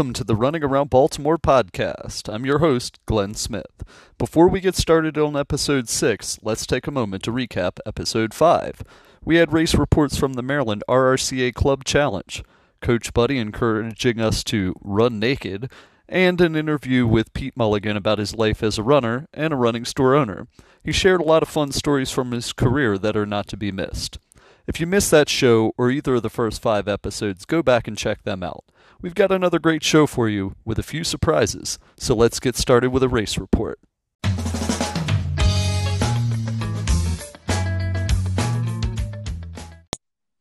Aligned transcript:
Welcome 0.00 0.14
to 0.14 0.24
the 0.24 0.34
Running 0.34 0.64
Around 0.64 0.88
Baltimore 0.88 1.36
podcast. 1.36 2.32
I'm 2.32 2.46
your 2.46 2.60
host, 2.60 2.98
Glenn 3.04 3.34
Smith. 3.34 3.84
Before 4.16 4.48
we 4.48 4.58
get 4.58 4.74
started 4.74 5.18
on 5.18 5.36
episode 5.36 5.90
6, 5.90 6.38
let's 6.40 6.64
take 6.64 6.86
a 6.86 6.90
moment 6.90 7.22
to 7.24 7.30
recap 7.30 7.80
episode 7.84 8.32
5. 8.32 8.82
We 9.26 9.36
had 9.36 9.52
race 9.52 9.74
reports 9.74 10.16
from 10.16 10.32
the 10.32 10.42
Maryland 10.42 10.82
RRCA 10.88 11.52
Club 11.52 11.84
Challenge, 11.84 12.42
Coach 12.80 13.12
Buddy 13.12 13.36
encouraging 13.36 14.22
us 14.22 14.42
to 14.44 14.74
run 14.80 15.18
naked, 15.18 15.70
and 16.08 16.40
an 16.40 16.56
interview 16.56 17.06
with 17.06 17.34
Pete 17.34 17.54
Mulligan 17.54 17.98
about 17.98 18.20
his 18.20 18.34
life 18.34 18.62
as 18.62 18.78
a 18.78 18.82
runner 18.82 19.28
and 19.34 19.52
a 19.52 19.56
running 19.56 19.84
store 19.84 20.14
owner. 20.14 20.46
He 20.82 20.92
shared 20.92 21.20
a 21.20 21.24
lot 21.24 21.42
of 21.42 21.50
fun 21.50 21.72
stories 21.72 22.10
from 22.10 22.32
his 22.32 22.54
career 22.54 22.96
that 22.96 23.18
are 23.18 23.26
not 23.26 23.48
to 23.48 23.56
be 23.58 23.70
missed. 23.70 24.18
If 24.66 24.80
you 24.80 24.86
missed 24.86 25.10
that 25.10 25.28
show 25.28 25.74
or 25.76 25.90
either 25.90 26.14
of 26.14 26.22
the 26.22 26.30
first 26.30 26.62
five 26.62 26.88
episodes, 26.88 27.44
go 27.44 27.62
back 27.62 27.86
and 27.86 27.98
check 27.98 28.22
them 28.22 28.42
out. 28.42 28.64
We've 29.02 29.14
got 29.14 29.32
another 29.32 29.58
great 29.58 29.82
show 29.82 30.06
for 30.06 30.28
you 30.28 30.56
with 30.62 30.78
a 30.78 30.82
few 30.82 31.04
surprises, 31.04 31.78
so 31.96 32.14
let's 32.14 32.38
get 32.38 32.54
started 32.54 32.90
with 32.90 33.02
a 33.02 33.08
race 33.08 33.38
report. 33.38 33.78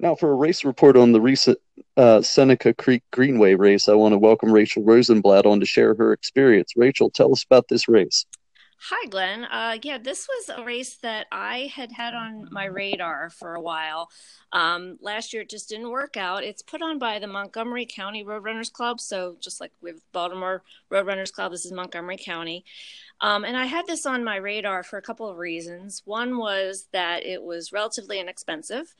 Now, 0.01 0.15
for 0.15 0.31
a 0.31 0.35
race 0.35 0.65
report 0.65 0.97
on 0.97 1.13
the 1.13 1.21
recent 1.21 1.57
uh, 1.95 2.21
Seneca 2.21 2.73
Creek 2.73 3.03
Greenway 3.11 3.55
race, 3.55 3.87
I 3.87 3.93
want 3.93 4.11
to 4.11 4.17
welcome 4.17 4.51
Rachel 4.51 4.83
Rosenblatt 4.83 5.45
on 5.45 5.61
to 5.61 5.65
share 5.65 5.95
her 5.95 6.11
experience. 6.11 6.73
Rachel, 6.75 7.09
tell 7.09 7.31
us 7.31 7.43
about 7.43 7.69
this 7.69 7.87
race. 7.87 8.25
Hi, 8.81 9.07
Glenn. 9.09 9.43
Uh, 9.43 9.77
yeah, 9.83 9.97
this 9.97 10.25
was 10.25 10.57
a 10.57 10.63
race 10.63 10.95
that 11.01 11.27
I 11.33 11.69
had 11.75 11.91
had 11.91 12.13
on 12.13 12.47
my 12.49 12.63
radar 12.63 13.29
for 13.29 13.55
a 13.55 13.61
while. 13.61 14.09
Um, 14.53 14.97
last 15.01 15.33
year, 15.33 15.41
it 15.41 15.49
just 15.49 15.67
didn't 15.67 15.89
work 15.89 16.15
out. 16.15 16.45
It's 16.45 16.61
put 16.61 16.81
on 16.81 16.97
by 16.97 17.19
the 17.19 17.27
Montgomery 17.27 17.85
County 17.85 18.23
Roadrunners 18.23 18.71
Club. 18.71 19.01
So, 19.01 19.35
just 19.41 19.59
like 19.59 19.73
with 19.81 20.01
Baltimore 20.13 20.63
Roadrunners 20.89 21.33
Club, 21.33 21.51
this 21.51 21.65
is 21.65 21.73
Montgomery 21.73 22.17
County. 22.17 22.63
Um, 23.19 23.43
and 23.43 23.57
I 23.57 23.65
had 23.65 23.85
this 23.85 24.05
on 24.05 24.23
my 24.23 24.37
radar 24.37 24.81
for 24.83 24.95
a 24.97 25.01
couple 25.01 25.27
of 25.27 25.37
reasons. 25.37 26.01
One 26.05 26.37
was 26.37 26.87
that 26.93 27.25
it 27.25 27.43
was 27.43 27.73
relatively 27.73 28.17
inexpensive. 28.21 28.95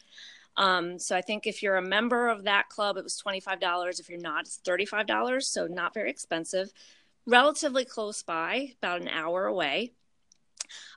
Um, 0.58 1.00
so 1.00 1.16
I 1.16 1.22
think 1.22 1.48
if 1.48 1.64
you're 1.64 1.78
a 1.78 1.82
member 1.82 2.28
of 2.28 2.44
that 2.44 2.68
club, 2.68 2.98
it 2.98 3.04
was 3.06 3.22
$25. 3.26 4.00
If 4.02 4.10
you're 4.10 4.20
not, 4.20 4.42
it's 4.42 4.60
$35. 4.68 5.44
So 5.44 5.68
not 5.68 5.94
very 5.94 6.10
expensive 6.10 6.74
relatively 7.30 7.86
close 7.86 8.24
by, 8.24 8.74
about 8.82 9.02
an 9.02 9.08
hour 9.08 9.46
away. 9.46 9.94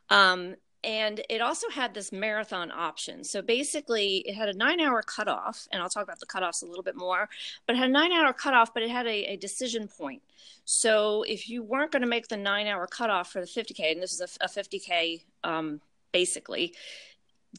Um, 0.08 0.56
and 0.84 1.20
it 1.30 1.41
also 1.41 1.69
had 1.70 1.94
this 1.94 2.11
marathon 2.11 2.72
option. 2.72 3.22
So 3.22 3.41
basically, 3.41 4.16
it 4.27 4.34
had 4.34 4.48
a 4.48 4.53
nine 4.55 4.80
hour 4.80 5.00
cutoff, 5.03 5.69
and 5.70 5.80
I'll 5.80 5.88
talk 5.88 6.03
about 6.03 6.19
the 6.19 6.27
cutoffs 6.27 6.62
a 6.62 6.66
little 6.66 6.83
bit 6.83 6.97
more, 6.97 7.28
but 7.66 7.77
it 7.77 7.78
had 7.78 7.88
a 7.88 7.92
nine 7.92 8.10
hour 8.10 8.33
cutoff, 8.33 8.75
but 8.75 8.83
it 8.83 8.91
had 8.91 9.06
a, 9.06 9.33
a 9.33 9.36
decision 9.36 9.86
point. 9.86 10.22
So 10.64 11.22
if 11.22 11.48
you 11.48 11.62
weren't 11.62 11.92
going 11.92 12.03
to 12.03 12.08
make 12.08 12.28
the 12.28 12.36
nine 12.36 12.66
hour 12.66 12.86
cutoff 12.88 13.30
for 13.30 13.41
the 13.41 13.47
50K, 13.47 13.92
and 13.92 14.03
this 14.03 14.12
is 14.12 14.20
a, 14.41 14.44
a 14.44 14.48
50K 14.48 15.22
um, 15.44 15.80
basically, 16.10 16.75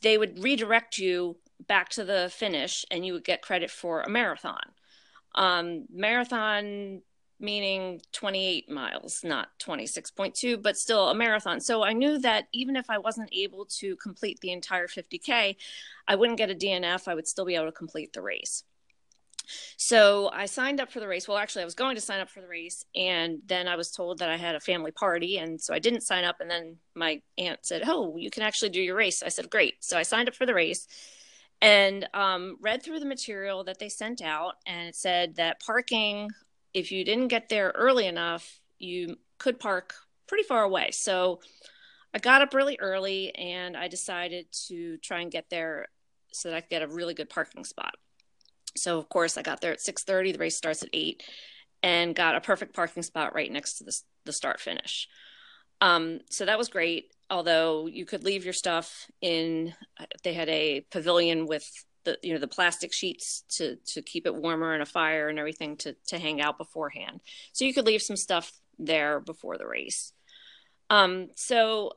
they 0.02 0.18
would 0.18 0.44
redirect 0.44 0.98
you 0.98 1.38
back 1.68 1.90
to 1.90 2.04
the 2.04 2.30
finish 2.34 2.86
and 2.92 3.06
you 3.06 3.14
would 3.14 3.24
get 3.24 3.42
credit 3.42 3.72
for 3.72 4.02
a 4.02 4.10
marathon. 4.10 4.60
Um, 5.36 5.86
marathon 5.92 7.02
meaning 7.44 8.02
28 8.14 8.70
miles, 8.72 9.24
not 9.24 9.50
26.2, 9.60 10.62
but 10.62 10.78
still 10.78 11.10
a 11.10 11.16
marathon. 11.16 11.60
So 11.60 11.84
I 11.84 11.94
knew 11.94 12.18
that 12.20 12.48
even 12.54 12.76
if 12.76 12.90
I 12.90 12.98
wasn't 12.98 13.30
able 13.34 13.66
to 13.66 13.96
complete 13.98 14.40
the 14.40 14.52
entire 14.52 14.88
50K, 14.88 15.58
I 16.08 16.16
wouldn't 16.16 16.38
get 16.38 16.50
a 16.50 16.56
DNF. 16.56 17.08
I 17.08 17.14
would 17.14 17.28
still 17.28 17.46
be 17.46 17.56
able 17.56 17.66
to 17.66 17.72
complete 17.74 18.14
the 18.14 18.22
race. 18.22 18.64
So 19.76 20.30
I 20.34 20.46
signed 20.46 20.80
up 20.80 20.90
for 20.90 21.02
the 21.02 21.08
race. 21.08 21.28
Well, 21.28 21.38
actually, 21.38 21.64
I 21.64 21.66
was 21.66 21.76
going 21.76 21.96
to 21.96 22.02
sign 22.02 22.22
up 22.22 22.30
for 22.30 22.40
the 22.40 22.48
race, 22.48 22.86
and 22.96 23.40
then 23.46 23.68
I 23.68 23.76
was 23.76 23.92
told 23.92 24.20
that 24.20 24.30
I 24.30 24.38
had 24.38 24.56
a 24.56 24.60
family 24.60 24.92
party, 24.92 25.38
and 25.38 25.60
so 25.60 25.74
I 25.74 25.80
didn't 25.80 26.02
sign 26.02 26.24
up. 26.24 26.38
And 26.40 26.50
then 26.50 26.78
my 26.96 27.22
aunt 27.38 27.60
said, 27.64 27.84
"Oh, 27.86 28.16
you 28.16 28.30
can 28.30 28.44
actually 28.44 28.70
do 28.70 28.82
your 28.82 28.96
race." 28.96 29.22
I 29.22 29.28
said, 29.28 29.50
"Great." 29.50 29.84
So 29.84 29.98
I 29.98 30.04
signed 30.04 30.30
up 30.30 30.36
for 30.36 30.46
the 30.46 30.54
race, 30.54 30.88
and 31.62 32.08
um, 32.14 32.58
read 32.62 32.84
through 32.84 33.00
the 33.00 33.06
material 33.06 33.66
that 33.66 33.80
they 33.80 33.90
sent 33.90 34.22
out, 34.22 34.56
and 34.66 34.88
it 34.88 34.96
said 34.96 35.36
that 35.36 35.60
parking 35.60 36.30
if 36.74 36.92
you 36.92 37.04
didn't 37.04 37.28
get 37.28 37.50
there 37.50 37.72
early 37.76 38.08
enough, 38.08 38.60
you 38.80 39.18
could 39.38 39.60
park 39.60 39.94
pretty 40.28 40.44
far 40.44 40.64
away. 40.64 40.92
So 40.92 41.40
I 42.14 42.20
got 42.20 42.42
up 42.42 42.54
really 42.54 42.78
early 42.80 43.34
and 43.36 43.76
I 43.76 43.88
decided 43.88 44.48
to 44.68 44.98
try 44.98 45.22
and 45.22 45.32
get 45.32 45.50
there 45.50 45.88
so 46.32 46.50
that 46.50 46.56
I 46.56 46.62
could 46.62 46.70
get 46.70 46.82
a 46.82 46.88
really 46.88 47.14
good 47.14 47.30
parking 47.30 47.64
spot. 47.64 47.96
So 48.76 48.98
of 48.98 49.10
course 49.10 49.38
I 49.38 49.42
got 49.42 49.62
there 49.62 49.72
at 49.72 49.82
6:30. 49.82 50.34
The 50.34 50.40
race 50.40 50.58
starts 50.58 50.84
at 50.84 50.90
8 50.94 51.24
and 51.82 52.16
got 52.16 52.36
a 52.36 52.42
perfect 52.42 52.74
parking 52.74 53.04
spot 53.04 53.36
right 53.36 53.52
next 53.52 53.76
to 53.76 53.84
the, 53.84 54.00
the 54.26 54.34
start 54.34 54.60
finish. 54.60 55.08
Um, 55.82 56.22
so 56.30 56.46
that 56.46 56.58
was 56.58 56.70
great. 56.70 57.12
Although 57.30 57.88
you 57.88 58.06
could 58.06 58.24
leave 58.24 58.44
your 58.44 58.54
stuff 58.54 59.08
in, 59.22 59.74
they 60.24 60.34
had 60.34 60.50
a 60.50 60.86
pavilion 60.92 61.46
with 61.46 61.70
the 62.04 62.18
you 62.22 62.34
know 62.34 62.40
the 62.40 62.48
plastic 62.48 62.94
sheets 62.94 63.44
to 63.50 63.78
to 63.88 64.02
keep 64.02 64.26
it 64.26 64.36
warmer 64.36 64.74
and 64.74 64.82
a 64.82 64.86
fire 64.86 65.30
and 65.30 65.40
everything 65.40 65.78
to 65.78 65.96
to 66.08 66.20
hang 66.20 66.42
out 66.42 66.58
beforehand. 66.58 67.22
So 67.54 67.66
you 67.66 67.74
could 67.74 67.86
leave 67.86 68.02
some 68.02 68.18
stuff 68.18 68.52
there 68.80 69.20
before 69.20 69.58
the 69.58 69.68
race. 69.68 70.14
Um, 70.90 71.30
so 71.36 71.94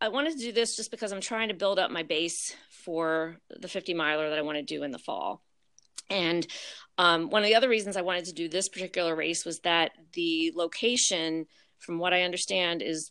I 0.00 0.08
wanted 0.08 0.32
to 0.32 0.44
do 0.44 0.52
this 0.52 0.76
just 0.76 0.90
because 0.90 1.12
I'm 1.12 1.20
trying 1.20 1.48
to 1.48 1.54
build 1.54 1.78
up 1.78 1.90
my 1.90 2.02
base 2.02 2.54
for 2.68 3.38
the 3.48 3.68
50 3.68 3.94
miler 3.94 4.30
that 4.30 4.38
I 4.38 4.42
want 4.42 4.58
to 4.58 4.62
do 4.62 4.82
in 4.82 4.90
the 4.90 4.98
fall. 4.98 5.42
And 6.10 6.46
um, 6.98 7.30
one 7.30 7.42
of 7.42 7.48
the 7.48 7.54
other 7.54 7.68
reasons 7.68 7.96
I 7.96 8.02
wanted 8.02 8.26
to 8.26 8.34
do 8.34 8.48
this 8.48 8.68
particular 8.68 9.16
race 9.16 9.44
was 9.44 9.60
that 9.60 9.92
the 10.12 10.52
location, 10.54 11.46
from 11.78 11.98
what 11.98 12.12
I 12.12 12.22
understand, 12.22 12.82
is 12.82 13.10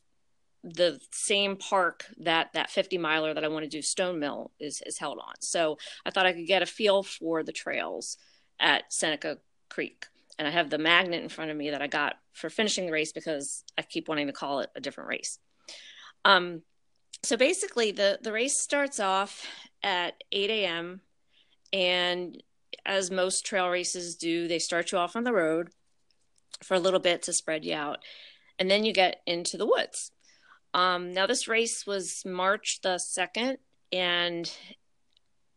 the 0.63 0.99
same 1.11 1.57
park 1.57 2.05
that 2.17 2.53
that 2.53 2.69
50 2.69 2.97
miler 2.97 3.33
that 3.33 3.43
I 3.43 3.49
want 3.49 3.63
to 3.63 3.69
do 3.69 3.81
Stone 3.81 4.19
Mill 4.19 4.51
is 4.59 4.81
is 4.85 4.97
held 4.97 5.19
on. 5.19 5.33
So 5.41 5.77
I 6.05 6.11
thought 6.11 6.25
I 6.25 6.33
could 6.33 6.47
get 6.47 6.61
a 6.61 6.67
feel 6.67 7.03
for 7.03 7.43
the 7.43 7.51
trails 7.51 8.17
at 8.59 8.91
Seneca 8.91 9.39
Creek. 9.69 10.05
And 10.39 10.47
I 10.47 10.51
have 10.51 10.69
the 10.69 10.77
magnet 10.77 11.21
in 11.21 11.29
front 11.29 11.51
of 11.51 11.57
me 11.57 11.69
that 11.69 11.81
I 11.81 11.87
got 11.87 12.15
for 12.31 12.49
finishing 12.49 12.85
the 12.85 12.91
race 12.91 13.11
because 13.11 13.63
I 13.77 13.83
keep 13.83 14.07
wanting 14.07 14.27
to 14.27 14.33
call 14.33 14.61
it 14.61 14.69
a 14.75 14.81
different 14.81 15.09
race. 15.09 15.37
Um, 16.25 16.63
so 17.21 17.37
basically, 17.37 17.91
the 17.91 18.19
the 18.21 18.33
race 18.33 18.57
starts 18.57 18.99
off 18.99 19.45
at 19.83 20.23
8 20.31 20.49
a.m. 20.49 21.01
and 21.71 22.41
as 22.85 23.11
most 23.11 23.45
trail 23.45 23.69
races 23.69 24.15
do, 24.15 24.47
they 24.47 24.59
start 24.59 24.91
you 24.91 24.97
off 24.97 25.15
on 25.15 25.23
the 25.23 25.33
road 25.33 25.69
for 26.63 26.75
a 26.75 26.79
little 26.79 26.99
bit 26.99 27.21
to 27.23 27.33
spread 27.33 27.65
you 27.65 27.75
out, 27.75 27.99
and 28.57 28.71
then 28.71 28.85
you 28.85 28.93
get 28.93 29.21
into 29.25 29.57
the 29.57 29.65
woods. 29.65 30.11
Um, 30.73 31.13
now, 31.13 31.27
this 31.27 31.47
race 31.47 31.85
was 31.85 32.23
March 32.25 32.79
the 32.81 32.95
2nd, 32.95 33.57
and 33.91 34.51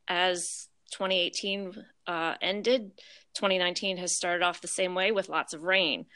as 0.08 0.68
2018 0.92 1.84
uh, 2.06 2.34
ended, 2.40 2.92
2019 3.34 3.96
has 3.96 4.14
started 4.14 4.44
off 4.44 4.60
the 4.60 4.68
same 4.68 4.94
way 4.94 5.12
with 5.12 5.28
lots 5.28 5.54
of 5.54 5.64
rain. 5.64 6.06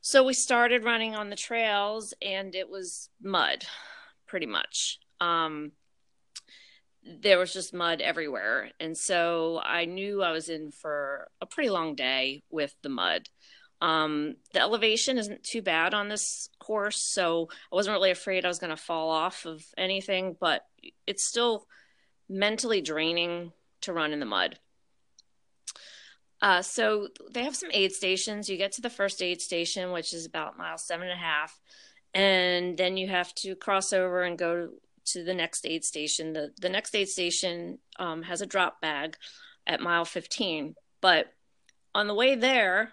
So 0.00 0.24
we 0.24 0.34
started 0.34 0.84
running 0.84 1.14
on 1.14 1.30
the 1.30 1.36
trails, 1.36 2.14
and 2.22 2.54
it 2.54 2.68
was 2.68 3.08
mud, 3.22 3.64
pretty 4.26 4.46
much. 4.46 4.98
Um, 5.20 5.72
there 7.04 7.38
was 7.38 7.52
just 7.52 7.74
mud 7.74 8.00
everywhere. 8.00 8.70
And 8.80 8.96
so 8.96 9.60
I 9.64 9.84
knew 9.84 10.22
I 10.22 10.32
was 10.32 10.48
in 10.48 10.70
for 10.70 11.28
a 11.40 11.46
pretty 11.46 11.70
long 11.70 11.94
day 11.94 12.42
with 12.50 12.74
the 12.82 12.88
mud. 12.88 13.28
Um, 13.80 14.36
the 14.52 14.60
elevation 14.60 15.18
isn't 15.18 15.44
too 15.44 15.62
bad 15.62 15.94
on 15.94 16.08
this 16.08 16.50
course, 16.58 17.00
so 17.00 17.48
I 17.72 17.76
wasn't 17.76 17.94
really 17.94 18.10
afraid 18.10 18.44
I 18.44 18.48
was 18.48 18.58
going 18.58 18.70
to 18.70 18.76
fall 18.76 19.10
off 19.10 19.46
of 19.46 19.64
anything, 19.76 20.36
but 20.38 20.66
it's 21.06 21.24
still 21.24 21.66
mentally 22.28 22.80
draining 22.80 23.52
to 23.82 23.92
run 23.92 24.12
in 24.12 24.20
the 24.20 24.26
mud. 24.26 24.58
Uh, 26.40 26.62
so 26.62 27.08
they 27.30 27.44
have 27.44 27.56
some 27.56 27.70
aid 27.72 27.92
stations. 27.92 28.48
You 28.48 28.56
get 28.56 28.72
to 28.72 28.80
the 28.80 28.90
first 28.90 29.22
aid 29.22 29.40
station, 29.40 29.92
which 29.92 30.12
is 30.12 30.26
about 30.26 30.58
mile 30.58 30.78
seven 30.78 31.08
and 31.08 31.18
a 31.18 31.22
half, 31.22 31.58
and 32.14 32.76
then 32.76 32.96
you 32.96 33.08
have 33.08 33.34
to 33.36 33.56
cross 33.56 33.92
over 33.92 34.22
and 34.22 34.38
go 34.38 34.70
to 35.06 35.24
the 35.24 35.34
next 35.34 35.66
aid 35.66 35.84
station. 35.84 36.32
The 36.32 36.52
the 36.60 36.68
next 36.68 36.94
aid 36.94 37.08
station 37.08 37.78
um, 37.98 38.22
has 38.22 38.40
a 38.40 38.46
drop 38.46 38.80
bag 38.80 39.16
at 39.66 39.80
mile 39.80 40.04
15, 40.04 40.74
but 41.00 41.32
on 41.94 42.06
the 42.06 42.14
way 42.14 42.36
there, 42.36 42.92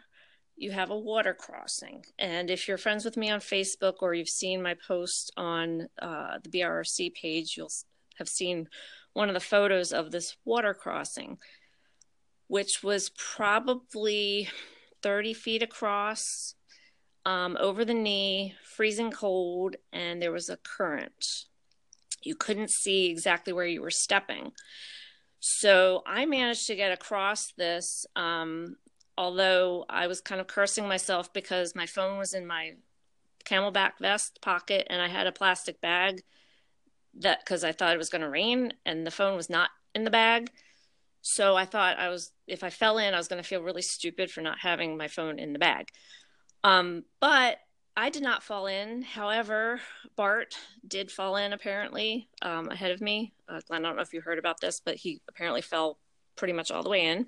you 0.57 0.71
have 0.71 0.89
a 0.89 0.97
water 0.97 1.33
crossing. 1.33 2.05
And 2.17 2.49
if 2.49 2.67
you're 2.67 2.77
friends 2.77 3.03
with 3.03 3.17
me 3.17 3.29
on 3.29 3.39
Facebook 3.39 3.95
or 4.01 4.13
you've 4.13 4.29
seen 4.29 4.61
my 4.61 4.75
post 4.87 5.31
on 5.35 5.87
uh, 6.01 6.37
the 6.43 6.49
BRRC 6.49 7.13
page, 7.13 7.55
you'll 7.57 7.71
have 8.17 8.29
seen 8.29 8.69
one 9.13 9.29
of 9.29 9.33
the 9.33 9.39
photos 9.39 9.91
of 9.91 10.11
this 10.11 10.37
water 10.45 10.73
crossing, 10.73 11.37
which 12.47 12.83
was 12.83 13.11
probably 13.17 14.49
30 15.01 15.33
feet 15.33 15.61
across, 15.61 16.55
um, 17.25 17.57
over 17.59 17.83
the 17.83 17.93
knee, 17.93 18.55
freezing 18.63 19.11
cold, 19.11 19.75
and 19.91 20.21
there 20.21 20.31
was 20.31 20.49
a 20.49 20.57
current. 20.57 21.45
You 22.21 22.35
couldn't 22.35 22.69
see 22.69 23.07
exactly 23.09 23.51
where 23.51 23.65
you 23.65 23.81
were 23.81 23.91
stepping. 23.91 24.51
So 25.39 26.01
I 26.07 26.25
managed 26.25 26.67
to 26.67 26.75
get 26.75 26.91
across 26.91 27.51
this 27.57 28.05
um, 28.15 28.77
although 29.17 29.85
I 29.89 30.07
was 30.07 30.21
kind 30.21 30.41
of 30.41 30.47
cursing 30.47 30.87
myself 30.87 31.31
because 31.33 31.75
my 31.75 31.85
phone 31.85 32.17
was 32.17 32.33
in 32.33 32.45
my 32.45 32.73
camelback 33.45 33.93
vest 33.99 34.41
pocket 34.41 34.87
and 34.89 35.01
I 35.01 35.07
had 35.07 35.27
a 35.27 35.31
plastic 35.31 35.79
bag 35.81 36.23
that 37.19 37.39
because 37.39 37.63
I 37.63 37.71
thought 37.71 37.93
it 37.93 37.97
was 37.97 38.09
going 38.09 38.21
to 38.21 38.29
rain 38.29 38.73
and 38.85 39.05
the 39.05 39.11
phone 39.11 39.35
was 39.35 39.49
not 39.49 39.69
in 39.93 40.03
the 40.03 40.11
bag. 40.11 40.49
So 41.21 41.55
I 41.55 41.65
thought 41.65 41.97
I 41.97 42.09
was, 42.09 42.31
if 42.47 42.63
I 42.63 42.69
fell 42.69 42.97
in, 42.97 43.13
I 43.13 43.17
was 43.17 43.27
going 43.27 43.41
to 43.41 43.47
feel 43.47 43.63
really 43.63 43.81
stupid 43.81 44.29
for 44.29 44.41
not 44.41 44.59
having 44.59 44.97
my 44.97 45.07
phone 45.07 45.39
in 45.39 45.53
the 45.53 45.59
bag. 45.59 45.89
Um, 46.63 47.03
but 47.19 47.57
I 47.97 48.09
did 48.09 48.21
not 48.21 48.43
fall 48.43 48.67
in. 48.67 49.01
However, 49.01 49.79
Bart 50.15 50.55
did 50.85 51.11
fall 51.11 51.37
in 51.37 51.53
apparently 51.53 52.29
um, 52.41 52.69
ahead 52.69 52.91
of 52.91 53.01
me. 53.01 53.33
Uh, 53.47 53.61
I 53.71 53.79
don't 53.79 53.95
know 53.95 54.01
if 54.01 54.13
you 54.13 54.21
heard 54.21 54.39
about 54.39 54.59
this, 54.59 54.81
but 54.83 54.95
he 54.95 55.21
apparently 55.29 55.61
fell 55.61 55.97
pretty 56.35 56.53
much 56.53 56.71
all 56.71 56.83
the 56.83 56.89
way 56.89 57.05
in. 57.05 57.27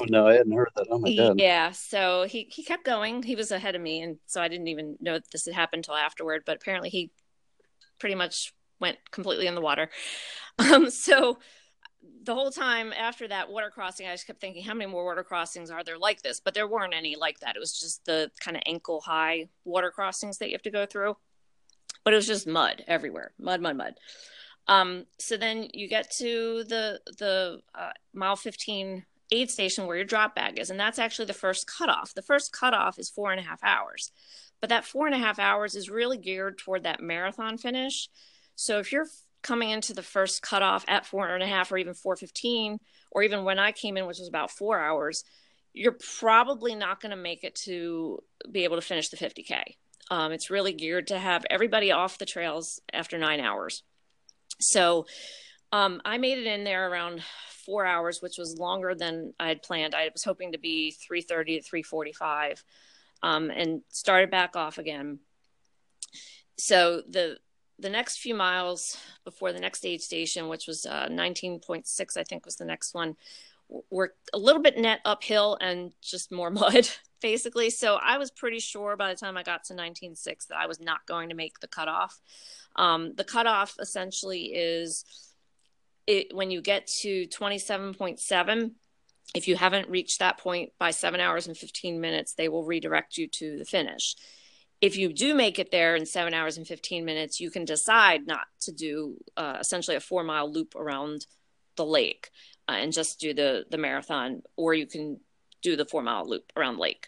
Oh 0.00 0.04
no, 0.08 0.26
I 0.26 0.34
hadn't 0.34 0.52
heard 0.52 0.68
that. 0.76 0.86
Oh 0.90 0.98
my 0.98 1.14
god. 1.14 1.40
Yeah, 1.40 1.72
so 1.72 2.24
he 2.24 2.48
he 2.50 2.62
kept 2.62 2.84
going. 2.84 3.22
He 3.22 3.36
was 3.36 3.50
ahead 3.50 3.74
of 3.74 3.82
me, 3.82 4.02
and 4.02 4.18
so 4.26 4.40
I 4.40 4.48
didn't 4.48 4.68
even 4.68 4.96
know 5.00 5.14
that 5.14 5.30
this 5.30 5.46
had 5.46 5.54
happened 5.54 5.80
until 5.80 5.96
afterward. 5.96 6.42
But 6.46 6.56
apparently, 6.56 6.90
he 6.90 7.10
pretty 7.98 8.14
much 8.14 8.54
went 8.80 8.98
completely 9.10 9.46
in 9.46 9.54
the 9.54 9.60
water. 9.60 9.90
Um, 10.60 10.90
so 10.90 11.38
the 12.24 12.34
whole 12.34 12.50
time 12.50 12.92
after 12.92 13.28
that 13.28 13.48
water 13.48 13.70
crossing, 13.70 14.08
I 14.08 14.12
just 14.12 14.26
kept 14.26 14.40
thinking, 14.40 14.64
how 14.64 14.74
many 14.74 14.90
more 14.90 15.04
water 15.04 15.22
crossings 15.22 15.70
are 15.70 15.84
there 15.84 15.96
like 15.96 16.20
this? 16.22 16.40
But 16.40 16.54
there 16.54 16.66
weren't 16.66 16.94
any 16.94 17.14
like 17.14 17.38
that. 17.40 17.54
It 17.54 17.60
was 17.60 17.78
just 17.78 18.04
the 18.06 18.32
kind 18.40 18.56
of 18.56 18.64
ankle 18.66 19.00
high 19.00 19.50
water 19.64 19.92
crossings 19.92 20.38
that 20.38 20.48
you 20.48 20.54
have 20.54 20.62
to 20.62 20.70
go 20.72 20.84
through. 20.84 21.16
But 22.02 22.12
it 22.12 22.16
was 22.16 22.26
just 22.26 22.46
mud 22.46 22.82
everywhere, 22.88 23.32
mud, 23.38 23.60
mud, 23.60 23.76
mud. 23.76 23.94
Um, 24.66 25.06
so 25.18 25.36
then 25.36 25.68
you 25.72 25.88
get 25.88 26.10
to 26.18 26.64
the 26.64 27.00
the 27.18 27.60
uh, 27.74 27.90
mile 28.12 28.36
15 28.36 29.04
aid 29.30 29.50
station 29.50 29.86
where 29.86 29.96
your 29.96 30.04
drop 30.04 30.34
bag 30.34 30.58
is, 30.58 30.70
and 30.70 30.80
that's 30.80 30.98
actually 30.98 31.26
the 31.26 31.34
first 31.34 31.66
cutoff. 31.66 32.14
The 32.14 32.22
first 32.22 32.52
cutoff 32.52 32.98
is 32.98 33.10
four 33.10 33.30
and 33.30 33.40
a 33.40 33.42
half 33.42 33.62
hours, 33.62 34.10
but 34.60 34.70
that 34.70 34.84
four 34.84 35.06
and 35.06 35.14
a 35.14 35.18
half 35.18 35.38
hours 35.38 35.74
is 35.74 35.90
really 35.90 36.18
geared 36.18 36.58
toward 36.58 36.84
that 36.84 37.02
marathon 37.02 37.58
finish. 37.58 38.08
So 38.56 38.78
if 38.78 38.92
you're 38.92 39.06
coming 39.42 39.70
into 39.70 39.92
the 39.94 40.02
first 40.02 40.42
cutoff 40.42 40.84
at 40.88 41.06
four 41.06 41.28
and 41.28 41.42
a 41.42 41.46
half 41.46 41.70
or 41.70 41.78
even 41.78 41.94
415, 41.94 42.78
or 43.10 43.22
even 43.22 43.44
when 43.44 43.58
I 43.58 43.72
came 43.72 43.96
in, 43.96 44.06
which 44.06 44.18
was 44.18 44.28
about 44.28 44.50
four 44.50 44.78
hours, 44.80 45.24
you're 45.72 45.96
probably 46.18 46.74
not 46.74 47.00
going 47.00 47.10
to 47.10 47.16
make 47.16 47.44
it 47.44 47.54
to 47.54 48.22
be 48.50 48.64
able 48.64 48.76
to 48.76 48.82
finish 48.82 49.08
the 49.08 49.16
50K. 49.16 49.62
Um, 50.10 50.32
it's 50.32 50.50
really 50.50 50.72
geared 50.72 51.08
to 51.08 51.18
have 51.18 51.44
everybody 51.50 51.92
off 51.92 52.18
the 52.18 52.26
trails 52.26 52.80
after 52.92 53.18
nine 53.18 53.40
hours. 53.40 53.82
So 54.60 55.06
um, 55.72 56.00
I 56.04 56.18
made 56.18 56.38
it 56.38 56.46
in 56.46 56.64
there 56.64 56.90
around 56.90 57.22
four 57.50 57.84
hours, 57.84 58.22
which 58.22 58.38
was 58.38 58.58
longer 58.58 58.94
than 58.94 59.34
I 59.38 59.48
had 59.48 59.62
planned. 59.62 59.94
I 59.94 60.10
was 60.12 60.24
hoping 60.24 60.52
to 60.52 60.58
be 60.58 60.92
3:30 60.92 61.60
to 61.60 61.68
3:45, 61.68 62.64
um, 63.22 63.50
and 63.50 63.82
started 63.90 64.30
back 64.30 64.56
off 64.56 64.78
again. 64.78 65.20
So 66.56 67.02
the 67.08 67.38
the 67.78 67.90
next 67.90 68.18
few 68.18 68.34
miles 68.34 68.96
before 69.24 69.52
the 69.52 69.60
next 69.60 69.84
aid 69.84 70.02
station, 70.02 70.48
which 70.48 70.66
was 70.66 70.84
uh, 70.84 71.06
19.6, 71.08 72.16
I 72.16 72.24
think 72.24 72.44
was 72.44 72.56
the 72.56 72.64
next 72.64 72.92
one, 72.92 73.16
were 73.90 74.14
a 74.32 74.38
little 74.38 74.60
bit 74.60 74.76
net 74.76 75.00
uphill 75.04 75.56
and 75.60 75.92
just 76.02 76.32
more 76.32 76.50
mud, 76.50 76.88
basically. 77.20 77.70
So 77.70 77.98
I 78.02 78.18
was 78.18 78.30
pretty 78.30 78.58
sure 78.58 78.96
by 78.96 79.12
the 79.12 79.18
time 79.18 79.36
I 79.36 79.42
got 79.44 79.64
to 79.64 79.74
19.6 79.74 80.48
that 80.48 80.58
I 80.58 80.66
was 80.66 80.80
not 80.80 81.06
going 81.06 81.28
to 81.28 81.36
make 81.36 81.60
the 81.60 81.68
cutoff. 81.68 82.20
Um, 82.74 83.14
the 83.14 83.24
cutoff 83.24 83.76
essentially 83.80 84.46
is 84.54 85.04
it, 86.08 86.34
when 86.34 86.50
you 86.50 86.62
get 86.62 86.86
to 87.02 87.26
27.7, 87.26 88.70
if 89.34 89.46
you 89.46 89.56
haven't 89.56 89.90
reached 89.90 90.20
that 90.20 90.38
point 90.38 90.72
by 90.78 90.90
seven 90.90 91.20
hours 91.20 91.46
and 91.46 91.56
15 91.56 92.00
minutes, 92.00 92.32
they 92.32 92.48
will 92.48 92.64
redirect 92.64 93.18
you 93.18 93.28
to 93.28 93.58
the 93.58 93.66
finish. 93.66 94.16
If 94.80 94.96
you 94.96 95.12
do 95.12 95.34
make 95.34 95.58
it 95.58 95.70
there 95.70 95.96
in 95.96 96.06
seven 96.06 96.32
hours 96.32 96.56
and 96.56 96.66
15 96.66 97.04
minutes, 97.04 97.40
you 97.40 97.50
can 97.50 97.66
decide 97.66 98.26
not 98.26 98.46
to 98.60 98.72
do 98.72 99.18
uh, 99.36 99.58
essentially 99.60 99.98
a 99.98 100.00
four 100.00 100.24
mile 100.24 100.50
loop 100.50 100.74
around 100.74 101.26
the 101.76 101.84
lake 101.84 102.30
uh, 102.66 102.72
and 102.72 102.90
just 102.90 103.20
do 103.20 103.34
the, 103.34 103.66
the 103.70 103.76
marathon, 103.76 104.42
or 104.56 104.72
you 104.72 104.86
can 104.86 105.20
do 105.62 105.76
the 105.76 105.84
four 105.84 106.02
mile 106.02 106.26
loop 106.26 106.50
around 106.56 106.76
the 106.76 106.82
lake. 106.82 107.06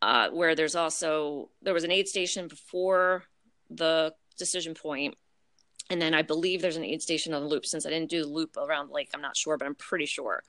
Uh, 0.00 0.28
where 0.28 0.54
there's 0.54 0.76
also, 0.76 1.50
there 1.62 1.74
was 1.74 1.82
an 1.82 1.90
aid 1.90 2.06
station 2.06 2.46
before 2.46 3.24
the 3.70 4.14
decision 4.38 4.74
point 4.74 5.16
and 5.90 6.00
then 6.02 6.14
I 6.14 6.22
believe 6.22 6.62
there's 6.62 6.76
an 6.76 6.84
aid 6.84 7.02
station 7.02 7.32
on 7.34 7.42
the 7.42 7.48
loop. 7.48 7.66
Since 7.66 7.86
I 7.86 7.90
didn't 7.90 8.10
do 8.10 8.22
the 8.22 8.28
loop 8.28 8.56
around 8.56 8.88
the 8.88 8.94
lake, 8.94 9.10
I'm 9.14 9.20
not 9.20 9.36
sure, 9.36 9.56
but 9.56 9.66
I'm 9.66 9.74
pretty 9.74 10.06
sure 10.06 10.42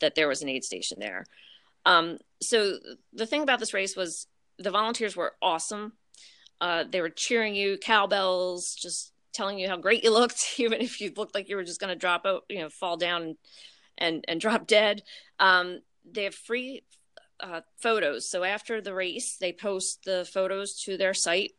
that 0.00 0.14
there 0.14 0.28
was 0.28 0.42
an 0.42 0.48
aid 0.48 0.64
station 0.64 0.98
there. 1.00 1.26
Um, 1.84 2.18
so 2.40 2.78
the 3.12 3.26
thing 3.26 3.42
about 3.42 3.58
this 3.58 3.74
race 3.74 3.96
was 3.96 4.26
the 4.58 4.70
volunteers 4.70 5.16
were 5.16 5.34
awesome. 5.42 5.92
Uh, 6.60 6.84
they 6.88 7.00
were 7.00 7.10
cheering 7.10 7.54
you, 7.54 7.78
cowbells, 7.78 8.74
just 8.74 9.12
telling 9.32 9.58
you 9.58 9.68
how 9.68 9.76
great 9.76 10.02
you 10.04 10.12
looked, 10.12 10.54
even 10.58 10.80
if 10.80 11.00
you 11.00 11.12
looked 11.16 11.34
like 11.34 11.48
you 11.48 11.56
were 11.56 11.64
just 11.64 11.80
going 11.80 11.92
to 11.92 11.98
drop 11.98 12.26
out, 12.26 12.44
you 12.48 12.58
know, 12.58 12.68
fall 12.68 12.96
down 12.96 13.22
and 13.22 13.36
and, 13.98 14.24
and 14.28 14.40
drop 14.40 14.66
dead. 14.66 15.02
Um, 15.40 15.80
they 16.10 16.24
have 16.24 16.34
free 16.34 16.84
uh, 17.40 17.60
photos. 17.82 18.28
So 18.30 18.44
after 18.44 18.80
the 18.80 18.94
race, 18.94 19.36
they 19.38 19.52
post 19.52 20.04
the 20.04 20.28
photos 20.32 20.80
to 20.84 20.96
their 20.96 21.14
site 21.14 21.52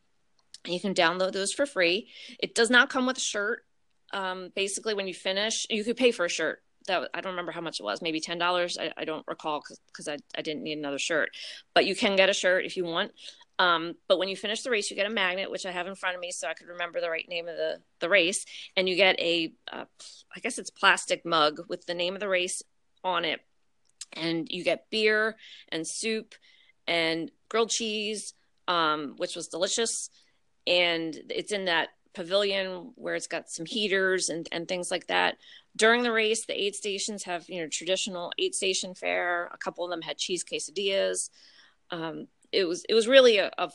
you 0.66 0.80
can 0.80 0.94
download 0.94 1.32
those 1.32 1.52
for 1.52 1.66
free. 1.66 2.08
It 2.38 2.54
does 2.54 2.70
not 2.70 2.90
come 2.90 3.06
with 3.06 3.18
a 3.18 3.20
shirt. 3.20 3.64
Um, 4.12 4.50
basically, 4.54 4.94
when 4.94 5.06
you 5.06 5.14
finish, 5.14 5.66
you 5.70 5.84
could 5.84 5.96
pay 5.96 6.10
for 6.10 6.24
a 6.24 6.30
shirt. 6.30 6.62
That 6.86 7.10
I 7.12 7.20
don't 7.20 7.32
remember 7.32 7.52
how 7.52 7.60
much 7.60 7.78
it 7.78 7.82
was, 7.82 8.02
maybe 8.02 8.20
ten 8.20 8.38
dollars. 8.38 8.78
I, 8.78 8.92
I, 8.96 9.04
don't 9.04 9.26
recall 9.28 9.62
because 9.86 10.08
I, 10.08 10.16
I 10.36 10.42
didn't 10.42 10.62
need 10.62 10.78
another 10.78 10.98
shirt. 10.98 11.30
But 11.74 11.84
you 11.84 11.94
can 11.94 12.16
get 12.16 12.30
a 12.30 12.34
shirt 12.34 12.64
if 12.64 12.76
you 12.76 12.84
want. 12.84 13.12
Um, 13.58 13.94
but 14.08 14.18
when 14.18 14.30
you 14.30 14.36
finish 14.36 14.62
the 14.62 14.70
race, 14.70 14.90
you 14.90 14.96
get 14.96 15.06
a 15.06 15.14
magnet, 15.14 15.50
which 15.50 15.66
I 15.66 15.70
have 15.70 15.86
in 15.86 15.94
front 15.94 16.14
of 16.14 16.20
me, 16.20 16.32
so 16.32 16.48
I 16.48 16.54
could 16.54 16.68
remember 16.68 17.00
the 17.00 17.10
right 17.10 17.28
name 17.28 17.46
of 17.46 17.56
the 17.56 17.80
the 18.00 18.08
race. 18.08 18.46
And 18.76 18.88
you 18.88 18.96
get 18.96 19.20
a, 19.20 19.52
uh, 19.70 19.84
I 20.34 20.40
guess 20.40 20.58
it's 20.58 20.70
plastic 20.70 21.26
mug 21.26 21.60
with 21.68 21.84
the 21.84 21.94
name 21.94 22.14
of 22.14 22.20
the 22.20 22.28
race 22.28 22.62
on 23.04 23.26
it, 23.26 23.40
and 24.14 24.48
you 24.50 24.64
get 24.64 24.90
beer 24.90 25.36
and 25.70 25.86
soup 25.86 26.34
and 26.86 27.30
grilled 27.50 27.70
cheese, 27.70 28.32
um, 28.66 29.14
which 29.18 29.36
was 29.36 29.48
delicious 29.48 30.08
and 30.66 31.16
it's 31.30 31.52
in 31.52 31.66
that 31.66 31.88
pavilion 32.14 32.92
where 32.96 33.14
it's 33.14 33.26
got 33.26 33.48
some 33.48 33.66
heaters 33.66 34.28
and, 34.28 34.48
and 34.52 34.66
things 34.66 34.90
like 34.90 35.06
that. 35.06 35.36
During 35.76 36.02
the 36.02 36.12
race, 36.12 36.46
the 36.46 36.60
aid 36.60 36.74
stations 36.74 37.24
have 37.24 37.48
you 37.48 37.60
know 37.60 37.68
traditional 37.68 38.32
aid 38.38 38.54
station 38.54 38.94
fare. 38.94 39.48
A 39.52 39.58
couple 39.58 39.84
of 39.84 39.90
them 39.90 40.02
had 40.02 40.18
cheese 40.18 40.44
quesadillas. 40.44 41.30
Um, 41.90 42.26
it 42.52 42.64
was 42.64 42.84
it 42.88 42.94
was 42.94 43.06
really 43.06 43.38
a, 43.38 43.50
a 43.56 43.70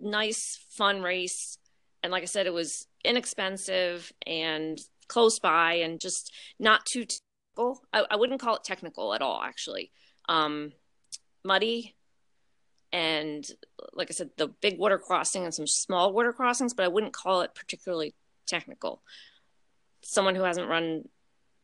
nice, 0.00 0.64
fun 0.70 1.02
race, 1.02 1.58
and 2.02 2.12
like 2.12 2.22
I 2.22 2.26
said, 2.26 2.46
it 2.46 2.52
was 2.52 2.86
inexpensive 3.04 4.12
and 4.26 4.78
close 5.08 5.38
by, 5.38 5.74
and 5.74 6.00
just 6.00 6.32
not 6.58 6.84
too 6.84 7.06
technical. 7.06 7.82
I, 7.92 8.04
I 8.10 8.16
wouldn't 8.16 8.40
call 8.40 8.56
it 8.56 8.64
technical 8.64 9.14
at 9.14 9.22
all, 9.22 9.40
actually. 9.42 9.90
Um, 10.28 10.72
muddy, 11.44 11.94
and 12.94 13.44
like 13.92 14.08
I 14.08 14.14
said, 14.14 14.30
the 14.36 14.46
big 14.46 14.78
water 14.78 14.98
crossing 14.98 15.42
and 15.42 15.52
some 15.52 15.66
small 15.66 16.12
water 16.12 16.32
crossings, 16.32 16.74
but 16.74 16.84
I 16.84 16.88
wouldn't 16.88 17.12
call 17.12 17.40
it 17.40 17.52
particularly 17.52 18.14
technical. 18.46 19.02
Someone 20.02 20.36
who 20.36 20.44
hasn't 20.44 20.68
run 20.68 21.08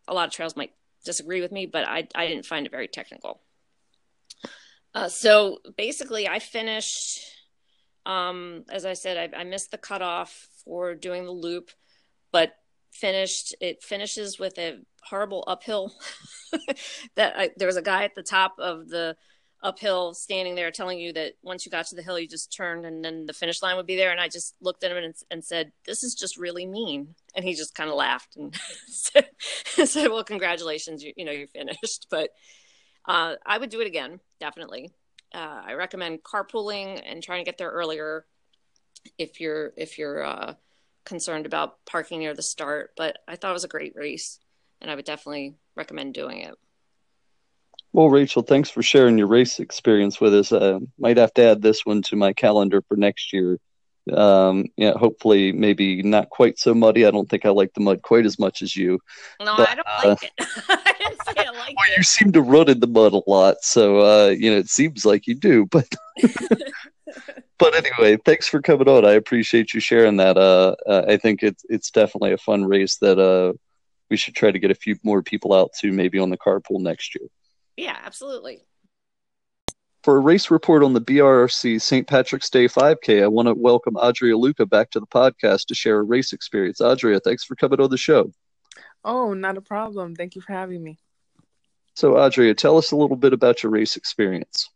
a 0.08 0.12
lot 0.12 0.26
of 0.26 0.34
trails 0.34 0.56
might 0.56 0.72
disagree 1.04 1.40
with 1.40 1.52
me, 1.52 1.66
but 1.66 1.86
I, 1.86 2.08
I 2.16 2.26
didn't 2.26 2.46
find 2.46 2.66
it 2.66 2.72
very 2.72 2.88
technical. 2.88 3.40
Uh, 4.92 5.08
so 5.08 5.58
basically, 5.76 6.26
I 6.26 6.40
finished, 6.40 7.20
um, 8.04 8.64
as 8.68 8.84
I 8.84 8.94
said, 8.94 9.32
I, 9.32 9.40
I 9.40 9.44
missed 9.44 9.70
the 9.70 9.78
cutoff 9.78 10.48
for 10.64 10.96
doing 10.96 11.24
the 11.24 11.30
loop, 11.30 11.70
but 12.32 12.54
finished. 12.90 13.54
It 13.60 13.84
finishes 13.84 14.40
with 14.40 14.58
a 14.58 14.80
horrible 15.04 15.44
uphill 15.46 15.94
that 17.14 17.34
I, 17.38 17.50
there 17.56 17.68
was 17.68 17.76
a 17.76 17.82
guy 17.82 18.02
at 18.02 18.16
the 18.16 18.24
top 18.24 18.56
of 18.58 18.88
the 18.88 19.16
uphill 19.62 20.14
standing 20.14 20.54
there 20.54 20.70
telling 20.70 20.98
you 20.98 21.12
that 21.12 21.34
once 21.42 21.66
you 21.66 21.70
got 21.70 21.86
to 21.86 21.94
the 21.94 22.02
hill 22.02 22.18
you 22.18 22.26
just 22.26 22.54
turned 22.54 22.86
and 22.86 23.04
then 23.04 23.26
the 23.26 23.32
finish 23.32 23.62
line 23.62 23.76
would 23.76 23.86
be 23.86 23.96
there. 23.96 24.10
And 24.10 24.20
i 24.20 24.28
just 24.28 24.54
looked 24.60 24.84
at 24.84 24.90
him 24.90 24.96
and, 24.96 25.14
and 25.30 25.44
said 25.44 25.72
this 25.86 26.02
is 26.02 26.14
just 26.14 26.38
really 26.38 26.66
mean. 26.66 27.14
And 27.34 27.44
he 27.44 27.54
just 27.54 27.74
kind 27.74 27.90
of 27.90 27.96
laughed 27.96 28.36
and 28.36 28.54
said, 28.88 29.26
well 30.08 30.24
congratulations 30.24 31.02
you, 31.02 31.12
you 31.16 31.24
know 31.24 31.32
you're 31.32 31.48
finished. 31.48 32.06
But 32.10 32.30
uh, 33.06 33.34
i 33.44 33.56
would 33.58 33.70
do 33.70 33.80
it 33.80 33.86
again 33.86 34.20
definitely. 34.38 34.92
Uh, 35.32 35.62
i 35.66 35.74
recommend 35.74 36.22
carpooling 36.22 37.00
and 37.04 37.22
trying 37.22 37.44
to 37.44 37.48
get 37.48 37.58
there 37.58 37.70
earlier 37.70 38.24
if 39.18 39.40
you're 39.40 39.72
if 39.76 39.98
you're 39.98 40.24
uh, 40.24 40.54
concerned 41.04 41.46
about 41.46 41.84
parking 41.84 42.20
near 42.20 42.34
the 42.34 42.42
start. 42.42 42.92
But 42.96 43.18
i 43.28 43.36
thought 43.36 43.50
it 43.50 43.54
was 43.54 43.64
a 43.64 43.68
great 43.68 43.94
race 43.94 44.38
and 44.80 44.90
i 44.90 44.94
would 44.94 45.04
definitely 45.04 45.56
recommend 45.76 46.14
doing 46.14 46.38
it 46.38 46.54
well, 47.92 48.08
Rachel, 48.08 48.42
thanks 48.42 48.70
for 48.70 48.82
sharing 48.82 49.18
your 49.18 49.26
race 49.26 49.58
experience 49.58 50.20
with 50.20 50.34
us. 50.34 50.52
Uh, 50.52 50.78
might 50.98 51.16
have 51.16 51.34
to 51.34 51.42
add 51.42 51.62
this 51.62 51.84
one 51.84 52.02
to 52.02 52.16
my 52.16 52.32
calendar 52.32 52.82
for 52.82 52.96
next 52.96 53.32
year 53.32 53.58
Um, 54.12 54.66
yeah, 54.76 54.92
hopefully, 54.96 55.52
maybe 55.52 56.02
not 56.02 56.30
quite 56.30 56.58
so 56.58 56.74
muddy. 56.74 57.04
I 57.06 57.10
don't 57.10 57.28
think 57.28 57.44
I 57.44 57.50
like 57.50 57.74
the 57.74 57.80
mud 57.80 58.02
quite 58.02 58.26
as 58.26 58.38
much 58.38 58.62
as 58.62 58.74
you. 58.74 58.98
No, 59.40 59.56
but, 59.56 59.68
I 59.68 59.74
don't 59.74 59.86
uh, 59.86 60.08
like 60.08 60.22
it. 60.22 60.32
I 60.68 60.94
didn't 60.98 61.22
say 61.24 61.32
I 61.36 61.50
like 61.58 61.76
well, 61.76 61.86
it. 61.90 61.96
You 61.96 62.02
seem 62.02 62.32
to 62.32 62.42
run 62.42 62.68
in 62.68 62.80
the 62.80 62.86
mud 62.86 63.12
a 63.12 63.22
lot, 63.26 63.56
so 63.62 64.00
uh, 64.00 64.28
you 64.30 64.50
know 64.50 64.56
it 64.58 64.68
seems 64.68 65.04
like 65.04 65.26
you 65.26 65.34
do. 65.34 65.66
But 65.66 65.86
but 67.58 67.74
anyway, 67.74 68.16
thanks 68.24 68.48
for 68.48 68.62
coming 68.62 68.88
on. 68.88 69.04
I 69.04 69.12
appreciate 69.12 69.74
you 69.74 69.80
sharing 69.80 70.16
that. 70.16 70.36
Uh, 70.36 70.74
uh, 70.86 71.04
I 71.08 71.16
think 71.16 71.42
it's 71.42 71.64
it's 71.68 71.90
definitely 71.90 72.32
a 72.32 72.38
fun 72.38 72.64
race 72.64 72.96
that 72.98 73.18
uh, 73.18 73.52
we 74.08 74.16
should 74.16 74.34
try 74.34 74.50
to 74.50 74.58
get 74.58 74.70
a 74.70 74.74
few 74.74 74.96
more 75.04 75.22
people 75.22 75.52
out 75.52 75.70
to, 75.80 75.92
maybe 75.92 76.18
on 76.18 76.30
the 76.30 76.38
carpool 76.38 76.80
next 76.80 77.14
year. 77.14 77.28
Yeah, 77.76 77.96
absolutely. 78.04 78.64
For 80.02 80.16
a 80.16 80.20
race 80.20 80.50
report 80.50 80.82
on 80.82 80.94
the 80.94 81.00
BRRC 81.00 81.80
St. 81.80 82.06
Patrick's 82.06 82.48
Day 82.48 82.66
5K, 82.66 83.22
I 83.22 83.26
want 83.26 83.48
to 83.48 83.54
welcome 83.54 83.96
Adria 83.98 84.36
Luca 84.36 84.64
back 84.64 84.90
to 84.90 85.00
the 85.00 85.06
podcast 85.06 85.66
to 85.66 85.74
share 85.74 85.98
a 85.98 86.02
race 86.02 86.32
experience. 86.32 86.80
Adria, 86.80 87.20
thanks 87.20 87.44
for 87.44 87.54
coming 87.54 87.80
on 87.80 87.90
the 87.90 87.98
show. 87.98 88.32
Oh, 89.04 89.34
not 89.34 89.58
a 89.58 89.62
problem. 89.62 90.14
Thank 90.14 90.34
you 90.34 90.40
for 90.40 90.52
having 90.52 90.82
me. 90.82 90.98
So, 91.94 92.16
Adria, 92.16 92.54
tell 92.54 92.78
us 92.78 92.92
a 92.92 92.96
little 92.96 93.16
bit 93.16 93.34
about 93.34 93.62
your 93.62 93.72
race 93.72 93.96
experience. 93.96 94.70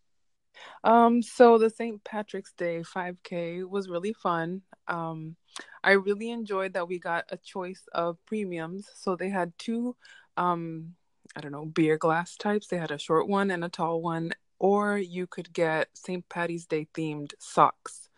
Um, 0.84 1.22
so 1.22 1.56
the 1.56 1.70
St. 1.70 2.04
Patrick's 2.04 2.52
Day 2.52 2.82
5K 2.82 3.66
was 3.66 3.88
really 3.88 4.12
fun. 4.12 4.60
Um, 4.86 5.36
I 5.82 5.92
really 5.92 6.30
enjoyed 6.30 6.74
that 6.74 6.88
we 6.88 6.98
got 6.98 7.24
a 7.30 7.38
choice 7.38 7.88
of 7.92 8.18
premiums. 8.26 8.90
So 8.94 9.16
they 9.16 9.30
had 9.30 9.52
two, 9.58 9.96
um, 10.36 10.94
I 11.36 11.40
don't 11.40 11.52
know, 11.52 11.66
beer 11.66 11.98
glass 11.98 12.36
types. 12.36 12.68
They 12.68 12.76
had 12.76 12.90
a 12.90 12.98
short 12.98 13.28
one 13.28 13.50
and 13.50 13.64
a 13.64 13.68
tall 13.68 14.00
one, 14.00 14.32
or 14.58 14.98
you 14.98 15.26
could 15.26 15.52
get 15.52 15.88
St. 15.94 16.28
Patty's 16.28 16.66
Day 16.66 16.86
themed 16.94 17.34
socks. 17.38 18.08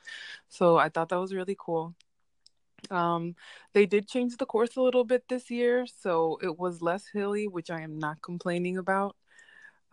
So 0.48 0.76
I 0.76 0.88
thought 0.88 1.08
that 1.08 1.20
was 1.20 1.34
really 1.34 1.56
cool. 1.58 1.94
Um, 2.90 3.34
they 3.72 3.86
did 3.86 4.08
change 4.08 4.36
the 4.36 4.46
course 4.46 4.76
a 4.76 4.82
little 4.82 5.04
bit 5.04 5.24
this 5.28 5.50
year, 5.50 5.86
so 5.86 6.38
it 6.42 6.58
was 6.58 6.82
less 6.82 7.06
hilly, 7.12 7.48
which 7.48 7.70
I 7.70 7.80
am 7.80 7.98
not 7.98 8.22
complaining 8.22 8.76
about. 8.78 9.16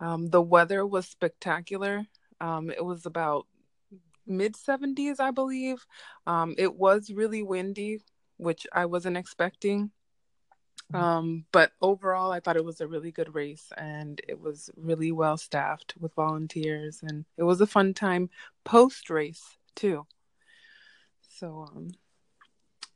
Um, 0.00 0.28
the 0.28 0.42
weather 0.42 0.86
was 0.86 1.06
spectacular. 1.06 2.06
Um, 2.40 2.70
it 2.70 2.84
was 2.84 3.06
about 3.06 3.46
mid 4.26 4.54
70s, 4.54 5.20
I 5.20 5.30
believe. 5.30 5.86
Um, 6.26 6.54
it 6.58 6.74
was 6.74 7.10
really 7.10 7.42
windy, 7.42 8.02
which 8.36 8.66
I 8.72 8.86
wasn't 8.86 9.16
expecting. 9.16 9.90
Mm-hmm. 10.92 11.04
Um, 11.04 11.44
but 11.52 11.72
overall, 11.80 12.30
I 12.30 12.40
thought 12.40 12.56
it 12.56 12.64
was 12.64 12.80
a 12.80 12.86
really 12.86 13.10
good 13.10 13.34
race 13.34 13.72
and 13.76 14.20
it 14.28 14.40
was 14.40 14.70
really 14.76 15.12
well 15.12 15.36
staffed 15.36 15.94
with 15.98 16.14
volunteers. 16.14 17.00
And 17.02 17.24
it 17.36 17.42
was 17.42 17.60
a 17.60 17.66
fun 17.66 17.94
time 17.94 18.30
post 18.64 19.10
race, 19.10 19.56
too. 19.74 20.06
So 21.28 21.66
um, 21.68 21.90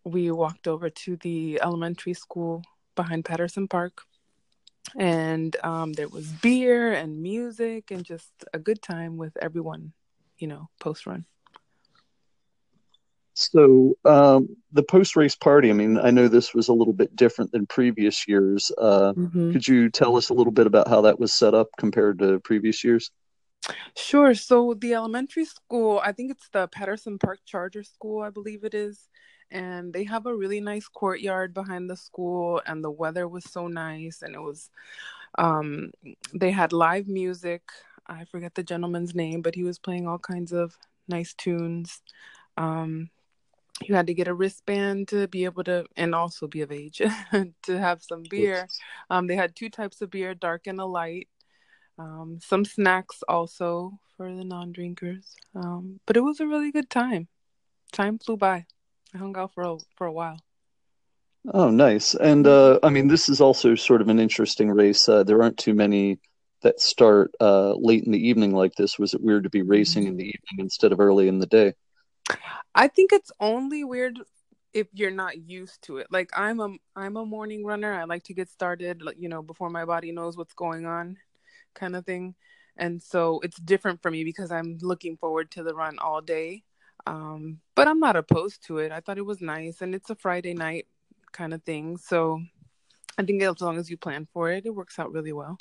we 0.04 0.30
walked 0.30 0.68
over 0.68 0.90
to 0.90 1.16
the 1.16 1.60
elementary 1.62 2.14
school 2.14 2.62
behind 2.94 3.24
Patterson 3.24 3.68
Park. 3.68 4.02
And 4.96 5.54
um, 5.62 5.92
there 5.92 6.08
was 6.08 6.26
beer 6.26 6.92
and 6.92 7.22
music 7.22 7.90
and 7.90 8.04
just 8.04 8.32
a 8.54 8.58
good 8.58 8.80
time 8.80 9.16
with 9.18 9.36
everyone, 9.40 9.92
you 10.38 10.48
know, 10.48 10.68
post 10.80 11.06
run. 11.06 11.26
So 13.38 13.96
um, 14.04 14.56
the 14.72 14.82
post 14.82 15.14
race 15.14 15.36
party. 15.36 15.70
I 15.70 15.72
mean, 15.72 15.96
I 15.96 16.10
know 16.10 16.26
this 16.26 16.54
was 16.54 16.66
a 16.66 16.72
little 16.72 16.92
bit 16.92 17.14
different 17.14 17.52
than 17.52 17.66
previous 17.66 18.26
years. 18.26 18.72
Uh, 18.76 19.12
mm-hmm. 19.12 19.52
Could 19.52 19.68
you 19.68 19.90
tell 19.90 20.16
us 20.16 20.30
a 20.30 20.34
little 20.34 20.52
bit 20.52 20.66
about 20.66 20.88
how 20.88 21.02
that 21.02 21.20
was 21.20 21.32
set 21.32 21.54
up 21.54 21.68
compared 21.78 22.18
to 22.18 22.40
previous 22.40 22.82
years? 22.82 23.12
Sure. 23.96 24.34
So 24.34 24.74
the 24.74 24.94
elementary 24.94 25.44
school, 25.44 26.00
I 26.04 26.10
think 26.10 26.32
it's 26.32 26.48
the 26.48 26.66
Patterson 26.66 27.16
Park 27.16 27.38
Charter 27.46 27.84
School, 27.84 28.22
I 28.22 28.30
believe 28.30 28.64
it 28.64 28.74
is, 28.74 29.08
and 29.52 29.92
they 29.92 30.02
have 30.02 30.26
a 30.26 30.34
really 30.34 30.60
nice 30.60 30.88
courtyard 30.88 31.54
behind 31.54 31.88
the 31.88 31.96
school, 31.96 32.60
and 32.66 32.82
the 32.82 32.90
weather 32.90 33.28
was 33.28 33.44
so 33.44 33.68
nice, 33.68 34.22
and 34.22 34.34
it 34.34 34.42
was, 34.42 34.68
um, 35.38 35.92
they 36.34 36.50
had 36.50 36.72
live 36.72 37.06
music. 37.06 37.62
I 38.04 38.24
forget 38.24 38.56
the 38.56 38.64
gentleman's 38.64 39.14
name, 39.14 39.42
but 39.42 39.54
he 39.54 39.62
was 39.62 39.78
playing 39.78 40.08
all 40.08 40.18
kinds 40.18 40.52
of 40.52 40.76
nice 41.06 41.34
tunes. 41.34 42.02
Um, 42.56 43.10
you 43.84 43.94
had 43.94 44.06
to 44.06 44.14
get 44.14 44.28
a 44.28 44.34
wristband 44.34 45.08
to 45.08 45.28
be 45.28 45.44
able 45.44 45.64
to 45.64 45.84
and 45.96 46.14
also 46.14 46.46
be 46.46 46.62
of 46.62 46.72
age 46.72 47.00
to 47.62 47.78
have 47.78 48.02
some 48.02 48.22
beer. 48.28 48.66
Um, 49.10 49.26
they 49.26 49.36
had 49.36 49.54
two 49.54 49.70
types 49.70 50.00
of 50.00 50.10
beer 50.10 50.34
dark 50.34 50.66
and 50.66 50.80
a 50.80 50.84
light. 50.84 51.28
Um, 51.98 52.38
some 52.42 52.64
snacks 52.64 53.22
also 53.28 53.98
for 54.16 54.32
the 54.34 54.44
non-drinkers. 54.44 55.34
Um, 55.54 56.00
but 56.06 56.16
it 56.16 56.20
was 56.20 56.40
a 56.40 56.46
really 56.46 56.70
good 56.70 56.90
time. 56.90 57.28
Time 57.92 58.18
flew 58.18 58.36
by. 58.36 58.66
I 59.14 59.18
hung 59.18 59.36
out 59.36 59.54
for 59.54 59.62
a, 59.62 59.76
for 59.96 60.06
a 60.06 60.12
while. 60.12 60.38
Oh 61.52 61.70
nice. 61.70 62.14
And 62.14 62.46
uh, 62.46 62.78
i 62.82 62.90
mean 62.90 63.08
this 63.08 63.28
is 63.28 63.40
also 63.40 63.74
sort 63.74 64.02
of 64.02 64.08
an 64.08 64.18
interesting 64.18 64.70
race. 64.70 65.08
Uh, 65.08 65.22
there 65.22 65.42
aren't 65.42 65.58
too 65.58 65.74
many 65.74 66.18
that 66.62 66.80
start 66.80 67.30
uh, 67.40 67.74
late 67.74 68.04
in 68.04 68.12
the 68.12 68.28
evening 68.28 68.52
like 68.52 68.74
this. 68.74 68.98
Was 68.98 69.14
it 69.14 69.22
weird 69.22 69.44
to 69.44 69.50
be 69.50 69.62
racing 69.62 70.06
in 70.06 70.16
the 70.16 70.24
mm-hmm. 70.24 70.52
evening 70.52 70.64
instead 70.64 70.92
of 70.92 71.00
early 71.00 71.28
in 71.28 71.38
the 71.38 71.46
day 71.46 71.74
I 72.74 72.88
think 72.88 73.12
it's 73.12 73.32
only 73.40 73.84
weird 73.84 74.20
if 74.74 74.86
you're 74.92 75.10
not 75.10 75.48
used 75.48 75.82
to 75.82 75.98
it. 75.98 76.06
Like 76.10 76.30
I'm 76.36 76.60
a 76.60 76.76
I'm 76.94 77.16
a 77.16 77.24
morning 77.24 77.64
runner. 77.64 77.92
I 77.92 78.04
like 78.04 78.24
to 78.24 78.34
get 78.34 78.48
started, 78.48 79.02
you 79.16 79.28
know, 79.28 79.42
before 79.42 79.70
my 79.70 79.84
body 79.84 80.12
knows 80.12 80.36
what's 80.36 80.54
going 80.54 80.86
on, 80.86 81.16
kind 81.74 81.96
of 81.96 82.04
thing. 82.04 82.34
And 82.76 83.02
so 83.02 83.40
it's 83.40 83.58
different 83.58 84.02
for 84.02 84.10
me 84.10 84.22
because 84.24 84.52
I'm 84.52 84.78
looking 84.80 85.16
forward 85.16 85.50
to 85.52 85.62
the 85.62 85.74
run 85.74 85.98
all 85.98 86.20
day. 86.20 86.62
Um, 87.06 87.60
but 87.74 87.88
I'm 87.88 87.98
not 88.00 88.16
opposed 88.16 88.66
to 88.66 88.78
it. 88.78 88.92
I 88.92 89.00
thought 89.00 89.18
it 89.18 89.26
was 89.26 89.40
nice, 89.40 89.80
and 89.80 89.94
it's 89.94 90.10
a 90.10 90.14
Friday 90.14 90.54
night 90.54 90.86
kind 91.32 91.54
of 91.54 91.62
thing. 91.62 91.96
So 91.96 92.40
I 93.16 93.24
think 93.24 93.42
as 93.42 93.60
long 93.60 93.78
as 93.78 93.90
you 93.90 93.96
plan 93.96 94.28
for 94.32 94.50
it, 94.50 94.66
it 94.66 94.74
works 94.74 94.98
out 94.98 95.12
really 95.12 95.32
well. 95.32 95.58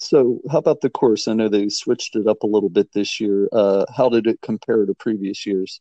So, 0.00 0.40
how 0.50 0.58
about 0.58 0.80
the 0.80 0.88
course? 0.88 1.28
I 1.28 1.34
know 1.34 1.48
they 1.48 1.68
switched 1.68 2.16
it 2.16 2.26
up 2.26 2.42
a 2.42 2.46
little 2.46 2.70
bit 2.70 2.92
this 2.92 3.20
year. 3.20 3.48
Uh, 3.52 3.84
how 3.94 4.08
did 4.08 4.26
it 4.26 4.40
compare 4.40 4.86
to 4.86 4.94
previous 4.94 5.44
years? 5.44 5.80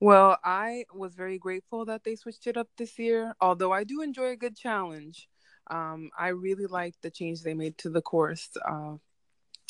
Well, 0.00 0.38
I 0.42 0.86
was 0.92 1.14
very 1.14 1.38
grateful 1.38 1.84
that 1.84 2.02
they 2.02 2.16
switched 2.16 2.48
it 2.48 2.56
up 2.56 2.68
this 2.76 2.98
year. 2.98 3.34
Although 3.40 3.70
I 3.70 3.84
do 3.84 4.02
enjoy 4.02 4.30
a 4.30 4.36
good 4.36 4.56
challenge, 4.56 5.28
um, 5.70 6.10
I 6.18 6.28
really 6.28 6.66
like 6.66 6.94
the 7.00 7.10
change 7.10 7.42
they 7.42 7.54
made 7.54 7.78
to 7.78 7.90
the 7.90 8.02
course. 8.02 8.48
Uh, 8.68 8.96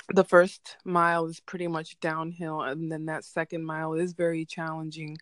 the 0.09 0.25
first 0.25 0.78
mile 0.85 1.26
is 1.26 1.40
pretty 1.40 1.66
much 1.66 2.00
downhill, 2.00 2.62
and 2.62 2.90
then 2.90 3.04
that 3.07 3.25
second 3.25 3.64
mile 3.66 3.92
is 3.92 4.14
very 4.14 4.47
challenging. 4.47 5.19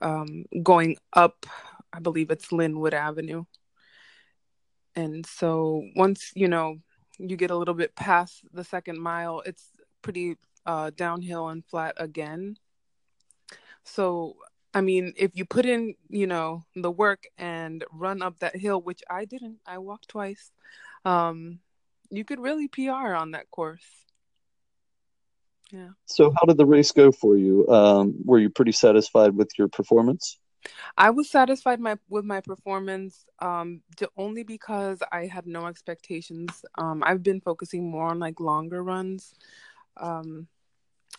Um, 0.00 0.46
going 0.62 0.96
up, 1.12 1.44
I 1.92 2.00
believe 2.00 2.30
it's 2.30 2.52
Linwood 2.52 2.94
Avenue. 2.94 3.44
And 4.96 5.26
so 5.26 5.84
once 5.94 6.32
you 6.34 6.48
know 6.48 6.78
you 7.18 7.36
get 7.36 7.50
a 7.50 7.56
little 7.56 7.74
bit 7.74 7.94
past 7.94 8.42
the 8.52 8.64
second 8.64 9.00
mile, 9.00 9.42
it's 9.44 9.64
pretty 10.02 10.36
uh, 10.66 10.90
downhill 10.94 11.48
and 11.48 11.64
flat 11.64 11.94
again. 11.96 12.56
So, 13.84 14.36
I 14.74 14.80
mean, 14.80 15.14
if 15.16 15.32
you 15.34 15.44
put 15.44 15.66
in, 15.66 15.94
you 16.08 16.26
know, 16.26 16.64
the 16.76 16.90
work 16.90 17.24
and 17.38 17.84
run 17.90 18.22
up 18.22 18.38
that 18.38 18.56
hill, 18.56 18.80
which 18.80 19.02
I 19.08 19.24
didn't, 19.24 19.58
I 19.66 19.78
walked 19.78 20.08
twice, 20.08 20.50
um, 21.04 21.60
you 22.10 22.24
could 22.24 22.40
really 22.40 22.68
PR 22.68 23.14
on 23.14 23.32
that 23.32 23.50
course. 23.50 23.84
Yeah. 25.70 25.88
So, 26.06 26.32
how 26.36 26.46
did 26.46 26.56
the 26.56 26.66
race 26.66 26.92
go 26.92 27.12
for 27.12 27.36
you? 27.36 27.68
Um, 27.68 28.14
were 28.24 28.38
you 28.38 28.48
pretty 28.48 28.72
satisfied 28.72 29.34
with 29.34 29.50
your 29.58 29.68
performance? 29.68 30.38
I 30.96 31.10
was 31.10 31.30
satisfied 31.30 31.80
my 31.80 31.96
with 32.08 32.24
my 32.24 32.40
performance 32.40 33.24
um 33.40 33.82
only 34.16 34.42
because 34.42 35.00
I 35.12 35.26
had 35.26 35.46
no 35.46 35.66
expectations. 35.66 36.64
Um 36.76 37.02
I've 37.06 37.22
been 37.22 37.40
focusing 37.40 37.90
more 37.90 38.08
on 38.10 38.18
like 38.18 38.40
longer 38.40 38.82
runs. 38.82 39.34
Um 39.96 40.48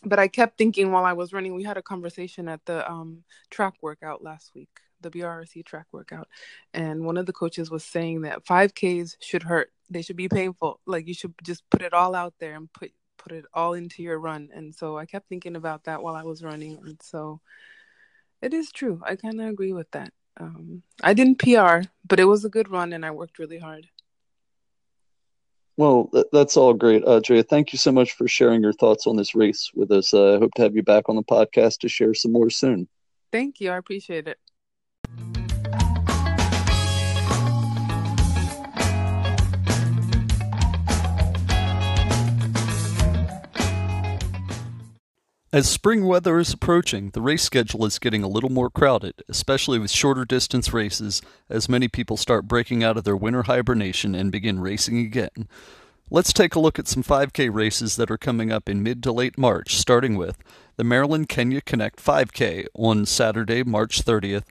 but 0.04 0.20
I 0.20 0.28
kept 0.28 0.58
thinking 0.58 0.92
while 0.92 1.06
I 1.06 1.14
was 1.14 1.34
running, 1.34 1.56
we 1.56 1.64
had 1.64 1.78
a 1.78 1.82
conversation 1.82 2.48
at 2.48 2.66
the 2.66 2.90
um 2.90 3.24
track 3.50 3.74
workout 3.82 4.24
last 4.24 4.52
week, 4.56 4.70
the 5.02 5.12
BRRC 5.12 5.66
track 5.66 5.88
workout, 5.92 6.28
and 6.74 7.06
one 7.06 7.18
of 7.18 7.26
the 7.26 7.34
coaches 7.34 7.70
was 7.72 7.84
saying 7.84 8.22
that 8.22 8.46
5Ks 8.46 9.16
should 9.22 9.44
hurt. 9.44 9.72
They 9.90 10.02
should 10.02 10.16
be 10.18 10.30
painful. 10.30 10.80
Like 10.86 11.08
you 11.08 11.14
should 11.14 11.34
just 11.44 11.70
put 11.70 11.82
it 11.82 11.94
all 11.94 12.16
out 12.16 12.34
there 12.40 12.56
and 12.56 12.72
put 12.74 12.92
put 13.18 13.32
it 13.34 13.46
all 13.54 13.74
into 13.74 14.02
your 14.02 14.20
run. 14.20 14.50
And 14.54 14.74
so 14.74 14.98
I 14.98 15.06
kept 15.06 15.28
thinking 15.30 15.56
about 15.58 15.84
that 15.86 16.02
while 16.02 16.16
I 16.16 16.24
was 16.24 16.44
running. 16.44 16.80
And 16.86 16.98
so 17.02 17.42
it 18.42 18.54
is 18.54 18.72
true. 18.72 19.02
I 19.04 19.16
kind 19.16 19.40
of 19.42 19.48
agree 19.48 19.74
with 19.74 19.90
that. 19.92 20.12
Um, 20.40 20.84
I 21.04 21.14
didn't 21.14 21.40
PR, 21.40 21.82
but 22.08 22.20
it 22.20 22.26
was 22.26 22.46
a 22.46 22.50
good 22.50 22.70
run 22.70 22.94
and 22.94 23.06
I 23.06 23.12
worked 23.12 23.40
really 23.40 23.60
hard. 23.60 23.88
Well, 25.78 26.12
that's 26.34 26.58
all 26.58 26.74
great. 26.74 27.06
Uh, 27.06 27.22
thank 27.50 27.72
you 27.72 27.80
so 27.80 27.92
much 27.92 28.12
for 28.12 28.28
sharing 28.28 28.62
your 28.62 28.74
thoughts 28.74 29.08
on 29.08 29.16
this 29.16 29.34
race 29.34 29.72
with 29.74 29.92
us. 29.92 30.14
Uh, 30.14 30.36
I 30.36 30.38
hope 30.38 30.52
to 30.56 30.62
have 30.62 30.76
you 30.76 30.84
back 30.84 31.08
on 31.08 31.16
the 31.16 31.24
podcast 31.24 31.80
to 31.80 31.88
share 31.88 32.14
some 32.14 32.34
more 32.34 32.50
soon. 32.50 32.90
Thank 33.32 33.62
you. 33.62 33.72
I 33.72 33.78
appreciate 33.78 34.28
it. 34.28 34.38
As 45.52 45.68
spring 45.68 46.06
weather 46.06 46.38
is 46.38 46.54
approaching, 46.54 47.10
the 47.10 47.24
race 47.24 47.42
schedule 47.42 47.84
is 47.84 47.98
getting 47.98 48.22
a 48.22 48.28
little 48.28 48.52
more 48.52 48.70
crowded, 48.70 49.24
especially 49.28 49.80
with 49.80 49.90
shorter 49.90 50.24
distance 50.24 50.72
races, 50.72 51.24
as 51.50 51.68
many 51.68 51.88
people 51.88 52.18
start 52.18 52.48
breaking 52.48 52.84
out 52.84 52.98
of 52.98 53.04
their 53.04 53.18
winter 53.18 53.42
hibernation 53.42 54.14
and 54.14 54.32
begin 54.32 54.60
racing 54.60 55.00
again. 55.00 55.48
Let's 56.12 56.34
take 56.34 56.54
a 56.54 56.60
look 56.60 56.78
at 56.78 56.88
some 56.88 57.02
5K 57.02 57.52
races 57.52 57.96
that 57.96 58.12
are 58.12 58.18
coming 58.18 58.52
up 58.52 58.70
in 58.70 58.84
mid 58.84 59.02
to 59.02 59.12
late 59.12 59.40
March, 59.40 59.76
starting 59.76 60.16
with 60.16 60.38
the 60.76 60.84
Maryland 60.84 61.30
Kenya 61.30 61.62
Connect 61.62 61.98
5K 61.98 62.68
on 62.76 63.08
Saturday, 63.08 63.64
March 63.64 64.06
30th 64.06 64.46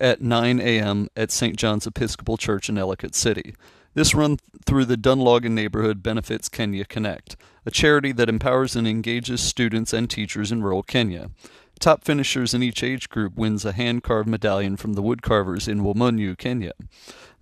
at 0.00 0.20
9 0.20 0.60
a.m. 0.60 1.08
at 1.16 1.32
St. 1.32 1.56
John's 1.56 1.86
Episcopal 1.88 2.36
Church 2.36 2.68
in 2.68 2.78
Ellicott 2.78 3.16
City. 3.16 3.56
This 3.94 4.12
run 4.12 4.38
through 4.66 4.86
the 4.86 4.96
Dunloggin 4.96 5.52
neighborhood 5.52 6.02
benefits 6.02 6.48
Kenya 6.48 6.84
Connect, 6.84 7.36
a 7.64 7.70
charity 7.70 8.10
that 8.12 8.28
empowers 8.28 8.74
and 8.74 8.88
engages 8.88 9.40
students 9.40 9.92
and 9.92 10.10
teachers 10.10 10.50
in 10.50 10.64
rural 10.64 10.82
Kenya. 10.82 11.30
Top 11.78 12.02
finishers 12.02 12.54
in 12.54 12.62
each 12.62 12.82
age 12.82 13.08
group 13.08 13.36
wins 13.36 13.64
a 13.64 13.72
hand-carved 13.72 14.28
medallion 14.28 14.76
from 14.76 14.94
the 14.94 15.02
woodcarvers 15.02 15.68
in 15.68 15.82
Wamunyu, 15.82 16.36
Kenya. 16.36 16.72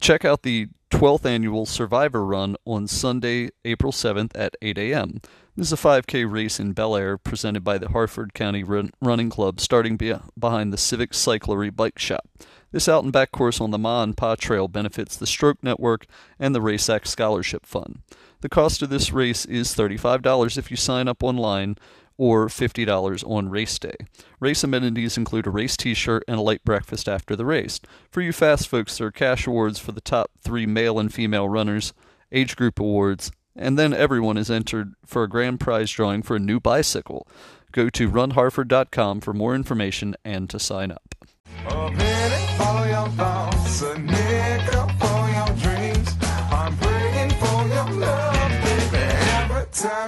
Check 0.00 0.24
out 0.24 0.44
the 0.44 0.68
12th 0.90 1.26
annual 1.26 1.66
Survivor 1.66 2.24
Run 2.24 2.56
on 2.64 2.86
Sunday, 2.86 3.50
April 3.66 3.92
7th 3.92 4.30
at 4.34 4.54
8 4.62 4.78
a.m. 4.78 5.20
This 5.56 5.66
is 5.66 5.72
a 5.74 5.76
5K 5.76 6.32
race 6.32 6.58
in 6.58 6.72
Bel 6.72 6.96
Air 6.96 7.18
presented 7.18 7.64
by 7.64 7.76
the 7.76 7.90
Harford 7.90 8.32
County 8.32 8.64
Run- 8.64 8.92
Running 9.02 9.28
Club 9.28 9.60
starting 9.60 9.98
be- 9.98 10.14
behind 10.38 10.72
the 10.72 10.78
Civic 10.78 11.10
Cyclery 11.10 11.76
Bike 11.76 11.98
Shop. 11.98 12.26
This 12.72 12.88
out 12.88 13.04
and 13.04 13.12
back 13.12 13.32
course 13.32 13.60
on 13.60 13.72
the 13.72 13.78
Ma 13.78 14.02
and 14.02 14.16
Pa 14.16 14.36
Trail 14.36 14.68
benefits 14.68 15.18
the 15.18 15.26
Stroke 15.26 15.62
Network 15.62 16.06
and 16.38 16.54
the 16.54 16.60
RaceX 16.60 17.08
Scholarship 17.08 17.66
Fund. 17.66 18.00
The 18.40 18.48
cost 18.48 18.80
of 18.80 18.88
this 18.88 19.12
race 19.12 19.44
is 19.44 19.74
$35 19.74 20.56
if 20.56 20.70
you 20.70 20.78
sign 20.78 21.08
up 21.08 21.22
online 21.22 21.76
or 22.20 22.48
$50 22.48 23.26
on 23.26 23.48
race 23.48 23.78
day. 23.78 23.96
Race 24.40 24.62
amenities 24.62 25.16
include 25.16 25.46
a 25.46 25.50
race 25.50 25.74
t 25.74 25.94
shirt 25.94 26.22
and 26.28 26.38
a 26.38 26.42
light 26.42 26.62
breakfast 26.64 27.08
after 27.08 27.34
the 27.34 27.46
race. 27.46 27.80
For 28.10 28.20
you 28.20 28.30
fast 28.30 28.68
folks, 28.68 28.98
there 28.98 29.06
are 29.06 29.10
cash 29.10 29.46
awards 29.46 29.78
for 29.78 29.92
the 29.92 30.02
top 30.02 30.30
three 30.38 30.66
male 30.66 30.98
and 30.98 31.12
female 31.12 31.48
runners, 31.48 31.94
age 32.30 32.56
group 32.56 32.78
awards, 32.78 33.32
and 33.56 33.78
then 33.78 33.94
everyone 33.94 34.36
is 34.36 34.50
entered 34.50 34.92
for 35.06 35.22
a 35.22 35.30
grand 35.30 35.60
prize 35.60 35.90
drawing 35.90 36.20
for 36.20 36.36
a 36.36 36.38
new 36.38 36.60
bicycle. 36.60 37.26
Go 37.72 37.88
to 37.88 38.10
runharford.com 38.10 39.22
for 39.22 39.32
more 39.32 39.54
information 39.54 40.14
and 40.22 40.50
to 40.50 40.58
sign 40.58 40.90
up. 40.90 41.14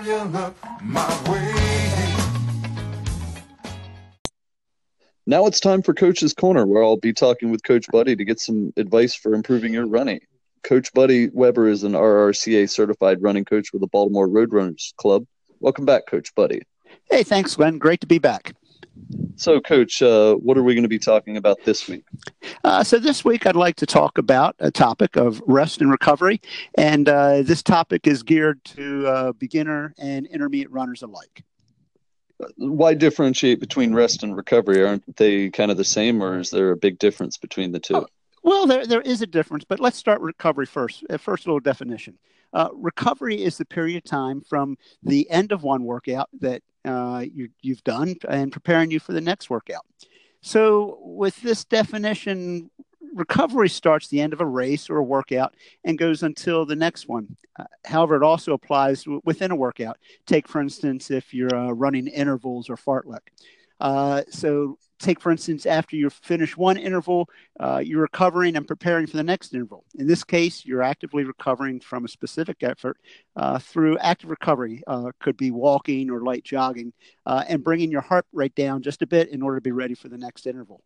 you 0.04 1.51
Now 5.24 5.46
it's 5.46 5.60
time 5.60 5.82
for 5.82 5.94
Coach's 5.94 6.34
Corner, 6.34 6.66
where 6.66 6.82
I'll 6.82 6.96
be 6.96 7.12
talking 7.12 7.52
with 7.52 7.62
Coach 7.62 7.86
Buddy 7.92 8.16
to 8.16 8.24
get 8.24 8.40
some 8.40 8.72
advice 8.76 9.14
for 9.14 9.34
improving 9.34 9.72
your 9.72 9.86
running. 9.86 10.18
Coach 10.64 10.92
Buddy 10.94 11.28
Weber 11.32 11.68
is 11.68 11.84
an 11.84 11.92
RRCA 11.92 12.68
certified 12.68 13.22
running 13.22 13.44
coach 13.44 13.72
with 13.72 13.82
the 13.82 13.86
Baltimore 13.86 14.28
Roadrunners 14.28 14.94
Club. 14.96 15.24
Welcome 15.60 15.84
back, 15.84 16.06
Coach 16.08 16.34
Buddy. 16.34 16.62
Hey, 17.08 17.22
thanks, 17.22 17.54
Glenn. 17.54 17.78
Great 17.78 18.00
to 18.00 18.06
be 18.08 18.18
back. 18.18 18.56
So, 19.36 19.60
Coach, 19.60 20.02
uh, 20.02 20.34
what 20.34 20.58
are 20.58 20.64
we 20.64 20.74
going 20.74 20.82
to 20.82 20.88
be 20.88 20.98
talking 20.98 21.36
about 21.36 21.58
this 21.64 21.88
week? 21.88 22.04
Uh, 22.64 22.82
so, 22.82 22.98
this 22.98 23.24
week 23.24 23.46
I'd 23.46 23.54
like 23.54 23.76
to 23.76 23.86
talk 23.86 24.18
about 24.18 24.56
a 24.58 24.72
topic 24.72 25.16
of 25.16 25.40
rest 25.46 25.80
and 25.80 25.90
recovery. 25.90 26.40
And 26.76 27.08
uh, 27.08 27.42
this 27.42 27.62
topic 27.62 28.08
is 28.08 28.24
geared 28.24 28.62
to 28.64 29.06
uh, 29.06 29.32
beginner 29.32 29.94
and 29.98 30.26
intermediate 30.26 30.70
runners 30.72 31.02
alike 31.02 31.44
why 32.56 32.94
differentiate 32.94 33.60
between 33.60 33.94
rest 33.94 34.22
and 34.22 34.36
recovery? 34.36 34.84
Aren't 34.84 35.16
they 35.16 35.50
kind 35.50 35.70
of 35.70 35.76
the 35.76 35.84
same, 35.84 36.22
or 36.22 36.38
is 36.38 36.50
there 36.50 36.70
a 36.70 36.76
big 36.76 36.98
difference 36.98 37.36
between 37.36 37.72
the 37.72 37.80
two? 37.80 37.96
Oh, 37.96 38.06
well, 38.42 38.66
there 38.66 38.86
there 38.86 39.00
is 39.00 39.22
a 39.22 39.26
difference, 39.26 39.64
but 39.64 39.80
let's 39.80 39.96
start 39.96 40.20
recovery 40.20 40.66
first. 40.66 41.04
Uh, 41.08 41.16
first, 41.16 41.46
a 41.46 41.48
little 41.48 41.60
definition. 41.60 42.18
Uh, 42.52 42.68
recovery 42.74 43.42
is 43.42 43.56
the 43.56 43.64
period 43.64 43.96
of 43.96 44.04
time 44.04 44.40
from 44.40 44.76
the 45.02 45.28
end 45.30 45.52
of 45.52 45.62
one 45.62 45.84
workout 45.84 46.28
that 46.40 46.62
uh, 46.84 47.24
you, 47.32 47.48
you've 47.62 47.82
done 47.84 48.14
and 48.28 48.52
preparing 48.52 48.90
you 48.90 49.00
for 49.00 49.12
the 49.12 49.20
next 49.20 49.48
workout. 49.48 49.86
So, 50.42 50.98
with 51.00 51.40
this 51.42 51.64
definition, 51.64 52.70
recovery 53.14 53.68
starts 53.68 54.08
the 54.08 54.20
end 54.20 54.32
of 54.32 54.40
a 54.40 54.46
race 54.46 54.88
or 54.88 54.98
a 54.98 55.02
workout 55.02 55.54
and 55.84 55.98
goes 55.98 56.22
until 56.22 56.64
the 56.64 56.76
next 56.76 57.08
one. 57.08 57.36
Uh, 57.58 57.64
however, 57.84 58.16
it 58.16 58.22
also 58.22 58.54
applies 58.54 59.04
w- 59.04 59.20
within 59.24 59.50
a 59.50 59.56
workout. 59.56 59.98
Take, 60.26 60.48
for 60.48 60.60
instance, 60.60 61.10
if 61.10 61.34
you're 61.34 61.54
uh, 61.54 61.70
running 61.70 62.06
intervals 62.06 62.70
or 62.70 62.76
fartlek. 62.76 63.20
Uh, 63.80 64.22
so, 64.30 64.78
take, 65.00 65.20
for 65.20 65.32
instance, 65.32 65.66
after 65.66 65.96
you 65.96 66.08
finish 66.08 66.56
one 66.56 66.76
interval, 66.76 67.28
uh, 67.58 67.82
you're 67.84 68.02
recovering 68.02 68.56
and 68.56 68.66
preparing 68.68 69.06
for 69.06 69.16
the 69.16 69.22
next 69.24 69.52
interval. 69.52 69.84
In 69.98 70.06
this 70.06 70.22
case, 70.22 70.64
you're 70.64 70.84
actively 70.84 71.24
recovering 71.24 71.80
from 71.80 72.04
a 72.04 72.08
specific 72.08 72.62
effort 72.62 72.96
uh, 73.34 73.58
through 73.58 73.98
active 73.98 74.30
recovery. 74.30 74.84
Uh, 74.86 75.10
could 75.18 75.36
be 75.36 75.50
walking 75.50 76.10
or 76.10 76.22
light 76.22 76.44
jogging 76.44 76.92
and 77.26 77.64
bringing 77.64 77.90
your 77.90 78.02
heart 78.02 78.24
rate 78.32 78.54
down 78.54 78.82
just 78.82 79.02
a 79.02 79.06
bit 79.06 79.30
in 79.30 79.42
order 79.42 79.56
to 79.56 79.62
be 79.62 79.72
ready 79.72 79.94
for 79.94 80.08
the 80.08 80.18
next 80.18 80.46
interval. 80.46 80.80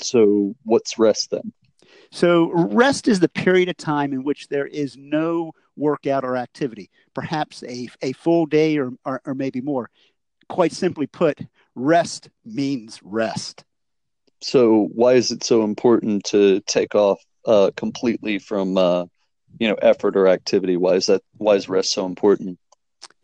So, 0.00 0.54
what's 0.64 0.98
rest 0.98 1.30
then? 1.30 1.52
So, 2.10 2.50
rest 2.52 3.08
is 3.08 3.20
the 3.20 3.28
period 3.28 3.68
of 3.68 3.76
time 3.76 4.12
in 4.12 4.24
which 4.24 4.48
there 4.48 4.66
is 4.66 4.96
no 4.96 5.52
workout 5.76 6.24
or 6.24 6.36
activity, 6.36 6.90
perhaps 7.14 7.62
a, 7.64 7.88
a 8.02 8.12
full 8.12 8.46
day 8.46 8.78
or, 8.78 8.92
or, 9.04 9.20
or 9.24 9.34
maybe 9.34 9.60
more. 9.60 9.90
Quite 10.48 10.72
simply 10.72 11.06
put, 11.06 11.40
rest 11.74 12.30
means 12.44 13.00
rest. 13.02 13.64
So, 14.40 14.88
why 14.94 15.14
is 15.14 15.30
it 15.30 15.44
so 15.44 15.64
important 15.64 16.24
to 16.26 16.60
take 16.60 16.94
off 16.94 17.20
uh, 17.44 17.70
completely 17.76 18.38
from 18.38 18.76
uh, 18.76 19.06
you 19.58 19.68
know 19.68 19.74
effort 19.74 20.16
or 20.16 20.28
activity? 20.28 20.76
Why 20.76 20.94
is 20.94 21.06
that? 21.06 21.22
Why 21.36 21.54
is 21.54 21.68
rest 21.68 21.92
so 21.92 22.06
important? 22.06 22.58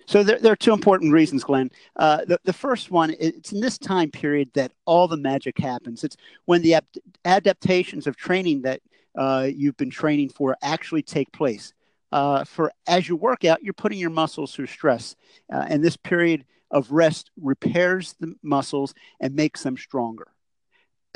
So 0.06 0.22
there, 0.22 0.38
there, 0.38 0.52
are 0.52 0.56
two 0.56 0.72
important 0.72 1.12
reasons, 1.12 1.44
Glenn. 1.44 1.70
Uh, 1.96 2.24
the, 2.24 2.38
the 2.44 2.52
first 2.52 2.90
one, 2.90 3.14
it's 3.18 3.52
in 3.52 3.60
this 3.60 3.78
time 3.78 4.10
period 4.10 4.50
that 4.54 4.72
all 4.84 5.08
the 5.08 5.16
magic 5.16 5.58
happens. 5.58 6.04
It's 6.04 6.16
when 6.44 6.62
the 6.62 6.74
ap- 6.74 6.96
adaptations 7.24 8.06
of 8.06 8.16
training 8.16 8.62
that 8.62 8.80
uh, 9.16 9.48
you've 9.54 9.76
been 9.76 9.90
training 9.90 10.28
for 10.28 10.56
actually 10.62 11.02
take 11.02 11.32
place. 11.32 11.72
Uh, 12.12 12.44
for 12.44 12.70
as 12.86 13.08
you 13.08 13.16
work 13.16 13.44
out, 13.44 13.62
you're 13.62 13.72
putting 13.72 13.98
your 13.98 14.10
muscles 14.10 14.54
through 14.54 14.66
stress, 14.66 15.16
uh, 15.52 15.64
and 15.68 15.82
this 15.82 15.96
period 15.96 16.44
of 16.70 16.92
rest 16.92 17.32
repairs 17.40 18.14
the 18.20 18.34
muscles 18.40 18.94
and 19.20 19.34
makes 19.34 19.64
them 19.64 19.76
stronger. 19.76 20.28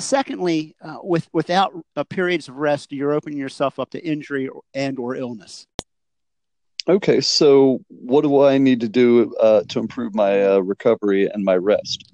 Secondly, 0.00 0.74
uh, 0.82 0.98
with 1.02 1.28
without 1.32 1.72
uh, 1.94 2.02
periods 2.02 2.48
of 2.48 2.56
rest, 2.56 2.90
you're 2.90 3.12
opening 3.12 3.38
yourself 3.38 3.78
up 3.78 3.90
to 3.90 4.04
injury 4.04 4.48
and 4.74 4.98
or 4.98 5.14
illness. 5.14 5.67
Okay, 6.88 7.20
so 7.20 7.80
what 7.88 8.22
do 8.22 8.42
I 8.42 8.56
need 8.56 8.80
to 8.80 8.88
do 8.88 9.34
uh, 9.36 9.62
to 9.68 9.78
improve 9.78 10.14
my 10.14 10.42
uh, 10.42 10.58
recovery 10.60 11.28
and 11.28 11.44
my 11.44 11.56
rest? 11.56 12.10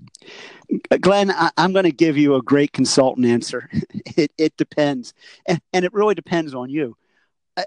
Glenn, 1.00 1.30
I, 1.30 1.50
am 1.56 1.72
going 1.72 1.84
to 1.84 1.92
give 1.92 2.16
you 2.16 2.34
a 2.34 2.42
great 2.42 2.72
consultant 2.72 3.24
answer. 3.24 3.70
it, 4.16 4.32
it 4.36 4.56
depends, 4.56 5.14
and, 5.46 5.60
and 5.72 5.84
it 5.84 5.92
really 5.92 6.16
depends 6.16 6.54
on 6.54 6.70
you. 6.70 6.96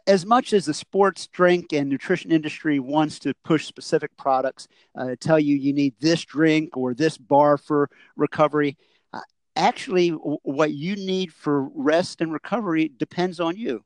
As 0.06 0.26
much 0.26 0.52
as 0.52 0.66
the 0.66 0.74
sports 0.74 1.28
drink 1.28 1.72
and 1.72 1.90
nutrition 1.90 2.30
industry 2.30 2.78
wants 2.82 3.20
to 3.20 3.34
push 3.46 3.66
specific 3.66 4.12
products, 4.18 4.68
uh, 4.96 5.16
tell 5.18 5.40
you 5.40 5.56
you 5.56 5.72
need 5.72 5.94
this 6.02 6.26
drink 6.26 6.76
or 6.76 6.94
this 6.94 7.18
bar 7.18 7.58
for 7.58 7.90
recovery, 8.18 8.78
actually 9.58 10.10
what 10.10 10.72
you 10.72 10.96
need 10.96 11.34
for 11.34 11.70
rest 11.74 12.22
and 12.22 12.32
recovery 12.32 12.92
depends 12.98 13.40
on 13.40 13.58
you. 13.58 13.84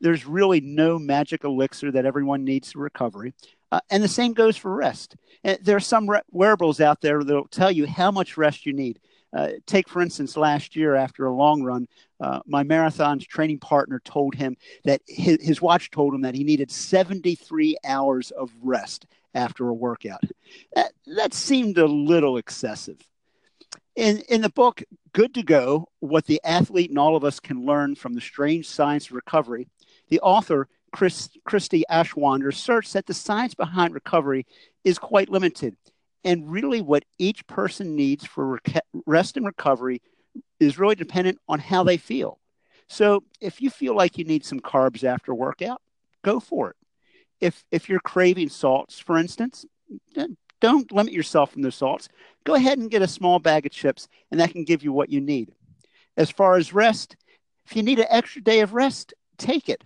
There's 0.00 0.24
really 0.24 0.60
no 0.60 0.98
magic 0.98 1.44
elixir 1.44 1.90
that 1.92 2.06
everyone 2.06 2.44
needs 2.44 2.72
for 2.72 2.78
recovery 2.78 3.34
uh, 3.70 3.80
and 3.90 4.02
the 4.02 4.08
same 4.08 4.32
goes 4.32 4.56
for 4.56 4.74
rest. 4.74 5.16
Uh, 5.44 5.56
there 5.62 5.76
are 5.76 5.80
some 5.80 6.08
re- 6.08 6.20
wearables 6.30 6.80
out 6.80 7.00
there 7.00 7.22
that 7.22 7.34
will 7.34 7.48
tell 7.48 7.70
you 7.70 7.86
how 7.86 8.10
much 8.10 8.36
rest 8.36 8.64
you 8.64 8.72
need. 8.72 8.98
Uh, 9.36 9.50
take 9.66 9.86
for 9.90 10.00
instance 10.00 10.38
last 10.38 10.74
year 10.74 10.94
after 10.94 11.26
a 11.26 11.34
long 11.34 11.62
run 11.62 11.86
uh, 12.18 12.40
my 12.46 12.62
marathon's 12.62 13.26
training 13.26 13.58
partner 13.58 14.00
told 14.02 14.34
him 14.34 14.56
that 14.84 15.02
his, 15.06 15.36
his 15.42 15.60
watch 15.60 15.90
told 15.90 16.14
him 16.14 16.22
that 16.22 16.34
he 16.34 16.44
needed 16.44 16.70
73 16.70 17.76
hours 17.84 18.30
of 18.30 18.50
rest 18.62 19.04
after 19.34 19.68
a 19.68 19.74
workout. 19.74 20.22
That, 20.74 20.92
that 21.14 21.34
seemed 21.34 21.76
a 21.76 21.86
little 21.86 22.38
excessive 22.38 22.98
in 23.96 24.18
in 24.28 24.40
the 24.40 24.50
book 24.50 24.82
good 25.12 25.34
to 25.34 25.42
go 25.42 25.88
what 26.00 26.26
the 26.26 26.40
athlete 26.44 26.90
and 26.90 26.98
all 26.98 27.16
of 27.16 27.24
us 27.24 27.40
can 27.40 27.64
learn 27.64 27.94
from 27.94 28.14
the 28.14 28.20
strange 28.20 28.68
science 28.68 29.06
of 29.06 29.12
recovery 29.12 29.68
the 30.08 30.20
author 30.20 30.68
Chris, 30.92 31.28
Christie 31.44 31.84
Aschwanden 31.90 32.48
asserts 32.48 32.92
that 32.92 33.06
the 33.06 33.14
science 33.14 33.54
behind 33.54 33.94
recovery 33.94 34.46
is 34.84 34.98
quite 34.98 35.28
limited. 35.28 35.76
And 36.24 36.50
really 36.50 36.80
what 36.80 37.04
each 37.18 37.46
person 37.46 37.94
needs 37.94 38.24
for 38.24 38.60
rest 39.06 39.36
and 39.36 39.46
recovery 39.46 40.02
is 40.58 40.78
really 40.78 40.96
dependent 40.96 41.38
on 41.48 41.60
how 41.60 41.84
they 41.84 41.96
feel. 41.96 42.38
So 42.88 43.22
if 43.40 43.60
you 43.60 43.70
feel 43.70 43.94
like 43.94 44.18
you 44.18 44.24
need 44.24 44.44
some 44.44 44.60
carbs 44.60 45.04
after 45.04 45.34
workout 45.34 45.80
go 46.24 46.40
for 46.40 46.70
it. 46.70 46.76
If 47.40 47.64
if 47.70 47.88
you're 47.88 48.00
craving 48.00 48.48
salts 48.48 48.98
for 48.98 49.16
instance 49.16 49.64
don't 50.60 50.90
limit 50.92 51.12
yourself 51.12 51.52
from 51.52 51.62
the 51.62 51.72
salts. 51.72 52.08
Go 52.44 52.54
ahead 52.54 52.78
and 52.78 52.90
get 52.90 53.02
a 53.02 53.08
small 53.08 53.38
bag 53.38 53.66
of 53.66 53.72
chips, 53.72 54.08
and 54.30 54.40
that 54.40 54.52
can 54.52 54.64
give 54.64 54.82
you 54.82 54.92
what 54.92 55.10
you 55.10 55.20
need. 55.20 55.52
As 56.16 56.30
far 56.30 56.56
as 56.56 56.72
rest, 56.72 57.16
if 57.66 57.76
you 57.76 57.82
need 57.82 57.98
an 57.98 58.06
extra 58.08 58.42
day 58.42 58.60
of 58.60 58.74
rest, 58.74 59.14
take 59.36 59.68
it. 59.68 59.84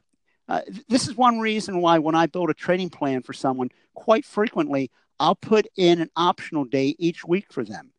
Uh, 0.48 0.60
this 0.88 1.08
is 1.08 1.16
one 1.16 1.40
reason 1.40 1.80
why 1.80 1.98
when 1.98 2.14
I 2.14 2.26
build 2.26 2.50
a 2.50 2.54
training 2.54 2.90
plan 2.90 3.22
for 3.22 3.32
someone, 3.32 3.70
quite 3.94 4.24
frequently 4.24 4.90
I'll 5.20 5.34
put 5.34 5.66
in 5.76 6.00
an 6.00 6.10
optional 6.16 6.64
day 6.64 6.96
each 6.98 7.24
week 7.24 7.52
for 7.52 7.64
them. 7.64 7.92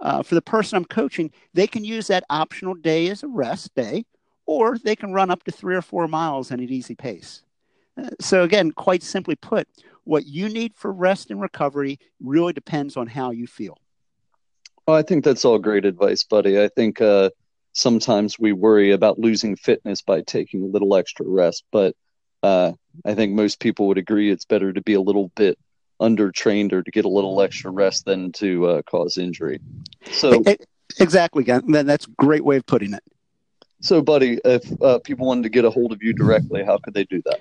Uh, 0.00 0.22
for 0.22 0.34
the 0.34 0.42
person 0.42 0.76
I'm 0.76 0.86
coaching, 0.86 1.30
they 1.52 1.66
can 1.66 1.84
use 1.84 2.06
that 2.06 2.24
optional 2.30 2.74
day 2.74 3.08
as 3.08 3.22
a 3.22 3.28
rest 3.28 3.74
day, 3.74 4.06
or 4.46 4.78
they 4.78 4.96
can 4.96 5.12
run 5.12 5.30
up 5.30 5.42
to 5.44 5.52
three 5.52 5.76
or 5.76 5.82
four 5.82 6.08
miles 6.08 6.50
at 6.50 6.58
an 6.58 6.70
easy 6.70 6.94
pace. 6.94 7.42
So, 8.20 8.42
again, 8.42 8.72
quite 8.72 9.02
simply 9.02 9.36
put, 9.36 9.68
what 10.04 10.26
you 10.26 10.48
need 10.48 10.74
for 10.74 10.92
rest 10.92 11.30
and 11.30 11.40
recovery 11.40 11.98
really 12.20 12.52
depends 12.52 12.96
on 12.96 13.06
how 13.06 13.30
you 13.30 13.46
feel. 13.46 13.78
Well, 14.86 14.96
I 14.96 15.02
think 15.02 15.24
that's 15.24 15.44
all 15.44 15.58
great 15.58 15.84
advice, 15.84 16.24
buddy. 16.24 16.60
I 16.60 16.68
think 16.68 17.00
uh, 17.00 17.30
sometimes 17.72 18.38
we 18.38 18.52
worry 18.52 18.90
about 18.90 19.18
losing 19.18 19.56
fitness 19.56 20.02
by 20.02 20.22
taking 20.22 20.62
a 20.62 20.66
little 20.66 20.96
extra 20.96 21.26
rest, 21.26 21.64
but 21.70 21.94
uh, 22.42 22.72
I 23.04 23.14
think 23.14 23.34
most 23.34 23.60
people 23.60 23.86
would 23.88 23.98
agree 23.98 24.30
it's 24.30 24.44
better 24.44 24.72
to 24.72 24.82
be 24.82 24.94
a 24.94 25.00
little 25.00 25.30
bit 25.36 25.58
undertrained 26.00 26.72
or 26.72 26.82
to 26.82 26.90
get 26.90 27.04
a 27.04 27.08
little 27.08 27.40
extra 27.42 27.70
rest 27.70 28.06
than 28.06 28.32
to 28.32 28.66
uh, 28.66 28.82
cause 28.82 29.18
injury. 29.18 29.60
So 30.10 30.42
exactly, 30.98 31.44
then 31.44 31.86
that's 31.86 32.06
a 32.06 32.10
great 32.12 32.44
way 32.44 32.56
of 32.56 32.66
putting 32.66 32.94
it. 32.94 33.02
So, 33.82 34.02
buddy, 34.02 34.40
if 34.44 34.82
uh, 34.82 34.98
people 34.98 35.26
wanted 35.26 35.44
to 35.44 35.48
get 35.50 35.64
a 35.64 35.70
hold 35.70 35.92
of 35.92 36.02
you 36.02 36.12
directly, 36.12 36.64
how 36.64 36.78
could 36.78 36.94
they 36.94 37.04
do 37.04 37.22
that? 37.26 37.40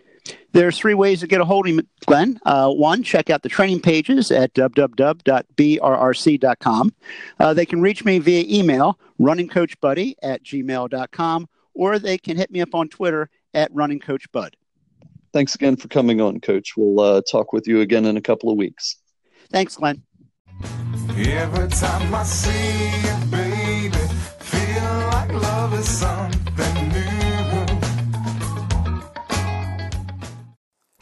There's 0.51 0.77
three 0.77 0.93
ways 0.95 1.19
to 1.19 1.27
get 1.27 1.41
a 1.41 1.45
hold 1.45 1.67
of 1.67 1.75
me, 1.75 1.83
Glenn. 2.05 2.39
Uh, 2.45 2.69
one, 2.71 3.03
check 3.03 3.29
out 3.29 3.43
the 3.43 3.49
training 3.49 3.81
pages 3.81 4.31
at 4.31 4.53
www.brrc.com. 4.53 5.23
Uh, 7.39 7.53
they 7.53 7.65
can 7.65 7.81
reach 7.81 8.03
me 8.03 8.19
via 8.19 8.43
email, 8.47 8.99
runningcoachbuddy 9.19 10.15
at 10.23 10.43
gmail.com, 10.43 11.47
or 11.73 11.99
they 11.99 12.17
can 12.17 12.37
hit 12.37 12.49
me 12.51 12.61
up 12.61 12.73
on 12.73 12.89
Twitter 12.89 13.29
at 13.53 13.71
runningcoachbud. 13.73 14.49
Thanks 15.31 15.53
again 15.55 15.75
for 15.75 15.87
coming 15.87 16.21
on, 16.21 16.39
Coach. 16.39 16.73
We'll 16.75 16.99
uh, 16.99 17.21
talk 17.29 17.53
with 17.53 17.67
you 17.67 17.81
again 17.81 18.05
in 18.05 18.17
a 18.17 18.21
couple 18.21 18.49
of 18.49 18.57
weeks. 18.57 18.95
Thanks, 19.51 19.75
Glenn. 19.75 20.01
Every 20.63 21.67
time 21.69 22.15
I 22.15 22.23
see 22.23 22.49
you, 23.01 23.25
baby, 23.29 23.97
feel 24.39 24.83
like 25.11 25.31
love 25.31 25.73
is 25.73 25.87
something 25.87 26.78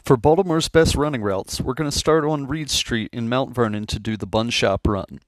For 0.08 0.16
Baltimore's 0.16 0.70
best 0.70 0.94
running 0.94 1.20
routes, 1.20 1.60
we're 1.60 1.74
going 1.74 1.90
to 1.90 1.94
start 1.94 2.24
on 2.24 2.46
Read 2.46 2.70
Street 2.70 3.10
in 3.12 3.28
Mount 3.28 3.54
Vernon 3.54 3.86
to 3.88 3.98
do 3.98 4.16
the 4.16 4.24
Bun 4.24 4.48
Shop 4.48 4.88
Run. 4.88 5.20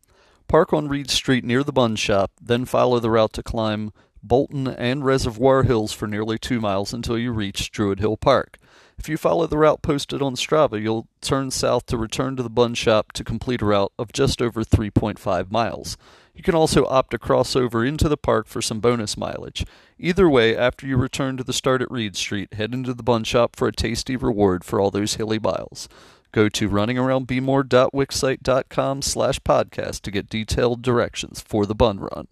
Park 0.49 0.73
on 0.73 0.89
Read 0.89 1.11
Street 1.11 1.45
near 1.45 1.63
the 1.63 1.71
Bun 1.71 1.97
Shop, 1.97 2.31
then 2.41 2.65
follow 2.65 2.99
the 2.99 3.11
route 3.11 3.35
to 3.35 3.43
climb 3.43 3.93
Bolton 4.23 4.67
and 4.67 5.05
Reservoir 5.05 5.65
Hills 5.65 5.93
for 5.93 6.09
nearly 6.09 6.39
two 6.39 6.63
miles 6.63 6.95
until 6.95 7.19
you 7.19 7.31
reach 7.31 7.71
Druid 7.71 8.01
Hill 8.01 8.17
Park. 8.17 8.57
If 8.97 9.07
you 9.07 9.19
follow 9.19 9.47
the 9.47 9.59
route 9.59 9.83
posted 9.83 10.23
on 10.23 10.35
Strava, 10.35 10.81
you'll 10.81 11.09
turn 11.21 11.51
south 11.51 11.85
to 11.85 11.99
return 11.99 12.37
to 12.37 12.43
the 12.43 12.49
Bun 12.49 12.73
Shop 12.73 13.13
to 13.13 13.23
complete 13.23 13.61
a 13.61 13.67
route 13.67 13.93
of 13.99 14.15
just 14.15 14.41
over 14.41 14.65
3.5 14.65 15.51
miles. 15.51 15.99
You 16.41 16.43
can 16.43 16.55
also 16.55 16.87
opt 16.87 17.11
to 17.11 17.19
cross 17.19 17.55
over 17.55 17.85
into 17.85 18.09
the 18.09 18.17
park 18.17 18.47
for 18.47 18.63
some 18.63 18.81
bonus 18.81 19.15
mileage. 19.15 19.67
Either 19.99 20.27
way, 20.27 20.57
after 20.57 20.87
you 20.87 20.97
return 20.97 21.37
to 21.37 21.45
the 21.45 21.53
start 21.53 21.83
at 21.83 21.91
Read 21.91 22.17
Street, 22.17 22.55
head 22.55 22.73
into 22.73 22.95
the 22.95 23.03
bun 23.03 23.25
shop 23.25 23.57
for 23.57 23.69
a 23.69 23.73
tasty 23.73 24.17
reward 24.17 24.65
for 24.65 24.81
all 24.81 24.91
those 24.91 25.17
hilly 25.17 25.39
miles. 25.39 25.87
Go 26.33 26.49
to 26.49 26.71
runningaroundbmore.wixsite.com 26.71 29.03
slash 29.03 29.39
podcast 29.41 30.01
to 30.01 30.11
get 30.11 30.31
detailed 30.31 30.81
directions 30.81 31.43
for 31.43 31.67
the 31.67 31.75
bun 31.75 32.01
run. 32.01 32.27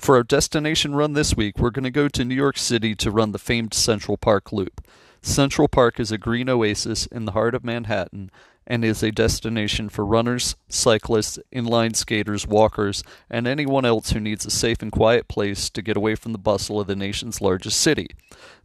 For 0.00 0.16
our 0.16 0.22
destination 0.22 0.94
run 0.94 1.12
this 1.12 1.36
week, 1.36 1.58
we're 1.58 1.68
going 1.68 1.84
to 1.84 1.90
go 1.90 2.08
to 2.08 2.24
New 2.24 2.34
York 2.34 2.56
City 2.56 2.94
to 2.94 3.10
run 3.10 3.32
the 3.32 3.38
famed 3.38 3.74
Central 3.74 4.16
Park 4.16 4.50
Loop. 4.50 4.80
Central 5.20 5.68
Park 5.68 6.00
is 6.00 6.10
a 6.10 6.16
green 6.16 6.48
oasis 6.48 7.04
in 7.04 7.26
the 7.26 7.32
heart 7.32 7.54
of 7.54 7.64
Manhattan 7.64 8.30
and 8.66 8.82
is 8.82 9.02
a 9.02 9.12
destination 9.12 9.90
for 9.90 10.06
runners, 10.06 10.56
cyclists, 10.70 11.38
inline 11.52 11.94
skaters, 11.94 12.46
walkers, 12.46 13.04
and 13.28 13.46
anyone 13.46 13.84
else 13.84 14.12
who 14.12 14.20
needs 14.20 14.46
a 14.46 14.50
safe 14.50 14.80
and 14.80 14.90
quiet 14.90 15.28
place 15.28 15.68
to 15.68 15.82
get 15.82 15.98
away 15.98 16.14
from 16.14 16.32
the 16.32 16.38
bustle 16.38 16.80
of 16.80 16.86
the 16.86 16.96
nation's 16.96 17.42
largest 17.42 17.78
city. 17.78 18.06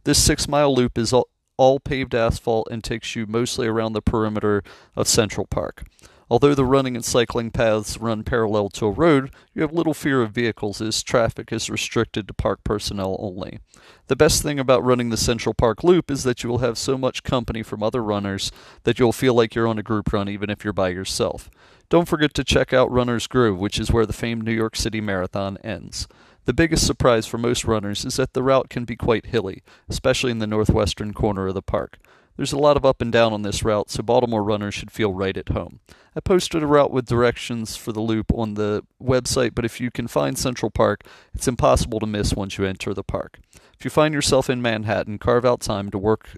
This 0.04 0.24
six 0.24 0.48
mile 0.48 0.74
loop 0.74 0.96
is 0.96 1.12
all, 1.12 1.28
all 1.58 1.78
paved 1.78 2.14
asphalt 2.14 2.66
and 2.70 2.82
takes 2.82 3.14
you 3.14 3.26
mostly 3.26 3.66
around 3.66 3.92
the 3.92 4.00
perimeter 4.00 4.64
of 4.96 5.06
Central 5.06 5.46
Park. 5.46 5.84
Although 6.28 6.54
the 6.56 6.64
running 6.64 6.96
and 6.96 7.04
cycling 7.04 7.52
paths 7.52 7.98
run 7.98 8.24
parallel 8.24 8.68
to 8.70 8.86
a 8.86 8.90
road, 8.90 9.30
you 9.54 9.62
have 9.62 9.72
little 9.72 9.94
fear 9.94 10.22
of 10.22 10.32
vehicles 10.32 10.80
as 10.80 11.04
traffic 11.04 11.52
is 11.52 11.70
restricted 11.70 12.26
to 12.26 12.34
park 12.34 12.64
personnel 12.64 13.16
only. 13.20 13.60
The 14.08 14.16
best 14.16 14.42
thing 14.42 14.58
about 14.58 14.84
running 14.84 15.10
the 15.10 15.16
Central 15.16 15.54
Park 15.54 15.84
Loop 15.84 16.10
is 16.10 16.24
that 16.24 16.42
you 16.42 16.50
will 16.50 16.58
have 16.58 16.78
so 16.78 16.98
much 16.98 17.22
company 17.22 17.62
from 17.62 17.82
other 17.82 18.02
runners 18.02 18.50
that 18.82 18.98
you'll 18.98 19.12
feel 19.12 19.34
like 19.34 19.54
you're 19.54 19.68
on 19.68 19.78
a 19.78 19.84
group 19.84 20.12
run 20.12 20.28
even 20.28 20.50
if 20.50 20.64
you're 20.64 20.72
by 20.72 20.88
yourself. 20.88 21.48
Don't 21.88 22.08
forget 22.08 22.34
to 22.34 22.42
check 22.42 22.72
out 22.72 22.90
Runner's 22.90 23.28
Grove, 23.28 23.58
which 23.58 23.78
is 23.78 23.92
where 23.92 24.06
the 24.06 24.12
famed 24.12 24.42
New 24.42 24.52
York 24.52 24.74
City 24.74 25.00
Marathon 25.00 25.56
ends. 25.58 26.08
The 26.46 26.52
biggest 26.52 26.84
surprise 26.84 27.26
for 27.26 27.38
most 27.38 27.64
runners 27.64 28.04
is 28.04 28.16
that 28.16 28.32
the 28.32 28.42
route 28.42 28.68
can 28.68 28.84
be 28.84 28.96
quite 28.96 29.26
hilly, 29.26 29.62
especially 29.88 30.32
in 30.32 30.40
the 30.40 30.46
northwestern 30.48 31.12
corner 31.12 31.46
of 31.46 31.54
the 31.54 31.62
park. 31.62 31.98
There's 32.36 32.52
a 32.52 32.58
lot 32.58 32.76
of 32.76 32.84
up 32.84 33.00
and 33.00 33.10
down 33.10 33.32
on 33.32 33.42
this 33.42 33.62
route, 33.62 33.90
so 33.90 34.02
Baltimore 34.02 34.44
runners 34.44 34.74
should 34.74 34.90
feel 34.90 35.12
right 35.12 35.36
at 35.36 35.48
home. 35.48 35.80
I 36.14 36.20
posted 36.20 36.62
a 36.62 36.66
route 36.66 36.90
with 36.90 37.06
directions 37.06 37.76
for 37.76 37.92
the 37.92 38.00
loop 38.00 38.32
on 38.34 38.54
the 38.54 38.82
website, 39.02 39.54
but 39.54 39.64
if 39.64 39.80
you 39.80 39.90
can 39.90 40.06
find 40.06 40.38
Central 40.38 40.70
Park, 40.70 41.04
it's 41.34 41.48
impossible 41.48 42.00
to 42.00 42.06
miss 42.06 42.34
once 42.34 42.58
you 42.58 42.64
enter 42.64 42.94
the 42.94 43.02
park. 43.02 43.38
If 43.78 43.84
you 43.84 43.90
find 43.90 44.14
yourself 44.14 44.48
in 44.48 44.62
Manhattan, 44.62 45.18
carve 45.18 45.44
out 45.44 45.60
time 45.60 45.90
to 45.90 45.98
work 45.98 46.36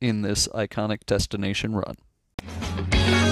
in 0.00 0.22
this 0.22 0.48
iconic 0.48 1.06
destination 1.06 1.74
run. 1.76 3.31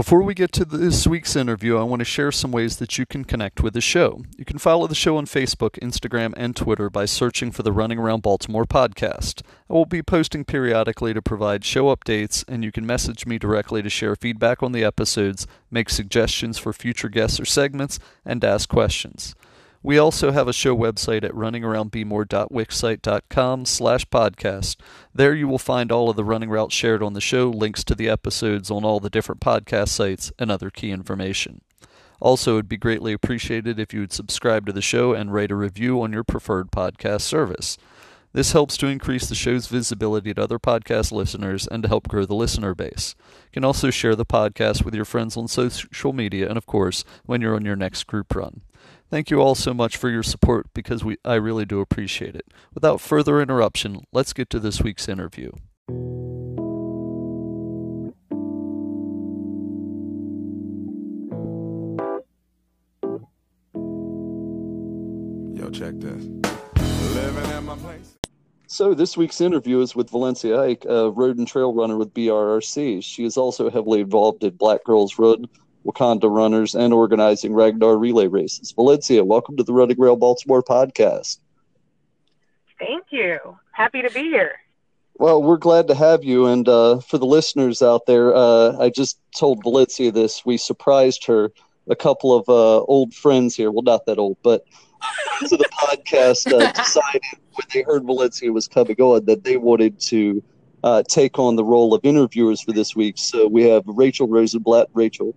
Before 0.00 0.22
we 0.22 0.32
get 0.32 0.50
to 0.52 0.64
this 0.64 1.06
week's 1.06 1.36
interview, 1.36 1.76
I 1.76 1.82
want 1.82 2.00
to 2.00 2.06
share 2.06 2.32
some 2.32 2.52
ways 2.52 2.78
that 2.78 2.96
you 2.96 3.04
can 3.04 3.22
connect 3.22 3.62
with 3.62 3.74
the 3.74 3.82
show. 3.82 4.22
You 4.38 4.46
can 4.46 4.56
follow 4.56 4.86
the 4.86 4.94
show 4.94 5.18
on 5.18 5.26
Facebook, 5.26 5.78
Instagram, 5.80 6.32
and 6.38 6.56
Twitter 6.56 6.88
by 6.88 7.04
searching 7.04 7.50
for 7.50 7.62
the 7.62 7.70
Running 7.70 7.98
Around 7.98 8.22
Baltimore 8.22 8.64
podcast. 8.64 9.42
I 9.68 9.74
will 9.74 9.84
be 9.84 10.02
posting 10.02 10.46
periodically 10.46 11.12
to 11.12 11.20
provide 11.20 11.66
show 11.66 11.94
updates, 11.94 12.46
and 12.48 12.64
you 12.64 12.72
can 12.72 12.86
message 12.86 13.26
me 13.26 13.38
directly 13.38 13.82
to 13.82 13.90
share 13.90 14.16
feedback 14.16 14.62
on 14.62 14.72
the 14.72 14.84
episodes, 14.84 15.46
make 15.70 15.90
suggestions 15.90 16.56
for 16.56 16.72
future 16.72 17.10
guests 17.10 17.38
or 17.38 17.44
segments, 17.44 17.98
and 18.24 18.42
ask 18.42 18.70
questions. 18.70 19.34
We 19.82 19.96
also 19.96 20.30
have 20.30 20.46
a 20.46 20.52
show 20.52 20.76
website 20.76 21.24
at 21.24 21.32
runningaroundbmore.wixsite.com 21.32 23.64
slash 23.64 24.06
podcast. 24.08 24.76
There 25.14 25.34
you 25.34 25.48
will 25.48 25.58
find 25.58 25.90
all 25.90 26.10
of 26.10 26.16
the 26.16 26.24
running 26.24 26.50
routes 26.50 26.74
shared 26.74 27.02
on 27.02 27.14
the 27.14 27.20
show, 27.22 27.48
links 27.48 27.82
to 27.84 27.94
the 27.94 28.10
episodes 28.10 28.70
on 28.70 28.84
all 28.84 29.00
the 29.00 29.08
different 29.08 29.40
podcast 29.40 29.88
sites, 29.88 30.32
and 30.38 30.50
other 30.50 30.68
key 30.68 30.90
information. 30.90 31.62
Also, 32.20 32.52
it 32.52 32.56
would 32.56 32.68
be 32.68 32.76
greatly 32.76 33.14
appreciated 33.14 33.78
if 33.78 33.94
you 33.94 34.00
would 34.00 34.12
subscribe 34.12 34.66
to 34.66 34.72
the 34.72 34.82
show 34.82 35.14
and 35.14 35.32
rate 35.32 35.50
a 35.50 35.56
review 35.56 36.02
on 36.02 36.12
your 36.12 36.24
preferred 36.24 36.70
podcast 36.70 37.22
service. 37.22 37.78
This 38.34 38.52
helps 38.52 38.76
to 38.76 38.86
increase 38.86 39.30
the 39.30 39.34
show's 39.34 39.66
visibility 39.66 40.34
to 40.34 40.42
other 40.42 40.58
podcast 40.58 41.10
listeners 41.10 41.66
and 41.66 41.82
to 41.82 41.88
help 41.88 42.06
grow 42.06 42.26
the 42.26 42.34
listener 42.34 42.74
base. 42.74 43.14
You 43.46 43.52
can 43.54 43.64
also 43.64 43.88
share 43.88 44.14
the 44.14 44.26
podcast 44.26 44.84
with 44.84 44.94
your 44.94 45.06
friends 45.06 45.38
on 45.38 45.48
social 45.48 46.12
media 46.12 46.48
and, 46.48 46.58
of 46.58 46.66
course, 46.66 47.02
when 47.24 47.40
you're 47.40 47.56
on 47.56 47.64
your 47.64 47.76
next 47.76 48.06
group 48.06 48.34
run. 48.34 48.60
Thank 49.10 49.28
you 49.28 49.40
all 49.40 49.56
so 49.56 49.74
much 49.74 49.96
for 49.96 50.08
your 50.08 50.22
support 50.22 50.68
because 50.72 51.04
we 51.04 51.16
I 51.24 51.34
really 51.34 51.64
do 51.64 51.80
appreciate 51.80 52.36
it. 52.36 52.46
Without 52.72 53.00
further 53.00 53.42
interruption, 53.42 54.04
let's 54.12 54.32
get 54.32 54.48
to 54.50 54.60
this 54.60 54.80
week's 54.80 55.08
interview. 55.08 55.50
Yo, 65.56 65.70
check 65.70 65.94
this. 65.98 66.28
Living 67.12 67.50
at 67.50 67.64
my 67.64 67.76
place. 67.78 68.14
So 68.68 68.94
this 68.94 69.16
week's 69.16 69.40
interview 69.40 69.80
is 69.80 69.96
with 69.96 70.08
Valencia 70.10 70.56
Hike, 70.56 70.84
a 70.88 71.10
road 71.10 71.36
and 71.36 71.48
trail 71.48 71.74
runner 71.74 71.96
with 71.96 72.14
BRRC. 72.14 73.02
She 73.02 73.24
is 73.24 73.36
also 73.36 73.68
heavily 73.68 74.02
involved 74.02 74.44
in 74.44 74.54
Black 74.54 74.84
Girls 74.84 75.18
Run, 75.18 75.46
Wakanda 75.84 76.30
Runners, 76.30 76.74
and 76.74 76.92
organizing 76.92 77.54
Ragnar 77.54 77.96
relay 77.96 78.26
races. 78.26 78.72
Valencia, 78.72 79.24
welcome 79.24 79.56
to 79.56 79.62
the 79.62 79.72
Running 79.72 80.00
Around 80.00 80.18
Baltimore 80.18 80.62
podcast. 80.62 81.38
Thank 82.78 83.06
you. 83.10 83.38
Happy 83.72 84.02
to 84.02 84.10
be 84.10 84.22
here. 84.22 84.60
Well, 85.14 85.42
we're 85.42 85.58
glad 85.58 85.86
to 85.88 85.94
have 85.94 86.24
you. 86.24 86.46
And 86.46 86.66
uh, 86.68 87.00
for 87.00 87.18
the 87.18 87.26
listeners 87.26 87.82
out 87.82 88.06
there, 88.06 88.34
uh, 88.34 88.76
I 88.78 88.88
just 88.88 89.20
told 89.36 89.62
Valencia 89.62 90.10
this. 90.10 90.44
We 90.46 90.56
surprised 90.56 91.26
her. 91.26 91.52
A 91.88 91.96
couple 91.96 92.34
of 92.36 92.48
uh, 92.48 92.82
old 92.84 93.14
friends 93.14 93.56
here, 93.56 93.70
well, 93.70 93.82
not 93.82 94.06
that 94.06 94.18
old, 94.18 94.36
but 94.42 94.64
to 95.48 95.56
the 95.56 95.68
podcast 95.78 96.52
uh, 96.52 96.70
decided 96.82 97.22
when 97.54 97.66
they 97.74 97.82
heard 97.82 98.04
Valencia 98.04 98.52
was 98.52 98.68
coming 98.68 98.96
on 99.00 99.24
that 99.24 99.44
they 99.44 99.56
wanted 99.56 99.98
to 100.00 100.42
uh, 100.84 101.02
take 101.08 101.38
on 101.38 101.56
the 101.56 101.64
role 101.64 101.94
of 101.94 102.04
interviewers 102.04 102.60
for 102.60 102.72
this 102.72 102.94
week. 102.94 103.18
So 103.18 103.46
we 103.48 103.64
have 103.64 103.82
Rachel 103.86 104.28
Rosenblatt. 104.28 104.88
Rachel, 104.94 105.34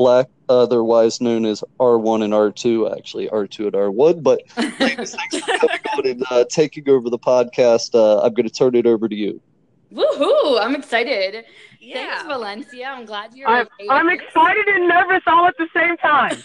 Black, 0.00 0.28
otherwise 0.48 1.20
known 1.20 1.44
as 1.44 1.62
R1 1.78 2.24
and 2.24 2.32
R2, 2.32 2.96
actually 2.96 3.28
R2 3.28 3.66
and 3.66 3.72
R1. 3.74 4.22
But 4.22 4.40
ladies, 4.80 5.14
thanks 5.30 5.40
for 5.40 5.58
coming 5.58 5.78
on 5.92 6.06
and 6.06 6.24
uh, 6.30 6.44
taking 6.48 6.88
over 6.88 7.10
the 7.10 7.18
podcast. 7.18 7.94
Uh, 7.94 8.22
I'm 8.22 8.32
going 8.32 8.48
to 8.48 8.54
turn 8.54 8.74
it 8.76 8.86
over 8.86 9.10
to 9.10 9.14
you. 9.14 9.42
Woohoo! 9.92 10.58
I'm 10.58 10.74
excited. 10.74 11.44
Yeah. 11.80 11.94
Thanks, 11.96 12.22
Valencia. 12.28 12.86
I'm 12.86 13.04
glad 13.04 13.34
you're. 13.34 13.46
I'm, 13.46 13.68
I'm 13.90 14.08
excited 14.08 14.68
and 14.68 14.88
nervous 14.88 15.20
all 15.26 15.44
at 15.44 15.58
the 15.58 15.68
same 15.76 15.98
time. 15.98 16.38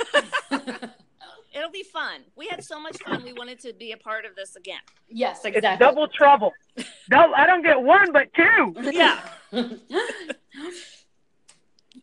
it. 0.51 0.89
It'll 1.55 1.71
be 1.71 1.83
fun. 1.83 2.23
We 2.35 2.47
had 2.47 2.61
so 2.61 2.77
much 2.77 2.97
fun. 3.03 3.23
We 3.23 3.31
wanted 3.31 3.61
to 3.61 3.71
be 3.71 3.93
a 3.93 3.97
part 3.97 4.25
of 4.25 4.35
this 4.35 4.57
again. 4.57 4.81
yes, 5.07 5.45
exactly. 5.45 5.69
It's 5.69 5.79
double 5.79 6.09
trouble. 6.09 6.51
No, 7.07 7.33
I 7.33 7.45
don't 7.45 7.61
get 7.61 7.79
one, 7.79 8.11
but 8.11 8.33
two. 8.33 8.73
Yeah. 8.91 9.19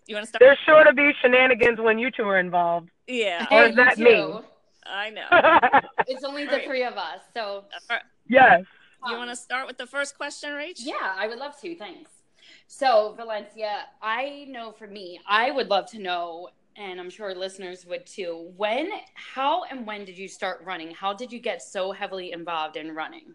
You 0.06 0.14
want 0.16 0.24
to 0.24 0.28
start? 0.28 0.40
There's 0.40 0.58
sure 0.64 0.84
to 0.84 0.92
be 0.92 1.12
shenanigans 1.20 1.78
when 1.80 1.98
you 1.98 2.10
two 2.10 2.24
are 2.24 2.38
involved. 2.38 2.90
Yeah, 3.06 3.46
Or 3.50 3.64
Hey, 3.64 3.70
is 3.70 3.76
that 3.76 3.98
you 3.98 4.04
me? 4.04 4.40
I 4.84 5.10
know. 5.10 5.26
It's 6.06 6.24
only 6.24 6.44
the 6.44 6.52
Right. 6.52 6.66
three 6.66 6.82
of 6.82 6.94
us, 6.96 7.20
so 7.34 7.42
All 7.42 7.80
right. 7.90 8.02
yes. 8.28 8.62
You 9.08 9.16
want 9.16 9.30
to 9.30 9.36
start 9.36 9.66
with 9.66 9.78
the 9.78 9.86
first 9.86 10.16
question, 10.16 10.50
Rach? 10.50 10.74
Yeah, 10.78 10.94
I 11.16 11.26
would 11.28 11.38
love 11.38 11.58
to. 11.60 11.74
Thanks. 11.76 12.10
So, 12.66 13.14
Valencia, 13.16 13.86
I 14.00 14.46
know 14.48 14.72
for 14.72 14.86
me, 14.86 15.20
I 15.28 15.50
would 15.50 15.68
love 15.68 15.86
to 15.92 15.98
know, 15.98 16.48
and 16.76 17.00
I'm 17.00 17.10
sure 17.10 17.34
listeners 17.34 17.84
would 17.86 18.06
too. 18.06 18.52
When, 18.56 18.90
how, 19.14 19.64
and 19.64 19.86
when 19.86 20.04
did 20.04 20.18
you 20.18 20.28
start 20.28 20.60
running? 20.64 20.92
How 20.92 21.12
did 21.12 21.32
you 21.32 21.38
get 21.40 21.62
so 21.62 21.92
heavily 21.92 22.32
involved 22.32 22.76
in 22.76 22.94
running? 22.94 23.34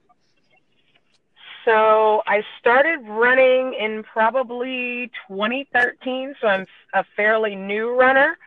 So 1.68 2.24
I 2.26 2.44
started 2.62 3.00
running 3.10 3.74
in 3.74 4.02
probably 4.04 5.12
2013, 5.28 6.36
so 6.40 6.48
I'm 6.48 6.66
a 6.94 7.04
fairly 7.18 7.58
new 7.58 7.94
runner. 7.94 8.38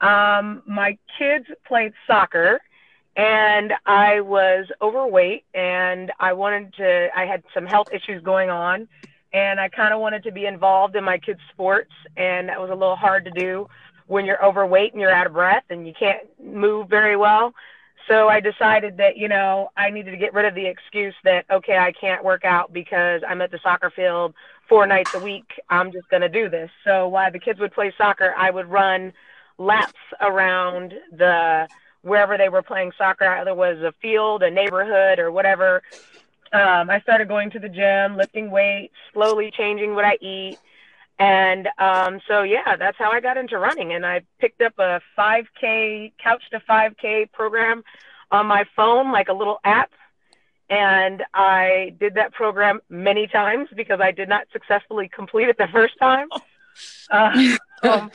Um, 0.00 0.62
my 0.64 0.96
kids 1.18 1.46
played 1.66 1.94
soccer, 2.06 2.60
and 3.16 3.72
I 3.86 4.20
was 4.20 4.66
overweight, 4.80 5.44
and 5.52 6.12
I 6.20 6.34
wanted 6.34 6.74
to. 6.74 7.08
I 7.18 7.26
had 7.26 7.42
some 7.52 7.66
health 7.66 7.88
issues 7.92 8.22
going 8.22 8.50
on, 8.50 8.86
and 9.32 9.58
I 9.58 9.68
kind 9.68 9.92
of 9.92 9.98
wanted 9.98 10.22
to 10.22 10.30
be 10.30 10.46
involved 10.46 10.94
in 10.94 11.02
my 11.02 11.18
kids' 11.18 11.40
sports, 11.52 11.90
and 12.16 12.50
that 12.50 12.60
was 12.60 12.70
a 12.70 12.74
little 12.74 12.94
hard 12.94 13.24
to 13.24 13.32
do 13.32 13.66
when 14.06 14.26
you're 14.26 14.44
overweight 14.44 14.92
and 14.92 15.00
you're 15.00 15.10
out 15.10 15.26
of 15.26 15.32
breath 15.32 15.64
and 15.70 15.88
you 15.88 15.92
can't 15.98 16.22
move 16.40 16.88
very 16.88 17.16
well. 17.16 17.52
So 18.08 18.28
I 18.28 18.40
decided 18.40 18.98
that, 18.98 19.16
you 19.16 19.28
know, 19.28 19.70
I 19.76 19.90
needed 19.90 20.10
to 20.10 20.16
get 20.16 20.34
rid 20.34 20.44
of 20.44 20.54
the 20.54 20.66
excuse 20.66 21.14
that, 21.24 21.46
okay, 21.50 21.78
I 21.78 21.92
can't 21.92 22.22
work 22.22 22.44
out 22.44 22.72
because 22.72 23.22
I'm 23.26 23.40
at 23.40 23.50
the 23.50 23.58
soccer 23.62 23.90
field 23.90 24.34
four 24.68 24.86
nights 24.86 25.14
a 25.14 25.18
week. 25.18 25.46
I'm 25.70 25.90
just 25.90 26.08
going 26.10 26.20
to 26.20 26.28
do 26.28 26.48
this. 26.48 26.70
So 26.84 27.08
while 27.08 27.32
the 27.32 27.38
kids 27.38 27.60
would 27.60 27.72
play 27.72 27.92
soccer, 27.96 28.34
I 28.36 28.50
would 28.50 28.66
run 28.66 29.12
laps 29.58 30.00
around 30.20 30.94
the 31.12 31.68
wherever 32.02 32.36
they 32.36 32.50
were 32.50 32.62
playing 32.62 32.92
soccer, 32.98 33.26
either 33.26 33.54
was 33.54 33.78
a 33.78 33.92
field, 34.02 34.42
a 34.42 34.50
neighborhood, 34.50 35.18
or 35.18 35.32
whatever. 35.32 35.82
Um, 36.52 36.90
I 36.90 37.00
started 37.00 37.28
going 37.28 37.50
to 37.52 37.58
the 37.58 37.68
gym, 37.68 38.16
lifting 38.16 38.50
weights, 38.50 38.94
slowly 39.12 39.50
changing 39.50 39.94
what 39.94 40.04
I 40.04 40.18
eat. 40.20 40.58
And 41.18 41.68
um, 41.78 42.20
so, 42.26 42.42
yeah, 42.42 42.76
that's 42.76 42.98
how 42.98 43.10
I 43.10 43.20
got 43.20 43.36
into 43.36 43.58
running. 43.58 43.92
And 43.92 44.04
I 44.04 44.22
picked 44.40 44.60
up 44.60 44.74
a 44.78 45.00
5K, 45.16 46.12
couch 46.22 46.42
to 46.50 46.60
5K 46.60 47.30
program 47.32 47.84
on 48.30 48.46
my 48.46 48.64
phone, 48.74 49.12
like 49.12 49.28
a 49.28 49.32
little 49.32 49.60
app. 49.64 49.92
And 50.68 51.22
I 51.32 51.94
did 52.00 52.14
that 52.14 52.32
program 52.32 52.80
many 52.88 53.26
times 53.26 53.68
because 53.76 54.00
I 54.00 54.10
did 54.10 54.28
not 54.28 54.46
successfully 54.52 55.08
complete 55.08 55.48
it 55.48 55.58
the 55.58 55.68
first 55.72 55.94
time. 56.00 56.26
Uh, 57.10 57.56
um, 57.84 58.10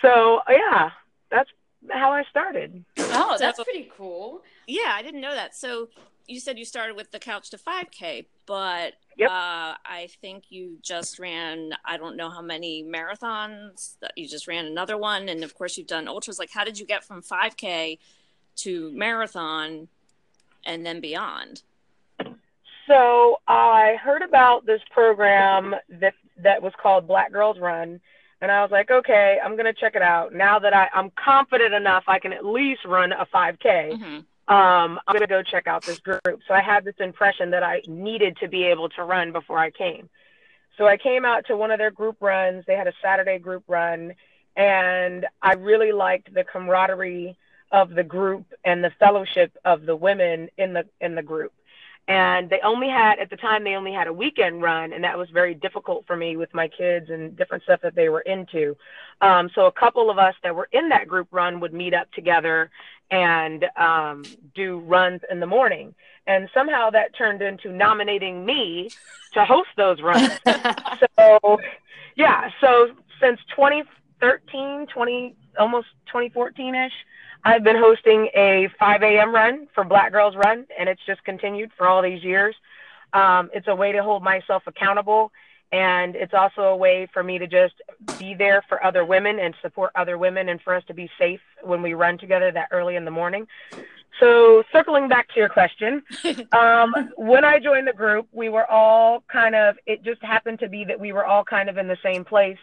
so, 0.00 0.40
yeah, 0.48 0.90
that's 1.30 1.50
how 1.90 2.12
I 2.12 2.22
started. 2.30 2.84
Oh, 2.98 3.36
that's 3.38 3.62
pretty 3.64 3.90
cool. 3.96 4.42
Yeah, 4.66 4.92
I 4.94 5.02
didn't 5.02 5.20
know 5.20 5.34
that. 5.34 5.56
So 5.56 5.88
you 6.26 6.40
said 6.40 6.58
you 6.58 6.64
started 6.64 6.96
with 6.96 7.10
the 7.10 7.18
couch 7.18 7.50
to 7.50 7.58
5K, 7.58 8.26
but 8.46 8.94
Yep. 9.16 9.30
uh, 9.30 9.74
I 9.84 10.08
think 10.20 10.44
you 10.50 10.78
just 10.82 11.18
ran, 11.18 11.72
I 11.84 11.96
don't 11.96 12.16
know 12.16 12.30
how 12.30 12.42
many 12.42 12.82
marathons, 12.82 13.96
that 14.00 14.12
you 14.16 14.26
just 14.28 14.48
ran 14.48 14.66
another 14.66 14.96
one. 14.98 15.28
And 15.28 15.44
of 15.44 15.54
course, 15.54 15.76
you've 15.76 15.86
done 15.86 16.08
ultras. 16.08 16.38
Like, 16.38 16.50
how 16.50 16.64
did 16.64 16.78
you 16.78 16.86
get 16.86 17.04
from 17.04 17.22
5K 17.22 17.98
to 18.56 18.92
marathon 18.92 19.88
and 20.64 20.84
then 20.84 21.00
beyond? 21.00 21.62
So 22.86 23.40
I 23.48 23.96
heard 24.02 24.22
about 24.22 24.66
this 24.66 24.80
program 24.90 25.74
that 25.88 26.14
that 26.36 26.62
was 26.62 26.72
called 26.80 27.06
Black 27.06 27.32
Girls 27.32 27.58
Run, 27.58 28.00
and 28.40 28.50
I 28.50 28.60
was 28.62 28.70
like, 28.70 28.90
okay, 28.90 29.38
I'm 29.42 29.56
gonna 29.56 29.72
check 29.72 29.94
it 29.94 30.02
out. 30.02 30.34
Now 30.34 30.58
that 30.58 30.74
I, 30.74 30.90
I'm 30.92 31.10
confident 31.10 31.72
enough, 31.72 32.04
I 32.06 32.18
can 32.18 32.32
at 32.32 32.44
least 32.44 32.84
run 32.84 33.12
a 33.12 33.26
5K. 33.26 33.98
hmm 33.98 34.18
Um, 34.46 35.00
I'm 35.06 35.14
gonna 35.14 35.26
go 35.26 35.42
check 35.42 35.66
out 35.66 35.84
this 35.84 35.98
group. 36.00 36.20
So 36.24 36.52
I 36.54 36.60
had 36.60 36.84
this 36.84 36.96
impression 36.98 37.50
that 37.50 37.62
I 37.62 37.82
needed 37.86 38.36
to 38.38 38.48
be 38.48 38.64
able 38.64 38.88
to 38.90 39.02
run 39.02 39.32
before 39.32 39.58
I 39.58 39.70
came. 39.70 40.08
So 40.76 40.86
I 40.86 40.96
came 40.96 41.24
out 41.24 41.46
to 41.46 41.56
one 41.56 41.70
of 41.70 41.78
their 41.78 41.90
group 41.90 42.16
runs. 42.20 42.64
They 42.66 42.76
had 42.76 42.86
a 42.86 42.92
Saturday 43.00 43.38
group 43.38 43.64
run, 43.68 44.14
and 44.56 45.26
I 45.40 45.54
really 45.54 45.92
liked 45.92 46.34
the 46.34 46.44
camaraderie 46.44 47.36
of 47.72 47.90
the 47.90 48.04
group 48.04 48.46
and 48.64 48.84
the 48.84 48.92
fellowship 48.98 49.56
of 49.64 49.86
the 49.86 49.96
women 49.96 50.48
in 50.58 50.74
the 50.74 50.84
in 51.00 51.14
the 51.14 51.22
group 51.22 51.52
and 52.06 52.50
they 52.50 52.60
only 52.60 52.88
had 52.88 53.18
at 53.18 53.30
the 53.30 53.36
time 53.36 53.64
they 53.64 53.74
only 53.74 53.92
had 53.92 54.06
a 54.06 54.12
weekend 54.12 54.60
run 54.60 54.92
and 54.92 55.04
that 55.04 55.16
was 55.16 55.30
very 55.30 55.54
difficult 55.54 56.06
for 56.06 56.16
me 56.16 56.36
with 56.36 56.52
my 56.52 56.68
kids 56.68 57.08
and 57.08 57.36
different 57.36 57.62
stuff 57.64 57.80
that 57.82 57.94
they 57.94 58.08
were 58.08 58.20
into 58.20 58.76
um, 59.22 59.48
so 59.54 59.66
a 59.66 59.72
couple 59.72 60.10
of 60.10 60.18
us 60.18 60.34
that 60.42 60.54
were 60.54 60.68
in 60.72 60.90
that 60.90 61.08
group 61.08 61.26
run 61.30 61.60
would 61.60 61.72
meet 61.72 61.94
up 61.94 62.10
together 62.12 62.70
and 63.10 63.66
um, 63.76 64.24
do 64.54 64.78
runs 64.80 65.20
in 65.30 65.40
the 65.40 65.46
morning. 65.46 65.94
And 66.26 66.48
somehow 66.54 66.90
that 66.90 67.14
turned 67.16 67.42
into 67.42 67.70
nominating 67.70 68.44
me 68.44 68.90
to 69.34 69.44
host 69.44 69.68
those 69.76 70.00
runs. 70.00 70.30
so, 71.18 71.60
yeah, 72.16 72.50
so 72.60 72.88
since 73.20 73.40
2013, 73.54 74.86
20, 74.86 75.36
almost 75.58 75.88
2014 76.06 76.74
ish, 76.74 76.92
I've 77.44 77.62
been 77.62 77.76
hosting 77.76 78.30
a 78.34 78.68
5 78.78 79.02
a.m. 79.02 79.34
run 79.34 79.68
for 79.74 79.84
Black 79.84 80.12
Girls 80.12 80.34
Run, 80.34 80.66
and 80.78 80.88
it's 80.88 81.02
just 81.06 81.22
continued 81.24 81.72
for 81.76 81.86
all 81.86 82.00
these 82.00 82.24
years. 82.24 82.54
Um, 83.12 83.50
it's 83.52 83.68
a 83.68 83.74
way 83.74 83.92
to 83.92 84.02
hold 84.02 84.22
myself 84.22 84.62
accountable 84.66 85.30
and 85.74 86.14
it's 86.14 86.34
also 86.34 86.62
a 86.62 86.76
way 86.76 87.08
for 87.12 87.24
me 87.24 87.36
to 87.36 87.48
just 87.48 87.74
be 88.16 88.32
there 88.32 88.62
for 88.68 88.84
other 88.86 89.04
women 89.04 89.40
and 89.40 89.56
support 89.60 89.90
other 89.96 90.16
women, 90.16 90.48
and 90.48 90.62
for 90.62 90.72
us 90.72 90.84
to 90.86 90.94
be 90.94 91.10
safe 91.18 91.40
when 91.64 91.82
we 91.82 91.94
run 91.94 92.16
together 92.16 92.52
that 92.52 92.68
early 92.70 92.94
in 92.94 93.04
the 93.04 93.10
morning. 93.10 93.48
So, 94.20 94.62
circling 94.70 95.08
back 95.08 95.26
to 95.30 95.40
your 95.40 95.48
question, 95.48 96.04
um, 96.52 96.94
when 97.16 97.44
I 97.44 97.58
joined 97.58 97.88
the 97.88 97.92
group, 97.92 98.28
we 98.30 98.48
were 98.48 98.70
all 98.70 99.24
kind 99.26 99.56
of, 99.56 99.76
it 99.84 100.04
just 100.04 100.22
happened 100.22 100.60
to 100.60 100.68
be 100.68 100.84
that 100.84 101.00
we 101.00 101.12
were 101.12 101.26
all 101.26 101.42
kind 101.42 101.68
of 101.68 101.76
in 101.76 101.88
the 101.88 101.98
same 102.04 102.24
place. 102.24 102.58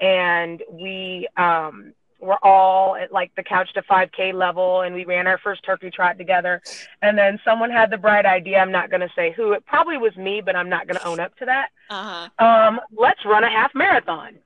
And 0.00 0.60
we 0.68 1.28
um, 1.36 1.92
were 2.20 2.38
all 2.44 2.96
at 2.96 3.12
like 3.12 3.32
the 3.36 3.42
couch 3.42 3.72
to 3.74 3.82
5K 3.82 4.34
level, 4.34 4.82
and 4.82 4.94
we 4.94 5.04
ran 5.04 5.26
our 5.26 5.38
first 5.38 5.64
turkey 5.64 5.90
trot 5.90 6.18
together. 6.18 6.60
And 7.02 7.16
then 7.16 7.38
someone 7.44 7.70
had 7.70 7.90
the 7.90 7.98
bright 7.98 8.26
idea. 8.26 8.58
I'm 8.58 8.72
not 8.72 8.90
going 8.90 9.00
to 9.00 9.10
say 9.14 9.32
who. 9.32 9.52
It 9.52 9.64
probably 9.66 9.98
was 9.98 10.16
me, 10.16 10.40
but 10.40 10.56
I'm 10.56 10.68
not 10.68 10.86
going 10.86 10.98
to 10.98 11.06
own 11.06 11.20
up 11.20 11.36
to 11.38 11.46
that. 11.46 11.68
Uh-huh. 11.90 12.44
Um, 12.44 12.80
let's 12.96 13.24
run 13.24 13.44
a 13.44 13.50
half 13.50 13.74
marathon. 13.74 14.38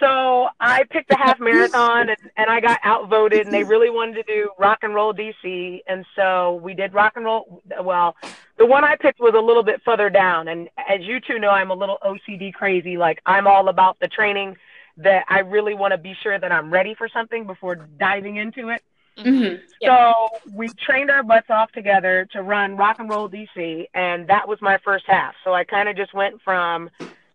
So 0.00 0.48
I 0.60 0.84
picked 0.90 1.12
a 1.12 1.16
half 1.16 1.40
marathon 1.40 2.08
and, 2.08 2.18
and 2.36 2.50
I 2.50 2.60
got 2.60 2.78
outvoted 2.84 3.46
and 3.46 3.52
they 3.52 3.64
really 3.64 3.90
wanted 3.90 4.14
to 4.14 4.22
do 4.22 4.50
rock 4.58 4.78
and 4.82 4.94
roll 4.94 5.12
DC. 5.12 5.80
And 5.86 6.04
so 6.14 6.60
we 6.62 6.74
did 6.74 6.94
rock 6.94 7.14
and 7.16 7.24
roll. 7.24 7.62
Well, 7.82 8.16
the 8.58 8.66
one 8.66 8.84
I 8.84 8.96
picked 8.96 9.20
was 9.20 9.34
a 9.36 9.40
little 9.40 9.62
bit 9.62 9.82
further 9.84 10.10
down. 10.10 10.48
And 10.48 10.68
as 10.88 11.00
you 11.02 11.20
two 11.20 11.38
know, 11.38 11.50
I'm 11.50 11.70
a 11.70 11.74
little 11.74 11.98
OCD 12.04 12.52
crazy. 12.52 12.96
Like 12.96 13.20
I'm 13.26 13.46
all 13.46 13.68
about 13.68 13.98
the 14.00 14.08
training 14.08 14.56
that 14.98 15.24
I 15.28 15.40
really 15.40 15.74
want 15.74 15.92
to 15.92 15.98
be 15.98 16.14
sure 16.22 16.38
that 16.38 16.52
I'm 16.52 16.72
ready 16.72 16.94
for 16.94 17.08
something 17.08 17.46
before 17.46 17.76
diving 17.76 18.36
into 18.36 18.68
it. 18.68 18.82
Mhm. 19.16 19.60
So 19.82 20.28
we 20.52 20.68
trained 20.68 21.10
our 21.10 21.22
butts 21.22 21.50
off 21.50 21.72
together 21.72 22.28
to 22.32 22.42
run 22.42 22.76
rock 22.76 22.98
and 22.98 23.10
roll 23.10 23.28
DC, 23.28 23.88
and 23.94 24.28
that 24.28 24.46
was 24.46 24.60
my 24.60 24.78
first 24.78 25.06
half. 25.06 25.34
So 25.42 25.54
I 25.54 25.64
kind 25.64 25.88
of 25.88 25.96
just 25.96 26.14
went 26.14 26.40
from 26.42 26.90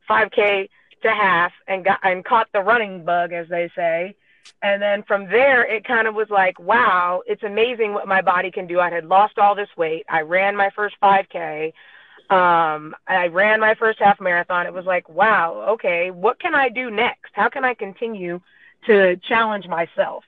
5K 0.07 0.69
to 1.01 1.11
half 1.11 1.51
and 1.67 1.83
got 1.83 1.99
and 2.03 2.23
caught 2.23 2.47
the 2.53 2.61
running 2.61 3.03
bug, 3.03 3.33
as 3.33 3.47
they 3.49 3.69
say. 3.75 4.15
And 4.61 4.81
then 4.81 5.03
from 5.03 5.27
there, 5.27 5.63
it 5.63 5.85
kind 5.85 6.07
of 6.07 6.15
was 6.15 6.29
like, 6.29 6.59
wow, 6.59 7.21
it's 7.25 7.43
amazing 7.43 7.93
what 7.93 8.07
my 8.07 8.21
body 8.21 8.51
can 8.51 8.67
do. 8.67 8.79
I 8.79 8.89
had 8.89 9.05
lost 9.05 9.37
all 9.37 9.55
this 9.55 9.69
weight. 9.77 10.05
I 10.09 10.21
ran 10.21 10.55
my 10.55 10.69
first 10.69 10.95
5K. 11.01 11.73
Um, 12.29 12.95
I 13.07 13.27
ran 13.31 13.59
my 13.59 13.75
first 13.75 13.99
half 13.99 14.19
marathon. 14.19 14.65
It 14.65 14.73
was 14.73 14.85
like, 14.85 15.07
wow, 15.09 15.65
okay, 15.69 16.11
what 16.11 16.39
can 16.39 16.55
I 16.55 16.69
do 16.69 16.89
next? 16.89 17.31
How 17.33 17.49
can 17.49 17.63
I 17.63 17.73
continue 17.73 18.41
to 18.87 19.17
challenge 19.17 19.67
myself? 19.67 20.23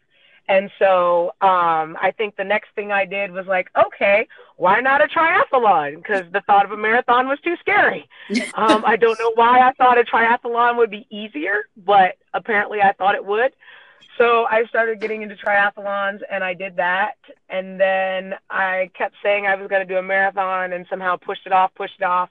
And 0.48 0.70
so 0.78 1.30
um, 1.42 1.98
I 2.00 2.14
think 2.16 2.36
the 2.36 2.44
next 2.44 2.70
thing 2.76 2.92
I 2.92 3.06
did 3.06 3.32
was 3.32 3.48
like, 3.48 3.70
okay, 3.76 4.28
why 4.58 4.80
not 4.80 5.04
a 5.04 5.08
triathlon? 5.08 5.98
Because 5.98 6.26
the 6.32 6.42
thought 6.42 6.66
of 6.66 6.72
a 6.72 6.78
marathon 6.78 7.28
was 7.28 7.40
too 7.44 7.56
scary. 7.60 8.08
Um, 8.56 8.84
I 8.86 8.96
don't 8.96 9.20
know 9.20 9.34
why 9.36 9.60
I 9.60 9.74
thought 9.74 9.98
a 10.00 10.04
triathlon 10.04 10.78
would 10.78 10.90
be 10.90 11.06
easier, 11.10 11.66
but 11.86 12.16
apparently 12.34 12.82
I 12.82 12.94
thought 12.94 13.16
it 13.16 13.26
would. 13.26 13.52
So 14.18 14.46
I 14.50 14.66
started 14.66 15.02
getting 15.02 15.24
into 15.24 15.36
triathlons 15.36 16.22
and 16.30 16.44
I 16.44 16.54
did 16.54 16.78
that. 16.78 17.18
And 17.50 17.80
then 17.80 18.36
I 18.50 18.90
kept 18.94 19.16
saying 19.22 19.46
I 19.46 19.56
was 19.56 19.68
going 19.68 19.86
to 19.86 19.94
do 19.94 19.98
a 19.98 20.04
marathon 20.04 20.74
and 20.74 20.86
somehow 20.90 21.18
pushed 21.18 21.46
it 21.46 21.52
off, 21.52 21.74
pushed 21.76 21.96
it 22.00 22.04
off. 22.04 22.30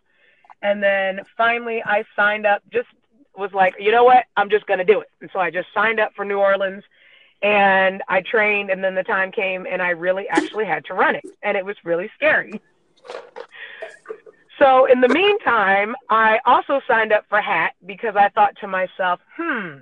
And 0.63 0.83
then 0.83 1.21
finally 1.37 1.83
I 1.85 2.05
signed 2.17 2.47
up, 2.47 2.63
just 2.73 2.89
was 3.37 3.53
like, 3.53 3.75
you 3.79 3.91
know 3.91 4.05
what? 4.05 4.25
I'm 4.37 4.49
just 4.49 4.67
going 4.67 4.79
to 4.79 4.85
do 4.85 5.01
it. 5.01 5.11
And 5.21 5.29
so 5.33 5.41
I 5.41 5.51
just 5.51 5.69
signed 5.75 6.01
up 6.01 6.15
for 6.15 6.25
New 6.25 6.39
Orleans 6.39 6.85
and 7.43 8.03
I 8.09 8.23
trained. 8.23 8.71
And 8.71 8.83
then 8.83 8.95
the 8.95 9.03
time 9.03 9.31
came 9.31 9.67
and 9.71 9.83
I 9.83 9.91
really 9.91 10.27
actually 10.29 10.65
had 10.65 10.87
to 10.87 10.95
run 10.95 11.17
it. 11.17 11.25
And 11.43 11.57
it 11.57 11.67
was 11.67 11.77
really 11.85 12.11
scary. 12.15 12.63
So 14.59 14.87
in 14.87 15.01
the 15.01 15.09
meantime, 15.09 15.97
I 16.09 16.39
also 16.47 16.81
signed 16.87 17.13
up 17.13 17.27
for 17.29 17.41
HAT 17.41 17.75
because 17.85 18.17
I 18.17 18.29
thought 18.31 18.57
to 18.61 18.69
myself, 18.69 19.21
hmm, 19.37 19.79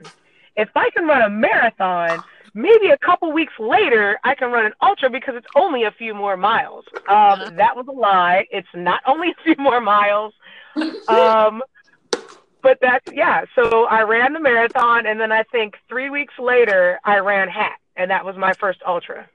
if 0.56 0.68
I 0.74 0.90
can 0.90 1.06
run 1.06 1.22
a 1.22 1.30
marathon, 1.30 2.22
maybe 2.54 2.88
a 2.88 2.98
couple 2.98 3.32
weeks 3.32 3.54
later 3.58 4.18
I 4.24 4.34
can 4.34 4.50
run 4.50 4.66
an 4.66 4.72
ultra 4.82 5.10
because 5.10 5.34
it's 5.36 5.46
only 5.56 5.84
a 5.84 5.90
few 5.92 6.14
more 6.14 6.36
miles. 6.36 6.84
Um, 7.08 7.40
that 7.56 7.76
was 7.76 7.86
a 7.88 7.92
lie. 7.92 8.46
It's 8.50 8.68
not 8.74 9.00
only 9.06 9.30
a 9.30 9.42
few 9.44 9.56
more 9.58 9.80
miles. 9.80 10.34
Um, 11.08 11.62
but 12.62 12.78
that's 12.80 13.04
yeah. 13.12 13.44
So 13.54 13.84
I 13.86 14.02
ran 14.02 14.32
the 14.32 14.40
marathon, 14.40 15.06
and 15.06 15.20
then 15.20 15.32
I 15.32 15.42
think 15.44 15.74
three 15.88 16.10
weeks 16.10 16.34
later 16.38 17.00
I 17.04 17.18
ran 17.18 17.48
HAT, 17.48 17.78
and 17.96 18.10
that 18.10 18.24
was 18.24 18.36
my 18.36 18.54
first 18.54 18.80
ultra. 18.86 19.28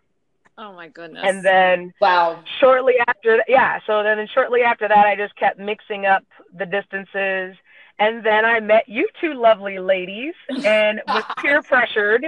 Oh 0.57 0.73
my 0.73 0.87
goodness. 0.87 1.23
And 1.25 1.43
then 1.45 1.93
Wow. 1.99 2.41
shortly 2.59 2.93
after 3.07 3.43
yeah 3.47 3.79
so 3.85 4.03
then 4.03 4.25
shortly 4.33 4.61
after 4.61 4.87
that 4.87 5.05
i 5.05 5.15
just 5.15 5.35
kept 5.35 5.59
mixing 5.59 6.05
up 6.05 6.23
the 6.57 6.65
distances 6.65 7.55
and 7.99 8.25
then 8.25 8.45
i 8.45 8.59
met 8.59 8.87
you 8.87 9.07
two 9.21 9.33
lovely 9.33 9.79
ladies 9.79 10.33
and 10.63 11.01
was 11.07 11.23
peer 11.39 11.61
pressured 11.61 12.25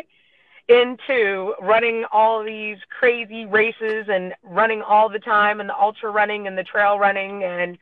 into 0.67 1.55
running 1.62 2.05
all 2.12 2.43
these 2.43 2.77
crazy 2.89 3.45
races 3.45 4.05
and 4.08 4.34
running 4.43 4.82
all 4.82 5.10
the 5.10 5.19
time 5.19 5.60
and 5.60 5.67
the 5.69 5.75
ultra 5.75 6.12
running 6.12 6.47
and 6.47 6.58
the 6.58 6.63
trail 6.63 6.99
running 6.99 7.43
and 7.43 7.77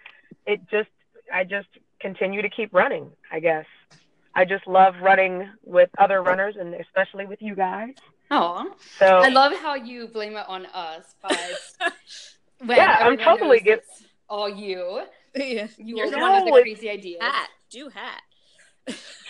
it 0.46 0.62
just 0.70 0.90
i 1.34 1.44
just 1.44 1.68
continue 2.00 2.42
to 2.42 2.50
keep 2.50 2.74
running 2.74 3.10
i 3.32 3.40
guess 3.40 3.66
i 4.36 4.46
just 4.46 4.66
love 4.68 4.96
running 5.02 5.50
with 5.66 5.90
other 5.98 6.22
runners 6.24 6.56
and 6.60 6.74
especially 6.76 7.26
with 7.26 7.42
you 7.42 7.56
guys 7.56 7.90
Oh, 8.30 8.76
so 9.00 9.06
I 9.06 9.30
love 9.30 9.54
how 9.54 9.76
you 9.76 10.10
blame 10.10 10.36
it 10.36 10.44
on 10.50 10.66
us, 10.74 11.16
but 11.22 11.40
when 12.60 12.76
Yeah, 12.78 12.98
I'm 13.00 13.18
totally 13.18 13.60
knows 13.60 13.64
get- 13.64 13.78
it's 13.80 14.04
all 14.28 14.50
you. 14.50 15.04
yeah. 15.34 15.68
You 15.78 15.96
You're 15.96 16.06
were 16.08 16.12
the 16.12 16.18
one 16.20 16.36
of 16.36 16.44
the 16.44 16.52
crazy 16.62 16.90
ideas. 16.90 17.22
hat. 17.22 17.48
Do 17.70 17.90
hat. 17.90 18.22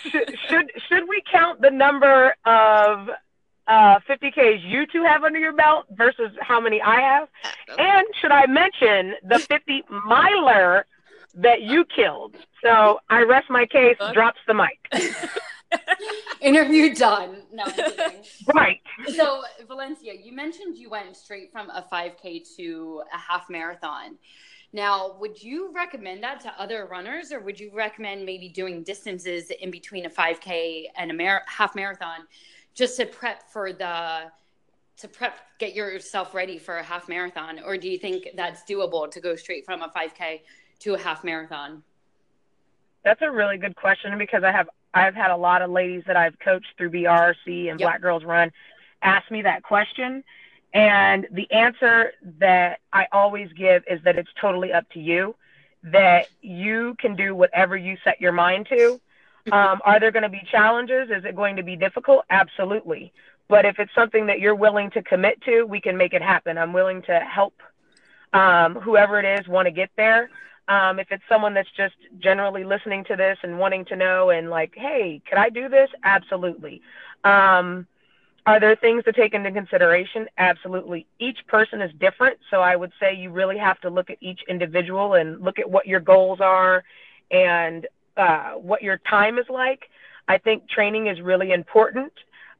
should, 0.02 0.34
should 0.48 0.70
should 0.88 1.08
we 1.08 1.22
count 1.30 1.60
the 1.60 1.70
number 1.70 2.34
of 2.44 3.08
uh, 3.66 3.98
50ks 4.08 4.62
you 4.64 4.86
two 4.86 5.02
have 5.02 5.24
under 5.24 5.38
your 5.38 5.52
belt 5.52 5.86
versus 5.90 6.30
how 6.40 6.60
many 6.60 6.80
I 6.80 7.00
have? 7.00 7.28
And 7.78 8.06
should 8.20 8.30
I 8.30 8.46
mention 8.46 9.14
the 9.24 9.38
50 9.38 9.84
miler 10.06 10.86
that 11.34 11.62
you 11.62 11.84
killed? 11.84 12.36
So 12.62 13.00
I 13.10 13.22
rest 13.22 13.50
my 13.50 13.66
case. 13.66 13.96
Drops 14.12 14.38
the 14.46 14.54
mic. 14.54 14.78
Interview 16.40 16.94
done. 16.94 17.42
No, 17.52 17.64
I'm. 17.64 18.12
Right. 18.54 18.80
so 19.14 19.42
Valencia, 19.66 20.14
you 20.14 20.32
mentioned 20.32 20.76
you 20.76 20.88
went 20.88 21.16
straight 21.16 21.52
from 21.52 21.68
a 21.70 21.84
5K 21.92 22.56
to 22.56 23.02
a 23.12 23.18
half 23.18 23.50
marathon. 23.50 24.16
Now, 24.72 25.16
would 25.18 25.42
you 25.42 25.72
recommend 25.74 26.22
that 26.22 26.40
to 26.40 26.52
other 26.60 26.86
runners, 26.86 27.32
or 27.32 27.40
would 27.40 27.58
you 27.58 27.70
recommend 27.72 28.26
maybe 28.26 28.48
doing 28.48 28.82
distances 28.82 29.50
in 29.50 29.70
between 29.70 30.04
a 30.04 30.10
5K 30.10 30.84
and 30.96 31.10
a 31.10 31.14
mar- 31.14 31.42
half 31.46 31.74
marathon, 31.74 32.26
just 32.74 32.96
to 32.98 33.06
prep 33.06 33.50
for 33.50 33.72
the 33.72 34.30
to 34.98 35.06
prep 35.06 35.38
get 35.60 35.74
yourself 35.74 36.34
ready 36.34 36.58
for 36.58 36.78
a 36.78 36.82
half 36.82 37.08
marathon, 37.08 37.60
or 37.64 37.78
do 37.78 37.88
you 37.88 37.98
think 37.98 38.28
that's 38.34 38.62
doable 38.68 39.10
to 39.10 39.20
go 39.20 39.36
straight 39.36 39.64
from 39.64 39.80
a 39.80 39.88
5K 39.88 40.40
to 40.80 40.94
a 40.94 40.98
half 40.98 41.24
marathon? 41.24 41.82
That's 43.04 43.22
a 43.22 43.30
really 43.30 43.58
good 43.58 43.76
question 43.76 44.18
because 44.18 44.42
I 44.42 44.52
have 44.52 44.68
I've 44.92 45.14
had 45.14 45.30
a 45.30 45.36
lot 45.36 45.62
of 45.62 45.70
ladies 45.70 46.02
that 46.06 46.16
I've 46.16 46.38
coached 46.40 46.66
through 46.76 46.90
BRRC 46.90 47.70
and 47.70 47.78
Yep. 47.78 47.86
Black 47.86 48.02
Girls 48.02 48.24
Run 48.24 48.50
ask 49.02 49.30
me 49.30 49.42
that 49.42 49.62
question. 49.62 50.24
And 50.74 51.26
the 51.30 51.50
answer 51.50 52.12
that 52.38 52.80
I 52.92 53.06
always 53.12 53.50
give 53.52 53.84
is 53.90 54.00
that 54.04 54.18
it's 54.18 54.30
totally 54.40 54.72
up 54.72 54.88
to 54.90 55.00
you, 55.00 55.34
that 55.82 56.28
you 56.42 56.96
can 56.98 57.16
do 57.16 57.34
whatever 57.34 57.76
you 57.76 57.96
set 58.04 58.20
your 58.20 58.32
mind 58.32 58.66
to. 58.70 59.00
Um, 59.50 59.80
are 59.86 59.98
there 59.98 60.10
going 60.10 60.24
to 60.24 60.28
be 60.28 60.42
challenges? 60.50 61.08
Is 61.08 61.24
it 61.24 61.34
going 61.34 61.56
to 61.56 61.62
be 61.62 61.74
difficult? 61.74 62.26
Absolutely. 62.28 63.14
But 63.48 63.64
if 63.64 63.78
it's 63.78 63.94
something 63.94 64.26
that 64.26 64.40
you're 64.40 64.54
willing 64.54 64.90
to 64.90 65.02
commit 65.02 65.40
to, 65.42 65.62
we 65.64 65.80
can 65.80 65.96
make 65.96 66.12
it 66.12 66.20
happen. 66.20 66.58
I'm 66.58 66.74
willing 66.74 67.00
to 67.02 67.18
help 67.20 67.54
um, 68.34 68.74
whoever 68.74 69.18
it 69.18 69.40
is 69.40 69.48
want 69.48 69.64
to 69.64 69.70
get 69.70 69.90
there. 69.96 70.28
Um, 70.68 70.98
if 70.98 71.10
it's 71.10 71.22
someone 71.30 71.54
that's 71.54 71.70
just 71.74 71.94
generally 72.18 72.62
listening 72.62 73.04
to 73.04 73.16
this 73.16 73.38
and 73.42 73.58
wanting 73.58 73.86
to 73.86 73.96
know 73.96 74.28
and 74.28 74.50
like, 74.50 74.74
hey, 74.76 75.22
could 75.26 75.38
I 75.38 75.48
do 75.48 75.70
this? 75.70 75.88
Absolutely. 76.04 76.82
Um, 77.24 77.86
are 78.48 78.58
there 78.58 78.76
things 78.76 79.04
to 79.04 79.12
take 79.12 79.34
into 79.34 79.52
consideration? 79.52 80.26
Absolutely. 80.38 81.06
Each 81.18 81.38
person 81.46 81.82
is 81.82 81.92
different. 82.00 82.38
So 82.50 82.62
I 82.62 82.76
would 82.76 82.92
say 82.98 83.14
you 83.14 83.30
really 83.30 83.58
have 83.58 83.78
to 83.82 83.90
look 83.90 84.08
at 84.08 84.16
each 84.22 84.40
individual 84.48 85.14
and 85.14 85.38
look 85.42 85.58
at 85.58 85.68
what 85.68 85.86
your 85.86 86.00
goals 86.00 86.40
are 86.40 86.82
and 87.30 87.86
uh, 88.16 88.52
what 88.52 88.80
your 88.82 88.96
time 88.98 89.38
is 89.38 89.44
like. 89.50 89.90
I 90.28 90.38
think 90.38 90.66
training 90.66 91.08
is 91.08 91.20
really 91.20 91.52
important. 91.52 92.12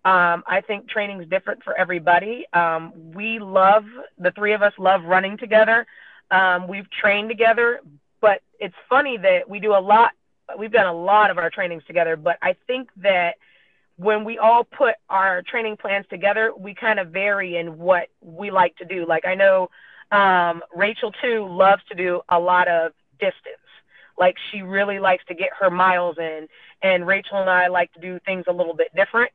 Um, 0.04 0.44
I 0.46 0.62
think 0.66 0.90
training 0.90 1.22
is 1.22 1.28
different 1.28 1.64
for 1.64 1.74
everybody. 1.78 2.44
Um, 2.52 2.92
we 3.14 3.38
love, 3.38 3.84
the 4.18 4.30
three 4.32 4.52
of 4.52 4.60
us 4.60 4.74
love 4.78 5.04
running 5.04 5.38
together. 5.38 5.86
Um, 6.30 6.68
we've 6.68 6.90
trained 6.90 7.30
together, 7.30 7.80
but 8.20 8.42
it's 8.60 8.74
funny 8.90 9.16
that 9.16 9.48
we 9.48 9.58
do 9.58 9.72
a 9.72 9.80
lot, 9.80 10.12
we've 10.58 10.70
done 10.70 10.86
a 10.86 10.92
lot 10.92 11.30
of 11.30 11.38
our 11.38 11.48
trainings 11.48 11.82
together, 11.86 12.14
but 12.14 12.36
I 12.42 12.56
think 12.66 12.90
that 12.98 13.36
when 13.98 14.24
we 14.24 14.38
all 14.38 14.64
put 14.64 14.94
our 15.10 15.42
training 15.42 15.76
plans 15.76 16.06
together, 16.08 16.52
we 16.56 16.72
kind 16.72 17.00
of 17.00 17.08
vary 17.08 17.56
in 17.56 17.78
what 17.78 18.08
we 18.22 18.50
like 18.50 18.76
to 18.76 18.84
do. 18.84 19.04
Like 19.04 19.26
I 19.26 19.34
know 19.34 19.70
um, 20.12 20.62
Rachel 20.74 21.12
too 21.20 21.46
loves 21.48 21.82
to 21.88 21.94
do 21.94 22.22
a 22.28 22.38
lot 22.38 22.68
of 22.68 22.92
distance. 23.18 23.56
Like 24.16 24.36
she 24.50 24.62
really 24.62 25.00
likes 25.00 25.24
to 25.26 25.34
get 25.34 25.50
her 25.58 25.70
miles 25.70 26.16
in, 26.18 26.48
and 26.82 27.06
Rachel 27.06 27.38
and 27.38 27.50
I 27.50 27.66
like 27.66 27.92
to 27.94 28.00
do 28.00 28.18
things 28.24 28.44
a 28.48 28.52
little 28.52 28.74
bit 28.74 28.88
different. 28.94 29.32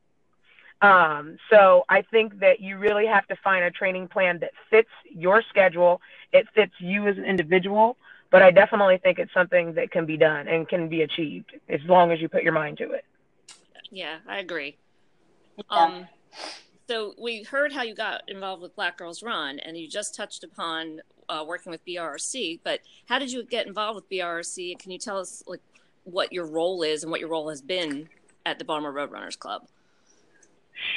Um, 0.82 1.38
so 1.50 1.84
I 1.88 2.02
think 2.02 2.40
that 2.40 2.60
you 2.60 2.78
really 2.78 3.06
have 3.06 3.26
to 3.28 3.36
find 3.44 3.64
a 3.64 3.72
training 3.72 4.08
plan 4.10 4.40
that 4.40 4.52
fits 4.70 4.90
your 5.10 5.42
schedule. 5.50 6.02
It 6.32 6.48
fits 6.56 6.74
you 6.80 7.08
as 7.08 7.18
an 7.18 7.24
individual, 7.26 7.98
but 8.32 8.42
I 8.42 8.52
definitely 8.52 8.98
think 8.98 9.20
it's 9.20 9.34
something 9.34 9.74
that 9.76 9.92
can 9.92 10.06
be 10.06 10.18
done 10.18 10.48
and 10.48 10.68
can 10.68 10.90
be 10.90 11.02
achieved 11.02 11.52
as 11.70 11.80
long 11.88 12.12
as 12.12 12.20
you 12.20 12.28
put 12.28 12.44
your 12.44 12.54
mind 12.54 12.78
to 12.80 12.92
it. 12.92 13.06
Yeah, 13.94 14.18
I 14.28 14.40
agree. 14.40 14.78
Yeah. 15.58 15.64
Um, 15.70 16.08
so 16.90 17.14
we 17.22 17.44
heard 17.44 17.72
how 17.72 17.84
you 17.84 17.94
got 17.94 18.24
involved 18.28 18.64
with 18.64 18.76
Black 18.76 18.98
Girls 18.98 19.22
Run, 19.22 19.60
and 19.60 19.78
you 19.78 19.88
just 19.88 20.16
touched 20.16 20.44
upon 20.44 21.02
uh, 21.30 21.46
working 21.48 21.70
with 21.72 21.86
BRRC. 21.86 22.60
But 22.64 22.80
how 23.08 23.20
did 23.20 23.32
you 23.32 23.44
get 23.44 23.68
involved 23.68 23.96
with 23.96 24.10
BRRC? 24.10 24.80
Can 24.80 24.92
you 24.92 24.98
tell 24.98 25.20
us 25.20 25.44
like 25.46 25.62
what 26.06 26.34
your 26.34 26.48
role 26.48 26.82
is 26.82 27.04
and 27.04 27.12
what 27.12 27.20
your 27.20 27.30
role 27.30 27.50
has 27.50 27.62
been 27.62 28.10
at 28.48 28.58
the 28.58 28.66
Baltimore 28.66 28.92
Roadrunners 28.92 29.38
Club? 29.38 29.68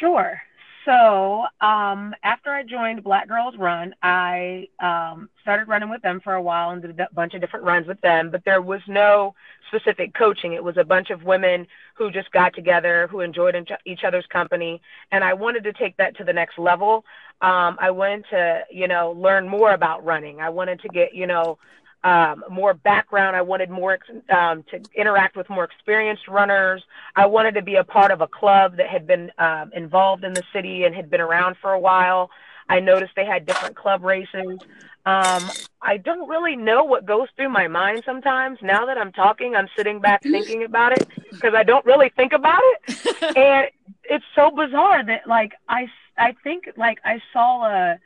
Sure. 0.01 0.41
So 0.87 1.45
um, 1.61 2.15
after 2.23 2.51
I 2.51 2.63
joined 2.63 3.03
Black 3.03 3.29
Girls 3.29 3.57
Run, 3.59 3.93
I 4.03 4.69
um, 4.81 5.29
started 5.43 5.67
running 5.67 5.91
with 5.91 6.01
them 6.01 6.21
for 6.23 6.35
a 6.35 6.43
while 6.43 6.71
and 6.71 6.81
did 6.81 6.99
a 6.99 7.09
bunch 7.13 7.35
of 7.35 7.41
different 7.41 7.67
runs 7.67 7.89
with 7.89 8.01
them. 8.03 8.31
But 8.31 8.45
there 8.45 8.63
was 8.63 8.81
no 8.87 9.35
specific 9.67 10.15
coaching. 10.15 10.53
It 10.53 10.63
was 10.63 10.77
a 10.77 10.85
bunch 10.85 11.11
of 11.11 11.25
women 11.25 11.67
who 11.97 12.13
just 12.13 12.31
got 12.31 12.55
together, 12.55 13.09
who 13.11 13.21
enjoyed 13.21 13.57
each- 13.85 14.05
other's 14.05 14.27
company, 14.27 14.81
and 15.11 15.25
I 15.25 15.35
wanted 15.35 15.65
to 15.65 15.73
take 15.73 15.97
that 15.97 16.17
to 16.19 16.25
the 16.25 16.33
next 16.33 16.57
level. 16.57 17.05
Um, 17.41 17.77
I 17.81 17.91
wanted 17.91 18.25
to, 18.31 18.63
you 18.71 18.87
know, 18.87 19.11
learn 19.11 19.49
more 19.49 19.73
about 19.73 20.05
running. 20.05 20.41
I 20.41 20.51
wanted 20.51 20.81
to 20.83 20.89
get, 20.89 21.15
you 21.15 21.27
know, 21.27 21.59
um, 22.07 22.45
more 22.49 22.73
background. 22.73 23.35
I 23.35 23.43
wanted 23.43 23.69
more 23.69 23.99
um, 24.31 24.63
to 24.71 24.81
interact 24.95 25.37
with 25.37 25.51
more 25.51 25.65
experienced 25.65 26.29
runners. 26.29 26.85
I 27.17 27.27
wanted 27.27 27.57
to 27.57 27.63
be 27.63 27.75
a 27.75 27.85
part 27.85 28.13
of 28.13 28.21
a 28.21 28.29
club 28.29 28.77
that 28.77 28.87
had 28.87 29.09
been 29.09 29.33
um, 29.39 29.73
involved 29.75 30.23
in 30.23 30.33
the 30.33 30.45
city 30.53 30.85
and 30.85 30.95
had 30.95 31.11
been 31.11 31.21
around 31.21 31.57
for 31.61 31.73
a 31.73 31.81
while. 31.81 32.31
I 32.69 32.79
noticed 32.79 33.13
they 33.17 33.25
had 33.25 33.45
different 33.45 33.75
club 33.75 34.05
races. 34.05 34.59
Um, 35.05 35.51
I 35.83 35.97
don't 35.97 36.29
really 36.29 36.55
know 36.55 36.85
what 36.85 37.07
goes 37.07 37.27
through 37.35 37.49
my 37.49 37.67
mind 37.67 38.03
sometimes. 38.07 38.59
Now 38.63 38.87
that 38.87 38.97
I'm 38.99 39.11
talking, 39.11 39.57
I'm 39.57 39.69
sitting 39.77 40.01
back 40.01 40.23
thinking 40.23 40.63
about 40.63 40.93
it 40.93 41.09
because 41.33 41.55
I 41.55 41.65
don't 41.65 41.85
really 41.85 42.11
think 42.11 42.33
about 42.33 42.63
it. 42.63 43.37
and 43.37 43.67
it's 44.05 44.25
so 44.37 44.53
bizarre 44.53 45.05
that 45.05 45.27
like 45.27 45.55
I, 45.69 45.89
I 46.17 46.37
think 46.45 46.69
like 46.77 46.99
I 47.05 47.21
saw 47.33 47.67
a 47.67 47.99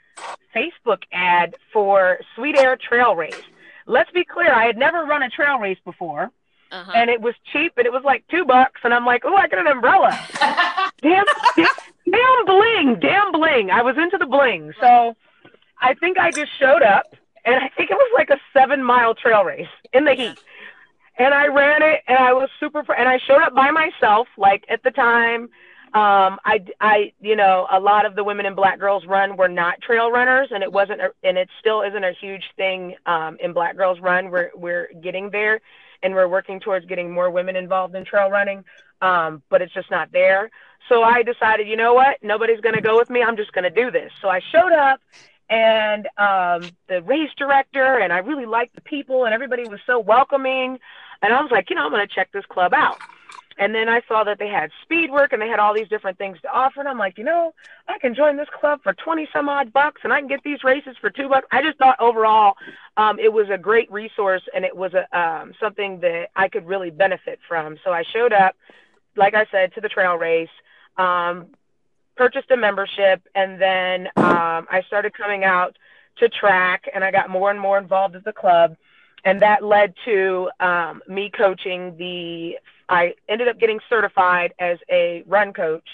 Facebook 0.57 1.03
ad 1.12 1.57
for 1.70 2.20
Sweet 2.34 2.59
Air 2.59 2.76
Trail 2.76 3.14
Race. 3.14 3.42
Let's 3.87 4.11
be 4.11 4.24
clear, 4.24 4.53
I 4.53 4.64
had 4.66 4.76
never 4.76 5.05
run 5.05 5.22
a 5.22 5.31
trail 5.31 5.59
race 5.59 5.78
before, 5.85 6.31
Uh-huh. 6.70 6.93
and 6.95 7.11
it 7.11 7.20
was 7.20 7.35
cheap, 7.53 7.72
and 7.76 7.87
it 7.87 7.93
was 7.93 8.03
like 8.05 8.24
two 8.31 8.45
bucks, 8.45 8.81
and 8.85 8.95
I'm 8.95 9.05
like, 9.07 9.22
oh, 9.24 9.35
I 9.35 9.49
get 9.49 9.59
an 9.59 9.66
umbrella. 9.66 10.16
damn, 11.03 11.24
damn, 11.57 11.66
damn 12.11 12.45
bling, 12.47 12.99
damn 13.01 13.33
bling. 13.33 13.70
I 13.70 13.83
was 13.83 13.97
into 13.99 14.18
the 14.18 14.26
bling, 14.26 14.72
so 14.81 15.16
I 15.81 15.95
think 15.95 16.18
I 16.18 16.31
just 16.31 16.53
showed 16.59 16.83
up, 16.83 17.07
and 17.45 17.57
I 17.57 17.68
think 17.76 17.91
it 17.91 17.97
was 17.97 18.12
like 18.16 18.31
a 18.31 18.39
seven 18.53 18.85
mile 18.85 19.14
trail 19.14 19.45
race 19.45 19.68
in 19.93 20.05
the 20.05 20.14
heat. 20.14 20.39
And 21.18 21.35
I 21.35 21.49
ran 21.49 21.83
it, 21.83 22.03
and 22.07 22.16
I 22.18 22.33
was 22.33 22.49
super, 22.59 22.83
pr- 22.83 22.95
and 22.95 23.09
I 23.09 23.18
showed 23.18 23.43
up 23.43 23.55
by 23.55 23.70
myself. 23.70 24.28
Like 24.39 24.64
at 24.70 24.83
the 24.85 24.91
time, 24.91 25.49
um, 25.93 26.38
I, 26.45 26.64
I, 26.80 27.12
you 27.20 27.34
know, 27.34 27.66
a 27.70 27.80
lot 27.80 28.07
of 28.07 28.14
the 28.14 28.22
women 28.22 28.47
in 28.47 28.55
Black 28.55 28.78
Girls 28.78 29.05
Run 29.07 29.36
were 29.36 29.49
not 29.49 29.80
trail 29.80 30.11
runners, 30.11 30.49
and 30.53 30.62
it 30.62 30.72
wasn't, 30.72 31.01
a, 31.01 31.12
and 31.24 31.36
it 31.36 31.49
still 31.59 31.82
isn't 31.82 32.05
a 32.05 32.12
huge 32.12 32.45
thing 32.57 32.95
um, 33.07 33.36
in 33.41 33.53
Black 33.53 33.76
Girls 33.76 33.99
Run. 33.99 34.30
We're 34.30 34.51
we're 34.55 34.88
getting 35.03 35.30
there, 35.30 35.61
and 36.03 36.14
we're 36.14 36.28
working 36.28 36.61
towards 36.61 36.86
getting 36.86 37.11
more 37.11 37.28
women 37.30 37.57
involved 37.57 37.97
in 37.97 38.05
trail 38.05 38.30
running, 38.30 38.64
um, 39.03 39.43
but 39.49 39.62
it's 39.62 39.74
just 39.74 39.91
not 39.91 40.12
there. 40.12 40.51
So 40.88 41.03
I 41.03 41.24
decided, 41.24 41.66
you 41.66 41.76
know 41.76 41.95
what? 41.95 42.18
Nobody's 42.22 42.61
going 42.61 42.76
to 42.76 42.80
go 42.80 42.97
with 42.97 43.11
me. 43.11 43.22
I'm 43.22 43.36
just 43.36 43.53
going 43.53 43.64
to 43.64 43.70
do 43.70 43.91
this. 43.91 44.12
So 44.22 44.28
I 44.28 44.41
showed 44.53 44.72
up, 44.72 45.01
and 45.49 46.07
um, 46.16 46.70
the 46.88 47.03
race 47.03 47.30
director, 47.36 47.99
and 47.99 48.12
I 48.12 48.18
really 48.18 48.47
liked 48.47 48.76
the 48.76 48.80
people, 48.80 49.24
and 49.24 49.34
everybody 49.34 49.68
was 49.68 49.80
so 49.86 49.99
welcoming. 49.99 50.78
And 51.20 51.32
I 51.32 51.43
was 51.43 51.51
like, 51.51 51.68
you 51.68 51.76
know, 51.76 51.84
I'm 51.84 51.91
going 51.91 52.07
to 52.07 52.14
check 52.14 52.30
this 52.32 52.47
club 52.47 52.72
out. 52.72 52.99
And 53.61 53.74
then 53.74 53.90
I 53.90 54.00
saw 54.08 54.24
that 54.24 54.38
they 54.38 54.48
had 54.48 54.70
speed 54.82 55.11
work 55.11 55.34
and 55.34 55.42
they 55.42 55.46
had 55.46 55.58
all 55.58 55.74
these 55.74 55.88
different 55.88 56.16
things 56.16 56.40
to 56.40 56.50
offer. 56.50 56.80
And 56.80 56.88
I'm 56.88 56.96
like, 56.96 57.18
you 57.18 57.24
know, 57.24 57.52
I 57.86 57.98
can 57.98 58.14
join 58.14 58.38
this 58.38 58.48
club 58.58 58.80
for 58.82 58.94
20 58.94 59.28
some 59.34 59.50
odd 59.50 59.70
bucks 59.70 60.00
and 60.02 60.14
I 60.14 60.18
can 60.18 60.28
get 60.28 60.42
these 60.42 60.64
races 60.64 60.96
for 60.98 61.11
two 61.11 61.28
bucks. 61.28 61.46
I 61.52 61.61
just 61.62 61.76
thought 61.76 62.00
overall 62.00 62.54
um, 62.96 63.18
it 63.18 63.30
was 63.30 63.50
a 63.50 63.58
great 63.58 63.92
resource 63.92 64.40
and 64.54 64.64
it 64.64 64.74
was 64.74 64.94
a, 64.94 65.04
um, 65.16 65.52
something 65.61 66.00
that 66.00 66.28
I 66.34 66.48
could 66.48 66.66
really 66.66 66.88
benefit 66.88 67.38
from. 67.46 67.76
So 67.84 67.92
I 67.92 68.02
showed 68.02 68.32
up, 68.32 68.56
like 69.14 69.34
I 69.34 69.44
said, 69.50 69.74
to 69.74 69.82
the 69.82 69.90
trail 69.90 70.14
race, 70.14 70.48
um, 70.96 71.48
purchased 72.16 72.50
a 72.50 72.56
membership, 72.56 73.22
and 73.34 73.61
then 73.61 74.06
um, 74.16 74.68
I 74.70 74.82
started 74.86 75.12
coming 75.12 75.44
out 75.44 75.76
to 76.16 76.30
track 76.30 76.88
and 76.94 77.04
I 77.04 77.11
got 77.11 77.28
more 77.28 77.50
and 77.50 77.61
more 77.61 77.76
involved 77.76 78.14
with 78.14 78.24
the 78.24 78.32
club 78.32 78.76
and 79.24 79.40
that 79.40 79.62
led 79.62 79.94
to 80.04 80.50
um, 80.61 81.02
me 81.08 81.30
coaching 81.30 81.96
the 81.98 82.58
i 82.91 83.14
ended 83.28 83.49
up 83.49 83.59
getting 83.59 83.80
certified 83.88 84.53
as 84.59 84.78
a 84.91 85.24
run 85.26 85.53
coach 85.53 85.88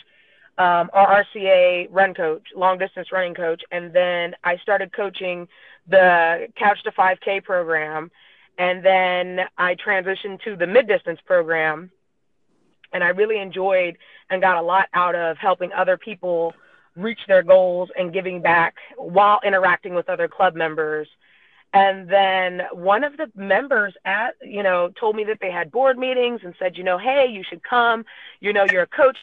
um, 0.59 0.91
rrca 0.95 1.87
run 1.91 2.15
coach 2.15 2.43
long 2.57 2.79
distance 2.79 3.13
running 3.13 3.35
coach 3.35 3.63
and 3.71 3.93
then 3.93 4.35
i 4.43 4.57
started 4.59 4.93
coaching 4.93 5.47
the 5.89 6.49
couch 6.59 6.83
to 6.83 6.91
5k 6.91 7.45
program 7.45 8.11
and 8.59 8.85
then 8.85 9.41
i 9.59 9.75
transitioned 9.77 10.43
to 10.43 10.57
the 10.57 10.67
mid 10.67 10.89
distance 10.89 11.21
program 11.25 11.91
and 12.93 13.05
i 13.05 13.09
really 13.09 13.39
enjoyed 13.39 13.97
and 14.31 14.43
got 14.43 14.57
a 14.57 14.63
lot 14.63 14.89
out 14.95 15.15
of 15.15 15.37
helping 15.37 15.73
other 15.73 15.97
people 15.97 16.55
reach 16.97 17.21
their 17.29 17.43
goals 17.43 17.91
and 17.99 18.13
giving 18.13 18.41
back 18.41 18.75
while 18.97 19.39
interacting 19.45 19.95
with 19.95 20.09
other 20.09 20.27
club 20.27 20.55
members 20.55 21.07
and 21.73 22.09
then 22.09 22.63
one 22.73 23.05
of 23.05 23.17
the 23.17 23.31
members 23.35 23.95
at, 24.05 24.35
you 24.43 24.63
know, 24.63 24.91
told 24.99 25.17
me 25.17 25.25
that 25.25 25.39
they 25.41 25.51
had 25.51 25.71
board 25.71 25.99
meetings 25.99 26.41
and 26.45 26.55
said, 26.59 26.77
you 26.77 26.85
know, 26.85 26.99
hey, 26.99 27.27
you 27.31 27.43
should 27.49 27.63
come. 27.63 28.05
You 28.41 28.53
know, 28.53 28.65
you're 28.65 28.83
a 28.83 28.87
coach. 28.87 29.19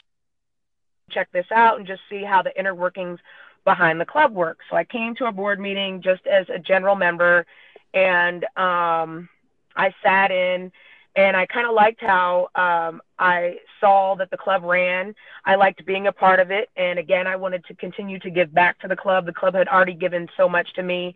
Check 1.10 1.32
this 1.32 1.48
out 1.52 1.78
and 1.78 1.88
just 1.88 2.02
see 2.10 2.24
how 2.24 2.42
the 2.42 2.58
inner 2.58 2.76
workings 2.76 3.20
behind 3.66 4.00
the 4.00 4.06
club 4.06 4.34
work. 4.34 4.60
So 4.70 4.76
I 4.76 4.84
came 4.84 5.16
to 5.16 5.26
a 5.26 5.32
board 5.32 5.60
meeting 5.60 6.02
just 6.02 6.28
as 6.28 6.48
a 6.50 6.60
general 6.60 6.96
member 6.96 7.46
and 7.94 8.44
um, 8.58 9.30
I 9.76 9.94
sat 10.04 10.32
in 10.32 10.72
and 11.16 11.38
I 11.38 11.46
kind 11.46 11.68
of 11.68 11.74
liked 11.74 12.02
how 12.02 12.50
um, 12.56 13.02
I 13.20 13.58
saw 13.80 14.16
that 14.16 14.32
the 14.32 14.38
club 14.38 14.64
ran. 14.64 15.14
I 15.46 15.56
liked 15.56 15.86
being 15.86 16.08
a 16.08 16.12
part 16.12 16.40
of 16.40 16.50
it. 16.52 16.70
And 16.76 16.98
again, 16.98 17.28
I 17.28 17.36
wanted 17.36 17.64
to 17.66 17.76
continue 17.76 18.20
to 18.20 18.30
give 18.32 18.54
back 18.54 18.80
to 18.80 18.88
the 18.88 18.96
club. 18.96 19.26
The 19.26 19.34
club 19.34 19.54
had 19.54 19.68
already 19.68 19.94
given 19.94 20.28
so 20.36 20.50
much 20.50 20.74
to 20.74 20.84
me. 20.84 21.14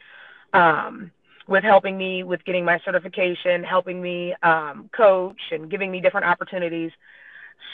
Um, 0.53 1.11
with 1.48 1.64
helping 1.64 1.98
me 1.98 2.24
with 2.24 2.43
getting 2.45 2.66
my 2.66 2.80
certification, 2.84 3.64
helping 3.64 4.02
me 4.02 4.34
um, 4.43 4.89
coach, 4.91 5.39
and 5.52 5.70
giving 5.70 5.89
me 5.91 6.02
different 6.02 6.28
opportunities. 6.28 6.91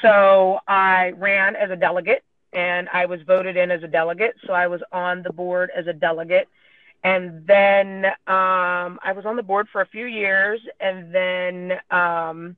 So 0.02 0.60
I 0.68 1.14
ran 1.18 1.56
as 1.56 1.72
a 1.72 1.76
delegate 1.76 2.24
and 2.54 2.88
I 2.90 3.06
was 3.08 3.22
voted 3.24 3.58
in 3.58 3.72
as 3.72 3.84
a 3.84 3.88
delegate. 3.88 4.36
So 4.46 4.54
I 4.54 4.68
was 4.68 4.82
on 4.92 5.24
the 5.24 5.34
board 5.34 5.72
as 5.76 5.88
a 5.88 5.94
delegate. 5.94 6.48
And 7.04 7.46
then 7.46 8.06
um, 8.28 9.00
I 9.04 9.12
was 9.16 9.26
on 9.26 9.36
the 9.36 9.44
board 9.44 9.68
for 9.72 9.82
a 9.82 9.86
few 9.88 10.06
years. 10.06 10.62
And 10.80 11.14
then 11.14 11.74
um, 11.92 12.56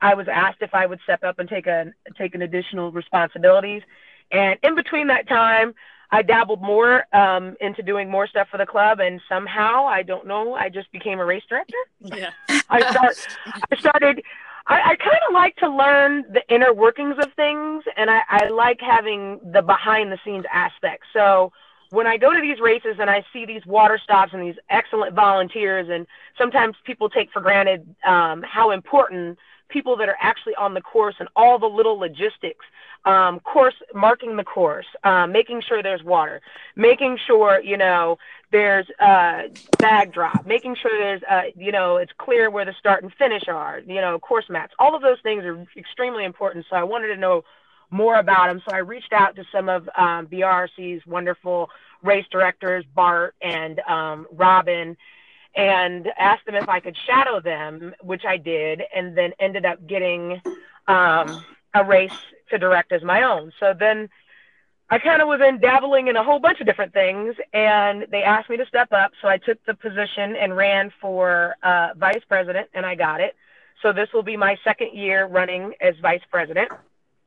I 0.00 0.14
was 0.14 0.28
asked 0.28 0.58
if 0.60 0.74
I 0.74 0.86
would 0.86 1.00
step 1.02 1.24
up 1.24 1.38
and 1.38 1.48
take, 1.48 1.66
a, 1.66 1.92
take 2.16 2.34
an 2.34 2.42
additional 2.42 2.92
responsibilities. 2.92 3.82
And 4.30 4.58
in 4.62 4.74
between 4.74 5.08
that 5.08 5.28
time, 5.28 5.74
I 6.12 6.22
dabbled 6.22 6.60
more 6.60 7.04
um, 7.14 7.56
into 7.60 7.82
doing 7.82 8.10
more 8.10 8.26
stuff 8.26 8.48
for 8.50 8.58
the 8.58 8.66
club, 8.66 9.00
and 9.00 9.20
somehow 9.28 9.86
I 9.86 10.02
don't 10.02 10.26
know. 10.26 10.54
I 10.54 10.68
just 10.68 10.90
became 10.92 11.20
a 11.20 11.24
race 11.24 11.44
director. 11.48 11.76
Yeah. 12.00 12.30
I 12.68 12.90
start. 12.90 13.28
I 13.70 13.76
started. 13.76 14.22
I, 14.66 14.80
I 14.90 14.96
kind 14.96 15.18
of 15.28 15.34
like 15.34 15.56
to 15.56 15.68
learn 15.68 16.24
the 16.32 16.42
inner 16.52 16.72
workings 16.72 17.16
of 17.18 17.32
things, 17.34 17.84
and 17.96 18.10
I, 18.10 18.20
I 18.28 18.48
like 18.48 18.80
having 18.80 19.40
the 19.52 19.62
behind 19.62 20.12
the 20.12 20.18
scenes 20.24 20.44
aspect. 20.52 21.04
So 21.12 21.52
when 21.90 22.06
I 22.06 22.16
go 22.16 22.32
to 22.32 22.40
these 22.40 22.60
races 22.60 22.96
and 23.00 23.10
I 23.10 23.24
see 23.32 23.44
these 23.46 23.64
water 23.66 23.98
stops 24.02 24.32
and 24.32 24.42
these 24.42 24.56
excellent 24.68 25.14
volunteers, 25.14 25.88
and 25.90 26.06
sometimes 26.38 26.76
people 26.84 27.08
take 27.08 27.32
for 27.32 27.40
granted 27.40 27.94
um, 28.06 28.42
how 28.42 28.70
important 28.70 29.38
people 29.70 29.96
that 29.96 30.08
are 30.08 30.16
actually 30.20 30.54
on 30.56 30.74
the 30.74 30.80
course 30.80 31.14
and 31.18 31.28
all 31.36 31.58
the 31.58 31.66
little 31.66 31.98
logistics 31.98 32.64
um, 33.04 33.40
course 33.40 33.74
marking 33.94 34.36
the 34.36 34.44
course, 34.44 34.86
um, 35.04 35.32
making 35.32 35.62
sure 35.62 35.82
there's 35.82 36.02
water, 36.02 36.40
making 36.76 37.18
sure 37.26 37.60
you 37.62 37.76
know 37.76 38.18
there's 38.52 38.86
uh, 38.98 39.44
bag 39.78 40.12
drop, 40.12 40.46
making 40.46 40.76
sure 40.76 40.90
there's 40.98 41.22
uh, 41.28 41.50
you 41.56 41.72
know 41.72 41.96
it's 41.96 42.12
clear 42.18 42.50
where 42.50 42.64
the 42.64 42.74
start 42.78 43.02
and 43.02 43.12
finish 43.14 43.48
are, 43.48 43.80
you 43.86 44.00
know 44.00 44.18
course 44.18 44.44
maps. 44.50 44.74
All 44.78 44.94
of 44.94 45.02
those 45.02 45.18
things 45.22 45.44
are 45.44 45.66
extremely 45.76 46.24
important. 46.24 46.66
So 46.68 46.76
I 46.76 46.82
wanted 46.82 47.08
to 47.08 47.16
know 47.16 47.44
more 47.90 48.16
about 48.16 48.48
them. 48.48 48.62
So 48.68 48.74
I 48.74 48.78
reached 48.78 49.12
out 49.12 49.34
to 49.36 49.44
some 49.50 49.68
of 49.68 49.88
um, 49.96 50.26
BRRC's 50.26 51.04
wonderful 51.06 51.70
race 52.02 52.26
directors, 52.30 52.84
Bart 52.94 53.34
and 53.42 53.80
um, 53.80 54.26
Robin, 54.32 54.96
and 55.56 56.08
asked 56.18 56.46
them 56.46 56.54
if 56.54 56.68
I 56.68 56.80
could 56.80 56.96
shadow 57.06 57.40
them, 57.40 57.94
which 58.02 58.24
I 58.24 58.36
did, 58.36 58.82
and 58.94 59.16
then 59.16 59.32
ended 59.40 59.64
up 59.64 59.84
getting 59.86 60.40
um, 60.86 61.44
a 61.74 61.84
race 61.84 62.12
to 62.50 62.58
direct 62.58 62.92
as 62.92 63.02
my 63.02 63.22
own. 63.22 63.52
So 63.58 63.74
then 63.78 64.08
I 64.90 64.98
kind 64.98 65.22
of 65.22 65.28
was 65.28 65.40
in 65.40 65.60
dabbling 65.60 66.08
in 66.08 66.16
a 66.16 66.24
whole 66.24 66.40
bunch 66.40 66.60
of 66.60 66.66
different 66.66 66.92
things, 66.92 67.36
and 67.52 68.06
they 68.10 68.22
asked 68.22 68.50
me 68.50 68.56
to 68.56 68.66
step 68.66 68.92
up. 68.92 69.12
So 69.22 69.28
I 69.28 69.38
took 69.38 69.64
the 69.64 69.74
position 69.74 70.34
and 70.36 70.56
ran 70.56 70.92
for 71.00 71.54
uh, 71.62 71.90
vice 71.96 72.22
president, 72.28 72.68
and 72.74 72.84
I 72.84 72.96
got 72.96 73.20
it. 73.20 73.36
So 73.82 73.92
this 73.92 74.08
will 74.12 74.22
be 74.24 74.36
my 74.36 74.56
second 74.64 74.94
year 74.94 75.26
running 75.26 75.74
as 75.80 75.94
vice 76.02 76.22
president. 76.30 76.70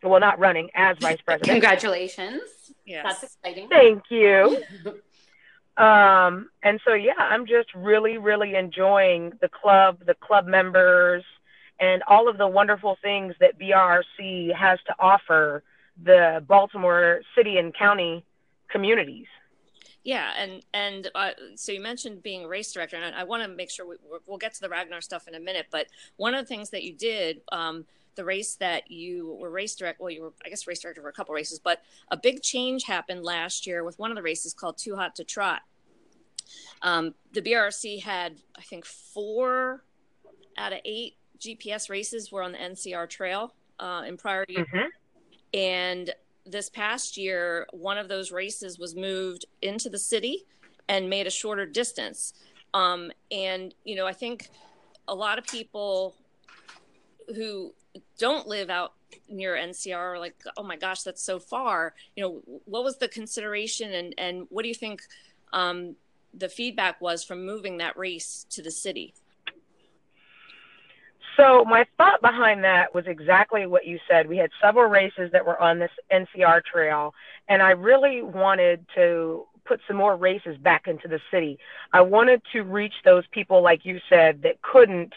Well, 0.03 0.19
not 0.19 0.39
running 0.39 0.69
as 0.75 0.97
vice 0.99 1.21
president. 1.21 1.49
Congratulations. 1.61 2.41
Yes. 2.85 3.05
That's 3.05 3.23
exciting. 3.23 3.69
Thank 3.69 4.03
you. 4.09 4.61
Um, 5.77 6.49
and 6.61 6.79
so 6.85 6.93
yeah, 6.93 7.13
I'm 7.17 7.45
just 7.45 7.73
really, 7.73 8.17
really 8.17 8.55
enjoying 8.55 9.33
the 9.41 9.49
club, 9.49 9.99
the 10.05 10.13
club 10.13 10.45
members, 10.45 11.23
and 11.79 12.03
all 12.07 12.29
of 12.29 12.37
the 12.37 12.47
wonderful 12.47 12.97
things 13.01 13.33
that 13.39 13.59
BRRC 13.59 14.53
has 14.53 14.79
to 14.87 14.95
offer 14.99 15.63
the 16.01 16.43
Baltimore 16.47 17.21
city 17.35 17.57
and 17.57 17.73
county 17.73 18.23
communities. 18.69 19.27
Yeah, 20.03 20.31
and 20.37 20.61
and 20.73 21.09
uh, 21.15 21.31
so 21.55 21.71
you 21.71 21.81
mentioned 21.81 22.23
being 22.23 22.45
race 22.45 22.73
director, 22.73 22.97
and 22.97 23.15
I, 23.15 23.21
I 23.21 23.23
want 23.23 23.41
to 23.43 23.49
make 23.49 23.71
sure 23.71 23.87
we, 23.87 23.95
we'll 24.27 24.37
get 24.37 24.53
to 24.55 24.61
the 24.61 24.69
Ragnar 24.69 24.99
stuff 25.01 25.27
in 25.27 25.35
a 25.35 25.39
minute. 25.39 25.67
But 25.71 25.87
one 26.17 26.35
of 26.35 26.43
the 26.43 26.47
things 26.47 26.71
that 26.71 26.83
you 26.83 26.93
did, 26.93 27.41
um, 27.51 27.85
the 28.15 28.25
race 28.25 28.55
that 28.55 28.89
you 28.89 29.35
were 29.39 29.49
race 29.49 29.75
direct, 29.75 29.99
well, 29.99 30.09
you 30.09 30.21
were 30.21 30.33
I 30.45 30.49
guess 30.49 30.67
race 30.67 30.79
director 30.79 31.01
for 31.01 31.09
a 31.09 31.13
couple 31.13 31.33
races, 31.33 31.59
but 31.59 31.81
a 32.11 32.17
big 32.17 32.41
change 32.41 32.83
happened 32.83 33.23
last 33.23 33.65
year 33.65 33.83
with 33.83 33.97
one 33.99 34.11
of 34.11 34.15
the 34.15 34.21
races 34.23 34.53
called 34.53 34.77
Too 34.77 34.95
Hot 34.95 35.15
to 35.15 35.23
Trot. 35.23 35.61
Um, 36.81 37.15
the 37.31 37.41
BRRC 37.41 38.01
had 38.01 38.37
I 38.57 38.61
think 38.61 38.85
four 38.85 39.83
out 40.57 40.73
of 40.73 40.79
eight 40.85 41.15
GPS 41.39 41.89
races 41.89 42.31
were 42.31 42.43
on 42.43 42.51
the 42.51 42.57
NCR 42.59 43.09
Trail 43.09 43.53
uh, 43.79 44.03
in 44.07 44.17
prior 44.17 44.45
years, 44.47 44.67
Mhm. 44.67 44.87
and 45.53 46.13
this 46.45 46.69
past 46.69 47.15
year, 47.17 47.67
one 47.71 47.97
of 47.97 48.09
those 48.09 48.31
races 48.31 48.77
was 48.77 48.95
moved 48.95 49.45
into 49.61 49.89
the 49.89 49.97
city 49.97 50.45
and 50.89 51.09
made 51.09 51.25
a 51.25 51.29
shorter 51.29 51.65
distance. 51.65 52.33
Um, 52.73 53.11
and, 53.31 53.73
you 53.85 53.95
know, 53.95 54.05
I 54.05 54.11
think 54.13 54.49
a 55.07 55.15
lot 55.15 55.37
of 55.37 55.45
people 55.45 56.15
who 57.35 57.73
don't 58.17 58.47
live 58.47 58.69
out 58.69 58.93
near 59.29 59.55
NCR 59.55 60.19
like, 60.19 60.35
oh 60.57 60.63
my 60.63 60.77
gosh, 60.77 61.03
that's 61.03 61.23
so 61.23 61.39
far. 61.39 61.93
You 62.15 62.23
know, 62.23 62.61
what 62.65 62.83
was 62.83 62.97
the 62.97 63.07
consideration 63.07 63.93
and, 63.93 64.13
and 64.17 64.47
what 64.49 64.63
do 64.63 64.69
you 64.69 64.75
think 64.75 65.01
um, 65.51 65.95
the 66.33 66.49
feedback 66.49 66.99
was 67.01 67.23
from 67.23 67.45
moving 67.45 67.77
that 67.77 67.97
race 67.97 68.45
to 68.51 68.61
the 68.61 68.71
city? 68.71 69.13
So 71.37 71.65
my 71.65 71.85
thought 71.97 72.21
behind 72.21 72.63
that 72.63 72.93
was 72.93 73.07
exactly 73.07 73.65
what 73.65 73.87
you 73.87 73.99
said. 74.07 74.27
We 74.27 74.37
had 74.37 74.51
several 74.61 74.85
races 74.85 75.31
that 75.31 75.45
were 75.45 75.59
on 75.59 75.79
this 75.79 75.91
NCR 76.11 76.63
trail, 76.63 77.15
and 77.47 77.61
I 77.61 77.71
really 77.71 78.21
wanted 78.21 78.85
to 78.95 79.47
put 79.65 79.79
some 79.87 79.97
more 79.97 80.15
races 80.15 80.57
back 80.57 80.87
into 80.87 81.07
the 81.07 81.19
city. 81.31 81.57
I 81.91 82.01
wanted 82.01 82.41
to 82.51 82.61
reach 82.61 82.93
those 83.03 83.25
people, 83.31 83.63
like 83.63 83.85
you 83.85 83.99
said, 84.09 84.43
that 84.43 84.61
couldn't 84.61 85.13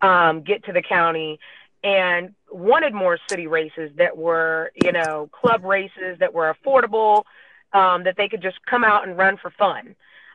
um, 0.00 0.42
get 0.42 0.64
to 0.64 0.72
the 0.72 0.82
county 0.82 1.38
and 1.84 2.34
wanted 2.50 2.94
more 2.94 3.18
city 3.28 3.46
races 3.46 3.90
that 3.96 4.16
were, 4.16 4.72
you 4.74 4.92
know, 4.92 5.28
club 5.32 5.64
races 5.64 6.18
that 6.18 6.32
were 6.32 6.54
affordable, 6.54 7.24
um, 7.72 8.04
that 8.04 8.16
they 8.16 8.28
could 8.28 8.42
just 8.42 8.58
come 8.66 8.84
out 8.84 9.06
and 9.06 9.16
run 9.16 9.36
for 9.36 9.50
fun. 9.50 9.94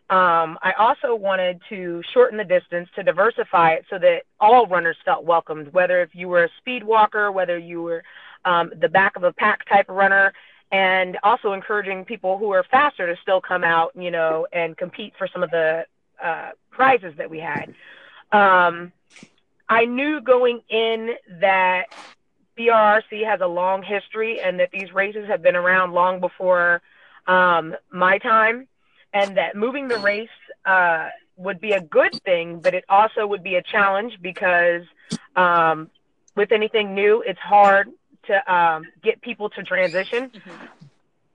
Um, 0.09 0.59
I 0.61 0.73
also 0.77 1.15
wanted 1.15 1.61
to 1.69 2.03
shorten 2.13 2.37
the 2.37 2.43
distance 2.43 2.89
to 2.95 3.03
diversify 3.03 3.73
it 3.73 3.85
so 3.89 3.97
that 3.99 4.23
all 4.39 4.67
runners 4.67 4.97
felt 5.03 5.23
welcomed, 5.23 5.73
whether 5.73 6.01
if 6.01 6.09
you 6.13 6.27
were 6.27 6.43
a 6.43 6.49
speed 6.59 6.83
walker, 6.83 7.31
whether 7.31 7.57
you 7.57 7.81
were 7.81 8.03
um, 8.45 8.71
the 8.79 8.89
back 8.89 9.15
of 9.15 9.23
a 9.23 9.31
pack 9.31 9.67
type 9.67 9.85
runner, 9.89 10.33
and 10.71 11.17
also 11.23 11.53
encouraging 11.53 12.03
people 12.03 12.37
who 12.37 12.51
are 12.51 12.63
faster 12.69 13.07
to 13.07 13.19
still 13.21 13.39
come 13.39 13.63
out, 13.63 13.91
you 13.95 14.11
know, 14.11 14.45
and 14.51 14.75
compete 14.77 15.13
for 15.17 15.27
some 15.27 15.41
of 15.41 15.51
the 15.51 15.85
uh, 16.23 16.49
prizes 16.69 17.13
that 17.17 17.29
we 17.29 17.39
had. 17.39 17.73
Um, 18.31 18.91
I 19.69 19.85
knew 19.85 20.21
going 20.21 20.61
in 20.69 21.11
that 21.39 21.85
BRRC 22.57 23.25
has 23.25 23.41
a 23.41 23.47
long 23.47 23.83
history 23.83 24.39
and 24.39 24.59
that 24.59 24.69
these 24.71 24.93
races 24.93 25.27
have 25.27 25.41
been 25.41 25.55
around 25.55 25.93
long 25.93 26.19
before 26.19 26.81
um, 27.27 27.75
my 27.91 28.17
time 28.17 28.67
and 29.13 29.37
that 29.37 29.55
moving 29.55 29.87
the 29.87 29.97
race 29.99 30.29
uh, 30.65 31.09
would 31.37 31.59
be 31.59 31.71
a 31.71 31.81
good 31.81 32.13
thing, 32.23 32.59
but 32.59 32.73
it 32.73 32.83
also 32.89 33.25
would 33.25 33.43
be 33.43 33.55
a 33.55 33.61
challenge 33.61 34.19
because 34.21 34.83
um, 35.35 35.89
with 36.35 36.51
anything 36.51 36.93
new, 36.93 37.23
it's 37.25 37.39
hard 37.39 37.89
to 38.27 38.53
um, 38.53 38.85
get 39.03 39.21
people 39.21 39.49
to 39.49 39.63
transition. 39.63 40.31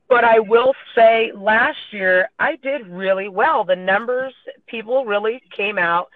But 0.08 0.24
I 0.24 0.38
will 0.38 0.74
say 0.94 1.32
last 1.34 1.92
year, 1.92 2.30
I 2.38 2.56
did 2.56 2.86
really 2.86 3.28
well. 3.28 3.64
The 3.64 3.76
numbers, 3.76 4.32
people 4.66 5.04
really 5.04 5.42
came 5.54 5.78
out 5.78 6.08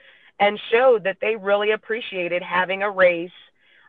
and 0.43 0.59
showed 0.73 1.05
that 1.05 1.19
they 1.21 1.37
really 1.37 1.71
appreciated 1.71 2.43
having 2.43 2.83
a 2.83 2.91
race 2.91 3.39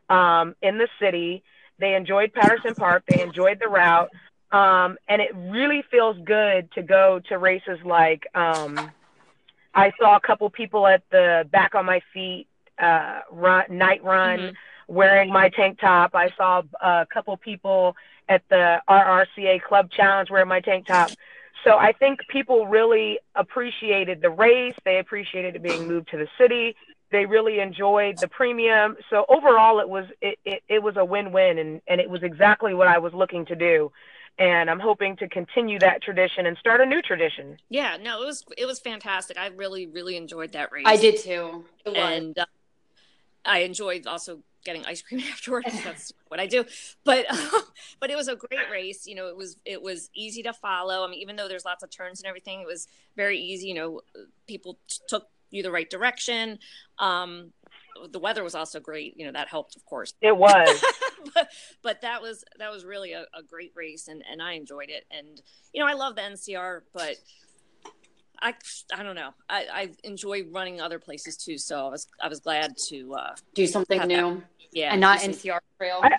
um, 0.08 0.54
in 0.62 0.78
the 0.78 0.88
city. 1.00 1.42
They 1.78 1.94
enjoyed 1.94 2.32
Patterson 2.32 2.74
Park, 2.76 3.04
they 3.08 3.20
enjoyed 3.20 3.58
the 3.60 3.68
route. 3.68 4.10
Um, 4.52 4.96
and 5.08 5.20
it 5.20 5.34
really 5.34 5.82
feels 5.90 6.16
good 6.24 6.70
to 6.76 6.82
go 6.82 7.20
to 7.28 7.38
races 7.38 7.78
like 7.84 8.22
um, 8.36 8.92
I 9.74 9.92
saw 9.98 10.14
a 10.16 10.20
couple 10.20 10.48
people 10.50 10.86
at 10.86 11.02
the 11.10 11.48
back 11.50 11.74
on 11.74 11.84
my 11.86 12.00
feet 12.12 12.46
uh, 12.78 13.20
run 13.32 13.64
night 13.68 14.02
run 14.04 14.38
Mhm. 14.38 14.54
wearing 14.86 15.30
my 15.32 15.48
tank 15.48 15.80
top. 15.80 16.14
I 16.14 16.30
saw 16.36 16.62
a 16.80 17.06
couple 17.12 17.36
people 17.36 17.96
at 18.28 18.42
the 18.48 18.80
RRCA 18.88 19.60
Club 19.62 19.90
Challenge 19.90 20.30
wearing 20.30 20.48
my 20.48 20.60
tank 20.60 20.86
top. 20.86 21.10
So 21.64 21.78
I 21.78 21.92
think 21.92 22.20
people 22.28 22.66
really 22.66 23.18
appreciated 23.34 24.20
the 24.20 24.30
race. 24.30 24.74
They 24.84 24.98
appreciated 24.98 25.56
it 25.56 25.62
being 25.62 25.88
moved 25.88 26.10
to 26.10 26.18
the 26.18 26.28
city. 26.38 26.76
They 27.10 27.26
really 27.26 27.60
enjoyed 27.60 28.20
the 28.20 28.28
premium. 28.28 28.96
So 29.08 29.24
overall, 29.28 29.80
it 29.80 29.88
was 29.88 30.04
it, 30.20 30.38
it, 30.44 30.62
it 30.68 30.82
was 30.82 30.96
a 30.96 31.04
win-win, 31.04 31.58
and, 31.58 31.80
and 31.88 32.00
it 32.00 32.10
was 32.10 32.22
exactly 32.22 32.74
what 32.74 32.88
I 32.88 32.98
was 32.98 33.14
looking 33.14 33.46
to 33.46 33.56
do. 33.56 33.90
And 34.38 34.68
I'm 34.68 34.80
hoping 34.80 35.16
to 35.18 35.28
continue 35.28 35.78
that 35.78 36.02
tradition 36.02 36.46
and 36.46 36.58
start 36.58 36.80
a 36.80 36.86
new 36.86 37.00
tradition. 37.00 37.56
Yeah, 37.70 37.96
no, 38.02 38.20
it 38.22 38.26
was 38.26 38.44
it 38.58 38.66
was 38.66 38.80
fantastic. 38.80 39.38
I 39.38 39.46
really 39.48 39.86
really 39.86 40.16
enjoyed 40.16 40.52
that 40.52 40.72
race. 40.72 40.84
I 40.86 40.96
did 40.96 41.18
too. 41.18 41.64
It 41.86 41.90
was. 41.90 42.18
and 42.18 42.38
uh, 42.38 42.46
I 43.44 43.60
enjoyed 43.60 44.06
also 44.06 44.40
getting 44.64 44.84
ice 44.86 45.02
cream 45.02 45.20
afterwards. 45.32 45.66
That's 45.84 46.12
what 46.28 46.40
I 46.40 46.46
do. 46.46 46.64
But 47.04 47.26
but 48.00 48.10
it 48.10 48.16
was 48.16 48.28
a 48.28 48.36
great 48.36 48.70
race. 48.70 49.06
You 49.06 49.14
know, 49.14 49.28
it 49.28 49.36
was 49.36 49.56
it 49.64 49.82
was 49.82 50.10
easy 50.14 50.42
to 50.42 50.52
follow. 50.52 51.04
I 51.04 51.08
mean, 51.08 51.20
even 51.20 51.36
though 51.36 51.48
there's 51.48 51.64
lots 51.64 51.82
of 51.82 51.90
turns 51.90 52.20
and 52.20 52.26
everything, 52.26 52.60
it 52.60 52.66
was 52.66 52.88
very 53.16 53.38
easy. 53.38 53.68
You 53.68 53.74
know, 53.74 54.00
people 54.46 54.78
t- 54.88 54.98
took 55.08 55.28
you 55.50 55.62
the 55.62 55.70
right 55.70 55.88
direction. 55.88 56.58
Um, 56.98 57.52
the 58.10 58.18
weather 58.18 58.42
was 58.42 58.54
also 58.54 58.80
great. 58.80 59.16
You 59.16 59.26
know, 59.26 59.32
that 59.32 59.48
helped, 59.48 59.76
of 59.76 59.84
course. 59.84 60.14
It 60.20 60.36
was. 60.36 60.84
but, 61.34 61.48
but 61.82 62.00
that 62.02 62.22
was 62.22 62.44
that 62.58 62.70
was 62.70 62.84
really 62.84 63.12
a, 63.12 63.22
a 63.36 63.42
great 63.48 63.72
race, 63.74 64.08
and 64.08 64.22
and 64.30 64.42
I 64.42 64.54
enjoyed 64.54 64.90
it. 64.90 65.06
And 65.10 65.40
you 65.72 65.80
know, 65.80 65.86
I 65.88 65.94
love 65.94 66.16
the 66.16 66.22
NCR, 66.22 66.80
but 66.92 67.16
I 68.40 68.54
I 68.94 69.02
don't 69.02 69.14
know. 69.14 69.30
I, 69.48 69.66
I 69.72 69.90
enjoy 70.04 70.44
running 70.50 70.80
other 70.80 70.98
places 70.98 71.36
too, 71.36 71.58
so 71.58 71.86
I 71.86 71.90
was 71.90 72.06
I 72.22 72.28
was 72.28 72.40
glad 72.40 72.76
to 72.88 73.14
uh, 73.14 73.34
Do 73.54 73.66
something 73.66 73.98
Have 74.00 74.08
new 74.08 74.42
yeah 74.72 74.92
and 74.92 75.00
not 75.00 75.20
NCR 75.20 75.60
trail. 75.78 76.00
I- 76.02 76.16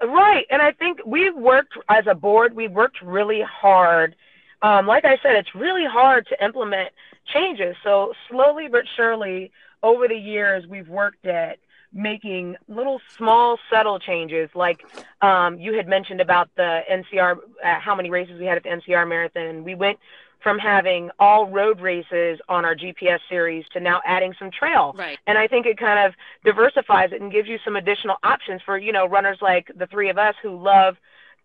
Right. 0.00 0.46
And 0.50 0.62
I 0.62 0.70
think 0.72 1.00
we've 1.04 1.34
worked 1.34 1.74
as 1.88 2.06
a 2.06 2.14
board, 2.14 2.54
we've 2.54 2.70
worked 2.70 3.02
really 3.02 3.42
hard. 3.42 4.14
Um, 4.62 4.86
like 4.86 5.04
I 5.04 5.18
said, 5.22 5.34
it's 5.34 5.54
really 5.54 5.86
hard 5.86 6.26
to 6.28 6.44
implement 6.44 6.90
changes. 7.26 7.76
So 7.82 8.12
slowly 8.30 8.68
but 8.68 8.84
surely 8.96 9.50
over 9.82 10.06
the 10.08 10.16
years, 10.16 10.66
we've 10.68 10.88
worked 10.88 11.26
at 11.26 11.58
making 11.92 12.56
little 12.68 13.00
small 13.16 13.58
subtle 13.70 13.98
changes. 13.98 14.50
Like 14.54 14.84
um, 15.20 15.58
you 15.58 15.74
had 15.74 15.88
mentioned 15.88 16.20
about 16.20 16.48
the 16.56 16.82
NCR, 16.88 17.38
uh, 17.64 17.80
how 17.80 17.94
many 17.96 18.10
races 18.10 18.38
we 18.38 18.46
had 18.46 18.56
at 18.58 18.62
the 18.62 18.68
NCR 18.70 19.08
marathon. 19.08 19.64
We 19.64 19.74
went 19.74 19.98
from 20.42 20.58
having 20.58 21.10
all 21.18 21.46
road 21.46 21.80
races 21.80 22.40
on 22.48 22.64
our 22.64 22.74
GPS 22.76 23.18
series 23.28 23.64
to 23.72 23.80
now 23.80 24.00
adding 24.06 24.34
some 24.38 24.50
trail 24.50 24.94
right. 24.96 25.18
and 25.26 25.36
I 25.38 25.46
think 25.48 25.66
it 25.66 25.78
kind 25.78 25.98
of 26.06 26.14
diversifies 26.44 27.10
it 27.12 27.20
and 27.20 27.30
gives 27.32 27.48
you 27.48 27.58
some 27.64 27.76
additional 27.76 28.16
options 28.22 28.60
for 28.62 28.78
you 28.78 28.92
know 28.92 29.06
runners 29.06 29.38
like 29.40 29.70
the 29.76 29.86
three 29.86 30.08
of 30.10 30.18
us 30.18 30.34
who 30.42 30.56
love 30.56 30.96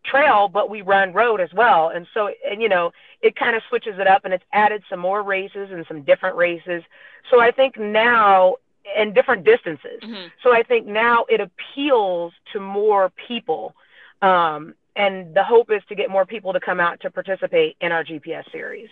trail 0.03 0.47
but 0.47 0.69
we 0.69 0.81
run 0.81 1.13
road 1.13 1.39
as 1.41 1.53
well 1.53 1.89
and 1.89 2.05
so 2.13 2.29
and 2.49 2.61
you 2.61 2.69
know 2.69 2.91
it 3.21 3.35
kind 3.35 3.55
of 3.55 3.63
switches 3.69 3.97
it 3.99 4.07
up 4.07 4.25
and 4.25 4.33
it's 4.33 4.43
added 4.51 4.83
some 4.89 4.99
more 4.99 5.23
races 5.23 5.69
and 5.71 5.85
some 5.87 6.01
different 6.03 6.35
races 6.35 6.83
so 7.31 7.39
I 7.39 7.51
think 7.51 7.77
now 7.79 8.55
and 8.97 9.15
different 9.15 9.43
distances 9.45 10.01
Mhm. 10.03 10.29
so 10.43 10.53
I 10.53 10.61
think 10.61 10.85
now 10.85 11.25
it 11.29 11.39
appeals 11.41 12.33
to 12.51 12.59
more 12.59 13.11
people 13.27 13.75
Um, 14.21 14.75
and 14.95 15.33
the 15.35 15.43
hope 15.43 15.71
is 15.71 15.81
to 15.89 15.95
get 15.95 16.09
more 16.09 16.25
people 16.25 16.53
to 16.53 16.59
come 16.59 16.79
out 16.79 16.99
to 17.01 17.09
participate 17.11 17.75
in 17.81 17.91
our 17.91 18.03
GPS 18.03 18.49
series. 18.51 18.89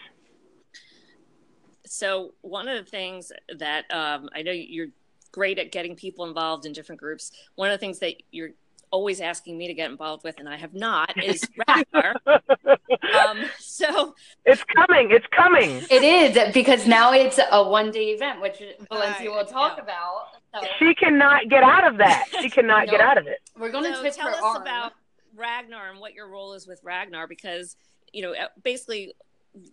So 1.86 2.34
one 2.42 2.68
of 2.68 2.84
the 2.84 2.90
things 2.90 3.32
that 3.58 3.86
um, 3.94 4.30
I 4.34 4.42
know 4.44 4.52
you're 4.52 4.88
great 5.32 5.60
at 5.60 5.72
getting 5.72 5.96
people 5.96 6.26
involved 6.26 6.66
in 6.66 6.74
different 6.74 7.00
groups. 7.00 7.32
One 7.56 7.70
of 7.70 7.74
the 7.74 7.80
things 7.80 8.00
that 8.00 8.16
you're 8.32 8.52
always 8.92 9.22
asking 9.22 9.58
me 9.58 9.68
to 9.68 9.74
get 9.74 9.90
involved 9.90 10.24
with, 10.24 10.38
and 10.40 10.50
I 10.50 10.58
have 10.58 10.74
not, 10.74 11.22
is 11.24 11.48
Ragnar. 11.68 12.16
um, 12.26 13.44
so 13.58 14.16
it's 14.46 14.64
coming. 14.76 15.12
It's 15.12 15.26
coming. 15.28 15.82
It 15.90 16.04
is 16.04 16.54
because 16.54 16.86
now 16.88 17.14
it's 17.14 17.40
a 17.52 17.64
one 17.64 17.92
day 17.92 18.10
event, 18.10 18.42
which 18.42 18.62
Valencia 18.92 19.30
will 19.32 19.46
talk 19.46 19.80
about. 19.82 20.24
So. 20.54 20.68
She 20.80 20.94
cannot 20.96 21.48
get 21.50 21.64
out 21.64 21.88
of 21.88 21.98
that. 22.00 22.26
She 22.42 22.50
cannot 22.50 22.86
No. 22.88 22.92
get 22.92 23.02
out 23.02 23.18
of 23.18 23.28
it. 23.28 23.40
We're 23.58 23.72
going 23.72 23.86
to 23.86 23.96
so 23.96 24.02
twist 24.02 24.20
tell 24.20 24.28
her 24.28 24.36
us 24.36 24.42
arm. 24.44 24.62
about 24.62 24.92
Ragnar 25.36 25.90
and 25.90 26.00
what 26.00 26.14
your 26.14 26.28
role 26.28 26.54
is 26.54 26.68
with 26.68 26.82
Ragnar, 26.84 27.28
because 27.28 27.76
you 28.14 28.22
know 28.22 28.34
basically 28.64 29.14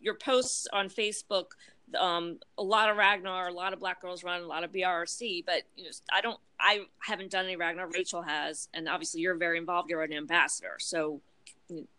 your 0.01 0.15
posts 0.15 0.67
on 0.73 0.89
Facebook. 0.89 1.47
Um, 1.99 2.39
a 2.59 2.63
lot 2.63 2.91
of 2.91 2.99
Ragnar, 2.99 3.49
a 3.49 3.53
lot 3.53 3.73
of 3.73 3.81
Black 3.81 4.03
Girls 4.03 4.23
Run, 4.23 4.43
a 4.43 4.47
lot 4.47 4.63
of 4.63 4.73
BRRC, 4.73 5.45
but 5.47 5.63
you 5.75 5.85
know, 5.85 5.91
I 6.13 6.21
don't, 6.21 6.39
I 6.61 6.81
haven't 6.99 7.31
done 7.31 7.47
any 7.47 7.57
Ragnar. 7.57 7.89
Rachel 7.89 8.21
has, 8.21 8.69
and 8.75 8.89
obviously 8.89 9.23
you're 9.23 9.37
very 9.37 9.57
involved. 9.57 9.89
You're 9.89 10.03
an 10.03 10.13
ambassador, 10.13 10.77
so 10.79 11.23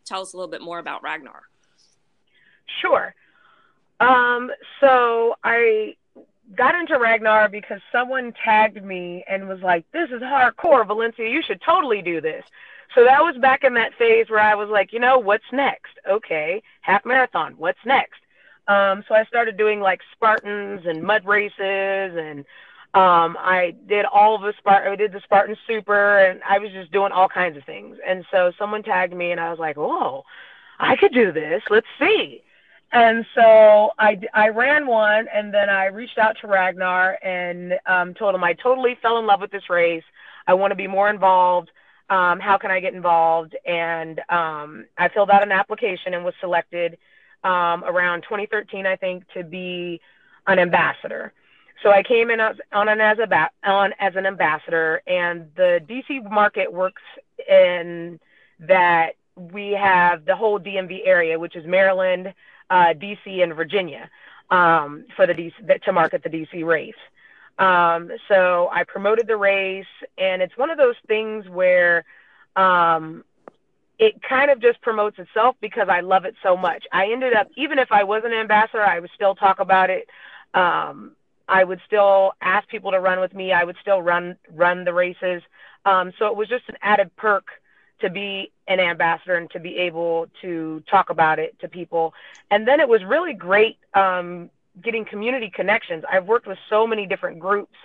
tell 0.06 0.22
us 0.22 0.34
a 0.34 0.38
little 0.38 0.52
bit 0.52 0.62
more 0.62 0.80
about 0.80 1.02
Ragnar. 1.02 1.42
Sure. 2.82 3.16
Um, 4.00 4.52
so 4.80 5.36
I 5.44 5.96
got 6.56 6.76
into 6.76 6.98
Ragnar 6.98 7.50
because 7.50 7.82
someone 7.92 8.34
tagged 8.44 8.84
me 8.84 9.24
and 9.28 9.48
was 9.48 9.62
like, 9.62 9.90
"This 9.92 10.10
is 10.12 10.22
hardcore, 10.22 10.86
Valencia. 10.86 11.28
You 11.28 11.42
should 11.42 11.62
totally 11.62 12.02
do 12.02 12.22
this." 12.22 12.46
So 12.96 13.04
that 13.04 13.24
was 13.24 13.36
back 13.38 13.64
in 13.64 13.76
that 13.76 13.94
phase 13.96 14.30
where 14.30 14.40
I 14.40 14.56
was 14.56 14.70
like, 14.70 14.92
you 14.92 15.00
know, 15.00 15.20
what's 15.20 15.44
next? 15.52 15.92
Okay, 16.10 16.64
half 16.82 17.06
marathon. 17.06 17.54
What's 17.58 17.80
next? 17.86 18.20
Um, 18.68 19.04
so 19.08 19.16
I 19.16 19.26
started 19.26 19.58
doing 19.58 19.80
like 19.80 20.02
Spartans 20.12 20.86
and 20.86 21.04
mud 21.04 21.26
races, 21.26 21.60
and 22.18 22.40
um, 22.94 23.38
I 23.40 23.76
did 23.88 24.06
all 24.06 24.36
of 24.36 24.42
the 24.42 24.54
Spartan. 24.58 24.92
I 24.92 24.96
did 24.96 25.12
the 25.12 25.22
Spartan 25.22 25.56
Super, 25.68 26.20
and 26.20 26.42
I 26.48 26.60
was 26.60 26.72
just 26.72 26.92
doing 26.92 27.12
all 27.12 27.30
kinds 27.30 27.58
of 27.58 27.64
things. 27.64 27.98
And 28.06 28.26
so 28.32 28.52
someone 28.58 28.84
tagged 28.84 29.16
me, 29.16 29.32
and 29.32 29.40
I 29.40 29.50
was 29.50 29.60
like, 29.60 29.78
"Oh, 29.78 30.24
I 30.80 30.96
could 30.96 31.14
do 31.14 31.32
this. 31.32 31.62
Let's 31.70 31.88
see." 32.00 32.44
And 32.92 33.26
so 33.36 33.92
I, 34.00 34.20
I 34.34 34.50
ran 34.50 34.88
one, 34.88 35.28
and 35.34 35.54
then 35.54 35.70
I 35.70 35.86
reached 35.88 36.18
out 36.18 36.38
to 36.42 36.48
Ragnar 36.48 37.20
and 37.24 37.74
um, 37.86 38.16
told 38.16 38.34
him 38.34 38.44
I 38.44 38.54
totally 38.54 38.98
fell 39.00 39.20
in 39.20 39.28
love 39.28 39.42
with 39.42 39.52
this 39.52 39.70
race. 39.70 40.04
I 40.48 40.56
want 40.56 40.72
to 40.72 40.76
be 40.76 40.88
more 40.88 41.10
involved. 41.10 41.70
Um, 42.10 42.40
how 42.40 42.58
can 42.58 42.72
I 42.72 42.80
get 42.80 42.94
involved? 42.94 43.56
And 43.66 44.20
um, 44.30 44.86
I 44.98 45.10
filled 45.10 45.30
out 45.30 45.44
an 45.44 45.52
application 45.52 46.14
and 46.14 46.26
was 46.26 46.34
selected 46.40 46.98
um, 47.44 47.84
around 47.84 48.24
2013, 48.24 48.86
I 48.86 48.96
think, 48.96 49.24
to 49.34 49.44
be 49.44 50.02
an 50.48 50.60
ambassador. 50.60 51.34
So 51.84 51.92
I 51.92 52.04
came 52.04 52.30
in 52.30 52.40
as, 52.40 52.58
on 52.74 52.90
an 52.90 53.00
as 53.00 53.20
a 53.20 53.50
on 53.64 53.94
as 54.00 54.16
an 54.16 54.26
ambassador, 54.26 55.02
and 55.08 55.50
the 55.56 55.82
DC 55.88 56.30
market 56.30 56.72
works 56.72 57.02
in 57.48 58.20
that 58.60 59.16
we 59.36 59.72
have 59.72 60.26
the 60.26 60.36
whole 60.36 60.60
DMV 60.60 61.02
area, 61.06 61.40
which 61.40 61.56
is 61.56 61.66
Maryland, 61.66 62.34
uh, 62.70 62.94
DC, 62.94 63.42
and 63.42 63.56
Virginia, 63.56 64.10
um, 64.50 65.06
for 65.16 65.26
the 65.26 65.34
DC 65.34 65.84
to 65.84 65.92
market 65.94 66.24
the 66.24 66.30
DC 66.30 66.66
race. 66.66 66.94
Um, 67.60 68.10
so 68.28 68.70
I 68.72 68.84
promoted 68.86 69.28
the 69.28 69.38
race, 69.38 69.86
and 70.18 70.42
it's 70.42 70.58
one 70.58 70.70
of 70.70 70.78
those 70.78 70.96
things 71.08 71.48
where 71.50 72.06
um, 72.56 73.24
it 74.00 74.22
kind 74.24 74.50
of 74.50 74.62
just 74.62 74.82
promotes 74.82 75.20
itself 75.20 75.58
because 75.60 75.90
I 75.90 76.00
love 76.00 76.24
it 76.24 76.36
so 76.42 76.56
much. 76.56 76.86
I 76.92 77.12
ended 77.12 77.34
up, 77.34 77.50
even 77.58 77.78
if 77.78 77.92
I 77.92 78.04
was 78.06 78.24
an 78.26 78.32
ambassador, 78.32 78.82
I 78.82 79.00
would 79.00 79.12
still 79.14 79.36
talk 79.36 79.60
about 79.60 79.90
it. 79.90 80.08
Um, 80.54 81.12
I 81.50 81.64
would 81.64 81.82
still 81.86 82.34
ask 82.42 82.68
people 82.70 82.92
to 82.92 83.00
run 83.00 83.20
with 83.20 83.34
me. 83.34 83.52
I 83.52 83.64
would 83.64 83.76
still 83.82 84.02
run 84.02 84.38
run 84.54 84.86
the 84.86 84.94
races. 84.94 85.42
Um, 85.86 86.14
so 86.18 86.28
it 86.28 86.36
was 86.36 86.48
just 86.48 86.64
an 86.70 86.76
added 86.82 87.14
perk 87.18 87.48
to 88.02 88.10
be 88.10 88.52
an 88.68 88.80
ambassador 88.80 89.36
and 89.36 89.50
to 89.52 89.60
be 89.60 89.78
able 89.78 90.28
to 90.42 90.82
talk 90.90 91.10
about 91.10 91.40
it 91.40 91.60
to 91.60 91.68
people. 91.68 92.14
And 92.50 92.68
then 92.68 92.80
it 92.80 92.88
was 92.88 93.04
really 93.04 93.34
great 93.34 93.78
um, 93.94 94.50
getting 94.84 95.06
community 95.06 95.52
connections. 95.54 96.04
I've 96.12 96.26
worked 96.26 96.48
with 96.48 96.58
so 96.70 96.88
many 96.88 97.06
different 97.06 97.40
groups. 97.40 97.76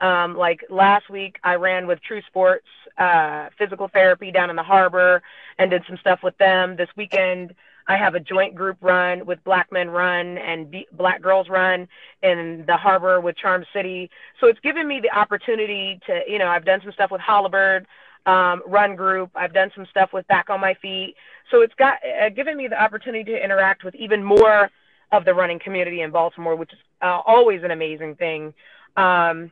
Um, 0.00 0.36
like 0.36 0.60
last 0.70 1.08
week, 1.08 1.38
I 1.44 1.54
ran 1.54 1.86
with 1.86 2.02
True 2.02 2.20
Sports 2.26 2.66
uh, 2.98 3.48
Physical 3.58 3.88
Therapy 3.88 4.30
down 4.32 4.50
in 4.50 4.56
the 4.56 4.62
harbor 4.62 5.22
and 5.58 5.70
did 5.70 5.84
some 5.88 5.96
stuff 5.98 6.20
with 6.22 6.36
them. 6.38 6.76
This 6.76 6.88
weekend, 6.96 7.54
I 7.86 7.96
have 7.96 8.14
a 8.14 8.20
joint 8.20 8.54
group 8.54 8.78
run 8.80 9.26
with 9.26 9.42
Black 9.44 9.70
Men 9.70 9.90
Run 9.90 10.38
and 10.38 10.70
B- 10.70 10.86
Black 10.92 11.22
Girls 11.22 11.48
Run 11.48 11.86
in 12.22 12.64
the 12.66 12.76
harbor 12.76 13.20
with 13.20 13.36
Charm 13.36 13.64
City. 13.72 14.10
So 14.40 14.46
it's 14.46 14.60
given 14.60 14.88
me 14.88 15.00
the 15.00 15.16
opportunity 15.16 16.00
to, 16.06 16.22
you 16.26 16.38
know, 16.38 16.48
I've 16.48 16.64
done 16.64 16.80
some 16.82 16.92
stuff 16.92 17.10
with 17.10 17.20
Hollibird 17.20 17.84
um, 18.26 18.62
Run 18.66 18.96
Group. 18.96 19.30
I've 19.34 19.52
done 19.52 19.70
some 19.74 19.86
stuff 19.90 20.12
with 20.12 20.26
Back 20.28 20.50
on 20.50 20.60
My 20.60 20.74
Feet. 20.74 21.14
So 21.50 21.60
it's 21.60 21.74
got 21.74 21.94
uh, 22.22 22.30
given 22.30 22.56
me 22.56 22.68
the 22.68 22.82
opportunity 22.82 23.30
to 23.32 23.44
interact 23.44 23.84
with 23.84 23.94
even 23.94 24.24
more 24.24 24.70
of 25.12 25.24
the 25.24 25.34
running 25.34 25.58
community 25.58 26.00
in 26.00 26.10
Baltimore, 26.10 26.56
which 26.56 26.72
is 26.72 26.78
uh, 27.02 27.20
always 27.26 27.62
an 27.62 27.70
amazing 27.70 28.16
thing. 28.16 28.54
Um, 28.96 29.50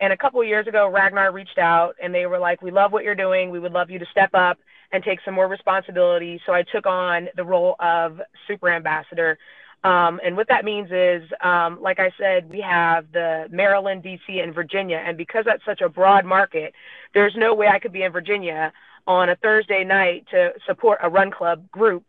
and 0.00 0.12
a 0.12 0.16
couple 0.16 0.42
years 0.44 0.66
ago, 0.66 0.88
Ragnar 0.88 1.32
reached 1.32 1.58
out 1.58 1.96
and 2.02 2.14
they 2.14 2.26
were 2.26 2.38
like, 2.38 2.62
"We 2.62 2.70
love 2.70 2.92
what 2.92 3.04
you're 3.04 3.14
doing. 3.14 3.50
We 3.50 3.58
would 3.58 3.72
love 3.72 3.90
you 3.90 3.98
to 3.98 4.06
step 4.06 4.30
up 4.34 4.58
and 4.92 5.02
take 5.02 5.20
some 5.24 5.34
more 5.34 5.48
responsibility." 5.48 6.40
So 6.44 6.52
I 6.52 6.62
took 6.62 6.86
on 6.86 7.28
the 7.36 7.44
role 7.44 7.76
of 7.78 8.20
super 8.46 8.70
ambassador. 8.70 9.38
Um, 9.84 10.18
and 10.24 10.34
what 10.34 10.48
that 10.48 10.64
means 10.64 10.90
is, 10.90 11.22
um, 11.42 11.80
like 11.80 12.00
I 12.00 12.10
said, 12.18 12.48
we 12.48 12.60
have 12.62 13.12
the 13.12 13.46
Maryland, 13.50 14.02
DC, 14.02 14.42
and 14.42 14.54
Virginia. 14.54 14.96
And 15.04 15.18
because 15.18 15.44
that's 15.44 15.64
such 15.64 15.82
a 15.82 15.90
broad 15.90 16.24
market, 16.24 16.72
there's 17.12 17.36
no 17.36 17.52
way 17.54 17.68
I 17.68 17.78
could 17.78 17.92
be 17.92 18.02
in 18.02 18.10
Virginia 18.10 18.72
on 19.06 19.28
a 19.28 19.36
Thursday 19.36 19.84
night 19.84 20.26
to 20.30 20.54
support 20.66 21.00
a 21.02 21.10
run 21.10 21.30
club 21.30 21.70
group 21.70 22.04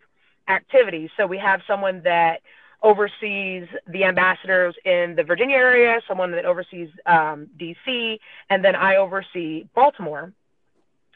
activity. 0.48 1.12
So 1.18 1.28
we 1.28 1.38
have 1.38 1.62
someone 1.68 2.02
that 2.04 2.42
oversees 2.86 3.68
the 3.88 4.04
ambassadors 4.04 4.76
in 4.86 5.16
the 5.18 5.24
Virginia 5.24 5.56
area, 5.56 6.00
someone 6.08 6.32
that 6.32 6.46
oversees 6.46 6.88
um, 7.08 7.48
DC, 7.60 8.20
and 8.52 8.64
then 8.64 8.76
I 8.76 8.98
oversee 8.98 9.66
Baltimore. 9.74 10.32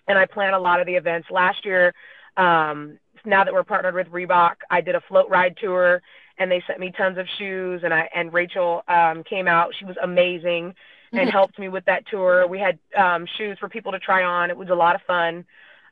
And 0.08 0.18
I 0.18 0.26
plan 0.26 0.56
a 0.56 0.60
lot 0.60 0.82
of 0.82 0.88
the 0.88 0.96
events. 0.96 1.28
Last 1.30 1.64
year, 1.64 1.94
um, 2.36 2.98
now 3.24 3.44
that 3.44 3.54
we're 3.54 3.64
partnered 3.64 3.94
with 3.94 4.08
Reebok, 4.08 4.56
I 4.72 4.82
did 4.82 4.96
a 4.96 5.02
Floatride 5.02 5.58
tour, 5.58 6.02
and 6.40 6.52
they 6.52 6.64
sent 6.66 6.80
me 6.80 6.92
tons 6.98 7.20
of 7.20 7.28
shoes. 7.38 7.82
And 7.84 7.94
I 7.94 8.10
and 8.16 8.34
Rachel 8.34 8.82
um, 8.88 9.24
came 9.24 9.48
out; 9.48 9.72
she 9.78 9.86
was 9.86 9.96
amazing 10.02 10.74
and 11.12 11.30
helped 11.30 11.60
me 11.60 11.70
with 11.70 11.86
that 11.86 12.08
tour. 12.08 12.48
We 12.48 12.60
had 12.60 12.80
um, 12.98 13.28
shoes 13.38 13.58
for 13.60 13.70
people 13.70 13.92
to 13.92 14.00
try 14.00 14.24
on. 14.24 14.50
It 14.50 14.58
was 14.58 14.70
a 14.70 14.76
lot 14.76 14.96
of 14.96 15.02
fun. 15.04 15.46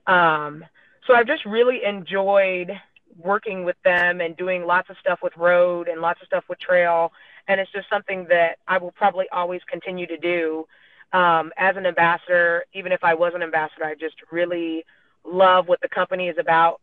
Um, 0.07 0.65
so 1.05 1.13
I've 1.13 1.27
just 1.27 1.45
really 1.45 1.81
enjoyed 1.85 2.71
working 3.17 3.63
with 3.63 3.75
them 3.83 4.21
and 4.21 4.37
doing 4.37 4.65
lots 4.65 4.89
of 4.89 4.97
stuff 4.99 5.19
with 5.21 5.35
road 5.37 5.87
and 5.87 6.01
lots 6.01 6.21
of 6.21 6.27
stuff 6.27 6.43
with 6.49 6.59
trail. 6.59 7.11
And 7.47 7.59
it's 7.59 7.71
just 7.71 7.89
something 7.89 8.25
that 8.29 8.57
I 8.67 8.77
will 8.77 8.91
probably 8.91 9.25
always 9.31 9.61
continue 9.69 10.05
to 10.07 10.17
do 10.17 10.67
um, 11.13 11.51
as 11.57 11.77
an 11.77 11.85
ambassador. 11.85 12.65
Even 12.73 12.91
if 12.91 13.03
I 13.03 13.13
was 13.13 13.33
an 13.35 13.41
ambassador, 13.41 13.85
I 13.85 13.95
just 13.95 14.15
really 14.31 14.85
love 15.23 15.67
what 15.67 15.81
the 15.81 15.89
company 15.89 16.27
is 16.27 16.37
about 16.37 16.81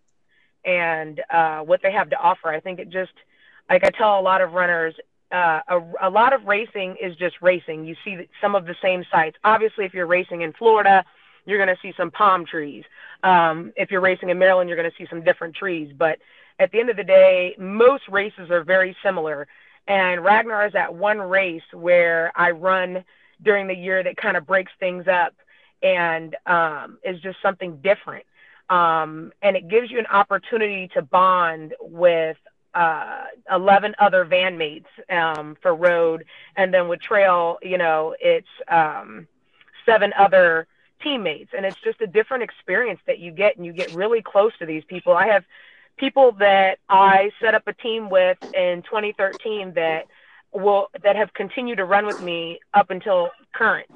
and 0.64 1.20
uh, 1.30 1.60
what 1.60 1.80
they 1.82 1.92
have 1.92 2.10
to 2.10 2.18
offer. 2.18 2.48
I 2.48 2.60
think 2.60 2.78
it 2.78 2.90
just, 2.90 3.12
like 3.68 3.84
I 3.84 3.90
tell 3.90 4.18
a 4.18 4.22
lot 4.22 4.40
of 4.40 4.52
runners, 4.52 4.94
uh, 5.30 5.60
a, 5.68 5.80
a 6.02 6.10
lot 6.10 6.32
of 6.32 6.44
racing 6.44 6.96
is 7.02 7.16
just 7.16 7.36
racing. 7.42 7.84
You 7.84 7.96
see 8.04 8.28
some 8.40 8.54
of 8.54 8.66
the 8.66 8.76
same 8.82 9.04
sites. 9.10 9.36
Obviously, 9.44 9.84
if 9.84 9.92
you're 9.92 10.06
racing 10.06 10.42
in 10.42 10.52
Florida, 10.52 11.04
you're 11.46 11.64
going 11.64 11.74
to 11.74 11.80
see 11.82 11.92
some 11.96 12.10
palm 12.10 12.44
trees. 12.46 12.84
Um, 13.22 13.72
if 13.76 13.90
you're 13.90 14.00
racing 14.00 14.30
in 14.30 14.38
Maryland, 14.38 14.68
you're 14.68 14.76
going 14.78 14.90
to 14.90 14.96
see 14.96 15.08
some 15.08 15.22
different 15.22 15.54
trees. 15.54 15.92
But 15.96 16.18
at 16.58 16.72
the 16.72 16.80
end 16.80 16.90
of 16.90 16.96
the 16.96 17.04
day, 17.04 17.54
most 17.58 18.04
races 18.08 18.50
are 18.50 18.64
very 18.64 18.96
similar. 19.02 19.46
And 19.86 20.24
Ragnar 20.24 20.66
is 20.66 20.72
that 20.72 20.94
one 20.94 21.18
race 21.18 21.62
where 21.72 22.32
I 22.34 22.50
run 22.52 23.04
during 23.42 23.66
the 23.66 23.74
year 23.74 24.02
that 24.02 24.16
kind 24.16 24.36
of 24.36 24.46
breaks 24.46 24.72
things 24.78 25.06
up 25.08 25.34
and 25.82 26.36
um, 26.46 26.98
is 27.04 27.20
just 27.20 27.38
something 27.42 27.76
different. 27.78 28.24
Um, 28.70 29.32
and 29.42 29.56
it 29.56 29.68
gives 29.68 29.90
you 29.90 29.98
an 29.98 30.06
opportunity 30.06 30.88
to 30.94 31.02
bond 31.02 31.74
with 31.80 32.38
uh, 32.74 33.24
11 33.52 33.94
other 33.98 34.24
van 34.24 34.56
mates 34.56 34.88
um, 35.10 35.56
for 35.60 35.74
road. 35.74 36.24
And 36.56 36.72
then 36.72 36.88
with 36.88 37.00
trail, 37.00 37.58
you 37.62 37.78
know, 37.78 38.14
it's 38.20 38.48
um, 38.68 39.28
seven 39.84 40.12
other 40.18 40.66
teammates. 41.04 41.52
And 41.56 41.64
it's 41.64 41.80
just 41.84 42.00
a 42.00 42.06
different 42.08 42.42
experience 42.42 43.00
that 43.06 43.20
you 43.20 43.30
get, 43.30 43.56
and 43.56 43.64
you 43.64 43.72
get 43.72 43.94
really 43.94 44.22
close 44.22 44.52
to 44.58 44.66
these 44.66 44.82
people. 44.84 45.12
I 45.12 45.28
have 45.28 45.44
people 45.96 46.32
that 46.40 46.78
I 46.88 47.30
set 47.40 47.54
up 47.54 47.68
a 47.68 47.72
team 47.72 48.10
with 48.10 48.38
in 48.54 48.82
2013 48.82 49.74
that 49.74 50.06
will 50.52 50.88
that 51.02 51.16
have 51.16 51.34
continued 51.34 51.76
to 51.76 51.84
run 51.84 52.06
with 52.06 52.22
me 52.22 52.60
up 52.72 52.90
until 52.90 53.30
current. 53.52 53.88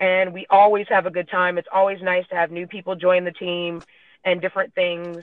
And 0.00 0.32
we 0.32 0.46
always 0.50 0.86
have 0.88 1.06
a 1.06 1.10
good 1.10 1.28
time. 1.28 1.58
It's 1.58 1.68
always 1.72 2.02
nice 2.02 2.26
to 2.28 2.34
have 2.34 2.50
new 2.50 2.66
people 2.66 2.96
join 2.96 3.24
the 3.24 3.32
team 3.32 3.82
and 4.24 4.40
different 4.40 4.74
things. 4.74 5.18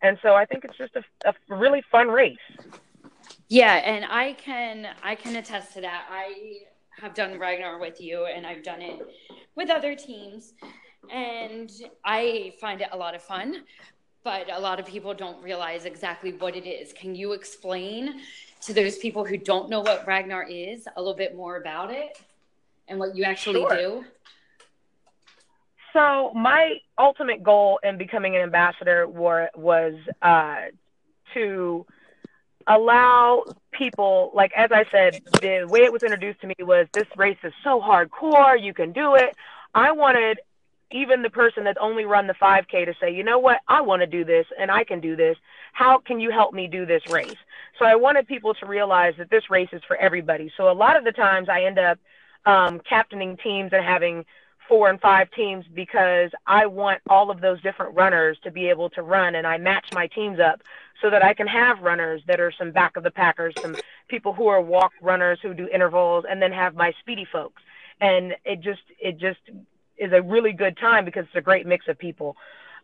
And 0.00 0.18
so 0.22 0.34
I 0.34 0.44
think 0.44 0.64
it's 0.64 0.76
just 0.78 0.94
a, 0.96 1.04
a 1.28 1.34
really 1.54 1.82
fun 1.90 2.08
race. 2.08 2.38
Yeah, 3.48 3.74
and 3.74 4.04
I 4.04 4.32
can 4.34 4.88
I 5.02 5.14
can 5.14 5.36
attest 5.36 5.74
to 5.74 5.80
that. 5.82 6.06
I 6.10 6.62
have 7.00 7.14
done 7.14 7.38
Ragnar 7.38 7.78
with 7.78 8.00
you, 8.00 8.26
and 8.26 8.46
I've 8.46 8.62
done 8.62 8.80
it 8.80 9.00
with 9.54 9.70
other 9.70 9.94
teams, 9.94 10.54
and 11.10 11.70
I 12.04 12.54
find 12.60 12.80
it 12.80 12.88
a 12.92 12.96
lot 12.96 13.14
of 13.14 13.22
fun. 13.22 13.64
But 14.24 14.50
a 14.52 14.58
lot 14.58 14.80
of 14.80 14.86
people 14.86 15.14
don't 15.14 15.40
realize 15.42 15.84
exactly 15.84 16.32
what 16.32 16.56
it 16.56 16.66
is. 16.66 16.92
Can 16.92 17.14
you 17.14 17.32
explain 17.32 18.22
to 18.62 18.72
those 18.72 18.98
people 18.98 19.24
who 19.24 19.36
don't 19.36 19.70
know 19.70 19.80
what 19.80 20.04
Ragnar 20.04 20.42
is 20.42 20.88
a 20.96 21.00
little 21.00 21.14
bit 21.16 21.36
more 21.36 21.58
about 21.58 21.92
it 21.92 22.18
and 22.88 22.98
what 22.98 23.14
you 23.14 23.22
actually 23.22 23.60
Sure. 23.60 23.76
do? 23.76 24.04
So 25.92 26.32
my 26.34 26.74
ultimate 26.98 27.42
goal 27.44 27.78
in 27.84 27.98
becoming 27.98 28.34
an 28.34 28.42
ambassador 28.42 29.06
were, 29.06 29.48
was 29.54 29.94
uh, 30.22 30.56
to 31.34 31.86
allow 32.66 33.44
people, 33.72 34.30
like 34.34 34.52
as 34.56 34.70
I 34.72 34.84
said, 34.90 35.22
the 35.40 35.66
way 35.68 35.80
it 35.80 35.92
was 35.92 36.02
introduced 36.02 36.40
to 36.40 36.46
me 36.46 36.54
was 36.60 36.86
this 36.92 37.06
race 37.16 37.38
is 37.42 37.52
so 37.62 37.80
hardcore, 37.80 38.60
you 38.60 38.74
can 38.74 38.92
do 38.92 39.14
it. 39.14 39.36
I 39.74 39.92
wanted 39.92 40.40
even 40.90 41.22
the 41.22 41.30
person 41.30 41.64
that 41.64 41.76
only 41.80 42.04
run 42.04 42.26
the 42.26 42.34
5K 42.34 42.86
to 42.86 42.94
say, 43.00 43.12
you 43.12 43.24
know 43.24 43.38
what, 43.38 43.60
I 43.66 43.80
want 43.80 44.02
to 44.02 44.06
do 44.06 44.24
this 44.24 44.46
and 44.58 44.70
I 44.70 44.84
can 44.84 45.00
do 45.00 45.16
this. 45.16 45.36
How 45.72 45.98
can 45.98 46.20
you 46.20 46.30
help 46.30 46.54
me 46.54 46.68
do 46.68 46.86
this 46.86 47.02
race? 47.10 47.36
So 47.78 47.84
I 47.84 47.96
wanted 47.96 48.26
people 48.26 48.54
to 48.54 48.66
realize 48.66 49.14
that 49.18 49.30
this 49.30 49.50
race 49.50 49.68
is 49.72 49.82
for 49.86 49.96
everybody. 49.96 50.50
So 50.56 50.70
a 50.70 50.72
lot 50.72 50.96
of 50.96 51.04
the 51.04 51.12
times 51.12 51.48
I 51.48 51.64
end 51.64 51.78
up 51.78 51.98
um, 52.46 52.80
captaining 52.80 53.36
teams 53.36 53.72
and 53.72 53.84
having 53.84 54.24
four 54.68 54.88
and 54.88 55.00
five 55.00 55.30
teams 55.30 55.64
because 55.72 56.30
I 56.46 56.66
want 56.66 57.00
all 57.08 57.30
of 57.30 57.40
those 57.40 57.60
different 57.62 57.94
runners 57.94 58.38
to 58.42 58.50
be 58.50 58.68
able 58.68 58.90
to 58.90 59.02
run 59.02 59.34
and 59.34 59.46
I 59.46 59.58
match 59.58 59.88
my 59.92 60.06
teams 60.06 60.40
up 60.40 60.62
so 61.02 61.10
that 61.10 61.22
I 61.24 61.34
can 61.34 61.46
have 61.46 61.80
runners 61.80 62.22
that 62.26 62.40
are 62.40 62.52
some 62.52 62.70
back 62.70 62.96
of 62.96 63.02
the 63.02 63.10
packers, 63.10 63.54
some 63.60 63.76
people 64.08 64.32
who 64.32 64.46
are 64.48 64.60
walk 64.60 64.92
runners 65.00 65.38
who 65.42 65.54
do 65.54 65.68
intervals 65.68 66.24
and 66.28 66.40
then 66.40 66.52
have 66.52 66.74
my 66.74 66.92
speedy 67.00 67.26
folks. 67.30 67.62
And 68.00 68.34
it 68.44 68.60
just 68.60 68.82
it 69.00 69.18
just 69.18 69.40
is 69.96 70.12
a 70.12 70.22
really 70.22 70.52
good 70.52 70.76
time 70.76 71.04
because 71.04 71.24
it's 71.26 71.36
a 71.36 71.40
great 71.40 71.66
mix 71.66 71.88
of 71.88 71.98
people. 71.98 72.36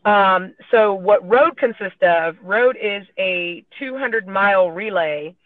Um, 0.05 0.55
so 0.71 0.95
what 0.95 1.27
road 1.29 1.57
consists 1.57 2.03
of, 2.03 2.37
road 2.43 2.77
is 2.81 3.07
a 3.19 3.65
200 3.79 4.27
mile 4.27 4.71
relay 4.71 5.37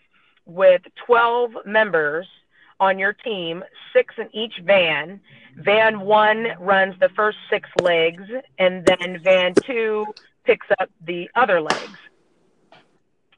with 0.46 0.82
12 1.04 1.52
members 1.66 2.26
on 2.78 2.98
your 2.98 3.12
team, 3.12 3.64
six 3.92 4.14
in 4.18 4.28
each 4.34 4.60
van. 4.64 5.20
Van 5.56 6.00
one 6.00 6.48
runs 6.60 6.94
the 7.00 7.08
first 7.10 7.38
six 7.50 7.68
legs, 7.80 8.24
and 8.58 8.84
then 8.86 9.18
van 9.22 9.54
two 9.54 10.06
picks 10.44 10.66
up 10.78 10.90
the 11.04 11.28
other 11.34 11.60
legs. 11.60 11.98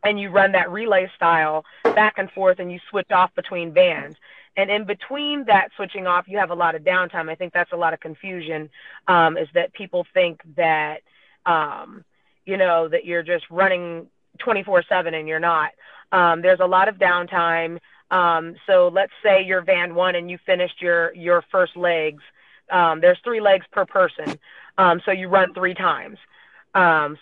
And 0.09 0.19
you 0.19 0.31
run 0.31 0.53
that 0.53 0.71
relay 0.71 1.11
style 1.15 1.67
back 1.85 2.15
and 2.17 2.31
forth, 2.31 2.61
and 2.61 2.73
you 2.73 2.79
switch 2.89 3.11
off 3.11 3.35
between 3.35 3.75
vans. 3.75 4.17
And 4.57 4.71
in 4.71 4.87
between 4.87 5.45
that 5.49 5.69
switching 5.77 6.07
off, 6.07 6.25
you 6.27 6.39
have 6.39 6.51
a 6.51 6.55
lot 6.55 6.75
of 6.75 6.83
downtime. 6.83 7.31
I 7.31 7.35
think 7.35 7.53
that's 7.53 7.73
a 7.73 7.77
lot 7.77 7.93
of 7.93 8.01
confusion. 8.01 8.71
Um, 9.07 9.37
is 9.37 9.49
that 9.53 9.75
people 9.75 10.07
think 10.15 10.41
that 10.57 11.03
um, 11.45 12.07
you 12.47 12.57
know 12.57 12.89
that 12.89 13.05
you're 13.05 13.23
just 13.23 13.45
running 13.51 14.07
24/7, 14.39 15.15
and 15.15 15.29
you're 15.29 15.39
not. 15.41 15.73
Um, 16.11 16.41
there's 16.41 16.61
a 16.61 16.67
lot 16.67 16.89
of 16.89 16.97
downtime. 16.97 17.79
Um, 18.11 18.57
so 18.67 18.89
let's 18.89 19.13
say 19.23 19.45
you're 19.45 19.61
van 19.61 19.95
one 19.95 20.15
and 20.15 20.31
you 20.31 20.39
finished 20.47 20.81
your 20.81 21.15
your 21.15 21.45
first 21.53 21.77
legs. 21.77 22.23
Um, 22.71 23.03
there's 23.03 23.19
three 23.23 23.41
legs 23.43 23.67
per 23.71 23.85
person, 23.85 24.39
um, 24.79 25.03
so 25.05 25.11
you 25.11 25.29
run 25.29 25.53
three 25.53 25.75
times. 25.75 26.17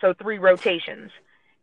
So 0.00 0.14
three 0.20 0.38
rotations. 0.38 1.10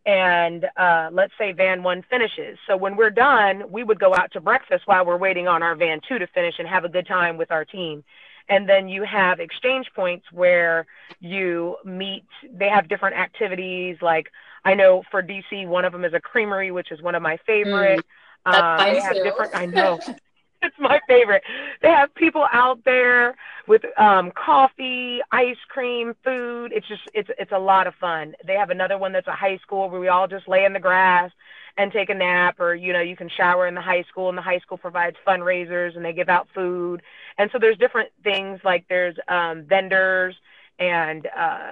And 0.05 0.65
uh, 0.75 1.09
let's 1.13 1.33
say 1.37 1.53
van 1.53 1.81
one 1.83 2.03
finishes. 2.09 2.57
So 2.67 2.75
when 2.75 2.97
we're 2.97 3.09
done, 3.09 3.63
we 3.71 3.83
would 3.83 3.99
go 3.99 4.13
out 4.13 4.31
to 4.33 4.41
breakfast 4.41 4.83
while 4.85 5.05
we're 5.05 5.17
waiting 5.17 5.47
on 5.47 5.63
our 5.63 5.75
van 5.75 6.01
two 6.07 6.19
to 6.19 6.27
finish 6.27 6.55
and 6.59 6.67
have 6.67 6.83
a 6.83 6.89
good 6.89 7.07
time 7.07 7.37
with 7.37 7.51
our 7.51 7.63
team. 7.63 8.03
And 8.49 8.67
then 8.67 8.89
you 8.89 9.03
have 9.03 9.39
exchange 9.39 9.87
points 9.95 10.25
where 10.31 10.85
you 11.21 11.77
meet. 11.85 12.25
They 12.53 12.67
have 12.67 12.89
different 12.89 13.15
activities. 13.15 13.97
Like 14.01 14.29
I 14.65 14.73
know 14.73 15.03
for 15.09 15.23
DC, 15.23 15.65
one 15.67 15.85
of 15.85 15.93
them 15.93 16.03
is 16.03 16.13
a 16.13 16.19
creamery, 16.19 16.71
which 16.71 16.91
is 16.91 17.01
one 17.01 17.15
of 17.15 17.21
my 17.21 17.37
favorite. 17.45 18.05
That's 18.45 18.57
Um, 18.57 18.77
they 18.93 18.99
have 18.99 19.13
different. 19.13 19.55
I 19.55 19.65
know. 19.65 19.99
it's 20.67 20.75
my 20.79 20.99
favorite. 21.07 21.43
They 21.81 21.89
have 21.89 22.13
people 22.15 22.47
out 22.51 22.83
there 22.85 23.35
with 23.67 23.83
um, 23.97 24.31
coffee, 24.31 25.19
ice 25.31 25.57
cream, 25.67 26.15
food. 26.23 26.71
It's 26.73 26.87
just 26.87 27.01
it's 27.13 27.29
it's 27.37 27.51
a 27.51 27.59
lot 27.59 27.87
of 27.87 27.93
fun. 27.95 28.33
They 28.45 28.53
have 28.53 28.69
another 28.69 28.97
one 28.97 29.11
that's 29.11 29.27
a 29.27 29.33
high 29.33 29.57
school 29.57 29.89
where 29.89 29.99
we 29.99 30.07
all 30.07 30.27
just 30.27 30.47
lay 30.47 30.65
in 30.65 30.73
the 30.73 30.79
grass 30.79 31.31
and 31.77 31.91
take 31.91 32.09
a 32.09 32.13
nap, 32.13 32.59
or 32.59 32.75
you 32.75 32.93
know 32.93 33.01
you 33.01 33.15
can 33.15 33.29
shower 33.29 33.67
in 33.67 33.75
the 33.75 33.81
high 33.81 34.03
school, 34.03 34.29
and 34.29 34.37
the 34.37 34.41
high 34.41 34.59
school 34.59 34.77
provides 34.77 35.17
fundraisers 35.27 35.95
and 35.95 36.05
they 36.05 36.13
give 36.13 36.29
out 36.29 36.47
food. 36.55 37.01
And 37.37 37.49
so 37.51 37.59
there's 37.59 37.77
different 37.77 38.09
things 38.23 38.61
like 38.63 38.85
there's 38.89 39.15
um, 39.27 39.63
vendors 39.63 40.35
and 40.79 41.27
uh, 41.37 41.71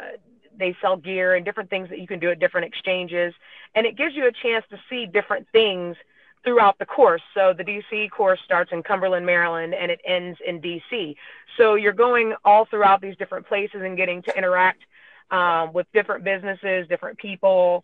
they 0.57 0.75
sell 0.81 0.97
gear 0.97 1.35
and 1.35 1.45
different 1.45 1.69
things 1.69 1.89
that 1.89 1.99
you 1.99 2.07
can 2.07 2.19
do 2.19 2.29
at 2.29 2.39
different 2.39 2.67
exchanges, 2.67 3.33
and 3.73 3.85
it 3.85 3.95
gives 3.97 4.15
you 4.15 4.27
a 4.27 4.31
chance 4.31 4.65
to 4.69 4.79
see 4.89 5.05
different 5.05 5.47
things 5.51 5.95
throughout 6.43 6.77
the 6.79 6.85
course. 6.85 7.21
So 7.33 7.53
the 7.53 7.63
DC 7.63 8.09
course 8.11 8.39
starts 8.43 8.71
in 8.71 8.83
Cumberland, 8.83 9.25
Maryland, 9.25 9.73
and 9.73 9.91
it 9.91 10.01
ends 10.05 10.39
in 10.45 10.61
DC. 10.61 11.15
So 11.57 11.75
you're 11.75 11.93
going 11.93 12.33
all 12.43 12.65
throughout 12.65 13.01
these 13.01 13.15
different 13.17 13.47
places 13.47 13.81
and 13.81 13.97
getting 13.97 14.21
to 14.23 14.37
interact 14.37 14.81
um, 15.29 15.73
with 15.73 15.87
different 15.93 16.23
businesses, 16.23 16.87
different 16.87 17.17
people. 17.17 17.83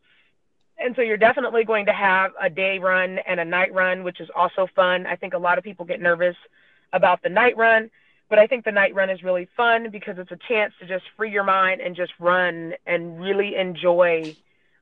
And 0.78 0.96
so 0.96 1.02
you're 1.02 1.18
definitely 1.18 1.64
going 1.64 1.88
to 1.88 1.94
have 1.94 2.32
a 2.40 2.50
day 2.50 2.80
run 2.80 3.20
and 3.20 3.40
a 3.40 3.46
night 3.46 3.74
run, 3.74 4.04
which 4.04 4.20
is 4.20 4.30
also 4.36 4.68
fun. 4.76 5.06
I 5.06 5.16
think 5.16 5.34
a 5.34 5.40
lot 5.40 5.58
of 5.58 5.64
people 5.64 5.86
get 5.86 6.02
nervous 6.02 6.36
about 6.94 7.22
the 7.24 7.30
night 7.30 7.58
run, 7.58 7.90
but 8.30 8.40
I 8.40 8.48
think 8.48 8.66
the 8.66 8.72
night 8.72 8.94
run 8.94 9.10
is 9.10 9.24
really 9.24 9.48
fun 9.58 9.90
because 9.92 10.18
it's 10.18 10.32
a 10.32 10.40
chance 10.48 10.74
to 10.80 10.88
just 10.88 11.06
free 11.16 11.32
your 11.32 11.44
mind 11.44 11.82
and 11.82 11.96
just 11.96 12.14
run 12.20 12.74
and 12.86 13.20
really 13.20 13.56
enjoy 13.56 14.36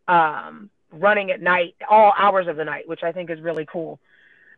um, 0.07 0.69
running 0.91 1.31
at 1.31 1.41
night, 1.41 1.75
all 1.89 2.13
hours 2.17 2.47
of 2.47 2.55
the 2.55 2.65
night, 2.65 2.87
which 2.87 3.03
I 3.03 3.11
think 3.11 3.29
is 3.29 3.41
really 3.41 3.65
cool. 3.65 3.99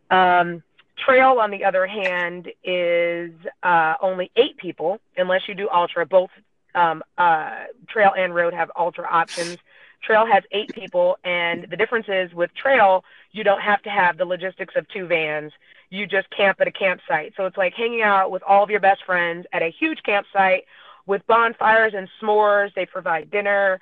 Um, 0.10 0.64
trail, 0.98 1.40
on 1.40 1.52
the 1.52 1.66
other 1.66 1.86
hand, 1.88 2.52
is 2.64 3.32
uh, 3.64 3.96
only 4.02 4.32
eight 4.36 4.58
people, 4.58 5.00
unless 5.16 5.48
you 5.48 5.56
do 5.56 5.70
ultra. 5.70 6.06
Both 6.06 6.30
um, 6.76 7.04
uh, 7.18 7.66
trail 7.90 8.12
and 8.18 8.34
road 8.34 8.54
have 8.54 8.72
ultra 8.78 9.08
options. 9.10 9.58
Trail 10.04 10.26
has 10.26 10.44
eight 10.52 10.74
people, 10.74 11.18
and 11.24 11.68
the 11.70 11.76
difference 11.76 12.06
is 12.08 12.34
with 12.34 12.54
trail, 12.54 13.04
you 13.32 13.44
don't 13.44 13.62
have 13.62 13.82
to 13.84 13.90
have 13.90 14.18
the 14.18 14.26
logistics 14.26 14.76
of 14.76 14.88
two 14.90 15.06
vans. 15.08 15.52
You 15.90 16.06
just 16.06 16.30
camp 16.30 16.62
at 16.62 16.68
a 16.68 16.72
campsite. 16.72 17.34
So 17.36 17.46
it's 17.46 17.58
like 17.58 17.74
hanging 17.74 18.02
out 18.02 18.30
with 18.32 18.44
all 18.44 18.64
of 18.64 18.70
your 18.70 18.80
best 18.80 19.04
friends 19.06 19.46
at 19.54 19.62
a 19.62 19.70
huge 19.70 20.04
campsite 20.04 20.66
with 21.06 21.26
bonfires 21.28 21.94
and 21.96 22.08
s'mores. 22.22 22.74
They 22.74 22.86
provide 22.86 23.32
dinner. 23.32 23.80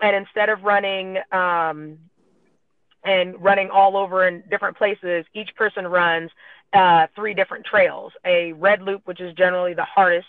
And 0.00 0.14
instead 0.14 0.48
of 0.48 0.62
running 0.62 1.18
um, 1.32 1.98
and 3.04 3.42
running 3.42 3.70
all 3.70 3.96
over 3.96 4.26
in 4.26 4.42
different 4.50 4.76
places, 4.76 5.24
each 5.32 5.54
person 5.56 5.86
runs 5.86 6.30
uh, 6.72 7.06
three 7.14 7.34
different 7.34 7.64
trails 7.64 8.12
a 8.24 8.52
red 8.52 8.82
loop, 8.82 9.02
which 9.06 9.20
is 9.20 9.34
generally 9.34 9.74
the 9.74 9.84
hardest, 9.84 10.26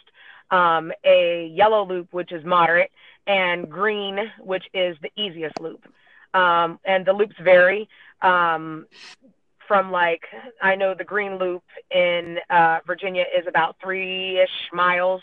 um, 0.51 0.91
a 1.03 1.51
yellow 1.53 1.85
loop, 1.85 2.13
which 2.13 2.31
is 2.31 2.45
moderate, 2.45 2.91
and 3.25 3.69
green, 3.69 4.31
which 4.39 4.65
is 4.73 4.95
the 5.01 5.11
easiest 5.21 5.59
loop. 5.59 5.85
Um, 6.33 6.79
and 6.85 7.05
the 7.05 7.13
loops 7.13 7.35
vary 7.41 7.89
um, 8.21 8.85
from 9.67 9.91
like, 9.91 10.23
I 10.61 10.75
know 10.75 10.93
the 10.93 11.03
green 11.03 11.37
loop 11.37 11.63
in 11.91 12.37
uh, 12.49 12.79
Virginia 12.85 13.25
is 13.37 13.47
about 13.47 13.75
three 13.81 14.39
ish 14.39 14.69
miles. 14.71 15.21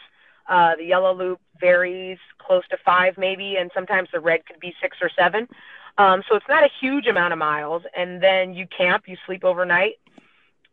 Uh, 0.49 0.77
the 0.77 0.85
yellow 0.85 1.15
loop 1.15 1.41
varies 1.61 2.19
close 2.39 2.67
to 2.69 2.77
five, 2.85 3.17
maybe, 3.17 3.57
and 3.57 3.71
sometimes 3.75 4.09
the 4.13 4.21
red 4.21 4.45
could 4.47 4.61
be 4.61 4.75
six 4.81 4.99
or 5.01 5.11
seven. 5.17 5.49
Um, 5.97 6.23
so 6.29 6.37
it's 6.37 6.49
not 6.49 6.65
a 6.65 6.71
huge 6.81 7.07
amount 7.07 7.33
of 7.33 7.39
miles. 7.39 7.83
And 7.97 8.23
then 8.23 8.55
you 8.55 8.67
camp, 8.67 9.05
you 9.07 9.17
sleep 9.27 9.45
overnight, 9.45 9.99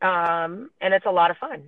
um, 0.02 0.70
and 0.82 0.94
it's 0.94 1.06
a 1.06 1.12
lot 1.12 1.32
of 1.32 1.38
fun. 1.38 1.64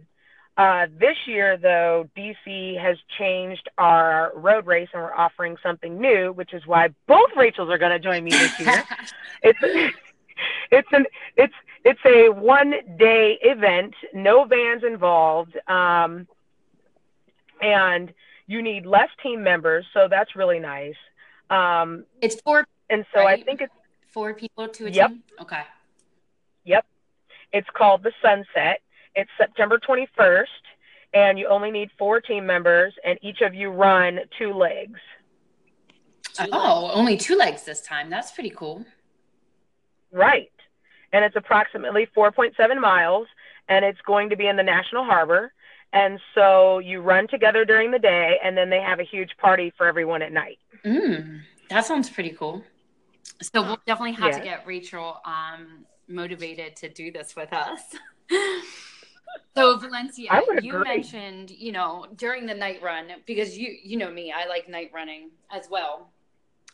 Uh, 0.55 0.85
this 0.99 1.15
year, 1.25 1.57
though, 1.57 2.07
DC 2.15 2.79
has 2.79 2.97
changed 3.17 3.69
our 3.79 4.31
road 4.35 4.67
race, 4.67 4.89
and 4.93 5.01
we're 5.01 5.13
offering 5.13 5.57
something 5.63 5.99
new, 5.99 6.31
which 6.31 6.53
is 6.53 6.67
why 6.67 6.89
both 7.07 7.29
Rachels 7.35 7.69
are 7.71 7.79
going 7.79 7.91
to 7.91 7.99
join 7.99 8.23
me 8.23 8.31
this 8.31 8.59
year. 8.59 8.83
it's 9.41 9.93
it's 10.71 10.87
an 10.91 11.05
it's 11.37 11.53
it's 11.83 11.99
a 12.05 12.29
one 12.29 12.75
day 12.97 13.39
event, 13.41 13.95
no 14.13 14.45
vans 14.45 14.83
involved, 14.83 15.57
um, 15.67 16.27
and 17.63 18.13
you 18.45 18.61
need 18.61 18.85
less 18.85 19.09
team 19.23 19.41
members, 19.41 19.85
so 19.93 20.07
that's 20.09 20.35
really 20.35 20.59
nice. 20.59 20.95
Um, 21.49 22.05
It's 22.21 22.39
four 22.41 22.65
and 22.89 23.05
so 23.13 23.25
I 23.25 23.41
think 23.41 23.61
it's 23.61 23.73
four 24.11 24.33
people 24.33 24.67
to 24.67 24.85
a 24.85 24.89
Yep. 24.89 25.09
team. 25.09 25.23
Okay. 25.39 25.63
Yep. 26.65 26.85
It's 27.53 27.69
called 27.73 28.03
the 28.03 28.11
Sunset. 28.21 28.81
It's 29.15 29.31
September 29.37 29.79
21st, 29.79 30.47
and 31.13 31.39
you 31.39 31.47
only 31.47 31.71
need 31.71 31.89
four 31.97 32.19
team 32.19 32.45
members, 32.45 32.93
and 33.03 33.17
each 33.21 33.41
of 33.41 33.53
you 33.55 33.69
run 33.69 34.19
two 34.37 34.53
legs. 34.53 34.99
Two 36.33 36.49
Oh, 36.51 36.91
only 36.93 37.15
two 37.15 37.35
legs 37.35 37.63
this 37.63 37.81
time. 37.81 38.09
That's 38.09 38.31
pretty 38.31 38.49
cool. 38.49 38.85
Right. 40.11 40.51
And 41.13 41.23
it's 41.23 41.35
approximately 41.35 42.07
4.7 42.07 42.79
miles, 42.79 43.27
and 43.69 43.85
it's 43.85 44.01
going 44.01 44.29
to 44.31 44.35
be 44.35 44.47
in 44.47 44.55
the 44.57 44.63
National 44.63 45.03
Harbor. 45.03 45.53
And 45.93 46.19
so 46.33 46.79
you 46.79 47.01
run 47.01 47.27
together 47.27 47.65
during 47.65 47.91
the 47.91 47.99
day, 47.99 48.39
and 48.43 48.57
then 48.57 48.71
they 48.71 48.81
have 48.81 48.99
a 48.99 49.03
huge 49.03 49.37
party 49.37 49.71
for 49.77 49.85
everyone 49.85 50.23
at 50.23 50.31
night. 50.31 50.57
Mm, 50.83 51.41
that 51.69 51.85
sounds 51.85 52.09
pretty 52.09 52.31
cool. 52.31 52.63
So 53.41 53.61
we'll 53.61 53.79
definitely 53.85 54.13
have 54.13 54.35
to 54.35 54.43
get 54.43 54.65
Rachel 54.65 55.21
um, 55.25 55.85
motivated 56.07 56.75
to 56.77 56.89
do 56.89 57.11
this 57.11 57.35
with 57.35 57.53
us. 57.53 57.81
so 59.55 59.77
Valencia, 59.77 60.29
you 60.61 60.77
agree. 60.77 60.95
mentioned, 60.95 61.51
you 61.51 61.71
know, 61.71 62.07
during 62.15 62.45
the 62.45 62.53
night 62.53 62.81
run 62.81 63.07
because 63.25 63.57
you 63.57 63.75
you 63.83 63.97
know 63.97 64.09
me, 64.09 64.31
I 64.31 64.47
like 64.47 64.67
night 64.67 64.91
running 64.93 65.29
as 65.51 65.67
well. 65.69 66.12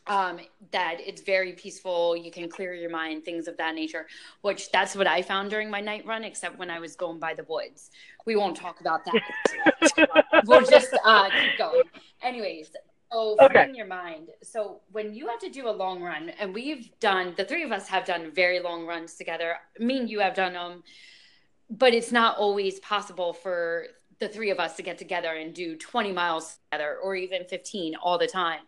Um, 0.07 0.39
that 0.71 0.97
it's 0.99 1.21
very 1.21 1.53
peaceful. 1.53 2.17
You 2.17 2.31
can 2.31 2.49
clear 2.49 2.73
your 2.73 2.89
mind, 2.89 3.25
things 3.25 3.47
of 3.47 3.57
that 3.57 3.75
nature. 3.75 4.07
Which 4.41 4.71
that's 4.71 4.95
what 4.95 5.05
I 5.05 5.21
found 5.21 5.51
during 5.51 5.69
my 5.69 5.81
night 5.81 6.05
run, 6.05 6.23
except 6.23 6.57
when 6.57 6.71
I 6.71 6.79
was 6.79 6.95
going 6.95 7.19
by 7.19 7.35
the 7.35 7.43
woods. 7.43 7.91
We 8.25 8.35
won't 8.35 8.55
talk 8.55 8.81
about 8.81 9.05
that. 9.05 9.21
we'll 10.45 10.65
just 10.65 10.97
uh, 11.05 11.29
keep 11.31 11.57
going. 11.57 11.83
Anyways, 12.23 12.71
so 13.11 13.35
Okay. 13.39 13.63
freeing 13.63 13.75
your 13.75 13.87
mind. 13.87 14.29
So 14.43 14.81
when 14.91 15.13
you 15.13 15.27
have 15.27 15.39
to 15.39 15.49
do 15.49 15.67
a 15.67 15.71
long 15.71 16.01
run, 16.01 16.29
and 16.39 16.53
we've 16.53 16.89
done, 16.99 17.33
the 17.37 17.45
three 17.45 17.63
of 17.63 17.71
us 17.71 17.87
have 17.87 18.05
done 18.05 18.31
very 18.33 18.59
long 18.59 18.85
runs 18.85 19.15
together. 19.15 19.55
Me 19.79 19.99
and 19.99 20.09
you 20.09 20.19
have 20.19 20.35
done 20.35 20.53
them, 20.53 20.83
but 21.69 21.93
it's 21.93 22.11
not 22.11 22.37
always 22.37 22.79
possible 22.79 23.33
for 23.33 23.87
the 24.19 24.27
three 24.27 24.49
of 24.49 24.59
us 24.59 24.75
to 24.75 24.83
get 24.83 24.97
together 24.97 25.33
and 25.33 25.53
do 25.53 25.77
20 25.77 26.11
miles 26.11 26.57
together 26.71 26.97
or 27.01 27.15
even 27.15 27.45
15 27.45 27.95
all 27.95 28.17
the 28.17 28.27
time. 28.27 28.61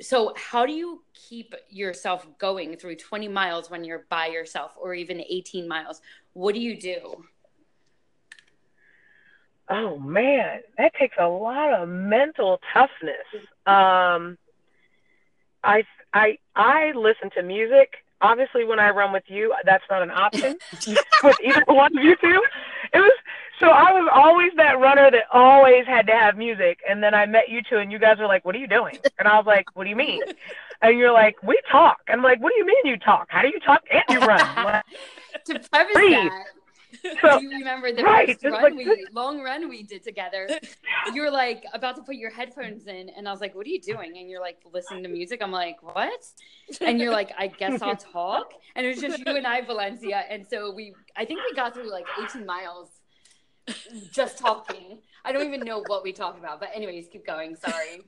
So 0.00 0.34
how 0.36 0.66
do 0.66 0.72
you 0.72 1.02
keep 1.14 1.54
yourself 1.70 2.26
going 2.38 2.76
through 2.76 2.96
20 2.96 3.28
miles 3.28 3.70
when 3.70 3.84
you're 3.84 4.04
by 4.10 4.26
yourself 4.26 4.72
or 4.76 4.94
even 4.94 5.20
18 5.20 5.66
miles? 5.66 6.00
What 6.34 6.54
do 6.54 6.60
you 6.60 6.78
do? 6.78 7.24
Oh 9.68 9.98
man, 9.98 10.60
that 10.78 10.94
takes 10.94 11.16
a 11.18 11.26
lot 11.26 11.72
of 11.72 11.88
mental 11.88 12.60
toughness. 12.72 13.26
Um, 13.66 14.38
I 15.64 15.84
I 16.14 16.38
I 16.54 16.92
listen 16.94 17.30
to 17.36 17.42
music. 17.42 18.04
Obviously, 18.20 18.64
when 18.64 18.78
I 18.78 18.90
run 18.90 19.12
with 19.12 19.24
you, 19.26 19.52
that's 19.64 19.84
not 19.90 20.02
an 20.02 20.10
option 20.10 20.56
with 21.24 21.36
either 21.42 21.64
one 21.66 21.98
of 21.98 22.04
you 22.04 22.16
two. 22.16 22.42
It 22.92 22.98
was 22.98 23.12
so 23.58 23.68
I 23.68 23.92
was 23.92 24.08
always 24.12 24.52
that 24.56 24.78
runner 24.78 25.10
that 25.10 25.24
always 25.32 25.86
had 25.86 26.06
to 26.08 26.12
have 26.12 26.36
music, 26.36 26.80
and 26.88 27.02
then 27.02 27.14
I 27.14 27.24
met 27.26 27.48
you 27.48 27.62
two, 27.62 27.78
and 27.78 27.90
you 27.90 27.98
guys 27.98 28.18
were 28.18 28.26
like, 28.26 28.44
"What 28.44 28.54
are 28.54 28.58
you 28.58 28.66
doing?" 28.66 28.98
And 29.18 29.26
I 29.26 29.36
was 29.36 29.46
like, 29.46 29.74
"What 29.74 29.84
do 29.84 29.90
you 29.90 29.96
mean?" 29.96 30.22
And 30.82 30.98
you're 30.98 31.10
like, 31.12 31.42
"We 31.42 31.58
talk." 31.72 32.00
I'm 32.06 32.22
like, 32.22 32.38
"What 32.42 32.52
do 32.52 32.58
you 32.58 32.66
mean 32.66 32.84
you 32.84 32.98
talk? 32.98 33.28
How 33.30 33.40
do 33.40 33.48
you 33.48 33.58
talk 33.60 33.82
and 33.90 34.04
you 34.10 34.18
run?" 34.26 34.40
Like, 34.62 34.84
to 35.46 35.58
preface 35.58 35.94
Breathe. 35.94 36.12
that, 36.12 36.44
So- 37.22 37.38
do 37.38 37.44
you 37.44 37.50
remember 37.50 37.92
the 37.92 38.02
Right, 38.02 38.28
first 38.28 38.44
run 38.44 38.62
like 38.62 38.74
we 38.74 39.06
long 39.12 39.42
run 39.42 39.68
we 39.68 39.82
did 39.82 40.02
together? 40.02 40.48
You 41.14 41.22
were 41.22 41.30
like 41.30 41.64
about 41.72 41.94
to 41.96 42.02
put 42.02 42.16
your 42.16 42.30
headphones 42.30 42.86
in, 42.88 43.10
and 43.10 43.28
I 43.28 43.30
was 43.30 43.40
like, 43.40 43.54
"What 43.54 43.64
are 43.66 43.70
you 43.70 43.80
doing?" 43.80 44.18
And 44.18 44.28
you're 44.28 44.40
like 44.40 44.58
listening 44.72 45.04
to 45.04 45.08
music. 45.08 45.40
I'm 45.40 45.52
like, 45.52 45.76
"What?" 45.82 46.20
And 46.80 46.98
you're 47.00 47.12
like, 47.12 47.30
"I 47.38 47.46
guess 47.46 47.80
I'll 47.80 47.94
talk." 48.12 48.52
And 48.74 48.84
it 48.84 48.88
was 48.88 49.00
just 49.00 49.18
you 49.24 49.36
and 49.36 49.46
I, 49.46 49.60
Valencia, 49.60 50.24
and 50.28 50.44
so 50.44 50.72
we, 50.74 50.94
I 51.16 51.24
think 51.24 51.40
we 51.48 51.54
got 51.54 51.74
through 51.74 51.90
like 51.92 52.06
18 52.24 52.44
miles 52.44 52.90
just 54.12 54.38
talking. 54.38 54.98
I 55.24 55.32
don't 55.32 55.46
even 55.46 55.60
know 55.60 55.82
what 55.86 56.02
we 56.02 56.12
talked 56.12 56.38
about, 56.38 56.60
but 56.60 56.70
anyways, 56.74 57.06
keep 57.12 57.24
going. 57.26 57.56
Sorry. 57.56 58.02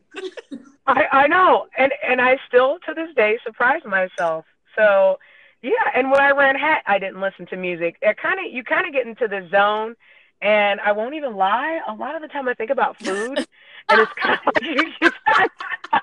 I, 0.86 1.04
I 1.12 1.26
know, 1.28 1.66
and 1.76 1.92
and 2.06 2.20
I 2.20 2.38
still 2.48 2.78
to 2.86 2.94
this 2.94 3.14
day 3.14 3.38
surprise 3.44 3.82
myself. 3.84 4.44
So, 4.76 5.18
yeah, 5.62 5.72
and 5.94 6.10
when 6.10 6.20
I 6.20 6.30
ran 6.30 6.56
hat, 6.56 6.82
I 6.86 6.98
didn't 6.98 7.20
listen 7.20 7.46
to 7.46 7.56
music. 7.56 7.96
It 8.02 8.16
kind 8.16 8.38
of 8.38 8.52
you 8.52 8.62
kind 8.62 8.86
of 8.86 8.92
get 8.92 9.06
into 9.06 9.26
the 9.26 9.48
zone, 9.50 9.96
and 10.40 10.80
I 10.80 10.92
won't 10.92 11.14
even 11.14 11.36
lie. 11.36 11.80
A 11.88 11.94
lot 11.94 12.14
of 12.14 12.22
the 12.22 12.28
time, 12.28 12.48
I 12.48 12.54
think 12.54 12.70
about 12.70 12.96
food, 12.98 13.38
and 13.88 14.00
it's 14.00 14.12
kind 14.12 14.38
of 14.46 14.52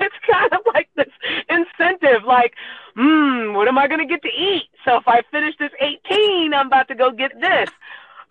it's 0.00 0.14
kind 0.30 0.52
of 0.52 0.60
like 0.74 0.88
this 0.96 1.08
incentive, 1.48 2.24
like, 2.24 2.54
hmm, 2.94 3.54
what 3.54 3.68
am 3.68 3.78
I 3.78 3.88
gonna 3.88 4.06
get 4.06 4.22
to 4.22 4.28
eat? 4.28 4.68
So 4.84 4.96
if 4.96 5.08
I 5.08 5.22
finish 5.30 5.56
this 5.58 5.72
18, 5.80 6.52
I'm 6.52 6.66
about 6.66 6.88
to 6.88 6.94
go 6.94 7.10
get 7.10 7.40
this. 7.40 7.70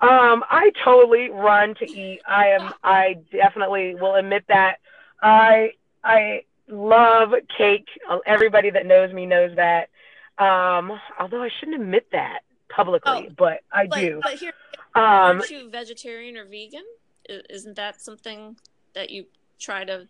Um, 0.01 0.43
I 0.49 0.71
totally 0.83 1.29
run 1.29 1.75
to 1.75 1.89
eat. 1.89 2.21
I 2.27 2.47
am. 2.47 2.73
I 2.83 3.17
definitely 3.31 3.95
will 3.95 4.15
admit 4.15 4.45
that. 4.47 4.77
I 5.21 5.73
I 6.03 6.43
love 6.67 7.33
cake. 7.55 7.87
Everybody 8.25 8.71
that 8.71 8.85
knows 8.85 9.13
me 9.13 9.25
knows 9.25 9.55
that. 9.55 9.89
Um, 10.41 10.99
although 11.19 11.43
I 11.43 11.49
shouldn't 11.59 11.79
admit 11.81 12.07
that 12.11 12.39
publicly, 12.69 13.27
Oh, 13.29 13.33
but 13.37 13.59
I 13.71 13.85
But, 13.87 13.99
do. 13.99 14.19
but 14.23 14.33
here, 14.33 14.53
Um, 14.95 15.03
aren't 15.03 15.51
you 15.51 15.69
vegetarian 15.69 16.35
or 16.37 16.45
vegan? 16.45 16.85
Isn't 17.29 17.75
that 17.75 18.01
something 18.01 18.57
that 18.93 19.09
you 19.11 19.27
try 19.59 19.83
to 19.85 20.07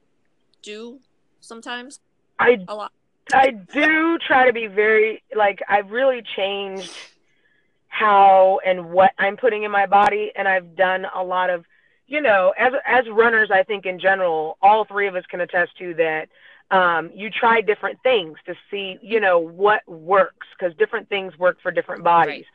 do 0.62 1.00
sometimes? 1.42 2.00
I 2.40 2.64
A 2.68 2.76
lot. 2.76 2.94
I 3.34 3.52
do 3.52 4.18
try 4.20 4.46
to 4.46 4.54
be 4.54 4.68
very 4.68 5.22
like 5.36 5.62
I've 5.68 5.92
really 5.92 6.22
changed 6.36 6.92
how 7.88 8.60
and 8.66 8.92
what 8.92 9.12
I'm 9.20 9.38
putting 9.38 9.64
in 9.64 9.72
my 9.72 9.86
body 9.86 10.32
and 10.36 10.48
I've 10.48 10.76
done 10.76 11.06
a 11.14 11.24
lot 11.24 11.50
of 11.50 11.66
you 12.08 12.22
know 12.22 12.54
as 12.58 12.74
as 12.86 13.08
runners 13.10 13.50
I 13.52 13.64
think 13.64 13.86
in 13.86 14.00
general 14.00 14.58
all 14.62 14.86
three 14.86 15.08
of 15.08 15.16
us 15.16 15.26
can 15.30 15.42
attest 15.42 15.78
to 15.78 15.94
that 15.96 16.30
um, 16.72 17.12
you 17.14 17.30
try 17.30 17.62
different 17.62 18.02
things 18.02 18.38
to 18.46 18.56
see 18.70 18.98
you 19.02 19.20
know 19.20 19.40
what 19.40 19.88
works 19.88 20.48
because 20.58 20.76
different 20.78 21.08
things 21.10 21.38
work 21.38 21.58
for 21.62 21.72
different 21.72 22.04
bodies 22.04 22.46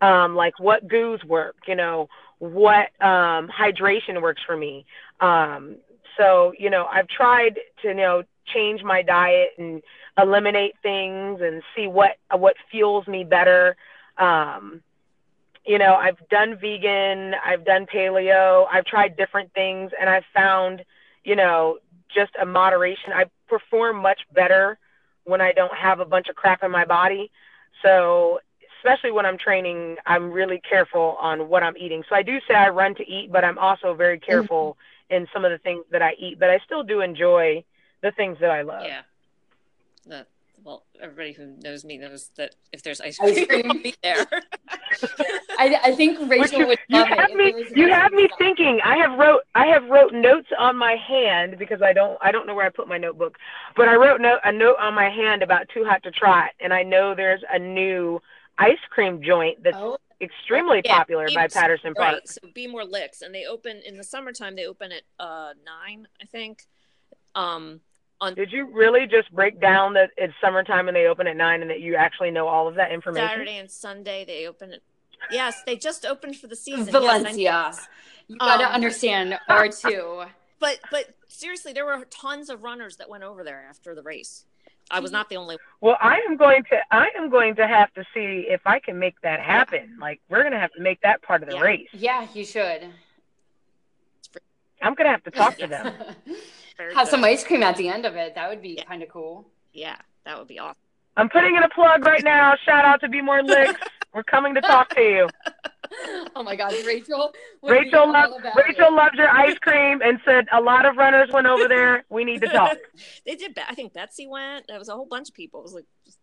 um, 0.00 0.34
like 0.34 0.58
what 0.58 0.88
goos 0.88 1.22
work 1.24 1.56
you 1.66 1.74
know 1.74 2.08
what 2.38 2.88
um, 3.00 3.48
hydration 3.48 4.20
works 4.20 4.42
for 4.46 4.56
me 4.56 4.84
um, 5.20 5.76
so 6.16 6.52
you 6.58 6.70
know 6.70 6.86
I've 6.86 7.08
tried 7.08 7.58
to 7.82 7.88
you 7.88 7.94
know 7.94 8.22
change 8.46 8.82
my 8.82 9.02
diet 9.02 9.50
and 9.58 9.82
eliminate 10.18 10.74
things 10.82 11.40
and 11.42 11.62
see 11.74 11.86
what 11.86 12.16
what 12.32 12.56
fuels 12.70 13.06
me 13.06 13.24
better. 13.24 13.76
Um, 14.18 14.82
you 15.66 15.78
know, 15.78 15.94
I've 15.94 16.16
done 16.28 16.56
vegan, 16.60 17.34
I've 17.44 17.64
done 17.64 17.86
paleo, 17.86 18.66
I've 18.72 18.84
tried 18.84 19.16
different 19.16 19.52
things, 19.52 19.90
and 20.00 20.08
I've 20.08 20.24
found, 20.32 20.84
you 21.24 21.34
know, 21.34 21.78
just 22.14 22.30
a 22.40 22.46
moderation. 22.46 23.12
I 23.12 23.24
perform 23.48 23.96
much 23.96 24.20
better 24.32 24.78
when 25.24 25.40
I 25.40 25.52
don't 25.52 25.74
have 25.74 26.00
a 26.00 26.04
bunch 26.04 26.28
of 26.28 26.36
crap 26.36 26.62
in 26.62 26.70
my 26.70 26.84
body. 26.84 27.30
So, 27.82 28.40
especially 28.78 29.10
when 29.10 29.26
I'm 29.26 29.38
training, 29.38 29.96
I'm 30.06 30.30
really 30.30 30.60
careful 30.68 31.16
on 31.20 31.48
what 31.48 31.62
I'm 31.62 31.76
eating. 31.76 32.04
So 32.08 32.14
I 32.14 32.22
do 32.22 32.38
say 32.46 32.54
I 32.54 32.68
run 32.68 32.94
to 32.96 33.08
eat, 33.08 33.32
but 33.32 33.44
I'm 33.44 33.58
also 33.58 33.94
very 33.94 34.18
careful 34.18 34.76
mm-hmm. 35.10 35.16
in 35.16 35.28
some 35.32 35.44
of 35.44 35.50
the 35.50 35.58
things 35.58 35.84
that 35.90 36.02
I 36.02 36.14
eat. 36.18 36.38
But 36.38 36.50
I 36.50 36.58
still 36.64 36.84
do 36.84 37.00
enjoy 37.00 37.64
the 38.02 38.12
things 38.12 38.38
that 38.40 38.50
I 38.50 38.62
love. 38.62 38.84
Yeah. 38.84 39.02
That 40.06 40.28
well, 40.66 40.84
everybody 41.00 41.32
who 41.32 41.54
knows 41.62 41.84
me 41.84 41.96
knows 41.96 42.30
that 42.36 42.56
if 42.72 42.82
there's 42.82 43.00
ice 43.00 43.20
Ice 43.22 43.34
cream, 43.34 43.46
cream. 43.46 43.62
I'll 43.70 43.82
be 43.82 43.94
there. 44.02 44.26
I, 45.58 45.78
I 45.84 45.94
think 45.94 46.18
Rachel 46.28 46.60
you, 46.60 46.66
would 46.66 46.78
you 46.88 46.98
love 46.98 47.08
have 47.08 47.18
it. 47.20 47.30
if 47.30 47.36
me 47.36 47.44
there 47.52 47.60
was 47.62 47.70
an 47.70 47.78
you 47.78 47.88
have 47.88 48.12
me 48.12 48.28
shop. 48.28 48.38
thinking 48.38 48.80
i 48.84 48.96
have 48.96 49.18
wrote 49.18 49.42
i 49.54 49.66
have 49.66 49.84
wrote 49.88 50.12
notes 50.12 50.48
on 50.58 50.76
my 50.76 50.96
hand 50.96 51.56
because 51.58 51.82
i 51.82 51.92
don't 51.92 52.18
i 52.20 52.32
don't 52.32 52.46
know 52.46 52.54
where 52.54 52.66
i 52.66 52.68
put 52.70 52.88
my 52.88 52.96
notebook 52.98 53.36
but 53.76 53.88
i 53.88 53.94
wrote 53.94 54.20
no, 54.20 54.38
a 54.44 54.52
note 54.52 54.76
on 54.80 54.94
my 54.94 55.08
hand 55.10 55.42
about 55.42 55.68
too 55.72 55.84
hot 55.84 56.02
to 56.02 56.10
trot 56.10 56.50
and 56.60 56.72
i 56.72 56.82
know 56.82 57.14
there's 57.14 57.42
a 57.52 57.58
new 57.58 58.20
ice 58.58 58.78
cream 58.90 59.22
joint 59.22 59.62
that's 59.62 59.76
Oh, 59.78 59.98
extremely 60.20 60.80
Yeah, 60.84 60.98
popular 60.98 61.28
by 61.34 61.46
patterson 61.48 61.94
park 61.94 62.14
Right. 62.14 62.28
So 62.28 62.40
Bmore 62.56 62.90
Licks, 62.90 63.20
and 63.22 63.34
they 63.34 63.44
open 63.44 63.82
in 63.84 63.98
the 63.98 64.04
summertime. 64.04 64.56
They 64.56 64.66
open 64.66 64.90
at 64.92 65.02
uh 65.18 65.52
nine, 65.64 66.08
I 66.22 66.24
think. 66.24 66.62
Um, 67.34 67.80
on 68.20 68.34
did 68.34 68.50
you 68.52 68.68
really 68.72 69.06
just 69.06 69.30
break 69.32 69.60
down 69.60 69.94
that 69.94 70.10
it's 70.16 70.32
summertime 70.40 70.88
and 70.88 70.96
they 70.96 71.06
open 71.06 71.26
at 71.26 71.36
nine 71.36 71.60
and 71.60 71.70
that 71.70 71.80
you 71.80 71.96
actually 71.96 72.30
know 72.30 72.48
all 72.48 72.66
of 72.68 72.74
that 72.76 72.90
information 72.92 73.28
Saturday 73.28 73.56
and 73.58 73.70
Sunday 73.70 74.24
they 74.24 74.46
open 74.46 74.72
it. 74.72 74.82
Yes, 75.30 75.62
they 75.64 75.76
just 75.76 76.04
opened 76.06 76.36
for 76.36 76.46
the 76.46 76.56
season. 76.56 76.92
Valencia. 76.92 77.36
Yes, 77.42 77.88
You 78.28 78.38
gotta 78.38 78.66
Um, 78.66 78.72
understand 78.72 79.38
R 79.48 79.68
two. 79.82 80.24
but 80.60 80.78
but 80.90 81.14
seriously, 81.28 81.72
there 81.72 81.84
were 81.84 82.04
tons 82.10 82.48
of 82.48 82.62
runners 82.62 82.96
that 82.98 83.08
went 83.08 83.24
over 83.24 83.42
there 83.44 83.66
after 83.68 83.94
the 83.94 84.02
race. 84.02 84.44
I 84.90 85.00
was 85.00 85.10
not 85.10 85.28
the 85.28 85.36
only. 85.36 85.56
one. 85.56 85.60
well 85.80 85.96
i 86.00 86.20
am 86.28 86.36
going 86.36 86.62
to 86.70 86.76
i 86.92 87.08
am 87.18 87.28
going 87.28 87.56
to 87.56 87.66
have 87.66 87.92
to 87.94 88.04
see 88.14 88.46
if 88.48 88.60
i 88.66 88.78
can 88.78 88.98
make 89.00 89.20
that 89.22 89.40
happen 89.40 89.96
like 90.00 90.20
we're 90.30 90.42
going 90.42 90.52
to 90.52 90.60
have 90.60 90.70
to 90.74 90.80
make 90.80 91.00
that 91.00 91.20
part 91.22 91.42
of 91.42 91.48
the 91.48 91.56
Yeah. 91.56 91.60
race 91.62 91.88
Yeah, 91.92 92.28
you 92.34 92.44
should. 92.44 92.82
i'm 94.82 94.94
going 94.94 95.06
to 95.06 95.10
have 95.10 95.24
to 95.24 95.30
talk 95.32 95.58
to 95.58 95.66
them 95.66 95.92
Very 96.76 96.94
Have 96.94 97.06
good. 97.06 97.10
some 97.10 97.24
ice 97.24 97.44
cream 97.44 97.62
at 97.62 97.76
the 97.76 97.88
end 97.88 98.04
of 98.06 98.16
it. 98.16 98.34
That 98.34 98.48
would 98.50 98.62
be 98.62 98.70
Yeah. 98.78 98.84
kind 98.84 99.02
of 99.02 99.08
cool. 99.08 99.46
Yeah, 99.72 99.96
that 100.24 100.38
would 100.38 100.48
be 100.48 100.58
awesome. 100.58 100.76
I'm 101.16 101.28
putting 101.30 101.56
in 101.56 101.62
a 101.62 101.68
plug 101.70 102.04
right 102.04 102.22
now. 102.22 102.54
Shout 102.64 102.84
out 102.84 103.00
to 103.00 103.08
Bmore 103.08 103.42
Licks. 103.42 103.80
We're 104.12 104.22
coming 104.22 104.54
to 104.54 104.60
talk 104.60 104.94
to 104.94 105.00
you. 105.00 105.28
Oh 106.34 106.42
my 106.42 106.56
God, 106.56 106.74
Rachel. 106.84 107.32
Rachel 107.62 108.00
all 108.00 108.12
loves 108.12 108.34
Rachel 108.56 108.88
it. 108.88 108.92
loves 108.92 109.14
your 109.14 109.28
ice 109.30 109.56
cream 109.60 110.02
and 110.04 110.18
said 110.24 110.46
a 110.52 110.60
lot 110.60 110.84
of 110.84 110.96
runners 110.96 111.30
went 111.32 111.46
over 111.46 111.68
there. 111.68 112.04
We 112.10 112.24
need 112.24 112.40
to 112.40 112.48
talk. 112.48 112.76
they 113.24 113.36
did. 113.36 113.56
I 113.68 113.74
think 113.76 113.92
Betsy 113.94 114.26
went. 114.26 114.66
There 114.66 114.80
was 114.80 114.88
a 114.88 114.94
whole 114.94 115.06
bunch 115.06 115.28
of 115.28 115.34
people. 115.34 115.60
It 115.60 115.62
was 115.62 115.74
like 115.74 115.84
just, 116.04 116.18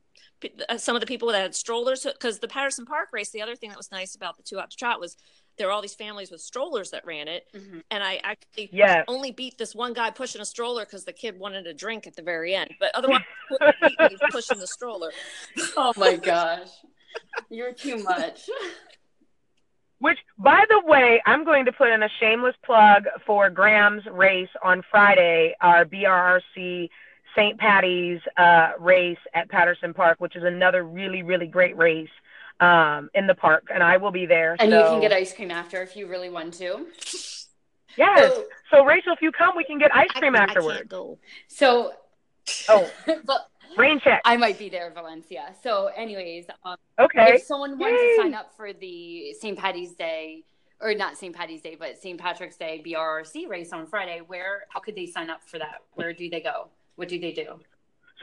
uh, 0.70 0.78
some 0.78 0.96
of 0.98 1.00
the 1.00 1.08
people 1.08 1.30
that 1.30 1.42
had 1.42 1.56
strollers 1.56 2.04
because 2.04 2.40
the 2.40 2.48
Patterson 2.50 2.86
Park 2.86 3.10
race. 3.14 3.30
The 3.32 3.42
other 3.42 3.56
thing 3.56 3.70
that 3.70 3.78
was 3.78 3.90
nice 3.90 4.16
about 4.16 4.36
the 4.36 4.44
Too 4.44 4.58
Hot 4.58 4.70
to 4.70 4.76
Trot 4.78 5.00
was 5.00 5.16
there 5.58 5.68
were 5.68 5.74
all 5.74 5.82
these 5.82 5.94
families 5.94 6.32
with 6.32 6.42
strollers 6.42 6.92
that 6.92 7.06
ran 7.06 7.28
it, 7.28 7.48
Mhm. 7.54 7.84
and 7.92 8.04
I 8.04 8.20
actually 8.24 8.70
Yes. 8.72 9.06
only 9.08 9.32
beat 9.32 9.58
this 9.58 9.76
one 9.76 9.94
guy 9.94 10.10
pushing 10.10 10.42
a 10.42 10.46
stroller 10.46 10.84
because 10.86 11.06
the 11.06 11.14
kid 11.14 11.38
wanted 11.38 11.68
a 11.68 11.74
drink 11.74 12.08
at 12.08 12.16
the 12.16 12.22
very 12.24 12.56
end. 12.56 12.74
But 12.80 12.92
otherwise, 12.96 13.22
he 13.50 13.58
couldn't 13.58 13.76
beat 13.82 14.00
me 14.12 14.18
pushing 14.32 14.60
the 14.60 14.68
stroller. 14.68 15.12
Oh 15.78 15.94
my 15.98 16.16
gosh. 16.16 16.70
You're 17.50 17.74
too 17.74 17.98
much. 18.04 18.50
Which, 20.00 20.18
by 20.38 20.66
the 20.70 20.82
way, 20.86 21.22
I'm 21.26 21.46
going 21.46 21.66
to 21.66 21.72
put 21.72 21.90
in 21.90 22.04
a 22.04 22.10
shameless 22.20 22.56
plug 22.66 23.06
for 23.26 23.50
Graham's 23.50 24.06
race 24.08 24.50
on 24.62 24.84
Friday, 24.92 25.56
our 25.62 25.86
BRRC 25.86 26.90
St. 27.36 27.58
Patty's 27.58 28.20
uh, 28.38 28.74
race 28.80 29.18
at 29.34 29.50
Patterson 29.50 29.94
Park, 29.94 30.20
which 30.20 30.36
is 30.36 30.44
another 30.44 30.84
really, 30.84 31.24
really 31.24 31.48
great 31.48 31.78
race 31.78 32.10
um, 32.60 33.10
in 33.14 33.28
the 33.28 33.36
park, 33.36 33.68
and 33.74 33.82
I 33.84 33.98
will 33.98 34.12
be 34.12 34.26
there. 34.26 34.56
And 34.60 34.72
so, 34.72 34.78
you 34.80 34.86
can 34.86 35.02
get 35.02 35.12
ice 35.12 35.34
cream 35.34 35.52
after 35.52 35.82
if 35.82 35.96
you 35.96 36.08
really 36.08 36.30
want 36.30 36.54
to. 36.56 36.86
yes. 37.98 38.34
So, 38.34 38.46
So, 38.72 38.86
Rachel, 38.86 39.14
if 39.14 39.22
you 39.22 39.32
come, 39.32 39.56
we 39.56 39.64
can 39.64 39.78
get 39.80 39.94
ice 39.96 40.10
cream 40.12 40.36
I, 40.36 40.40
I 40.40 40.44
afterwards. 40.44 40.78
can't 40.78 40.90
go. 40.90 41.18
so 41.48 41.94
Oh, 42.70 42.90
but 43.26 43.50
rain 43.78 44.00
check. 44.00 44.22
I 44.26 44.38
might 44.38 44.58
be 44.60 44.70
there, 44.70 44.92
Valencia. 44.94 45.54
So, 45.62 45.88
anyways, 45.96 46.46
um, 46.64 46.78
Okay. 47.00 47.36
if 47.36 47.44
someone 47.44 47.78
wants 47.78 48.02
Yay. 48.02 48.10
to 48.10 48.22
sign 48.22 48.34
up 48.34 48.56
for 48.56 48.74
the 48.74 49.34
St. 49.40 49.58
Patty's 49.58 49.94
Day, 49.94 50.44
or 50.82 50.94
not 50.94 51.18
St. 51.18 51.34
Patty's 51.36 51.62
Day, 51.62 51.76
but 51.80 51.98
St. 51.98 52.20
Patrick's 52.20 52.58
Day 52.58 52.82
BRRC 52.86 53.48
race 53.48 53.72
on 53.72 53.88
Friday, 53.88 54.22
where 54.28 54.66
how 54.70 54.80
could 54.82 54.96
they 54.96 55.06
sign 55.06 55.30
up 55.30 55.42
for 55.46 55.58
that? 55.58 55.82
Where 55.94 56.12
do 56.14 56.30
they 56.30 56.42
go? 56.42 56.68
What 56.96 57.08
do 57.08 57.20
they 57.20 57.32
do? 57.32 57.60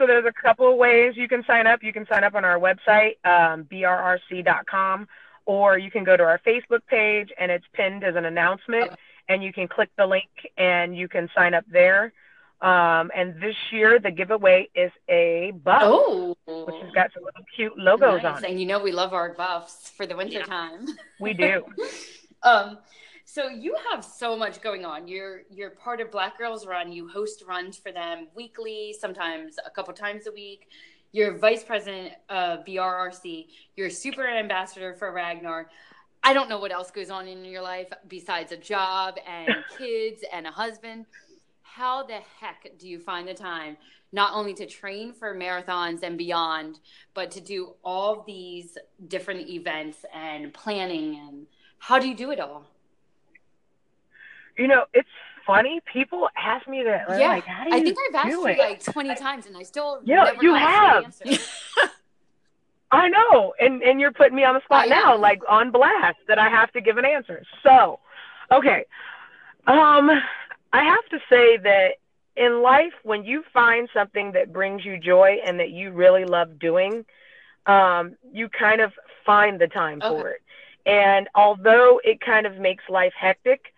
So 0.01 0.07
there's 0.07 0.25
a 0.25 0.33
couple 0.33 0.67
of 0.67 0.77
ways 0.79 1.15
you 1.15 1.27
can 1.27 1.43
sign 1.45 1.67
up. 1.67 1.83
You 1.83 1.93
can 1.93 2.07
sign 2.07 2.23
up 2.23 2.33
on 2.33 2.43
our 2.43 2.57
website, 2.57 3.23
um, 3.23 3.65
brrc.com, 3.65 5.07
or 5.45 5.77
you 5.77 5.91
can 5.91 6.03
go 6.03 6.17
to 6.17 6.23
our 6.23 6.39
Facebook 6.39 6.79
page 6.87 7.29
and 7.39 7.51
it's 7.51 7.65
pinned 7.73 8.03
as 8.03 8.15
an 8.15 8.25
announcement, 8.25 8.89
and 9.29 9.43
you 9.43 9.53
can 9.53 9.67
click 9.67 9.91
the 9.99 10.07
link 10.07 10.25
and 10.57 10.97
you 10.97 11.07
can 11.07 11.29
sign 11.35 11.53
up 11.53 11.65
there. 11.71 12.13
Um, 12.61 13.11
and 13.15 13.39
this 13.39 13.55
year 13.71 13.99
the 13.99 14.09
giveaway 14.09 14.69
is 14.73 14.91
a 15.07 15.51
buff, 15.63 15.83
Oh, 15.85 16.35
which 16.47 16.75
has 16.81 16.91
got 16.95 17.13
some 17.13 17.23
little 17.23 17.45
cute 17.55 17.77
logos 17.77 18.23
nice. 18.23 18.37
on 18.37 18.43
it. 18.43 18.49
And 18.49 18.59
you 18.59 18.65
know 18.65 18.79
we 18.79 18.91
love 18.91 19.13
our 19.13 19.33
buffs 19.35 19.91
for 19.91 20.07
the 20.07 20.15
winter 20.15 20.39
Yeah. 20.39 20.45
time. 20.45 20.87
We 21.19 21.35
do. 21.35 21.63
um, 22.41 22.79
so 23.33 23.47
you 23.47 23.77
have 23.89 24.03
so 24.03 24.35
much 24.35 24.61
going 24.61 24.83
on. 24.83 25.07
You're 25.07 25.43
you're 25.49 25.69
part 25.69 26.01
of 26.01 26.11
Black 26.11 26.37
Girls 26.37 26.67
Run. 26.67 26.91
You 26.91 27.07
host 27.07 27.45
runs 27.47 27.77
for 27.77 27.93
them 27.93 28.27
weekly, 28.35 28.93
sometimes 28.99 29.55
a 29.65 29.69
couple 29.69 29.93
times 29.93 30.27
a 30.27 30.33
week. 30.33 30.67
You're 31.13 31.37
vice 31.37 31.63
president 31.63 32.11
of 32.27 32.65
BRRC. 32.65 33.47
You're 33.77 33.89
super 33.89 34.27
ambassador 34.27 34.95
for 34.95 35.13
Ragnar. 35.13 35.69
I 36.21 36.33
don't 36.33 36.49
know 36.49 36.59
what 36.59 36.73
else 36.73 36.91
goes 36.91 37.09
on 37.09 37.29
in 37.29 37.45
your 37.45 37.61
life 37.61 37.87
besides 38.09 38.51
a 38.51 38.57
job 38.57 39.15
and 39.25 39.55
kids 39.77 40.25
and 40.33 40.45
a 40.45 40.51
husband. 40.51 41.05
How 41.61 42.03
the 42.03 42.19
heck 42.37 42.77
do 42.77 42.89
you 42.89 42.99
find 42.99 43.29
the 43.29 43.33
time 43.33 43.77
not 44.11 44.33
only 44.33 44.53
to 44.55 44.65
train 44.65 45.13
for 45.13 45.33
marathons 45.33 46.03
and 46.03 46.17
beyond, 46.17 46.81
but 47.13 47.31
to 47.31 47.39
do 47.39 47.75
all 47.81 48.25
these 48.27 48.77
different 49.07 49.49
events 49.49 50.03
and 50.13 50.53
planning 50.53 51.15
and 51.15 51.47
how 51.79 51.97
do 51.97 52.09
you 52.09 52.15
do 52.15 52.31
it 52.31 52.39
all? 52.41 52.67
You 54.61 54.67
know, 54.67 54.85
it's 54.93 55.09
funny. 55.47 55.81
People 55.91 56.29
ask 56.37 56.67
me 56.67 56.83
that. 56.83 57.17
Yeah, 57.19 57.29
like, 57.29 57.45
How 57.45 57.63
do 57.63 57.71
I 57.73 57.79
think 57.81 57.97
I've 58.09 58.15
asked 58.15 58.29
you 58.29 58.47
it? 58.47 58.59
like 58.59 58.83
20 58.83 59.15
times 59.15 59.47
and 59.47 59.57
I 59.57 59.63
still 59.63 60.01
Yeah, 60.05 60.25
never 60.25 60.43
you 60.43 60.53
have. 60.53 61.03
I 62.91 63.07
know, 63.09 63.53
and 63.59 63.81
and 63.81 63.99
you're 63.99 64.11
putting 64.11 64.35
me 64.35 64.43
on 64.43 64.53
the 64.53 64.61
spot 64.61 64.85
I 64.85 64.89
now, 64.89 65.15
am. 65.15 65.21
like 65.21 65.41
on 65.49 65.71
blast, 65.71 66.17
that 66.27 66.37
I 66.37 66.49
have 66.49 66.71
to 66.73 66.81
give 66.81 66.97
an 66.97 67.05
answer. 67.05 67.41
So, 67.63 67.99
okay, 68.51 68.85
um, 69.65 70.11
I 70.73 70.83
have 70.83 71.05
to 71.09 71.19
say 71.29 71.57
that 71.57 71.91
in 72.35 72.61
life, 72.61 72.93
when 73.03 73.23
you 73.23 73.43
find 73.53 73.89
something 73.93 74.33
that 74.33 74.53
brings 74.53 74.85
you 74.85 74.97
joy 74.99 75.37
and 75.45 75.59
that 75.59 75.69
you 75.71 75.91
really 75.91 76.25
love 76.25 76.59
doing, 76.59 77.05
um, 77.65 78.15
you 78.31 78.47
kind 78.49 78.81
of 78.81 78.91
find 79.25 79.59
the 79.59 79.67
time 79.67 80.01
Okay. 80.03 80.07
for 80.21 80.29
it. 80.29 80.41
And 80.85 81.29
although 81.33 82.01
it 82.03 82.19
kind 82.21 82.45
of 82.45 82.57
makes 82.57 82.83
life 82.89 83.13
hectic, 83.17 83.70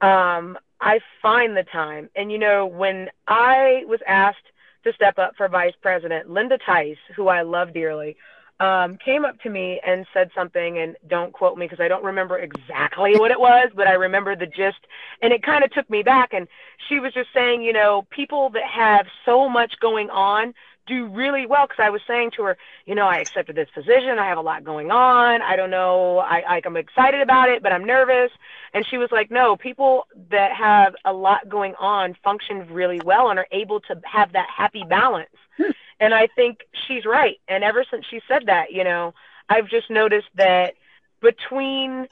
um, 0.00 0.58
I 0.80 1.00
find 1.22 1.56
the 1.56 1.64
time. 1.64 2.08
And 2.16 2.30
you 2.30 2.38
know, 2.38 2.66
when 2.66 3.08
I 3.26 3.84
was 3.86 4.00
asked 4.06 4.38
to 4.84 4.92
step 4.92 5.18
up 5.18 5.34
for 5.36 5.48
vice 5.48 5.74
president, 5.82 6.30
Linda 6.30 6.58
Tice, 6.58 6.96
who 7.16 7.28
I 7.28 7.42
love 7.42 7.72
dearly, 7.72 8.16
um, 8.60 8.96
came 8.96 9.24
up 9.24 9.40
to 9.42 9.50
me 9.50 9.80
and 9.86 10.04
said 10.12 10.30
something, 10.34 10.78
and 10.78 10.96
don't 11.06 11.32
quote 11.32 11.56
me 11.56 11.66
because 11.66 11.80
I 11.82 11.86
don't 11.86 12.04
remember 12.04 12.38
exactly 12.38 13.16
what 13.16 13.30
it 13.30 13.38
was, 13.38 13.70
but 13.74 13.86
I 13.86 13.92
remember 13.92 14.34
the 14.34 14.46
gist, 14.46 14.86
and 15.22 15.32
it 15.32 15.42
kind 15.44 15.62
of 15.62 15.70
took 15.70 15.88
me 15.88 16.02
back. 16.02 16.32
And 16.32 16.48
she 16.88 16.98
was 16.98 17.12
just 17.12 17.28
saying, 17.32 17.62
you 17.62 17.72
know, 17.72 18.06
people 18.10 18.50
that 18.50 18.64
have 18.64 19.06
so 19.24 19.48
much 19.48 19.74
going 19.80 20.10
on 20.10 20.54
do 20.88 21.06
really 21.06 21.46
well 21.46 21.66
because 21.66 21.82
I 21.82 21.90
was 21.90 22.00
saying 22.06 22.32
to 22.36 22.42
her, 22.44 22.56
you 22.86 22.94
know, 22.94 23.06
I 23.06 23.18
accepted 23.18 23.54
this 23.54 23.68
position. 23.74 24.18
I 24.18 24.26
have 24.26 24.38
a 24.38 24.42
lot 24.42 24.64
going 24.64 24.90
on. 24.90 25.42
I 25.42 25.54
don't 25.56 25.70
know. 25.70 26.18
I, 26.18 26.56
I 26.56 26.60
I'm 26.64 26.76
excited 26.76 27.20
about 27.20 27.48
it, 27.50 27.62
but 27.62 27.72
I'm 27.72 27.84
nervous. 27.84 28.30
And 28.74 28.84
she 28.86 28.98
was 28.98 29.10
like, 29.12 29.30
no, 29.30 29.56
people 29.56 30.06
that 30.30 30.52
have 30.52 30.94
a 31.04 31.12
lot 31.12 31.48
going 31.48 31.74
on 31.76 32.16
function 32.24 32.66
really 32.72 33.00
well 33.00 33.30
and 33.30 33.38
are 33.38 33.46
able 33.52 33.80
to 33.80 34.00
have 34.04 34.32
that 34.32 34.48
happy 34.54 34.84
balance. 34.88 35.30
Hmm. 35.56 35.70
and 36.00 36.14
I 36.14 36.28
think 36.28 36.60
she's 36.86 37.04
right. 37.04 37.36
And 37.48 37.64
ever 37.64 37.84
since 37.90 38.06
she 38.08 38.20
said 38.28 38.46
that, 38.46 38.72
you 38.72 38.84
know, 38.84 39.14
I've 39.48 39.68
just 39.68 39.90
noticed 39.90 40.28
that 40.36 40.74
between 41.20 42.06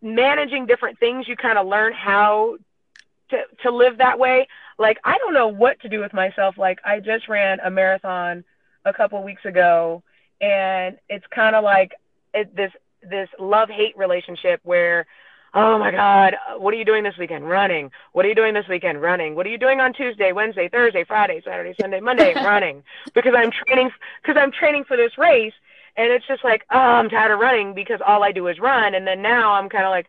managing 0.00 0.66
different 0.66 0.98
things, 0.98 1.26
you 1.26 1.36
kind 1.36 1.58
of 1.58 1.66
learn 1.66 1.92
how 1.92 2.58
to, 3.30 3.42
to 3.62 3.70
live 3.70 3.98
that 3.98 4.18
way. 4.18 4.48
Like, 4.78 4.98
I 5.04 5.18
don't 5.18 5.34
know 5.34 5.48
what 5.48 5.80
to 5.80 5.88
do 5.88 6.00
with 6.00 6.12
myself. 6.12 6.58
Like, 6.58 6.80
I 6.84 7.00
just 7.00 7.28
ran 7.28 7.60
a 7.60 7.70
marathon 7.70 8.44
a 8.84 8.92
couple 8.92 9.22
weeks 9.22 9.44
ago, 9.44 10.02
and 10.40 10.98
it's 11.08 11.26
kind 11.34 11.56
of 11.56 11.64
like 11.64 11.92
it, 12.32 12.54
this 12.54 12.72
this 13.08 13.28
love 13.38 13.68
hate 13.68 13.96
relationship 13.96 14.60
where 14.64 15.06
oh 15.52 15.78
my 15.78 15.90
god 15.90 16.34
what 16.58 16.74
are 16.74 16.76
you 16.76 16.84
doing 16.84 17.04
this 17.04 17.16
weekend? 17.18 17.48
Running. 17.48 17.90
What 18.12 18.24
are 18.24 18.28
you 18.28 18.34
doing 18.34 18.54
this 18.54 18.68
weekend? 18.68 19.00
Running. 19.00 19.34
What 19.34 19.46
are 19.46 19.50
you 19.50 19.58
doing 19.58 19.80
on 19.80 19.92
tuesday 19.92 20.32
wednesday 20.32 20.68
thursday 20.68 21.04
friday 21.04 21.40
saturday 21.44 21.74
sunday 21.80 22.00
monday? 22.00 22.34
Running. 22.44 22.82
Because 23.14 23.34
i'm 23.36 23.50
training 23.50 23.90
because 24.22 24.36
i'm 24.40 24.52
training 24.52 24.84
for 24.84 24.96
this 24.96 25.16
race 25.18 25.52
and 25.96 26.10
it's 26.10 26.26
just 26.26 26.44
like 26.44 26.64
oh 26.70 26.78
i'm 26.78 27.08
tired 27.08 27.32
of 27.32 27.38
running 27.38 27.74
because 27.74 28.00
all 28.04 28.24
i 28.24 28.32
do 28.32 28.48
is 28.48 28.58
run 28.58 28.94
and 28.94 29.06
then 29.06 29.22
now 29.22 29.52
i'm 29.52 29.68
kind 29.68 29.84
of 29.84 29.90
like 29.90 30.06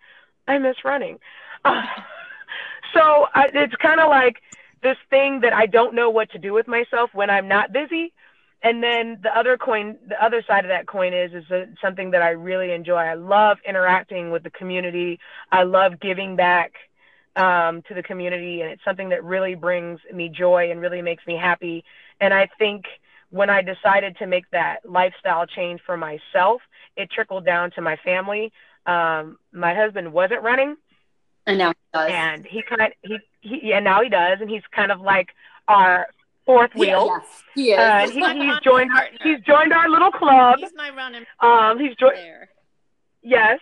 i 0.47 0.57
miss 0.57 0.78
running. 0.84 1.20
uh, 1.66 1.84
so 2.93 3.25
I, 3.33 3.49
it's 3.53 3.75
kind 3.75 3.99
of 3.99 4.09
like 4.09 4.41
this 4.83 4.97
thing 5.09 5.41
that 5.41 5.53
i 5.53 5.65
don't 5.65 5.95
know 5.95 6.09
what 6.09 6.31
to 6.31 6.39
do 6.39 6.53
with 6.53 6.67
myself 6.67 7.09
when 7.13 7.29
i'm 7.29 7.47
not 7.47 7.71
busy. 7.71 8.13
And 8.63 8.81
then 8.81 9.19
the 9.21 9.38
other 9.38 9.57
coin 9.57 9.97
the 10.07 10.23
other 10.23 10.43
side 10.47 10.65
of 10.65 10.69
that 10.69 10.88
coin 10.88 11.13
is 11.13 11.33
is 11.33 11.43
that 11.49 11.69
something 11.81 12.11
that 12.11 12.21
i 12.21 12.29
really 12.29 12.71
enjoy. 12.71 12.97
I 12.97 13.13
love 13.13 13.57
interacting 13.67 14.31
with 14.31 14.43
the 14.43 14.49
community. 14.49 15.19
I 15.51 15.63
love 15.63 15.99
giving 15.99 16.36
back 16.36 16.73
um, 17.36 17.83
to 17.83 17.93
the 17.93 18.01
community 18.01 18.61
and 18.61 18.71
it's 18.71 18.83
something 18.83 19.09
that 19.09 19.23
really 19.23 19.55
brings 19.55 19.99
me 20.11 20.29
joy 20.29 20.71
and 20.71 20.81
really 20.81 21.01
makes 21.01 21.25
me 21.27 21.36
happy. 21.36 21.83
And 22.19 22.33
i 22.33 22.49
think 22.57 22.86
when 23.29 23.49
i 23.49 23.61
decided 23.61 24.17
to 24.17 24.25
make 24.25 24.49
that 24.51 24.77
lifestyle 24.88 25.45
change 25.45 25.81
for 25.86 25.97
myself 25.97 26.61
it 26.95 27.11
trickled 27.11 27.45
down 27.45 27.71
to 27.71 27.81
my 27.81 27.97
family. 27.97 28.51
Um, 28.86 29.38
my 29.51 29.73
husband 29.73 30.13
wasn't 30.13 30.43
running 30.43 30.77
And 31.47 31.57
now 31.59 31.69
it 31.71 31.77
does. 31.93 32.11
and 32.11 32.45
he 32.45 32.61
kind 32.63 32.93
he, 33.03 33.17
he 33.41 33.59
yeah 33.63 33.79
now 33.79 34.01
he 34.01 34.09
does 34.09 34.39
and 34.41 34.49
he's 34.49 34.63
kind 34.71 34.91
of 34.91 34.99
like 35.01 35.29
our 35.67 36.07
fourth 36.45 36.71
Yeah, 36.75 36.79
wheel 36.79 37.05
yes, 37.07 37.43
he 37.53 37.71
is. 37.71 37.77
uh, 37.79 37.81
and 37.81 38.11
he, 38.11 38.17
he's 38.17 38.23
running 38.23 38.59
joined 38.63 38.91
our 38.91 39.07
he's 39.23 39.39
joined 39.41 39.73
our 39.73 39.89
little 39.89 40.11
club. 40.11 40.57
He's 40.59 40.71
my 40.75 40.89
running 40.89 41.25
Um, 41.39 41.79
he's 41.79 41.95
joined 41.95 42.17
there. 42.17 42.49
yes, 43.21 43.59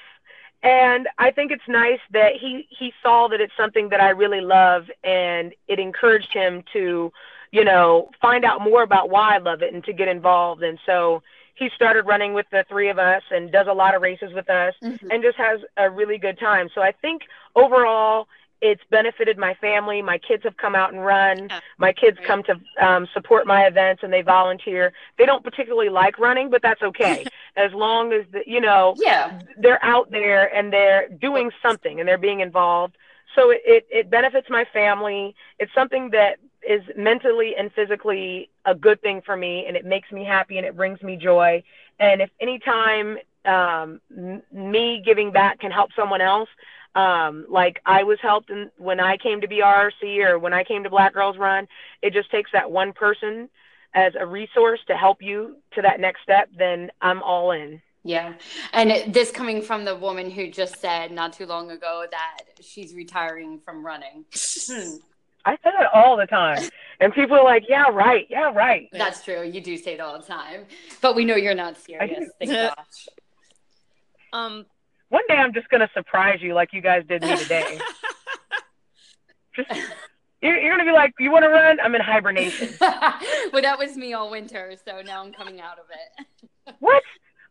and 0.62 1.08
I 1.18 1.32
think 1.32 1.52
it's 1.52 1.68
nice 1.68 2.00
that 2.12 2.34
he 2.40 2.68
he 2.70 2.94
saw 3.02 3.28
that 3.30 3.42
it's 3.42 3.54
something 3.58 3.90
that 3.90 4.02
I 4.02 4.10
really 4.10 4.42
love, 4.42 4.90
and 5.04 5.54
it 5.68 5.80
encouraged 5.80 6.32
him 6.34 6.64
to, 6.74 7.12
you 7.52 7.64
know, 7.66 8.10
find 8.22 8.46
out 8.46 8.62
more 8.62 8.84
about 8.84 9.10
why 9.10 9.36
I 9.36 9.40
love 9.40 9.62
it 9.62 9.74
and 9.74 9.84
to 9.86 9.94
get 9.94 10.08
involved. 10.08 10.64
And 10.64 10.80
so 10.86 11.22
he 11.56 11.70
started 11.76 12.06
running 12.06 12.34
with 12.34 12.46
the 12.52 12.66
three 12.68 12.90
of 12.90 12.98
us 13.00 13.22
and 13.32 13.52
does 13.52 13.68
a 13.70 13.74
lot 13.74 13.96
of 13.96 14.02
races 14.02 14.34
with 14.34 14.50
us 14.50 14.74
Mhm. 14.82 15.08
and 15.12 15.24
just 15.24 15.38
has 15.38 15.62
a 15.78 15.90
really 15.90 16.18
good 16.18 16.38
time. 16.40 16.70
So 16.74 16.82
I 16.82 16.92
think 16.92 17.24
overall 17.56 18.28
it's 18.62 18.82
benefited 18.90 19.38
my 19.38 19.54
family. 19.56 20.02
My 20.02 20.18
kids 20.18 20.44
have 20.44 20.56
come 20.56 20.74
out 20.74 20.94
and 20.94 21.06
run. 21.06 21.48
Yeah. 21.50 21.60
My 21.78 21.92
kids 21.92 22.18
Right. 22.20 22.28
come 22.28 22.44
to 22.44 22.60
um, 22.80 23.08
support 23.14 23.46
my 23.46 23.66
events 23.68 24.04
and 24.04 24.14
they 24.14 24.22
volunteer. 24.22 24.94
They 25.18 25.26
don't 25.26 25.44
particularly 25.44 25.90
like 25.90 26.18
running, 26.18 26.50
but 26.50 26.62
that's 26.62 26.82
okay. 26.82 27.26
as 27.58 27.74
long 27.74 28.14
as 28.14 28.26
the, 28.32 28.42
you 28.48 28.62
know 28.62 28.96
Yeah. 28.98 29.38
they're 29.58 29.84
out 29.84 30.12
there 30.12 30.54
and 30.56 30.72
they're 30.72 31.10
doing 31.10 31.52
something 31.62 32.00
and 32.00 32.08
they're 32.08 32.18
being 32.18 32.40
involved. 32.40 32.96
So 33.36 33.50
it, 33.50 33.62
it, 33.66 33.88
it 33.92 34.10
benefits 34.10 34.50
my 34.50 34.64
family. 34.72 35.36
It's 35.60 35.74
something 35.74 36.12
that 36.12 36.38
is 36.68 36.82
mentally 36.96 37.56
and 37.56 37.72
physically 37.74 38.50
a 38.66 38.76
good 38.76 39.02
thing 39.02 39.22
for 39.22 39.36
me 39.36 39.66
and 39.68 39.76
it 39.76 39.86
makes 39.86 40.12
me 40.12 40.24
happy 40.24 40.58
and 40.58 40.66
it 40.66 40.76
brings 40.76 41.02
me 41.02 41.16
joy. 41.18 41.64
And 42.00 42.22
if 42.22 42.30
anytime 42.40 43.18
um, 43.46 44.00
m- 44.16 44.42
me 44.52 45.02
giving 45.06 45.32
back 45.32 45.60
can 45.60 45.72
help 45.72 45.92
someone 45.96 46.22
else, 46.22 46.50
um, 46.96 47.46
like 47.50 47.82
I 47.86 48.04
was 48.04 48.20
helped 48.22 48.50
in, 48.50 48.70
when 48.78 49.00
I 49.00 49.18
came 49.18 49.42
to 49.42 49.48
BRRC 49.48 50.26
or 50.28 50.40
when 50.40 50.54
I 50.54 50.64
came 50.64 50.84
to 50.84 50.90
Black 50.90 51.14
Girls 51.14 51.38
Run, 51.38 51.68
it 52.02 52.14
just 52.14 52.30
takes 52.32 52.52
that 52.54 52.72
one 52.72 52.94
person 52.94 53.50
as 53.94 54.14
a 54.20 54.26
resource 54.26 54.80
to 54.88 54.96
help 54.96 55.22
you 55.22 55.58
to 55.74 55.82
that 55.82 56.00
next 56.00 56.22
step, 56.24 56.50
then 56.58 56.92
I'm 57.02 57.22
all 57.22 57.52
in. 57.52 57.82
Yeah. 58.04 58.34
And 58.74 58.92
it- 58.92 59.14
this 59.14 59.32
coming 59.32 59.62
from 59.62 59.86
the 59.86 59.96
woman 59.96 60.30
who 60.30 60.48
just 60.50 60.80
said 60.80 61.12
not 61.12 61.34
too 61.34 61.46
long 61.46 61.72
ago 61.72 62.06
that 62.10 62.40
she's 62.62 62.94
retiring 62.94 63.60
from 63.60 63.86
running. 63.86 64.26
I 65.46 65.56
say 65.56 65.72
that 65.78 65.90
all 65.94 66.16
the 66.18 66.26
time. 66.26 66.64
And 67.00 67.14
people 67.14 67.36
are 67.36 67.44
like, 67.44 67.66
yeah, 67.68 67.90
right. 67.90 68.26
Yeah, 68.30 68.54
right. 68.54 68.88
That's 68.92 69.24
true. 69.24 69.44
You 69.44 69.62
do 69.62 69.78
say 69.78 69.96
it 69.96 70.00
all 70.00 70.18
the 70.18 70.26
time. 70.26 70.66
But 71.02 71.16
we 71.16 71.26
know 71.26 71.36
you're 71.36 71.56
not 71.56 71.78
serious. 71.78 72.30
Thank 72.40 72.52
gosh. 72.52 72.76
Um, 74.32 74.66
One 75.10 75.22
day 75.28 75.36
I'm 75.36 75.54
just 75.54 75.70
going 75.70 75.82
to 75.82 75.90
surprise 75.94 76.40
you 76.42 76.56
like 76.56 76.74
you 76.74 76.82
guys 76.82 77.04
did 77.08 77.22
me 77.22 77.38
today. 77.38 77.78
just, 79.56 79.70
you're, 80.42 80.60
you're 80.60 80.76
going 80.76 80.84
to 80.84 80.92
be 80.92 80.96
like, 80.96 81.14
you 81.20 81.30
want 81.30 81.44
to 81.44 81.50
run? 81.50 81.80
I'm 81.80 81.94
in 81.94 82.02
hibernation. 82.02 82.70
well, 82.82 83.62
that 83.62 83.78
was 83.78 83.96
me 83.96 84.14
all 84.14 84.32
winter, 84.32 84.74
so 84.84 85.02
now 85.02 85.24
I'm 85.24 85.32
coming 85.32 85.62
out 85.62 85.78
of 85.78 85.86
it. 85.92 86.76
What? 86.80 87.04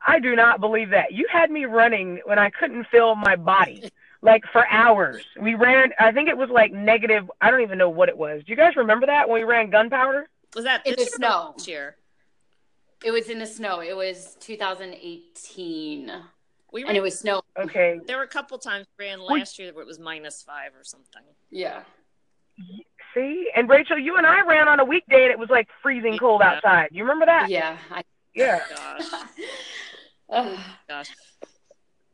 I 0.05 0.19
do 0.19 0.35
not 0.35 0.59
believe 0.59 0.91
that. 0.91 1.13
You 1.13 1.29
had 1.31 1.53
me 1.53 1.67
running 1.67 2.21
when 2.25 2.39
I 2.39 2.51
couldn't 2.51 2.89
feel 2.89 3.15
my 3.15 3.37
body, 3.37 3.89
like 4.23 4.43
for 4.53 4.67
hours. 4.69 5.23
We 5.41 5.55
ran, 5.57 5.91
I 5.99 6.13
think 6.13 6.29
it 6.29 6.37
was 6.37 6.49
like 6.49 6.73
negative, 6.73 7.31
I 7.41 7.51
don't 7.51 7.61
even 7.63 7.77
know 7.79 7.91
what 7.91 8.09
it 8.09 8.17
was. 8.17 8.43
Do 8.45 8.51
you 8.53 8.57
guys 8.57 8.77
remember 8.77 9.07
that 9.07 9.29
when 9.29 9.41
we 9.41 9.45
ran 9.45 9.71
gunpowder? 9.71 10.29
was 10.55 10.65
that 10.65 10.87
In 10.87 10.95
this 10.97 10.97
the 10.97 11.03
year 11.05 11.29
or 11.31 11.33
snow. 11.33 11.53
last 11.57 11.69
year? 11.69 11.97
It 13.05 13.11
was 13.11 13.29
in 13.29 13.39
the 13.41 13.47
snow. 13.47 13.81
It 13.81 13.97
was 13.97 14.37
2018, 14.41 16.13
We 16.73 16.85
and 16.85 16.97
it 16.97 17.01
was 17.01 17.19
snow. 17.19 17.43
Okay. 17.59 17.99
there 18.07 18.17
were 18.17 18.23
a 18.23 18.29
couple 18.29 18.59
times 18.59 18.87
we 18.99 19.07
ran 19.07 19.21
last 19.21 19.59
year 19.59 19.73
where 19.73 19.83
it 19.83 19.87
was 19.87 19.99
minus 19.99 20.43
five 20.43 20.71
or 20.79 20.85
something. 20.85 21.23
Yeah. 21.51 21.83
See? 23.15 23.51
And 23.57 23.69
Rachel, 23.69 23.99
you 23.99 24.17
and 24.19 24.27
I 24.27 24.43
ran 24.43 24.69
on 24.69 24.79
a 24.79 24.85
weekday 24.85 25.25
and 25.25 25.33
it 25.33 25.39
was 25.39 25.51
like 25.51 25.69
freezing 25.83 26.17
cold 26.19 26.43
Yeah. 26.45 26.53
outside. 26.55 26.89
You 26.93 27.03
remember 27.03 27.27
that? 27.27 27.49
Yeah. 27.51 27.77
I, 27.91 28.03
Yeah. 28.35 28.61
Oh 28.71 28.75
gosh, 28.77 29.23
Ugh. 30.31 30.59
gosh. 30.89 31.11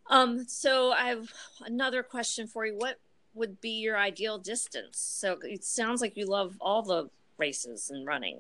Um, 0.09 0.47
so 0.49 0.93
I 0.93 1.09
have 1.09 1.33
another 1.65 2.03
question 2.03 2.47
for 2.47 2.65
you. 2.67 2.75
What 2.77 2.99
would 3.35 3.61
be 3.61 3.71
your 3.81 3.97
ideal 3.99 4.39
distance? 4.39 4.99
So 4.99 5.39
it 5.43 5.65
sounds 5.65 6.01
like 6.01 6.17
you 6.17 6.27
love 6.27 6.57
all 6.61 6.83
the 6.83 7.11
races 7.37 7.91
and 7.91 8.07
running. 8.07 8.39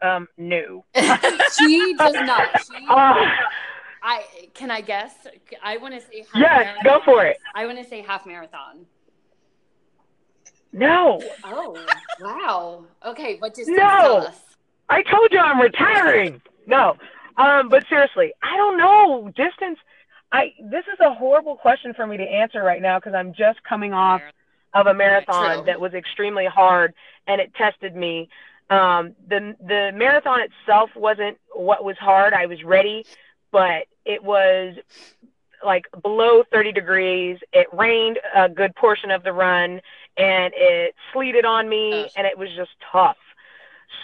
Um, 0.00 0.26
no. 0.36 0.84
she 0.94 1.94
does 1.96 2.14
not. 2.14 2.48
She, 2.66 2.86
Uh, 2.88 3.14
I 4.04 4.24
can 4.52 4.68
I 4.72 4.80
guess? 4.80 5.14
I 5.62 5.76
want 5.76 5.94
to 5.94 6.00
say 6.00 6.26
half 6.32 6.42
yes, 6.42 6.64
marathon. 6.64 6.82
go 6.84 7.00
for 7.04 7.24
it. 7.24 7.36
I 7.54 7.66
want 7.66 7.78
to 7.78 7.84
say 7.84 8.00
half 8.02 8.26
marathon. 8.26 8.84
No. 10.72 11.20
Oh 11.44 11.76
wow. 12.20 12.84
Okay, 13.06 13.36
what 13.38 13.54
does 13.54 13.68
No. 13.68 13.76
tell 13.76 14.26
us? 14.26 14.40
I 14.88 15.02
told 15.04 15.28
you 15.30 15.38
I'm 15.38 15.60
retiring. 15.60 16.42
No. 16.66 16.96
Um, 17.36 17.68
but 17.68 17.84
seriously, 17.88 18.32
I 18.42 18.56
don't 18.56 18.76
know. 18.76 19.30
Distance 19.36 19.78
I 20.32 20.54
this 20.58 20.84
is 20.92 20.98
a 21.00 21.12
horrible 21.12 21.56
question 21.56 21.92
for 21.94 22.06
me 22.06 22.16
to 22.16 22.24
answer 22.24 22.62
right 22.62 22.80
now 22.80 22.98
because 22.98 23.14
I'm 23.14 23.34
just 23.34 23.62
coming 23.62 23.92
off 23.92 24.22
of 24.74 24.86
a 24.86 24.94
marathon 24.94 25.56
True. 25.56 25.64
that 25.66 25.80
was 25.80 25.92
extremely 25.92 26.46
hard 26.46 26.94
and 27.26 27.40
it 27.40 27.54
tested 27.54 27.94
me. 27.94 28.28
Um, 28.70 29.14
the 29.28 29.54
the 29.60 29.90
marathon 29.94 30.40
itself 30.40 30.90
wasn't 30.96 31.38
what 31.54 31.84
was 31.84 31.98
hard. 31.98 32.32
I 32.32 32.46
was 32.46 32.64
ready, 32.64 33.04
but 33.50 33.86
it 34.06 34.24
was 34.24 34.74
like 35.64 35.86
below 36.02 36.42
30 36.50 36.72
degrees. 36.72 37.38
It 37.52 37.66
rained 37.72 38.18
a 38.34 38.48
good 38.48 38.74
portion 38.74 39.10
of 39.10 39.22
the 39.22 39.32
run, 39.32 39.80
and 40.16 40.52
it 40.56 40.94
sleeted 41.12 41.44
on 41.44 41.68
me, 41.68 42.08
and 42.16 42.26
it 42.26 42.38
was 42.38 42.48
just 42.56 42.70
tough. 42.90 43.18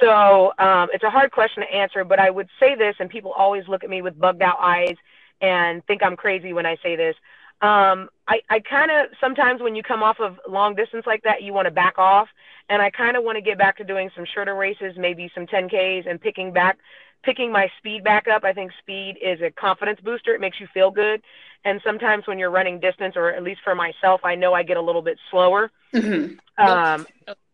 So 0.00 0.52
um, 0.58 0.88
it's 0.92 1.02
a 1.02 1.10
hard 1.10 1.32
question 1.32 1.62
to 1.62 1.74
answer, 1.74 2.04
but 2.04 2.20
I 2.20 2.30
would 2.30 2.48
say 2.60 2.74
this, 2.74 2.94
and 3.00 3.08
people 3.08 3.32
always 3.32 3.66
look 3.66 3.82
at 3.82 3.90
me 3.90 4.02
with 4.02 4.18
bugged 4.18 4.42
out 4.42 4.58
eyes 4.60 4.96
and 5.40 5.84
think 5.86 6.02
I'm 6.02 6.16
crazy 6.16 6.52
when 6.52 6.66
I 6.66 6.76
say 6.82 6.96
this. 6.96 7.16
Um, 7.60 8.08
I, 8.28 8.40
I 8.50 8.60
kind 8.60 8.90
of 8.90 9.08
sometimes 9.20 9.60
when 9.60 9.74
you 9.74 9.82
come 9.82 10.02
off 10.02 10.20
of 10.20 10.38
long 10.48 10.74
distance 10.76 11.06
like 11.06 11.22
that, 11.24 11.42
you 11.42 11.52
want 11.52 11.66
to 11.66 11.72
back 11.72 11.98
off, 11.98 12.28
and 12.68 12.80
I 12.80 12.90
kind 12.90 13.16
of 13.16 13.24
want 13.24 13.36
to 13.36 13.42
get 13.42 13.58
back 13.58 13.76
to 13.78 13.84
doing 13.84 14.10
some 14.14 14.24
shorter 14.24 14.54
races, 14.54 14.94
maybe 14.96 15.30
some 15.34 15.46
10Ks, 15.46 16.08
and 16.08 16.20
picking 16.20 16.52
back, 16.52 16.78
picking 17.24 17.50
my 17.50 17.68
speed 17.78 18.04
back 18.04 18.28
up. 18.28 18.44
I 18.44 18.52
think 18.52 18.70
speed 18.78 19.16
is 19.20 19.40
a 19.40 19.50
confidence 19.50 19.98
booster. 20.00 20.34
It 20.34 20.40
makes 20.40 20.60
you 20.60 20.68
feel 20.72 20.92
good, 20.92 21.20
and 21.64 21.80
sometimes 21.84 22.28
when 22.28 22.38
you're 22.38 22.50
running 22.50 22.78
distance, 22.78 23.16
or 23.16 23.30
at 23.30 23.42
least 23.42 23.60
for 23.64 23.74
myself, 23.74 24.20
I 24.22 24.36
know 24.36 24.54
I 24.54 24.62
get 24.62 24.76
a 24.76 24.82
little 24.82 25.02
bit 25.02 25.18
slower. 25.30 25.72
Mhm. 25.92 26.38
Um, 26.58 27.06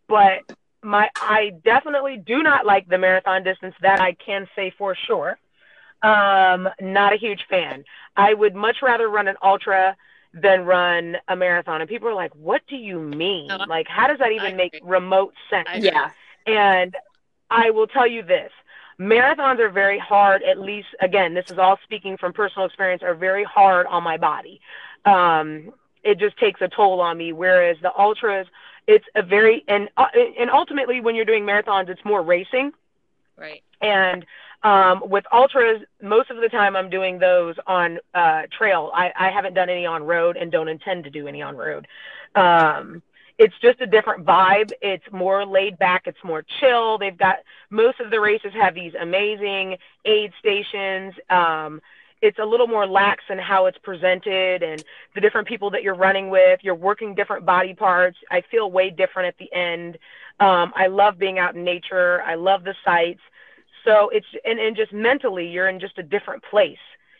but 0.06 0.42
my 0.82 1.08
I 1.16 1.50
definitely 1.64 2.18
do 2.18 2.42
not 2.42 2.66
like 2.66 2.86
the 2.88 2.98
marathon 2.98 3.42
distance. 3.42 3.74
That 3.80 4.00
I 4.00 4.12
can 4.12 4.46
say 4.54 4.70
for 4.76 4.94
sure. 4.94 5.38
Um, 6.04 6.68
not 6.80 7.12
a 7.12 7.16
huge 7.16 7.46
fan. 7.48 7.84
I 8.16 8.34
would 8.34 8.54
much 8.54 8.76
rather 8.82 9.08
run 9.08 9.28
an 9.28 9.36
ultra 9.42 9.96
than 10.32 10.64
run 10.64 11.16
a 11.28 11.36
marathon. 11.36 11.80
And 11.80 11.88
people 11.88 12.08
are 12.08 12.14
like, 12.14 12.34
"What 12.34 12.62
do 12.66 12.76
you 12.76 13.00
mean? 13.00 13.48
Like, 13.68 13.88
how 13.88 14.06
does 14.08 14.18
that 14.18 14.32
even 14.32 14.56
make 14.56 14.78
remote 14.82 15.34
sense?" 15.48 15.68
Yeah. 15.76 16.10
And 16.46 16.94
I 17.50 17.70
will 17.70 17.86
tell 17.86 18.06
you 18.06 18.22
this 18.22 18.52
marathons 18.98 19.58
are 19.58 19.68
very 19.70 19.98
hard, 19.98 20.42
at 20.42 20.58
least, 20.58 20.88
again, 21.00 21.34
this 21.34 21.50
is 21.50 21.58
all 21.58 21.78
speaking 21.82 22.16
from 22.16 22.32
personal 22.32 22.66
experience, 22.66 23.02
are 23.02 23.14
very 23.14 23.44
hard 23.44 23.86
on 23.86 24.02
my 24.02 24.16
body. 24.16 24.60
Um, 25.04 25.72
it 26.02 26.18
just 26.18 26.38
takes 26.38 26.60
a 26.60 26.68
toll 26.68 27.00
on 27.00 27.16
me. 27.16 27.32
Whereas 27.32 27.76
the 27.82 27.96
ultras, 27.96 28.46
it's 28.86 29.06
a 29.14 29.22
very, 29.22 29.64
and, 29.68 29.88
uh, 29.96 30.06
and 30.38 30.50
ultimately 30.50 31.00
when 31.00 31.14
you're 31.14 31.24
doing 31.24 31.44
marathons, 31.44 31.88
it's 31.88 32.04
more 32.04 32.22
racing. 32.22 32.72
Right. 33.36 33.62
And 33.80 34.24
um, 34.64 35.02
with 35.06 35.24
ultras, 35.32 35.82
most 36.02 36.30
of 36.30 36.38
the 36.38 36.48
time 36.48 36.74
I'm 36.74 36.90
doing 36.90 37.18
those 37.18 37.54
on 37.66 37.98
uh, 38.14 38.42
trail. 38.56 38.90
I, 38.94 39.12
I 39.16 39.30
haven't 39.30 39.54
done 39.54 39.68
any 39.68 39.86
on 39.86 40.02
road 40.02 40.36
and 40.36 40.50
don't 40.50 40.68
intend 40.68 41.04
to 41.04 41.10
do 41.10 41.28
any 41.28 41.42
on 41.42 41.56
road. 41.56 41.86
Um, 42.34 43.02
it's 43.36 43.54
just 43.60 43.80
a 43.80 43.86
different 43.86 44.24
vibe. 44.24 44.72
It's 44.80 45.04
more 45.12 45.44
laid 45.44 45.78
back. 45.78 46.02
It's 46.06 46.22
more 46.24 46.44
chill. 46.60 46.98
They've 46.98 47.16
got 47.16 47.36
most 47.70 48.00
of 48.00 48.10
the 48.10 48.20
races 48.20 48.52
have 48.54 48.74
these 48.74 48.94
amazing 48.98 49.76
aid 50.04 50.32
stations. 50.38 51.14
Um, 51.28 51.80
it's 52.22 52.38
a 52.38 52.44
little 52.44 52.68
more 52.68 52.86
lax 52.86 53.24
in 53.28 53.38
how 53.38 53.66
it's 53.66 53.76
presented 53.78 54.62
and 54.62 54.82
the 55.14 55.20
different 55.20 55.46
people 55.46 55.68
that 55.72 55.82
you're 55.82 55.94
running 55.94 56.30
with. 56.30 56.60
You're 56.62 56.74
working 56.74 57.14
different 57.14 57.44
body 57.44 57.74
parts. 57.74 58.16
I 58.30 58.42
feel 58.50 58.70
way 58.70 58.88
different 58.88 59.28
at 59.28 59.36
the 59.38 59.52
end. 59.52 59.98
Um, 60.40 60.72
I 60.74 60.86
love 60.86 61.18
being 61.18 61.38
out 61.38 61.54
in 61.54 61.64
nature. 61.64 62.22
I 62.22 62.36
love 62.36 62.64
the 62.64 62.74
sights. 62.82 63.20
So 63.84 64.08
it's 64.10 64.26
and, 64.44 64.58
and 64.58 64.76
just 64.76 64.92
mentally, 64.92 65.46
you're 65.46 65.68
in 65.68 65.80
just 65.80 65.98
a 65.98 66.02
different 66.02 66.42
place. 66.42 66.78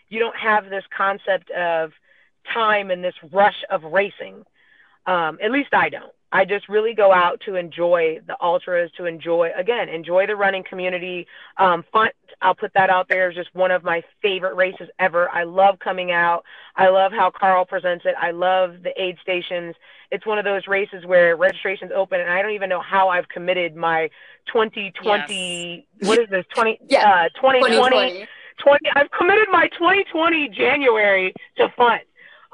You 0.08 0.18
don't 0.18 0.36
have 0.36 0.70
this 0.70 0.84
concept 0.96 1.50
of 1.50 1.92
time 2.52 2.90
and 2.90 3.02
this 3.02 3.14
rush 3.32 3.62
of 3.70 3.84
racing. 3.84 4.44
Um, 5.06 5.38
at 5.42 5.50
least 5.50 5.72
I 5.72 5.88
don't. 5.88 6.12
I 6.32 6.44
just 6.44 6.68
really 6.68 6.94
go 6.94 7.12
out 7.12 7.40
to 7.46 7.54
enjoy 7.54 8.18
the 8.26 8.36
ultras, 8.42 8.90
to 8.96 9.04
enjoy 9.04 9.50
again, 9.56 9.88
enjoy 9.88 10.26
the 10.26 10.34
running 10.34 10.64
community. 10.68 11.28
Um, 11.58 11.84
fun. 11.92 12.08
I'll 12.42 12.56
put 12.56 12.72
that 12.74 12.90
out 12.90 13.08
there 13.08 13.30
as 13.30 13.36
just 13.36 13.54
one 13.54 13.70
of 13.70 13.84
my 13.84 14.02
favorite 14.20 14.56
races 14.56 14.88
ever. 14.98 15.30
I 15.30 15.44
love 15.44 15.78
coming 15.78 16.10
out. 16.10 16.42
I 16.74 16.88
love 16.88 17.12
how 17.12 17.30
Carl 17.30 17.64
presents 17.64 18.04
it. 18.04 18.16
I 18.20 18.32
love 18.32 18.82
the 18.82 18.90
aid 19.00 19.16
stations. 19.22 19.76
It's 20.10 20.26
one 20.26 20.38
of 20.38 20.44
those 20.44 20.66
races 20.66 21.06
where 21.06 21.36
registration's 21.36 21.92
open, 21.94 22.20
and 22.20 22.28
I 22.28 22.42
don't 22.42 22.52
even 22.52 22.68
know 22.68 22.82
how 22.82 23.08
I've 23.08 23.28
committed 23.28 23.76
my 23.76 24.10
2020. 24.52 25.86
What 26.00 26.18
is 26.18 26.28
this? 26.30 26.44
20 26.54 26.80
Yeah. 26.88 27.08
uh, 27.08 27.28
2020 27.40 27.76
2020. 27.76 28.28
20 28.58 28.78
I've 28.96 29.10
committed 29.10 29.48
my 29.52 29.68
2020 29.68 30.48
January 30.48 31.32
to 31.58 31.68
fun. 31.76 32.00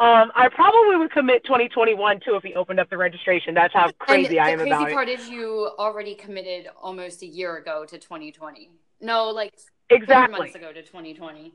Um, 0.01 0.33
I 0.35 0.49
probably 0.49 0.97
would 0.97 1.13
commit 1.13 1.45
2021 1.45 2.21
too 2.25 2.35
if 2.35 2.43
he 2.43 2.55
opened 2.55 2.81
up 2.81 2.89
the 2.89 2.97
registration. 2.97 3.53
That's 3.53 3.75
how 3.75 3.91
crazy 3.99 4.39
and 4.39 4.47
I 4.47 4.51
am 4.51 4.59
the 4.61 4.65
about 4.65 4.81
crazy 4.85 4.95
part 4.95 5.09
is 5.11 5.29
you 5.29 5.71
already 5.79 6.15
committed 6.15 6.69
almost 6.81 7.23
a 7.23 7.27
year 7.27 7.59
ago 7.59 7.85
to 7.85 7.99
2020. 7.99 8.71
No, 9.03 9.29
like 9.29 9.53
Exactly. 9.91 10.39
months 10.39 10.55
ago 10.55 10.73
to 10.73 10.83
2020. 10.83 11.53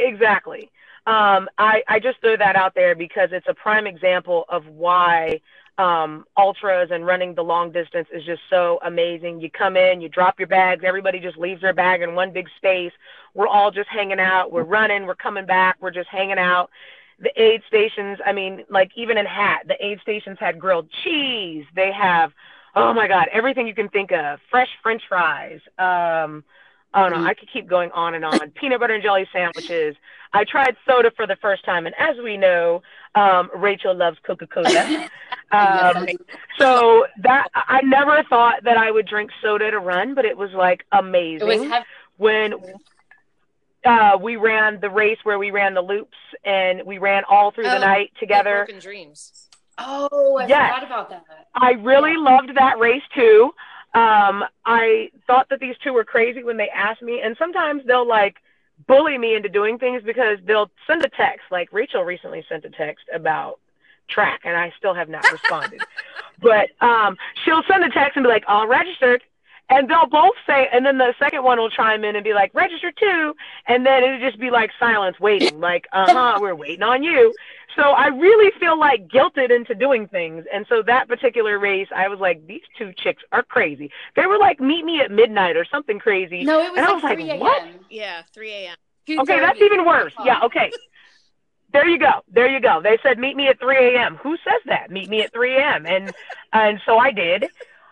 Exactly. 0.00 0.72
Um, 1.06 1.48
I, 1.56 1.84
I 1.86 2.00
just 2.00 2.20
threw 2.20 2.36
that 2.36 2.56
out 2.56 2.74
there 2.74 2.96
because 2.96 3.28
it's 3.30 3.46
a 3.48 3.54
prime 3.54 3.86
example 3.86 4.44
of 4.48 4.66
why 4.66 5.40
um, 5.78 6.24
ultras 6.36 6.88
and 6.90 7.06
running 7.06 7.36
the 7.36 7.44
long 7.44 7.70
distance 7.70 8.08
is 8.12 8.24
just 8.24 8.42
so 8.50 8.80
amazing. 8.84 9.40
You 9.40 9.50
come 9.50 9.76
in, 9.76 10.00
you 10.00 10.08
drop 10.08 10.40
your 10.40 10.48
bags, 10.48 10.82
everybody 10.84 11.20
just 11.20 11.36
leaves 11.36 11.60
their 11.60 11.74
bag 11.74 12.02
in 12.02 12.16
one 12.16 12.32
big 12.32 12.48
space. 12.56 12.92
We're 13.34 13.46
all 13.46 13.70
just 13.70 13.88
hanging 13.88 14.18
out. 14.18 14.50
We're 14.50 14.64
running, 14.64 15.06
we're 15.06 15.14
coming 15.14 15.46
back, 15.46 15.76
we're 15.80 15.92
just 15.92 16.08
hanging 16.08 16.38
out. 16.38 16.70
The 17.20 17.30
aid 17.40 17.62
stations, 17.66 18.18
I 18.24 18.32
mean, 18.32 18.64
like 18.68 18.90
even 18.96 19.18
in 19.18 19.26
Hat, 19.26 19.62
the 19.66 19.82
aid 19.84 20.00
stations 20.00 20.38
had 20.40 20.58
grilled 20.58 20.88
cheese. 21.02 21.64
They 21.74 21.92
have, 21.92 22.32
oh 22.74 22.92
my 22.92 23.08
God, 23.08 23.28
everything 23.32 23.66
you 23.66 23.74
can 23.74 23.88
think 23.88 24.12
of 24.12 24.40
fresh 24.50 24.70
French 24.82 25.02
fries. 25.08 25.60
Um, 25.78 26.44
Oh 26.94 27.08
no, 27.08 27.24
I 27.24 27.34
could 27.34 27.50
keep 27.52 27.66
going 27.66 27.90
on 27.90 28.14
and 28.14 28.24
on. 28.24 28.50
Peanut 28.50 28.78
butter 28.78 28.94
and 28.94 29.02
jelly 29.02 29.26
sandwiches. 29.32 29.96
I 30.32 30.44
tried 30.44 30.76
soda 30.86 31.10
for 31.16 31.26
the 31.26 31.36
first 31.42 31.64
time, 31.64 31.86
and 31.86 31.94
as 31.98 32.16
we 32.22 32.36
know, 32.36 32.82
um, 33.16 33.50
Rachel 33.54 33.94
loves 33.94 34.18
Coca 34.24 34.46
Cola. 34.46 35.08
Um, 35.52 36.08
so 36.58 37.06
that 37.22 37.46
I 37.54 37.80
never 37.82 38.24
thought 38.28 38.64
that 38.64 38.76
I 38.76 38.90
would 38.90 39.06
drink 39.06 39.30
soda 39.40 39.70
to 39.70 39.78
run, 39.78 40.14
but 40.14 40.24
it 40.24 40.36
was 40.36 40.50
like 40.50 40.84
amazing 40.90 41.48
It 41.48 41.70
was 41.70 41.82
when 42.16 42.54
uh, 43.84 44.18
we 44.20 44.36
ran 44.36 44.80
the 44.80 44.90
race 44.90 45.18
where 45.24 45.38
we 45.38 45.50
ran 45.50 45.74
the 45.74 45.82
loops 45.82 46.16
and 46.44 46.82
we 46.84 46.98
ran 46.98 47.22
all 47.28 47.50
through 47.50 47.64
the 47.64 47.76
Oh, 47.76 47.80
night 47.80 48.12
together. 48.18 48.64
Broken 48.66 48.80
dreams. 48.80 49.48
Oh, 49.78 50.36
I 50.38 50.46
Yes. 50.46 50.74
forgot 50.74 50.84
about 50.84 51.10
that. 51.10 51.24
I 51.54 51.72
really 51.72 52.16
loved 52.16 52.54
that 52.56 52.78
race 52.78 53.02
too. 53.14 53.54
Um, 53.94 54.44
I 54.64 55.10
thought 55.26 55.48
that 55.50 55.60
these 55.60 55.76
two 55.82 55.92
were 55.92 56.04
crazy 56.04 56.42
when 56.42 56.56
they 56.56 56.68
asked 56.70 57.02
me, 57.02 57.20
and 57.20 57.36
sometimes 57.38 57.82
they'll 57.86 58.06
like 58.06 58.36
bully 58.88 59.16
me 59.18 59.36
into 59.36 59.48
doing 59.48 59.78
things 59.78 60.02
because 60.02 60.38
they'll 60.44 60.70
send 60.86 61.04
a 61.04 61.08
text. 61.08 61.42
Like 61.50 61.72
Rachel 61.72 62.02
recently 62.02 62.44
sent 62.48 62.64
a 62.64 62.70
text 62.70 63.04
about 63.14 63.60
track, 64.08 64.40
and 64.44 64.56
I 64.56 64.72
still 64.76 64.94
have 64.94 65.08
not 65.08 65.30
responded. 65.30 65.80
but 66.42 66.70
um, 66.80 67.16
she'll 67.44 67.62
send 67.70 67.84
a 67.84 67.90
text 67.90 68.16
and 68.16 68.24
be 68.24 68.28
like, 68.28 68.44
"All 68.48 68.66
registered," 68.66 69.22
and 69.68 69.88
they'll 69.88 70.06
both 70.06 70.34
say, 70.46 70.68
and 70.72 70.84
then 70.84 70.98
the 70.98 71.14
second 71.18 71.42
one 71.42 71.58
will 71.58 71.70
chime 71.70 72.04
in 72.04 72.16
and 72.16 72.24
be 72.24 72.34
like, 72.34 72.52
"Registered 72.54 72.96
too," 72.96 73.34
and 73.66 73.84
then 73.84 74.02
it'll 74.02 74.20
just 74.20 74.38
be 74.38 74.50
like 74.50 74.70
silence, 74.78 75.18
waiting, 75.20 75.60
like, 75.60 75.86
"Uh 75.92 76.12
huh, 76.12 76.38
we're 76.40 76.54
waiting 76.54 76.82
on 76.82 77.02
you." 77.02 77.34
So 77.76 77.82
I 77.82 78.06
really 78.06 78.52
feel 78.60 78.78
like 78.78 79.08
guilted 79.08 79.50
into 79.50 79.74
doing 79.74 80.06
things. 80.06 80.44
And 80.52 80.64
so 80.68 80.82
that 80.82 81.08
particular 81.08 81.58
race, 81.58 81.88
I 81.94 82.08
was 82.08 82.20
like, 82.20 82.46
these 82.46 82.62
two 82.78 82.92
chicks 82.96 83.22
are 83.32 83.42
crazy. 83.42 83.90
They 84.14 84.26
were 84.26 84.38
like, 84.38 84.60
meet 84.60 84.84
me 84.84 85.00
at 85.00 85.10
midnight 85.10 85.56
or 85.56 85.64
something 85.64 85.98
crazy. 85.98 86.44
No, 86.44 86.60
it 86.60 86.70
was 86.70 86.78
And 86.78 86.86
I 86.86 86.92
like 86.92 86.94
was 86.94 87.02
like, 87.02 87.18
3 87.18 87.30
a.m. 87.30 87.40
what? 87.40 87.62
Yeah, 87.90 88.22
3 88.32 88.52
a.m. 88.52 88.76
Okay, 89.20 89.40
that's 89.40 89.60
even 89.60 89.84
worse. 89.84 90.12
Yeah, 90.24 90.40
okay. 90.44 90.70
There 91.72 91.88
you 91.88 91.98
go. 91.98 92.22
There 92.32 92.48
you 92.48 92.60
go. 92.60 92.80
They 92.80 92.98
said 93.02 93.18
meet 93.18 93.36
me 93.36 93.48
at 93.48 93.58
3 93.58 93.96
a.m. 93.96 94.16
Who 94.22 94.36
says 94.36 94.62
that? 94.66 94.90
Meet 94.90 95.10
me 95.10 95.22
at 95.22 95.32
3 95.32 95.56
a.m. 95.56 95.86
And 95.86 96.14
and 96.52 96.80
so 96.86 96.98
I 96.98 97.10
did, 97.10 97.46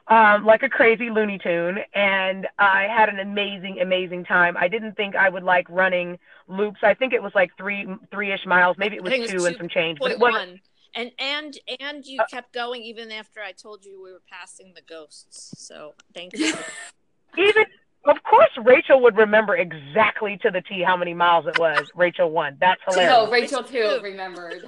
um, 0.08 0.44
like 0.44 0.62
a 0.62 0.68
crazy 0.68 1.10
Looney 1.10 1.38
Tune, 1.38 1.78
and 1.94 2.46
I 2.58 2.88
had 2.94 3.08
an 3.08 3.18
amazing, 3.20 3.78
amazing 3.80 4.24
time. 4.24 4.56
I 4.56 4.68
didn't 4.68 4.96
think 4.96 5.14
I 5.16 5.28
would 5.28 5.42
like 5.44 5.66
running 5.70 6.18
loops. 6.48 6.80
I 6.82 6.94
think 6.94 7.12
it 7.12 7.22
was 7.22 7.32
like 7.34 7.50
three 7.56 7.86
three-ish 8.10 8.44
miles. 8.46 8.76
Maybe 8.78 8.96
it 8.96 9.02
was 9.02 9.10
think 9.10 9.24
it 9.24 9.30
two 9.30 9.36
was 9.36 9.46
and 9.46 9.56
some 9.56 9.68
change, 9.68 9.98
but 10.00 10.10
it 10.10 10.18
wasn't. 10.18 10.50
one. 10.50 10.60
And 10.94 11.10
and 11.18 11.58
and 11.80 12.04
you 12.06 12.20
Uh, 12.20 12.26
kept 12.26 12.52
going 12.52 12.82
even 12.82 13.10
after 13.10 13.40
I 13.40 13.52
told 13.52 13.84
you 13.84 14.02
we 14.02 14.12
were 14.12 14.22
passing 14.30 14.74
the 14.74 14.82
ghosts. 14.82 15.54
So 15.56 15.94
thank 16.14 16.36
you. 16.36 16.48
even 17.38 17.64
of 18.04 18.22
course 18.24 18.50
Rachel 18.62 19.00
would 19.00 19.16
remember 19.16 19.56
exactly 19.56 20.36
to 20.42 20.50
the 20.50 20.60
T 20.60 20.82
how 20.82 20.96
many 20.96 21.14
miles 21.14 21.46
it 21.46 21.58
was. 21.58 21.90
Rachel 21.94 22.30
won. 22.30 22.58
That's 22.60 22.80
hilarious. 22.86 23.10
No, 23.10 23.30
Rachel 23.30 23.62
too 23.62 24.00
remembered. 24.02 24.64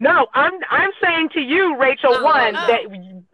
No, 0.00 0.26
I'm 0.34 0.54
I'm 0.70 0.90
saying 1.02 1.28
to 1.34 1.40
you, 1.40 1.76
Rachel 1.76 2.14
Oh, 2.16 2.24
won, 2.24 2.56
oh. 2.56 2.66
that 2.66 2.80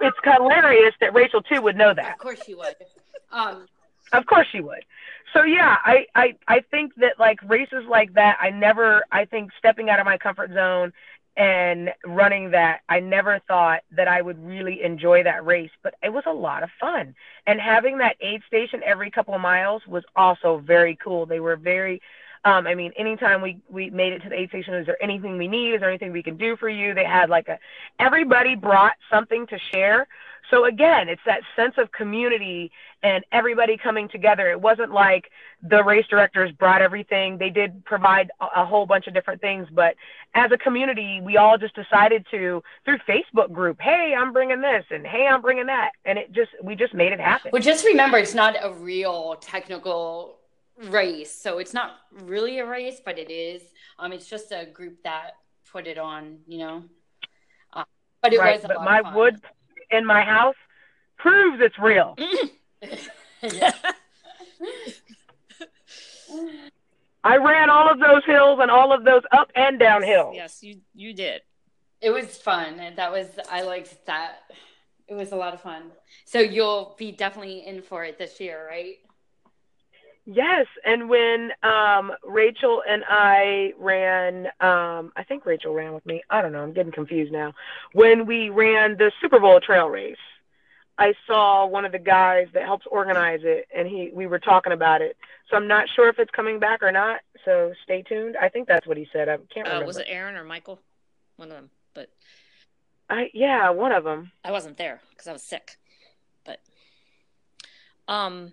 it's 0.00 0.16
hilarious 0.24 0.94
that 1.00 1.14
Rachel 1.14 1.40
too 1.40 1.62
would 1.62 1.76
know 1.76 1.94
that. 1.94 2.14
Of 2.14 2.18
course 2.18 2.44
she 2.44 2.54
would. 2.54 2.74
Um, 3.32 3.66
Of 4.12 4.26
course 4.26 4.46
she 4.50 4.60
would. 4.60 4.84
So 5.32 5.42
yeah, 5.44 5.76
I, 5.84 6.06
I 6.14 6.34
I 6.48 6.60
think 6.70 6.94
that 6.96 7.18
like 7.18 7.38
races 7.48 7.84
like 7.88 8.14
that, 8.14 8.36
I 8.40 8.50
never 8.50 9.04
I 9.12 9.24
think 9.26 9.50
stepping 9.58 9.90
out 9.90 10.00
of 10.00 10.06
my 10.06 10.18
comfort 10.18 10.50
zone 10.52 10.92
and 11.36 11.92
running 12.04 12.50
that, 12.52 12.80
I 12.88 12.98
never 13.00 13.40
thought 13.46 13.82
that 13.92 14.08
I 14.08 14.22
would 14.22 14.42
really 14.44 14.82
enjoy 14.82 15.22
that 15.24 15.44
race, 15.44 15.70
but 15.82 15.94
it 16.02 16.08
was 16.12 16.24
a 16.26 16.32
lot 16.32 16.62
of 16.62 16.70
fun. 16.80 17.14
And 17.46 17.60
having 17.60 17.98
that 17.98 18.16
aid 18.20 18.42
station 18.46 18.80
every 18.84 19.10
couple 19.10 19.34
of 19.34 19.40
miles 19.42 19.86
was 19.86 20.02
also 20.16 20.58
very 20.58 20.96
cool. 20.96 21.26
They 21.26 21.40
were 21.40 21.56
very 21.56 22.00
um, 22.44 22.66
I 22.66 22.74
mean, 22.74 22.92
anytime 22.96 23.42
we, 23.42 23.58
we 23.68 23.90
made 23.90 24.12
it 24.12 24.22
to 24.22 24.28
the 24.28 24.38
aid 24.38 24.50
station, 24.50 24.74
is 24.74 24.86
there 24.86 25.02
anything 25.02 25.38
we 25.38 25.48
need? 25.48 25.74
Is 25.74 25.80
there 25.80 25.88
anything 25.88 26.12
we 26.12 26.22
can 26.22 26.36
do 26.36 26.56
for 26.56 26.68
you? 26.68 26.94
They 26.94 27.04
had 27.04 27.28
like 27.30 27.48
a, 27.48 27.58
everybody 27.98 28.54
brought 28.54 28.94
something 29.10 29.46
to 29.48 29.58
share. 29.58 30.06
So 30.50 30.64
again, 30.64 31.08
it's 31.08 31.22
that 31.26 31.40
sense 31.56 31.74
of 31.76 31.90
community 31.90 32.70
and 33.02 33.24
everybody 33.32 33.76
coming 33.76 34.08
together. 34.08 34.48
It 34.50 34.60
wasn't 34.60 34.92
like 34.92 35.30
the 35.62 35.82
race 35.82 36.06
directors 36.08 36.52
brought 36.52 36.82
everything. 36.82 37.38
They 37.38 37.50
did 37.50 37.84
provide 37.84 38.30
a, 38.40 38.62
a 38.62 38.64
whole 38.64 38.86
bunch 38.86 39.06
of 39.06 39.14
different 39.14 39.40
things, 39.40 39.66
but 39.72 39.96
as 40.34 40.52
a 40.52 40.58
community, 40.58 41.20
we 41.20 41.36
all 41.36 41.58
just 41.58 41.74
decided 41.74 42.26
to 42.30 42.62
through 42.84 42.98
Facebook 43.08 43.52
group, 43.52 43.80
hey, 43.80 44.14
I'm 44.16 44.32
bringing 44.32 44.60
this, 44.60 44.84
and 44.90 45.06
hey, 45.06 45.26
I'm 45.26 45.40
bringing 45.40 45.66
that, 45.66 45.92
and 46.04 46.18
it 46.18 46.32
just 46.32 46.50
we 46.62 46.76
just 46.76 46.94
made 46.94 47.12
it 47.12 47.20
happen. 47.20 47.50
well, 47.52 47.62
just 47.62 47.84
remember, 47.84 48.18
it's 48.18 48.34
not 48.34 48.54
a 48.60 48.72
real 48.72 49.36
technical 49.40 50.38
race, 50.84 51.32
so 51.32 51.58
it's 51.58 51.72
not 51.74 51.92
really 52.12 52.58
a 52.58 52.66
race, 52.66 53.00
but 53.04 53.18
it 53.18 53.30
is. 53.30 53.62
Um, 53.98 54.12
it's 54.12 54.28
just 54.28 54.52
a 54.52 54.66
group 54.66 55.02
that 55.04 55.32
put 55.70 55.86
it 55.86 55.98
on, 55.98 56.38
you 56.46 56.58
know. 56.58 56.84
Uh, 57.72 57.84
but 58.22 58.32
it 58.32 58.38
right, 58.38 58.56
was 58.56 58.64
a 58.64 58.68
but 58.68 58.76
lot 58.78 58.84
my 58.84 58.98
of 58.98 59.04
fun. 59.04 59.14
wood 59.14 59.40
in 59.90 60.04
my 60.06 60.22
house 60.22 60.56
proves 61.18 61.60
it's 61.60 61.78
real. 61.78 62.16
I 67.24 67.36
ran 67.38 67.70
all 67.70 67.90
of 67.90 67.98
those 67.98 68.24
hills 68.24 68.58
and 68.62 68.70
all 68.70 68.92
of 68.92 69.04
those 69.04 69.22
up 69.32 69.50
and 69.54 69.78
down 69.78 70.02
hills. 70.02 70.34
yes, 70.36 70.62
you 70.62 70.80
you 70.94 71.12
did. 71.12 71.42
It 72.00 72.10
was 72.10 72.36
fun. 72.36 72.78
and 72.78 72.96
That 72.96 73.10
was 73.10 73.26
I 73.50 73.62
liked 73.62 74.06
that. 74.06 74.40
It 75.08 75.14
was 75.14 75.32
a 75.32 75.36
lot 75.36 75.54
of 75.54 75.60
fun. 75.60 75.90
So 76.24 76.38
you'll 76.40 76.94
be 76.98 77.12
definitely 77.12 77.66
in 77.66 77.82
for 77.82 78.04
it 78.04 78.18
this 78.18 78.40
year, 78.40 78.66
right? 78.68 78.96
Yes, 80.28 80.66
and 80.84 81.08
when 81.08 81.52
um, 81.62 82.12
Rachel 82.24 82.82
and 82.88 83.04
I 83.08 83.72
ran, 83.78 84.46
um, 84.60 85.12
I 85.16 85.22
think 85.26 85.46
Rachel 85.46 85.72
ran 85.72 85.94
with 85.94 86.04
me. 86.04 86.22
I 86.28 86.42
don't 86.42 86.52
know. 86.52 86.62
I'm 86.64 86.72
getting 86.72 86.90
confused 86.90 87.32
now. 87.32 87.54
When 87.92 88.26
we 88.26 88.48
ran 88.50 88.96
the 88.98 89.12
Super 89.20 89.38
Bowl 89.38 89.60
trail 89.60 89.86
race, 89.86 90.16
I 90.98 91.14
saw 91.28 91.64
one 91.66 91.84
of 91.84 91.92
the 91.92 92.00
guys 92.00 92.48
that 92.54 92.64
helps 92.64 92.86
organize 92.90 93.40
it, 93.44 93.68
and 93.72 93.86
he 93.86 94.10
we 94.12 94.26
were 94.26 94.40
talking 94.40 94.72
about 94.72 95.00
it. 95.00 95.16
So 95.48 95.56
I'm 95.56 95.68
not 95.68 95.88
sure 95.94 96.08
if 96.08 96.18
it's 96.18 96.30
coming 96.32 96.58
back 96.58 96.82
or 96.82 96.90
not. 96.90 97.20
So 97.44 97.72
stay 97.84 98.02
tuned. 98.02 98.36
I 98.36 98.48
think 98.48 98.66
that's 98.66 98.86
what 98.86 98.96
he 98.96 99.06
said. 99.12 99.28
I 99.28 99.36
can't 99.54 99.68
Uh, 99.68 99.70
remember. 99.70 99.86
was 99.86 99.98
it 99.98 100.06
Aaron 100.08 100.34
or 100.34 100.42
Michael? 100.42 100.80
One 101.36 101.50
of 101.50 101.54
them. 101.54 101.70
But 101.94 102.08
I 103.08 103.30
yeah, 103.32 103.70
one 103.70 103.92
of 103.92 104.02
them. 104.02 104.32
I 104.44 104.50
wasn't 104.50 104.76
there 104.76 105.00
because 105.10 105.28
I 105.28 105.32
was 105.32 105.42
sick. 105.42 105.76
But 106.44 106.60
um, 108.08 108.52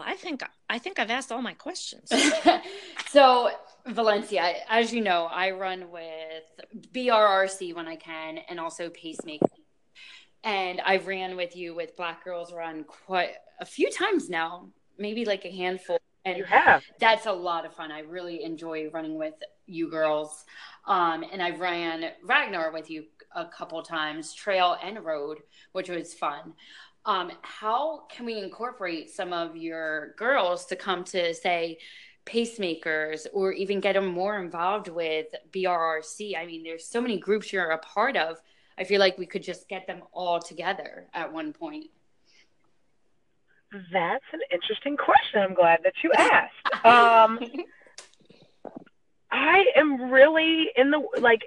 well, 0.00 0.08
I 0.08 0.16
think 0.16 0.42
I 0.68 0.78
think 0.78 0.98
I've 0.98 1.10
asked 1.10 1.30
all 1.30 1.42
my 1.42 1.52
questions. 1.52 2.10
so 3.08 3.50
Valencia, 3.86 4.54
as 4.68 4.92
you 4.92 5.00
know, 5.02 5.24
I 5.24 5.50
run 5.50 5.90
with 5.90 6.44
BRRC 6.92 7.74
when 7.74 7.86
I 7.86 7.96
can, 7.96 8.38
and 8.48 8.58
also 8.58 8.88
Pacemaker. 8.88 9.46
And 10.42 10.80
I've 10.80 11.06
ran 11.06 11.36
with 11.36 11.54
you 11.54 11.74
with 11.74 11.96
Black 11.96 12.24
Girls 12.24 12.52
Run 12.52 12.84
quite 12.84 13.32
a 13.60 13.66
few 13.66 13.90
times 13.90 14.30
now, 14.30 14.68
maybe 14.98 15.24
like 15.26 15.44
a 15.44 15.50
handful. 15.50 15.98
And 16.24 16.38
You 16.38 16.44
have. 16.44 16.82
that's 16.98 17.26
a 17.26 17.32
lot 17.32 17.66
of 17.66 17.74
fun. 17.74 17.90
I 17.92 18.00
really 18.00 18.42
enjoy 18.42 18.88
running 18.90 19.16
with 19.18 19.34
you 19.66 19.90
girls. 19.90 20.44
Um, 20.86 21.24
and 21.30 21.42
I 21.42 21.50
ran 21.50 22.12
Ragnar 22.24 22.72
with 22.72 22.90
you 22.90 23.04
a 23.34 23.46
couple 23.46 23.82
times, 23.82 24.32
trail 24.34 24.76
and 24.82 25.02
road, 25.04 25.38
which 25.72 25.88
was 25.88 26.14
fun. 26.14 26.54
Um, 27.04 27.32
how 27.42 28.04
can 28.10 28.26
we 28.26 28.38
incorporate 28.38 29.10
some 29.10 29.32
of 29.32 29.56
your 29.56 30.14
girls 30.16 30.66
to 30.66 30.76
come 30.76 31.04
to 31.04 31.32
say 31.32 31.78
pacemakers 32.26 33.26
or 33.32 33.52
even 33.52 33.80
get 33.80 33.94
them 33.94 34.06
more 34.06 34.38
involved 34.38 34.88
with 34.88 35.26
BRRC? 35.50 36.36
I 36.36 36.46
mean, 36.46 36.62
there's 36.62 36.86
so 36.86 37.00
many 37.00 37.18
groups 37.18 37.52
you're 37.52 37.70
a 37.70 37.78
part 37.78 38.16
of. 38.16 38.36
I 38.78 38.84
feel 38.84 39.00
like 39.00 39.18
we 39.18 39.26
could 39.26 39.42
just 39.42 39.68
get 39.68 39.86
them 39.86 40.02
all 40.12 40.40
together 40.40 41.06
at 41.14 41.32
one 41.32 41.52
point. 41.52 41.86
That's 43.92 44.24
an 44.32 44.40
interesting 44.50 44.96
question. 44.96 45.40
I'm 45.40 45.54
glad 45.54 45.80
that 45.84 45.94
you 46.02 46.12
asked. 46.12 46.54
Um, 46.82 47.38
I 49.30 49.66
am 49.76 50.10
really 50.10 50.70
in 50.76 50.90
the 50.90 51.06
like. 51.20 51.42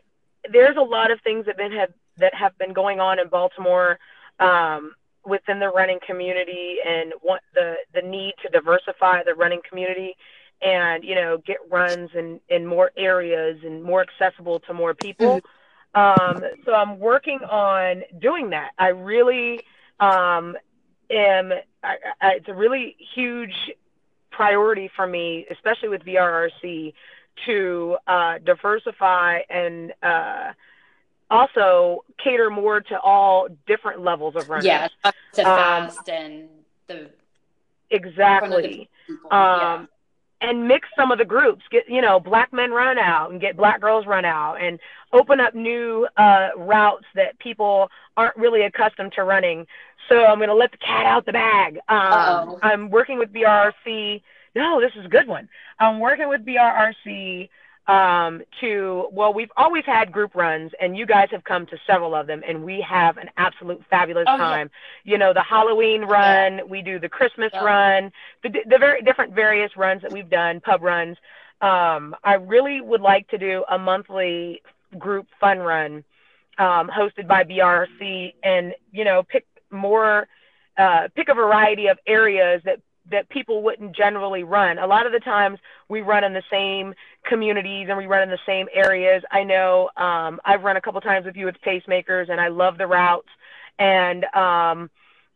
There's 0.51 0.77
a 0.77 0.81
lot 0.81 1.09
of 1.09 1.19
things 1.21 1.47
that 1.47 1.57
been 1.57 1.71
have 1.71 1.91
that 2.17 2.35
have 2.35 2.55
been 2.59 2.71
going 2.71 2.99
on 2.99 3.17
in 3.17 3.29
Baltimore 3.29 3.97
um, 4.39 4.93
within 5.25 5.59
the 5.59 5.69
running 5.69 5.99
community, 6.05 6.77
and 6.85 7.13
what 7.21 7.41
the 7.53 7.75
the 7.93 8.01
need 8.01 8.33
to 8.43 8.49
diversify 8.49 9.23
the 9.23 9.35
running 9.35 9.61
community, 9.67 10.15
and 10.61 11.03
you 11.03 11.15
know 11.15 11.37
get 11.45 11.57
runs 11.69 12.09
in 12.13 12.39
in 12.49 12.65
more 12.65 12.91
areas 12.97 13.59
and 13.63 13.83
more 13.83 14.01
accessible 14.01 14.59
to 14.61 14.73
more 14.73 14.93
people. 14.93 15.41
Um, 15.95 16.43
so 16.65 16.73
I'm 16.73 16.99
working 16.99 17.39
on 17.49 18.03
doing 18.19 18.49
that. 18.49 18.71
I 18.77 18.87
really 18.87 19.61
um, 19.99 20.55
am. 21.09 21.51
I, 21.83 21.95
I, 22.21 22.29
it's 22.37 22.47
a 22.47 22.53
really 22.53 22.95
huge 23.13 23.53
priority 24.31 24.89
for 24.95 25.05
me, 25.05 25.45
especially 25.51 25.89
with 25.89 26.03
BRRC, 26.03 26.93
to 27.45 27.97
uh, 28.07 28.39
diversify 28.43 29.39
and 29.49 29.93
uh, 30.01 30.51
also 31.33 32.03
cater 32.23 32.49
more 32.49 32.81
to 32.81 32.99
all 32.99 33.47
different 33.67 34.01
levels 34.01 34.35
of 34.35 34.49
runners. 34.49 34.65
Yeah, 34.65 34.87
to 35.33 35.41
Um, 35.41 35.89
fast 35.89 36.07
and 36.09 36.47
the 36.87 37.09
Exactly. 37.91 38.89
people. 39.07 39.33
um, 39.33 39.87
and 40.41 40.67
mix 40.67 40.89
some 40.97 41.11
of 41.11 41.17
the 41.17 41.25
groups. 41.25 41.63
Get 41.71 41.87
you 41.89 42.01
know 42.01 42.19
black 42.19 42.51
men 42.51 42.71
run 42.71 42.97
out 42.97 43.31
and 43.31 43.39
get 43.39 43.55
black 43.55 43.79
girls 43.79 44.05
run 44.05 44.25
out, 44.25 44.55
and 44.61 44.79
open 45.13 45.39
up 45.39 45.53
new 45.55 46.07
uh, 46.17 46.49
routes 46.57 47.05
that 47.15 47.37
people 47.39 47.89
aren't 48.17 48.35
really 48.35 48.61
accustomed 48.63 49.13
to 49.13 49.23
running. 49.23 49.65
So 50.09 50.25
I'm 50.25 50.37
going 50.39 50.49
to 50.49 50.55
let 50.55 50.71
the 50.71 50.77
cat 50.77 51.05
out 51.05 51.25
the 51.25 51.31
bag. 51.33 51.79
Um. 51.87 52.57
I'm 52.61 52.89
working 52.89 53.17
with 53.19 53.31
BRRC. 53.31 54.21
No, 54.55 54.79
this 54.81 54.91
is 54.95 55.05
a 55.05 55.09
good 55.09 55.27
one. 55.27 55.47
I'm 55.79 55.99
working 55.99 56.27
with 56.29 56.45
BRRC 56.45 57.49
um, 57.87 58.41
to 58.61 59.09
well, 59.11 59.33
we've 59.33 59.51
always 59.57 59.83
had 59.85 60.11
group 60.11 60.35
runs, 60.35 60.71
and 60.79 60.97
you 60.97 61.05
guys 61.05 61.27
have 61.31 61.43
come 61.43 61.65
to 61.67 61.77
several 61.85 62.15
of 62.15 62.27
them, 62.27 62.41
and 62.47 62.63
we 62.63 62.79
have 62.81 63.17
an 63.17 63.29
absolute 63.37 63.83
fabulous 63.89 64.25
Oh, 64.27 64.37
yeah. 64.37 64.43
time. 64.43 64.71
You 65.03 65.17
know, 65.17 65.33
the 65.33 65.43
Halloween 65.43 66.03
run, 66.05 66.61
we 66.69 66.81
do 66.81 66.97
the 66.99 67.09
Christmas 67.09 67.51
Yeah. 67.53 67.63
run, 67.63 68.11
the, 68.41 68.49
the 68.67 68.77
very 68.77 69.01
different 69.01 69.33
various 69.33 69.75
runs 69.75 70.01
that 70.01 70.11
we've 70.11 70.29
done, 70.29 70.61
pub 70.61 70.81
runs. 70.81 71.17
Um, 71.61 72.15
I 72.23 72.35
really 72.35 72.79
would 72.81 73.01
like 73.01 73.27
to 73.29 73.37
do 73.37 73.63
a 73.69 73.77
monthly 73.77 74.61
group 74.97 75.27
fun 75.39 75.59
run 75.59 76.03
um, 76.57 76.89
hosted 76.89 77.27
by 77.27 77.43
BRRC, 77.43 78.33
and 78.43 78.73
you 78.91 79.03
know, 79.03 79.23
pick 79.23 79.45
more, 79.71 80.27
uh, 80.77 81.09
pick 81.15 81.27
a 81.29 81.33
variety 81.33 81.87
of 81.87 81.97
areas 82.07 82.61
that 82.63 82.79
that 83.09 83.29
people 83.29 83.61
wouldn't 83.61 83.95
generally 83.95 84.43
run. 84.43 84.79
A 84.79 84.87
lot 84.87 85.05
of 85.05 85.11
the 85.11 85.19
times 85.19 85.59
we 85.89 86.01
run 86.01 86.23
in 86.23 86.33
the 86.33 86.43
same 86.49 86.93
communities 87.25 87.87
and 87.89 87.97
we 87.97 88.07
run 88.07 88.23
in 88.23 88.29
the 88.29 88.39
same 88.45 88.67
areas. 88.73 89.23
I 89.31 89.43
know 89.43 89.89
um, 89.97 90.39
I've 90.45 90.63
run 90.63 90.77
a 90.77 90.81
couple 90.81 91.01
times 91.01 91.25
with 91.25 91.35
you 91.35 91.45
with 91.45 91.55
pacemakers, 91.65 92.29
and 92.29 92.39
I 92.39 92.47
love 92.47 92.77
the 92.77 92.87
routes. 92.87 93.29
And 93.77 94.23
um, 94.33 94.89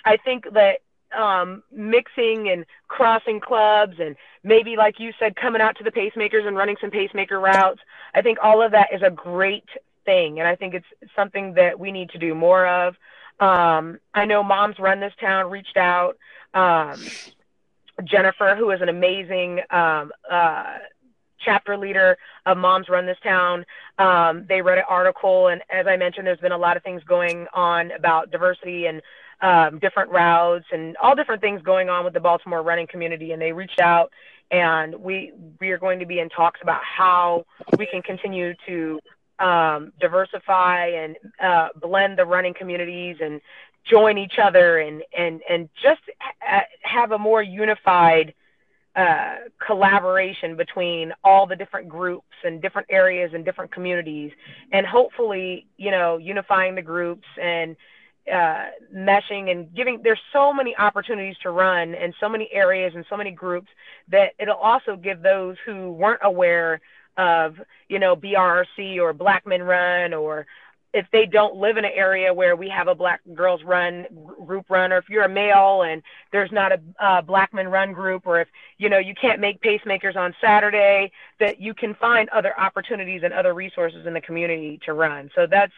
I 0.06 0.18
think 0.23 0.45
that 0.53 0.80
um, 1.15 1.64
mixing 1.72 2.49
and 2.49 2.65
crossing 2.88 3.39
clubs 3.39 3.95
and 3.99 4.15
maybe 4.44 4.76
like 4.76 4.99
you 4.99 5.11
said 5.19 5.35
coming 5.35 5.61
out 5.61 5.77
to 5.77 5.84
the 5.84 5.91
pacemakers 5.91 6.45
and 6.45 6.56
running 6.56 6.76
some 6.81 6.91
pacemaker 6.91 7.39
routes 7.39 7.80
i 8.14 8.22
think 8.22 8.38
all 8.44 8.61
of 8.61 8.72
that 8.72 8.89
is 8.94 9.02
a 9.02 9.10
great 9.10 9.68
thing 10.06 10.39
and 10.39 10.48
i 10.48 10.56
think 10.56 10.73
it's 10.73 10.85
something 11.15 11.53
that 11.53 11.80
we 11.80 11.91
need 11.91 12.10
to 12.10 12.18
do 12.18 12.35
more 12.35 12.68
of 12.68 12.95
um, 13.39 13.99
i 14.14 14.26
know 14.26 14.44
moms 14.44 14.80
run 14.80 14.99
this 14.99 15.14
town 15.19 15.49
reached 15.49 15.77
out 15.77 16.18
um, 16.53 16.99
jennifer 18.03 18.56
who 18.57 18.72
is 18.72 18.82
an 18.82 18.90
amazing 18.90 19.60
um, 19.69 20.11
uh, 20.30 20.78
chapter 21.40 21.78
leader 21.78 22.18
of 22.45 22.57
moms 22.57 22.90
run 22.90 23.06
this 23.06 23.18
town 23.24 23.65
um, 23.99 24.45
they 24.49 24.61
read 24.61 24.78
an 24.78 24.84
article 24.90 25.48
and 25.48 25.61
as 25.69 25.88
i 25.88 25.95
mentioned 25.95 26.26
there's 26.26 26.40
been 26.40 26.52
a 26.52 26.57
lot 26.57 26.78
of 26.78 26.84
things 26.84 27.03
going 27.03 27.48
on 27.53 27.91
about 27.91 28.32
diversity 28.32 28.86
and 28.86 29.02
um, 29.41 29.80
different 29.80 30.11
routes 30.11 30.65
and 30.72 30.98
all 30.98 31.15
different 31.15 31.41
things 31.41 31.61
going 31.61 31.90
on 31.90 32.03
with 32.03 32.14
the 32.14 32.19
Baltimore 32.19 32.64
running 32.64 32.88
community. 32.88 33.32
And 33.32 33.41
they 33.41 33.52
reached 33.52 33.80
out, 33.80 34.11
and 34.52 34.95
we 34.95 35.34
we 35.60 35.69
are 35.72 35.78
going 35.78 35.99
to 35.99 36.06
be 36.06 36.19
in 36.19 36.30
talks 36.30 36.60
about 36.61 36.82
how 36.84 37.45
we 37.78 37.86
can 37.86 38.02
continue 38.02 38.53
to 38.65 38.99
um, 39.40 39.94
diversify 39.99 40.88
and 40.88 41.15
uh, 41.41 41.69
blend 41.80 42.18
the 42.18 42.26
running 42.26 42.53
communities 42.53 43.18
and 43.22 43.40
join 43.89 44.18
each 44.18 44.38
other 44.41 44.80
and 44.80 45.03
and 45.18 45.41
and 45.49 45.69
just 45.81 46.01
ha- 46.39 46.65
have 46.81 47.11
a 47.11 47.18
more 47.18 47.41
unified 47.41 48.34
uh, 48.95 49.35
collaboration 49.65 50.55
between 50.55 51.14
all 51.23 51.45
the 51.45 51.55
different 51.55 51.88
groups 51.88 52.26
and 52.43 52.61
different 52.61 52.88
areas 52.89 53.31
and 53.34 53.45
different 53.45 53.72
communities, 53.72 54.31
and 54.72 54.88
hopefully, 54.88 55.68
you 55.77 55.91
know, 55.91 56.18
unifying 56.18 56.73
the 56.73 56.81
groups 56.81 57.27
and 57.39 57.76
uh, 58.31 58.65
meshing 58.93 59.51
and 59.51 59.73
giving 59.73 60.01
there's 60.03 60.19
so 60.34 60.51
many 60.51 60.76
opportunities 60.76 61.38
to 61.43 61.51
run 61.51 61.95
and 61.95 62.14
so 62.19 62.27
many 62.27 62.49
areas 62.51 62.91
and 62.95 63.05
so 63.09 63.15
many 63.15 63.31
groups 63.31 63.68
that 64.09 64.31
it'll 64.39 64.55
also 64.55 64.95
give 64.97 65.22
those 65.22 65.55
who 65.65 65.91
weren't 65.91 66.19
aware 66.23 66.81
of 67.18 67.55
you 67.88 67.99
know 67.99 68.15
BRRC 68.15 68.99
or 68.99 69.14
Black 69.14 69.45
Men 69.45 69.64
Run 69.64 70.14
or 70.14 70.45
if 70.93 71.05
they 71.11 71.26
don't 71.26 71.55
live 71.55 71.77
in 71.77 71.85
an 71.85 71.91
area 71.93 72.34
where 72.34 72.55
we 72.55 72.69
have 72.69 72.88
a 72.88 72.95
Black 72.95 73.22
Girls 73.34 73.64
Run 73.64 74.05
group 74.45 74.69
run 74.69 74.91
or 74.91 74.97
if 74.97 75.09
you're 75.09 75.26
a 75.26 75.30
male 75.30 75.84
and 75.84 76.01
there's 76.31 76.51
not 76.51 76.72
a 76.72 76.80
uh, 76.99 77.22
Black 77.22 77.53
Men 77.53 77.68
Run 77.68 77.93
group 77.93 78.26
or 78.26 78.39
if 78.41 78.47
you 78.77 78.89
know 78.89 78.97
you 78.97 79.14
can't 79.19 79.39
make 79.39 79.61
pacemakers 79.61 80.15
on 80.15 80.34
Saturday 80.41 81.11
that 81.39 81.59
you 81.59 81.73
can 81.73 81.93
find 81.95 82.30
other 82.30 82.57
opportunities 82.59 83.22
and 83.23 83.34
other 83.34 83.53
resources 83.53 84.05
in 84.05 84.14
the 84.14 84.22
community 84.22 84.80
to 84.85 84.93
run 84.93 85.30
so 85.35 85.45
that's 85.45 85.73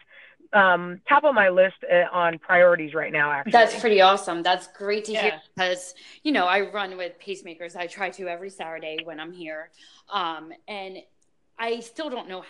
um, 0.52 1.00
top 1.08 1.24
of 1.24 1.34
my 1.34 1.48
list 1.48 1.76
uh, 1.90 2.04
on 2.12 2.38
priorities 2.38 2.94
right 2.94 3.12
now. 3.12 3.30
Actually, 3.30 3.52
That's 3.52 3.78
pretty 3.78 4.00
awesome. 4.00 4.42
That's 4.42 4.66
great 4.68 5.04
to 5.04 5.14
hear 5.14 5.40
because 5.54 5.94
you 6.22 6.32
know 6.32 6.46
I 6.46 6.70
run 6.70 6.96
with 6.96 7.12
pacemakers. 7.20 7.76
I 7.76 7.86
try 7.86 8.10
to 8.10 8.26
every 8.26 8.50
Saturday 8.50 8.98
when 9.04 9.20
I'm 9.20 9.32
here, 9.32 9.70
um, 10.12 10.52
and 10.66 10.98
I 11.58 11.80
still 11.80 12.10
don't 12.10 12.28
know 12.28 12.44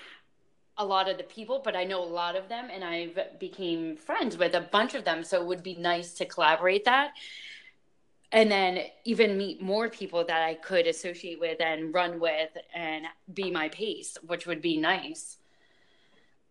a 0.81 0.85
lot 0.85 1.09
of 1.11 1.19
the 1.19 1.25
people, 1.25 1.61
but 1.63 1.77
I 1.77 1.85
know 1.85 2.03
a 2.03 2.13
lot 2.23 2.37
of 2.37 2.49
them, 2.49 2.69
and 2.75 2.83
I've 2.85 3.19
became 3.39 3.97
friends 3.97 4.37
with 4.39 4.55
a 4.55 4.63
bunch 4.63 4.95
of 4.95 5.05
them. 5.05 5.23
So 5.25 5.41
it 5.43 5.47
would 5.47 5.63
be 5.63 5.77
nice 5.77 6.15
to 6.15 6.25
collaborate 6.27 6.85
that, 6.87 7.13
and 8.33 8.51
then 8.51 8.81
even 9.05 9.37
meet 9.37 9.61
more 9.61 9.89
people 9.89 10.25
that 10.25 10.43
I 10.43 10.55
could 10.55 10.87
associate 10.87 11.41
with 11.41 11.61
and 11.61 11.93
run 11.95 12.21
with 12.21 12.51
and 12.75 13.07
be 13.33 13.51
my 13.51 13.69
pace, 13.69 14.17
which 14.27 14.47
would 14.47 14.63
be 14.63 14.77
nice. 14.79 15.39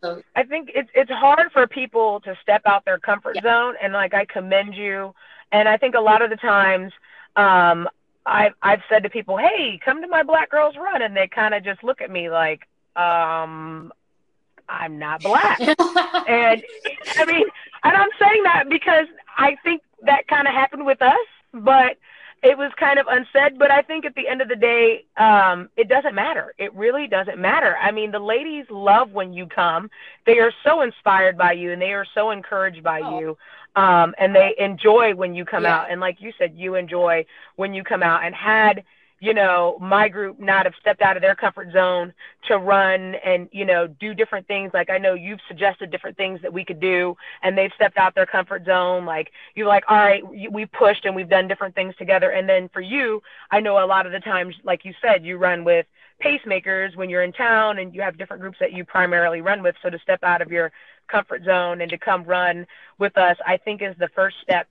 So, 0.03 0.21
I 0.35 0.43
think 0.43 0.71
it's 0.75 0.89
it's 0.93 1.11
hard 1.11 1.51
for 1.51 1.67
people 1.67 2.21
to 2.21 2.35
step 2.41 2.61
out 2.65 2.85
their 2.85 2.99
comfort 2.99 3.35
Yeah. 3.35 3.41
zone, 3.43 3.75
and 3.81 3.93
like 3.93 4.13
I 4.13 4.25
commend 4.25 4.75
you. 4.75 5.13
And 5.51 5.67
I 5.67 5.77
think 5.77 5.95
a 5.95 5.99
lot 6.01 6.21
of 6.21 6.29
the 6.29 6.37
times, 6.37 6.93
um, 7.35 7.89
I've 8.25 8.53
I've 8.61 8.81
said 8.89 9.03
to 9.03 9.09
people, 9.09 9.37
"Hey, 9.37 9.79
come 9.83 10.01
to 10.01 10.07
my 10.07 10.23
Black 10.23 10.49
Girls 10.49 10.75
Run," 10.77 11.01
and 11.01 11.15
they 11.17 11.27
kind 11.27 11.53
of 11.53 11.63
just 11.63 11.83
look 11.83 12.01
at 12.01 12.09
me 12.11 12.29
like, 12.29 12.67
um, 12.95 13.91
"I'm 14.69 14.99
not 14.99 15.23
black." 15.23 15.59
and 15.59 16.63
I 17.17 17.25
mean, 17.25 17.45
and 17.83 17.95
I'm 17.97 18.09
saying 18.19 18.43
that 18.43 18.65
because 18.69 19.07
I 19.37 19.57
think 19.63 19.81
that 20.03 20.27
kind 20.27 20.47
of 20.47 20.53
happened 20.53 20.85
with 20.85 21.01
us, 21.01 21.17
but 21.53 21.97
it 22.41 22.57
was 22.57 22.71
kind 22.79 22.99
of 22.99 23.07
unsaid. 23.09 23.59
But 23.59 23.69
I 23.71 23.81
think 23.81 24.05
at 24.05 24.15
the 24.15 24.27
end 24.27 24.41
of 24.41 24.47
the 24.47 24.55
day, 24.55 25.03
um, 25.17 25.69
it 25.75 25.89
doesn't 25.89 26.15
matter. 26.15 26.53
It 26.57 26.73
really 26.73 27.07
doesn't 27.07 27.37
matter. 27.37 27.75
I 27.81 27.91
mean, 27.91 28.11
the 28.11 28.19
ladies 28.19 28.65
love 28.69 29.11
when 29.11 29.33
you 29.33 29.45
come. 29.45 29.89
They 30.25 30.39
are 30.39 30.53
so 30.63 30.81
inspired 30.81 31.37
by 31.37 31.53
you, 31.53 31.71
and 31.73 31.81
they 31.81 31.91
are 31.93 32.05
so 32.13 32.31
encouraged 32.31 32.83
by 32.83 33.01
Oh. 33.01 33.19
you. 33.19 33.37
Um, 33.75 34.15
and 34.17 34.33
they 34.35 34.55
enjoy 34.57 35.13
when 35.15 35.35
you 35.35 35.45
come 35.45 35.63
Yeah. 35.63 35.81
out. 35.81 35.91
And 35.91 36.01
like 36.01 36.21
you 36.21 36.33
said, 36.37 36.53
you 36.55 36.75
enjoy 36.75 37.25
when 37.55 37.73
you 37.73 37.83
come 37.83 38.01
out. 38.03 38.23
And 38.23 38.33
had 38.33 38.83
you 39.19 39.33
know, 39.33 39.77
my 39.81 40.07
group 40.07 40.39
not 40.39 40.65
have 40.65 40.73
stepped 40.79 41.01
out 41.01 41.17
of 41.17 41.21
their 41.21 41.35
comfort 41.35 41.71
zone 41.73 42.13
to 42.47 42.57
run 42.57 43.15
and, 43.15 43.49
you 43.51 43.65
know, 43.65 43.87
do 43.87 44.13
different 44.13 44.47
things. 44.47 44.71
Like 44.73 44.89
I 44.89 44.97
know 44.97 45.13
you've 45.13 45.41
suggested 45.47 45.91
different 45.91 46.17
things 46.17 46.41
that 46.41 46.53
we 46.53 46.63
could 46.63 46.79
do 46.79 47.15
and 47.43 47.57
they've 47.57 47.71
stepped 47.75 47.97
out 47.97 48.15
their 48.15 48.25
comfort 48.25 48.65
zone. 48.65 49.05
Like 49.05 49.31
you're 49.55 49.67
like, 49.67 49.83
all 49.89 49.97
right, 49.97 50.23
we 50.51 50.65
pushed 50.65 51.05
and 51.05 51.15
we've 51.15 51.29
done 51.29 51.47
different 51.47 51.75
things 51.75 51.95
together. 51.97 52.31
And 52.31 52.47
then 52.47 52.69
for 52.69 52.81
you, 52.81 53.21
I 53.51 53.59
know 53.59 53.83
a 53.83 53.85
lot 53.85 54.05
of 54.05 54.11
the 54.11 54.19
times, 54.19 54.55
like 54.63 54.85
you 54.85 54.93
said, 55.01 55.25
you 55.25 55.37
run 55.37 55.63
with 55.63 55.85
pacemakers 56.23 56.95
when 56.95 57.09
you're 57.09 57.23
in 57.23 57.33
town 57.33 57.79
and 57.79 57.93
you 57.93 58.01
have 58.01 58.17
different 58.17 58.41
groups 58.41 58.57
that 58.59 58.73
you 58.73 58.85
primarily 58.85 59.41
run 59.41 59.63
with. 59.63 59.75
So 59.81 59.89
to 59.89 59.99
step 59.99 60.23
out 60.23 60.41
of 60.41 60.51
your 60.51 60.71
comfort 61.07 61.43
zone 61.43 61.81
and 61.81 61.89
to 61.91 61.97
come 61.97 62.23
run 62.23 62.67
with 62.97 63.17
us, 63.17 63.37
I 63.45 63.57
think 63.57 63.81
is 63.81 63.95
the 63.97 64.09
first 64.09 64.37
step 64.41 64.67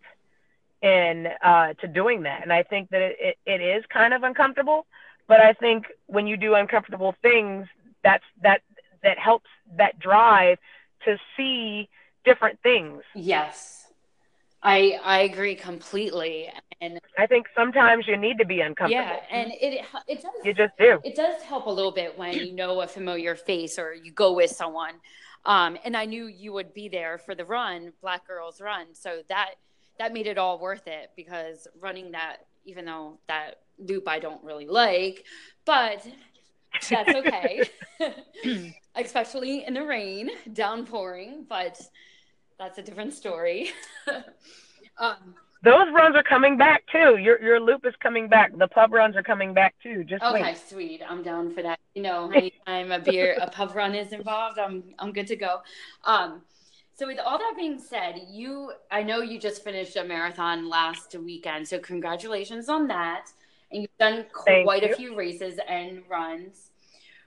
in 0.82 1.28
uh, 1.42 1.74
to 1.74 1.88
doing 1.88 2.22
that. 2.22 2.42
And 2.42 2.52
I 2.52 2.62
think 2.62 2.90
that 2.90 3.02
it, 3.02 3.16
it, 3.20 3.36
it 3.46 3.60
is 3.60 3.84
kind 3.92 4.14
of 4.14 4.22
uncomfortable, 4.22 4.86
but 5.26 5.40
I 5.40 5.52
think 5.52 5.86
when 6.06 6.26
you 6.26 6.36
do 6.36 6.54
uncomfortable 6.54 7.14
things, 7.22 7.66
that's 8.02 8.24
that 8.42 8.62
that 9.02 9.18
helps 9.18 9.48
that 9.76 9.98
drive 9.98 10.58
to 11.04 11.16
see 11.36 11.88
different 12.24 12.60
things. 12.62 13.02
yes, 13.14 13.86
I 14.62 14.98
I 15.04 15.20
agree 15.20 15.54
completely, 15.54 16.48
and 16.80 17.00
I 17.18 17.26
think 17.26 17.46
sometimes 17.56 18.06
you 18.06 18.16
need 18.16 18.38
to 18.38 18.44
be 18.46 18.60
uncomfortable. 18.60 19.02
yeah, 19.02 19.20
and 19.30 19.52
it 19.60 19.84
it 20.06 20.22
does 20.22 20.32
you 20.44 20.54
just 20.54 20.76
do. 20.78 21.00
it 21.04 21.14
does 21.14 21.42
help 21.42 21.66
a 21.66 21.70
little 21.70 21.92
bit 21.92 22.16
when 22.18 22.34
you 22.34 22.52
know 22.52 22.80
a 22.80 22.86
familiar 22.86 23.34
face 23.34 23.78
or 23.78 23.94
you 23.94 24.12
go 24.12 24.32
with 24.32 24.50
someone. 24.50 24.94
Um, 25.44 25.78
and 25.84 25.96
I 25.96 26.04
knew 26.04 26.26
you 26.26 26.52
would 26.52 26.74
be 26.74 26.88
there 26.88 27.16
for 27.16 27.34
the 27.34 27.44
run, 27.44 27.92
Black 28.02 28.26
Girls 28.26 28.60
Run. 28.60 28.94
So 28.94 29.22
that 29.28 29.54
that 29.98 30.12
made 30.12 30.26
it 30.26 30.38
all 30.38 30.58
worth 30.58 30.86
it 30.86 31.10
because 31.16 31.66
running 31.80 32.12
that, 32.12 32.38
even 32.64 32.84
though 32.84 33.18
that 33.28 33.60
loop 33.78 34.08
I 34.08 34.18
don't 34.18 34.42
really 34.42 34.66
like, 34.66 35.24
but 35.64 36.06
That's 36.90 37.14
okay. 37.14 37.62
Especially 38.94 39.64
in 39.64 39.74
the 39.74 39.84
rain, 39.84 40.30
downpouring, 40.52 41.46
but 41.48 41.80
that's 42.58 42.78
a 42.78 42.82
different 42.82 43.12
story. 43.14 43.70
um, 44.98 45.34
Those 45.62 45.86
runs 45.94 46.16
are 46.16 46.22
coming 46.22 46.56
back 46.56 46.84
too. 46.90 47.16
Your 47.16 47.40
your 47.40 47.60
loop 47.60 47.86
is 47.86 47.94
coming 48.00 48.28
back. 48.28 48.56
The 48.56 48.68
pub 48.68 48.92
runs 48.92 49.16
are 49.16 49.22
coming 49.22 49.54
back 49.54 49.74
too. 49.82 50.04
Just 50.04 50.22
okay, 50.24 50.42
wait. 50.42 50.58
sweet. 50.58 51.02
I'm 51.08 51.22
down 51.22 51.54
for 51.54 51.62
that. 51.62 51.78
You 51.94 52.02
know, 52.02 52.30
anytime 52.30 52.90
a 52.92 52.98
beer, 52.98 53.36
a 53.40 53.48
pub 53.48 53.74
run 53.74 53.94
is 53.94 54.12
involved, 54.12 54.58
I'm 54.58 54.82
I'm 54.98 55.12
good 55.12 55.28
to 55.28 55.36
go. 55.36 55.60
Um, 56.04 56.42
so 56.98 57.06
with 57.06 57.20
all 57.24 57.38
that 57.38 57.54
being 57.56 57.78
said, 57.78 58.26
you 58.28 58.72
I 58.90 59.04
know 59.04 59.20
you 59.20 59.38
just 59.38 59.62
finished 59.62 59.96
a 59.96 60.02
marathon 60.02 60.68
last 60.68 61.14
weekend, 61.14 61.68
so 61.68 61.78
congratulations 61.78 62.68
on 62.68 62.88
that. 62.88 63.30
And 63.70 63.82
you've 63.82 63.98
done 64.00 64.26
Thank 64.44 64.64
quite 64.64 64.82
you. 64.82 64.92
a 64.92 64.96
few 64.96 65.14
races 65.14 65.60
and 65.68 66.02
runs. 66.08 66.70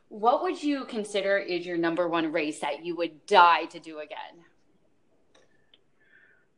What 0.10 0.44
would 0.44 0.62
you 0.62 0.84
consider 0.86 1.38
is 1.38 1.66
your 1.66 1.78
number 1.78 2.10
one 2.10 2.34
race 2.34 2.60
that 2.60 2.84
you 2.86 2.98
would 2.98 3.26
die 3.28 3.64
to 3.66 3.80
do 3.80 4.00
again? 4.00 4.44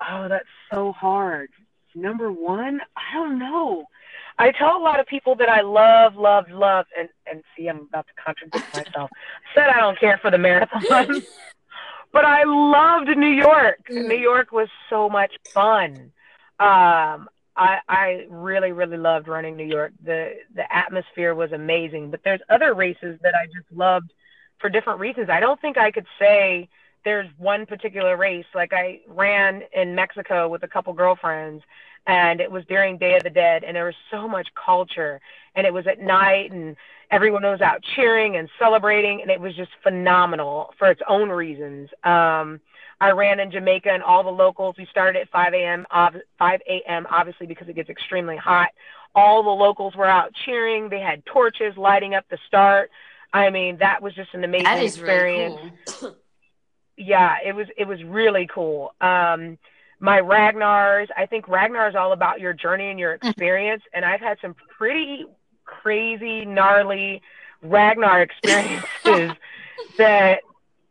Oh, 0.10 0.28
that's 0.28 0.48
so 0.74 0.92
hard. 0.94 1.50
Number 1.94 2.32
one, 2.32 2.82
I 2.98 3.14
don't 3.14 3.38
know. 3.38 3.86
I 4.40 4.52
tell 4.52 4.76
a 4.76 4.82
lot 4.82 5.00
of 5.00 5.06
people 5.06 5.36
that 5.36 5.50
I 5.50 5.62
love, 5.62 6.16
love, 6.16 6.50
love, 6.50 6.88
and 6.98 7.10
and 7.32 7.44
see, 7.56 7.68
I'm 7.68 7.82
about 7.82 8.08
to 8.08 8.14
contradict 8.24 8.74
myself. 8.74 9.12
Said 9.54 9.70
I 9.70 9.80
don't 9.80 10.00
care 10.00 10.18
for 10.18 10.32
the 10.32 10.40
marathon, 10.40 11.22
but 12.14 12.24
I 12.24 12.44
loved 12.46 13.18
New 13.18 13.28
York. 13.28 13.88
Mm. 13.90 14.08
New 14.08 14.18
York 14.18 14.52
was 14.52 14.70
so 14.90 15.10
much 15.10 15.34
fun. 15.54 16.12
Um, 16.60 17.28
I 17.56 17.80
I 17.90 18.28
really, 18.30 18.72
really 18.72 18.98
loved 18.98 19.28
running 19.28 19.58
New 19.58 19.66
York. 19.66 19.92
the 20.04 20.36
The 20.56 20.74
atmosphere 20.74 21.36
was 21.36 21.52
amazing. 21.52 22.12
But 22.12 22.22
there's 22.24 22.42
other 22.50 22.74
races 22.74 23.20
that 23.24 23.34
I 23.36 23.48
just 23.48 23.70
loved 23.76 24.14
for 24.60 24.70
different 24.70 25.00
reasons. 25.00 25.30
I 25.30 25.40
don't 25.40 25.60
think 25.60 25.78
I 25.78 25.92
could 25.92 26.08
say 26.20 26.70
there's 27.04 27.28
one 27.38 27.66
particular 27.66 28.16
race. 28.16 28.46
Like 28.56 28.72
I 28.72 29.02
ran 29.08 29.64
in 29.74 29.96
Mexico 29.96 30.48
with 30.48 30.64
a 30.64 30.68
couple 30.68 30.94
girlfriends 30.94 31.64
and 32.06 32.42
it 32.42 32.52
was 32.52 32.66
during 32.66 32.98
Day 32.98 33.16
of 33.16 33.24
the 33.24 33.30
Dead 33.30 33.64
and 33.64 33.76
there 33.76 33.86
was 33.86 33.96
so 34.12 34.28
much 34.28 34.48
culture 34.54 35.22
and 35.56 35.66
it 35.66 35.74
was 35.74 35.88
at 35.88 36.00
night 36.00 36.52
and 36.52 36.76
everyone 37.12 37.44
was 37.44 37.62
out 37.62 37.82
cheering 37.96 38.36
and 38.36 38.50
celebrating 38.60 39.22
and 39.22 39.32
it 39.32 39.40
was 39.40 39.56
just 39.56 39.72
phenomenal 39.82 40.74
for 40.78 40.90
its 40.90 41.02
own 41.08 41.30
reasons. 41.30 41.90
Um, 42.04 42.60
I 43.00 43.12
ran 43.12 43.40
in 43.40 43.52
Jamaica 43.52 43.90
and 43.90 44.04
all 44.04 44.24
the 44.24 44.30
locals, 44.30 44.76
we 44.78 44.86
started 44.88 45.20
at 45.20 45.30
5 45.30 45.54
a.m., 45.54 45.86
ob- 45.94 46.22
5 46.40 46.62
a.m. 46.68 47.08
obviously 47.10 47.48
because 47.48 47.68
it 47.70 47.76
gets 47.76 47.90
extremely 47.90 48.38
hot. 48.38 48.70
All 49.16 49.44
the 49.44 49.50
locals 49.50 49.96
were 49.96 50.08
out 50.08 50.34
cheering. 50.46 50.90
They 50.90 51.00
had 51.00 51.26
torches 51.26 51.78
lighting 51.78 52.16
up 52.16 52.26
the 52.30 52.38
start. 52.48 52.90
I 53.32 53.50
mean, 53.50 53.78
that 53.78 54.02
was 54.02 54.14
just 54.14 54.34
an 54.34 54.44
amazing 54.44 54.66
That 54.66 54.80
is 54.84 54.96
experience 54.96 55.60
really 55.62 55.72
cool. 56.00 56.16
yeah, 56.98 57.36
it 57.46 57.54
was 57.54 57.68
it 57.78 57.88
was 57.88 58.04
really 58.04 58.48
cool. 58.54 58.94
Um, 59.02 59.58
my 60.04 60.20
Ragnar's, 60.20 61.08
I 61.16 61.26
think 61.26 61.48
Ragnar 61.48 61.88
is 61.88 61.96
all 61.96 62.12
about 62.12 62.42
your 62.42 62.52
journey 62.52 62.90
and 62.90 63.00
your 63.00 63.14
experience, 63.14 63.84
and 63.94 64.04
I've 64.04 64.20
had 64.20 64.38
some 64.42 64.54
pretty 64.78 65.26
crazy, 65.64 66.44
gnarly 66.44 67.22
Ragnar 67.62 68.22
experiences 68.22 69.38
that, 69.98 70.42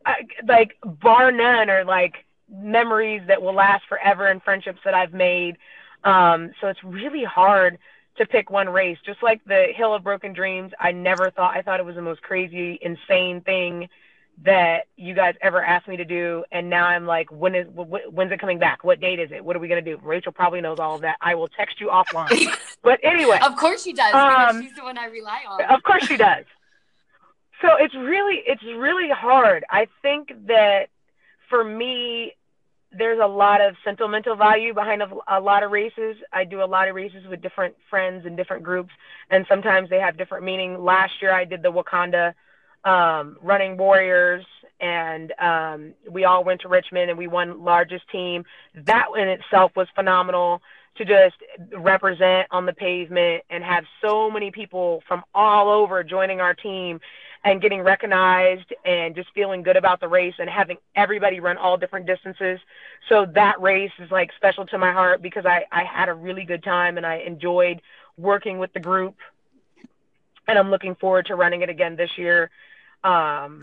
I- 0.06 0.26
like, 0.48 0.78
bar 0.82 1.30
none, 1.30 1.68
are 1.68 1.84
like 1.84 2.24
memories 2.50 3.20
that 3.28 3.42
will 3.42 3.52
last 3.52 3.84
forever 3.86 4.28
and 4.28 4.42
friendships 4.42 4.80
that 4.86 4.94
I've 4.94 5.12
made. 5.12 5.58
Um, 6.04 6.52
so 6.62 6.68
it's 6.68 6.82
really 6.82 7.22
hard 7.24 7.76
to 8.16 8.24
pick 8.24 8.48
one 8.48 8.70
race. 8.70 8.96
Just 9.04 9.22
like 9.22 9.44
the 9.44 9.66
Hill 9.76 9.94
of 9.94 10.02
Broken 10.02 10.32
Dreams, 10.32 10.72
I 10.80 10.90
never 10.92 11.30
thought 11.30 11.54
I 11.54 11.60
thought 11.60 11.80
it 11.80 11.86
was 11.86 11.96
the 11.96 12.02
most 12.02 12.22
crazy, 12.22 12.78
insane 12.80 13.42
thing 13.42 13.90
that 14.44 14.86
you 14.96 15.14
guys 15.14 15.34
ever 15.42 15.62
asked 15.62 15.86
me 15.86 15.96
to 15.98 16.04
do 16.04 16.42
and 16.50 16.68
now 16.70 16.86
i'm 16.86 17.06
like 17.06 17.30
when 17.30 17.54
is 17.54 17.66
wh- 17.68 18.12
when's 18.12 18.32
it 18.32 18.40
coming 18.40 18.58
back? 18.58 18.82
What 18.82 18.98
date 19.00 19.20
is 19.20 19.30
it? 19.30 19.44
What 19.44 19.54
are 19.54 19.58
we 19.58 19.68
going 19.68 19.84
to 19.84 19.90
do? 19.94 20.00
Rachel 20.02 20.32
probably 20.32 20.60
knows 20.60 20.78
all 20.80 20.96
of 20.96 21.02
that. 21.02 21.16
I 21.20 21.34
will 21.34 21.48
text 21.48 21.80
you 21.80 21.88
offline. 21.88 22.48
But 22.82 22.98
anyway 23.04 23.38
Of 23.42 23.54
course 23.56 23.84
she 23.84 23.92
does, 23.92 24.10
because 24.10 24.54
Um, 24.56 24.62
she's 24.62 24.74
the 24.74 24.82
one 24.82 24.98
I 24.98 25.06
rely 25.06 25.42
on. 25.48 25.62
of 25.72 25.82
course 25.84 26.04
she 26.06 26.16
does. 26.16 26.44
So 27.60 27.68
it's 27.78 27.94
really 27.94 28.42
it's 28.46 28.62
really 28.64 29.08
hard. 29.10 29.64
I 29.70 29.86
think 30.00 30.32
that 30.48 30.88
for 31.48 31.62
me 31.62 32.32
there's 32.90 33.20
a 33.22 33.26
lot 33.26 33.60
of 33.60 33.76
sentimental 33.84 34.34
value 34.34 34.74
behind 34.74 35.02
a, 35.02 35.08
a 35.28 35.40
lot 35.40 35.62
of 35.62 35.70
races. 35.70 36.16
I 36.32 36.44
do 36.44 36.62
a 36.62 36.66
lot 36.66 36.88
of 36.88 36.94
races 36.94 37.24
with 37.28 37.40
different 37.40 37.74
friends 37.88 38.26
and 38.26 38.36
different 38.36 38.64
groups 38.64 38.90
and 39.30 39.46
sometimes 39.48 39.88
they 39.90 40.00
have 40.00 40.16
different 40.16 40.44
meaning. 40.44 40.82
Last 40.82 41.12
year 41.22 41.32
i 41.32 41.44
did 41.44 41.62
the 41.62 41.70
wakanda 41.70 42.34
um, 42.84 43.36
running 43.42 43.76
warriors 43.76 44.44
and 44.80 45.32
um, 45.38 45.94
we 46.10 46.24
all 46.24 46.44
went 46.44 46.60
to 46.60 46.68
richmond 46.68 47.10
and 47.10 47.18
we 47.18 47.26
won 47.26 47.62
largest 47.62 48.08
team 48.10 48.44
that 48.74 49.06
in 49.16 49.28
itself 49.28 49.72
was 49.76 49.86
phenomenal 49.94 50.60
to 50.96 51.04
just 51.04 51.36
represent 51.78 52.46
on 52.50 52.66
the 52.66 52.72
pavement 52.72 53.42
and 53.50 53.64
have 53.64 53.84
so 54.00 54.30
many 54.30 54.50
people 54.50 55.02
from 55.08 55.22
all 55.34 55.68
over 55.68 56.04
joining 56.04 56.40
our 56.40 56.54
team 56.54 57.00
and 57.44 57.60
getting 57.60 57.80
recognized 57.80 58.72
and 58.84 59.14
just 59.14 59.28
feeling 59.34 59.62
good 59.62 59.76
about 59.76 60.00
the 60.00 60.08
race 60.08 60.34
and 60.38 60.48
having 60.48 60.76
everybody 60.94 61.40
run 61.40 61.56
all 61.56 61.76
different 61.76 62.06
distances. 62.06 62.60
So 63.08 63.26
that 63.34 63.60
race 63.60 63.90
is 63.98 64.10
like 64.10 64.30
special 64.36 64.66
to 64.66 64.78
my 64.78 64.92
heart 64.92 65.22
because 65.22 65.44
I, 65.44 65.64
I 65.72 65.82
had 65.82 66.08
a 66.08 66.14
really 66.14 66.44
good 66.44 66.62
time 66.62 66.98
and 66.98 67.06
I 67.06 67.16
enjoyed 67.16 67.80
working 68.16 68.58
with 68.58 68.72
the 68.72 68.80
group. 68.80 69.16
And 70.46 70.58
I'm 70.58 70.70
looking 70.70 70.94
forward 70.96 71.26
to 71.26 71.36
running 71.36 71.62
it 71.62 71.68
again 71.68 71.96
this 71.96 72.10
year. 72.16 72.50
Um, 73.04 73.60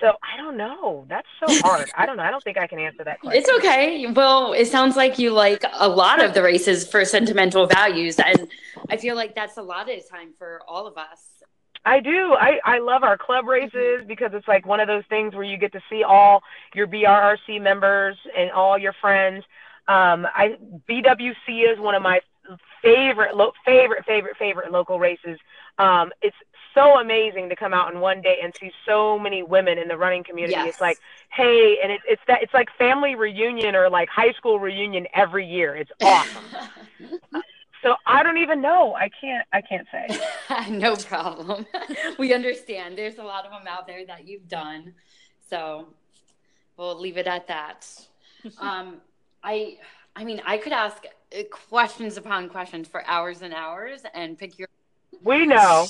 so 0.00 0.12
I 0.22 0.36
don't 0.36 0.56
know. 0.56 1.06
That's 1.08 1.28
so 1.40 1.46
hard. 1.68 1.90
I 1.96 2.06
don't 2.06 2.16
know. 2.16 2.22
I 2.22 2.30
don't 2.30 2.42
think 2.42 2.58
I 2.58 2.66
can 2.66 2.78
answer 2.78 3.04
that 3.04 3.20
question. 3.20 3.40
It's 3.40 3.50
okay. 3.58 4.06
Well, 4.06 4.52
it 4.52 4.66
sounds 4.66 4.96
like 4.96 5.18
you 5.18 5.30
like 5.30 5.64
a 5.72 5.88
lot 5.88 6.22
of 6.22 6.34
the 6.34 6.42
races 6.42 6.86
for 6.86 7.04
sentimental 7.04 7.66
values, 7.66 8.18
and 8.18 8.48
I 8.90 8.96
feel 8.96 9.16
like 9.16 9.34
that's 9.34 9.56
a 9.56 9.62
lot 9.62 9.90
of 9.90 10.08
time 10.08 10.32
for 10.38 10.60
all 10.68 10.86
of 10.86 10.96
us. 10.98 11.34
I 11.86 12.00
do. 12.00 12.34
I, 12.34 12.60
I 12.64 12.78
love 12.78 13.02
our 13.02 13.18
club 13.18 13.46
races 13.46 14.04
because 14.06 14.30
it's 14.32 14.48
like 14.48 14.66
one 14.66 14.80
of 14.80 14.88
those 14.88 15.04
things 15.10 15.34
where 15.34 15.44
you 15.44 15.58
get 15.58 15.72
to 15.72 15.80
see 15.90 16.02
all 16.02 16.42
your 16.74 16.86
BRRC 16.86 17.60
members 17.60 18.16
and 18.36 18.50
all 18.50 18.78
your 18.78 18.94
friends. 18.94 19.44
Um, 19.86 20.26
I 20.34 20.56
BWC 20.88 21.72
is 21.72 21.78
one 21.78 21.94
of 21.94 22.02
my 22.02 22.20
favorite, 22.82 23.36
lo- 23.36 23.52
favorite, 23.66 24.04
favorite, 24.06 24.36
favorite 24.38 24.72
local 24.72 24.98
races. 24.98 25.38
Um, 25.78 26.10
it's 26.22 26.36
so 26.74 26.98
amazing 26.98 27.48
to 27.48 27.56
come 27.56 27.72
out 27.72 27.92
in 27.94 28.00
one 28.00 28.20
day 28.20 28.38
and 28.42 28.52
see 28.58 28.70
so 28.84 29.18
many 29.18 29.42
women 29.42 29.78
in 29.78 29.88
the 29.88 29.96
running 29.96 30.24
community. 30.24 30.54
Yes. 30.54 30.68
It's 30.68 30.80
like, 30.80 30.98
hey, 31.30 31.78
and 31.82 31.92
it, 31.92 32.00
it's 32.06 32.22
that 32.26 32.42
it's 32.42 32.52
like 32.52 32.68
family 32.76 33.14
reunion 33.14 33.74
or 33.74 33.88
like 33.88 34.08
high 34.08 34.32
school 34.32 34.58
reunion 34.58 35.06
every 35.14 35.46
year. 35.46 35.74
It's 35.76 35.90
awesome. 36.02 36.44
so 37.82 37.94
I 38.06 38.22
don't 38.22 38.38
even 38.38 38.60
know. 38.60 38.94
I 38.94 39.08
can't. 39.20 39.46
I 39.52 39.60
can't 39.60 39.86
say. 39.90 40.70
no 40.70 40.96
problem. 40.96 41.66
we 42.18 42.34
understand. 42.34 42.98
There's 42.98 43.18
a 43.18 43.24
lot 43.24 43.44
of 43.44 43.52
them 43.52 43.66
out 43.68 43.86
there 43.86 44.04
that 44.06 44.26
you've 44.26 44.48
done, 44.48 44.94
so 45.48 45.88
we'll 46.76 46.98
leave 46.98 47.16
it 47.16 47.26
at 47.26 47.46
that. 47.46 47.86
Um, 48.58 48.96
I, 49.42 49.78
I 50.14 50.24
mean, 50.24 50.42
I 50.44 50.58
could 50.58 50.72
ask 50.72 51.04
uh, 51.06 51.42
questions 51.50 52.16
upon 52.16 52.48
questions 52.48 52.88
for 52.88 53.06
hours 53.06 53.42
and 53.42 53.54
hours 53.54 54.02
and 54.14 54.36
pick 54.36 54.58
your 54.58 54.68
We 55.24 55.46
know. 55.46 55.86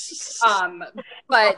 um 0.47 0.85
but 1.29 1.57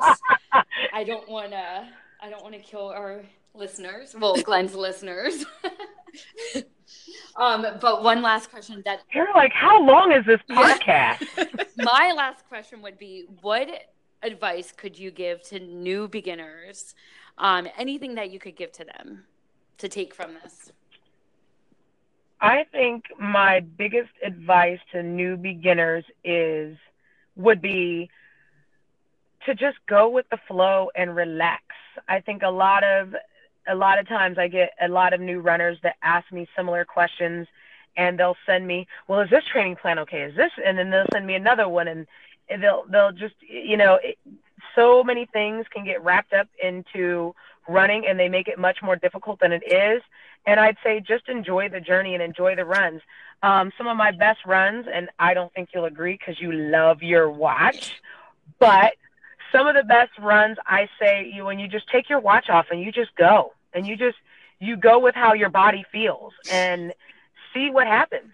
i 0.92 1.04
don't 1.04 1.28
want 1.28 1.50
to 1.50 1.88
i 2.22 2.30
don't 2.30 2.42
want 2.42 2.54
to 2.54 2.60
kill 2.60 2.88
our 2.88 3.22
listeners. 3.54 4.14
Well 4.18 4.36
glenn's 4.36 4.74
listeners. 4.74 5.44
Um 7.36 7.66
but 7.80 8.02
one 8.02 8.22
last 8.22 8.50
question 8.50 8.82
that 8.86 9.00
You're 9.12 9.32
like, 9.34 9.52
how 9.52 9.82
long 9.84 10.12
is 10.12 10.24
this 10.24 10.40
podcast? 10.50 11.26
my 11.76 12.12
last 12.16 12.46
question 12.48 12.80
would 12.82 12.98
be 12.98 13.24
what 13.42 13.68
advice 14.22 14.72
could 14.72 14.98
you 14.98 15.10
give 15.10 15.42
to 15.50 15.58
new 15.58 16.08
beginners? 16.08 16.94
Um 17.38 17.68
anything 17.76 18.14
that 18.14 18.30
you 18.30 18.38
could 18.38 18.56
give 18.56 18.72
to 18.72 18.84
them 18.84 19.24
to 19.78 19.88
take 19.88 20.14
from 20.14 20.30
this? 20.42 20.72
I 22.40 22.64
think 22.72 23.04
my 23.18 23.60
biggest 23.60 24.10
advice 24.24 24.78
to 24.92 25.02
new 25.02 25.36
beginners 25.36 26.04
is 26.24 26.76
would 27.36 27.60
be 27.60 28.10
to 29.46 29.54
just 29.54 29.78
go 29.88 30.08
with 30.08 30.26
the 30.30 30.38
flow 30.48 30.90
and 30.94 31.14
relax. 31.14 31.62
I 32.08 32.20
think 32.20 32.42
a 32.42 32.50
lot 32.50 32.84
of 32.84 33.14
a 33.68 33.74
lot 33.74 33.98
of 33.98 34.06
times 34.06 34.38
I 34.38 34.48
get 34.48 34.70
a 34.80 34.88
lot 34.88 35.12
of 35.12 35.20
new 35.20 35.40
runners 35.40 35.78
that 35.82 35.96
ask 36.02 36.30
me 36.30 36.46
similar 36.56 36.84
questions 36.84 37.48
and 37.96 38.18
they'll 38.18 38.36
send 38.46 38.66
me, 38.66 38.86
"Well, 39.08 39.20
is 39.20 39.30
this 39.30 39.44
training 39.44 39.76
plan 39.76 39.98
okay? 40.00 40.22
Is 40.22 40.36
this?" 40.36 40.52
and 40.64 40.78
then 40.78 40.90
they'll 40.90 41.06
send 41.12 41.26
me 41.26 41.34
another 41.34 41.68
one 41.68 41.88
and 41.88 42.06
they'll 42.62 42.84
they'll 42.88 43.12
just 43.12 43.34
you 43.40 43.76
know, 43.76 43.98
it, 44.02 44.18
so 44.74 45.02
many 45.02 45.26
things 45.26 45.66
can 45.72 45.84
get 45.84 46.02
wrapped 46.04 46.32
up 46.32 46.48
into 46.62 47.34
running 47.68 48.06
and 48.06 48.18
they 48.18 48.28
make 48.28 48.48
it 48.48 48.58
much 48.58 48.78
more 48.82 48.96
difficult 48.96 49.40
than 49.40 49.52
it 49.52 49.62
is. 49.66 50.02
And 50.46 50.60
I'd 50.60 50.76
say 50.84 51.00
just 51.00 51.28
enjoy 51.28 51.68
the 51.68 51.80
journey 51.80 52.14
and 52.14 52.22
enjoy 52.22 52.54
the 52.54 52.64
runs. 52.64 53.02
Um, 53.42 53.72
some 53.76 53.86
of 53.86 53.96
my 53.96 54.12
best 54.12 54.40
runs, 54.46 54.86
and 54.92 55.08
I 55.18 55.34
don't 55.34 55.52
think 55.52 55.70
you'll 55.74 55.84
agree 55.84 56.16
because 56.16 56.40
you 56.40 56.52
love 56.52 57.02
your 57.02 57.30
watch, 57.30 58.00
but 58.58 58.94
some 59.52 59.66
of 59.66 59.74
the 59.74 59.84
best 59.84 60.12
runs 60.18 60.56
I 60.66 60.88
say 61.00 61.30
you 61.32 61.44
when 61.44 61.58
you 61.58 61.68
just 61.68 61.88
take 61.88 62.08
your 62.08 62.20
watch 62.20 62.48
off 62.48 62.66
and 62.70 62.80
you 62.80 62.92
just 62.92 63.14
go 63.16 63.52
and 63.72 63.86
you 63.86 63.96
just 63.96 64.16
you 64.58 64.76
go 64.76 64.98
with 64.98 65.14
how 65.14 65.34
your 65.34 65.50
body 65.50 65.84
feels 65.92 66.32
and 66.50 66.92
see 67.52 67.70
what 67.70 67.86
happens. 67.86 68.32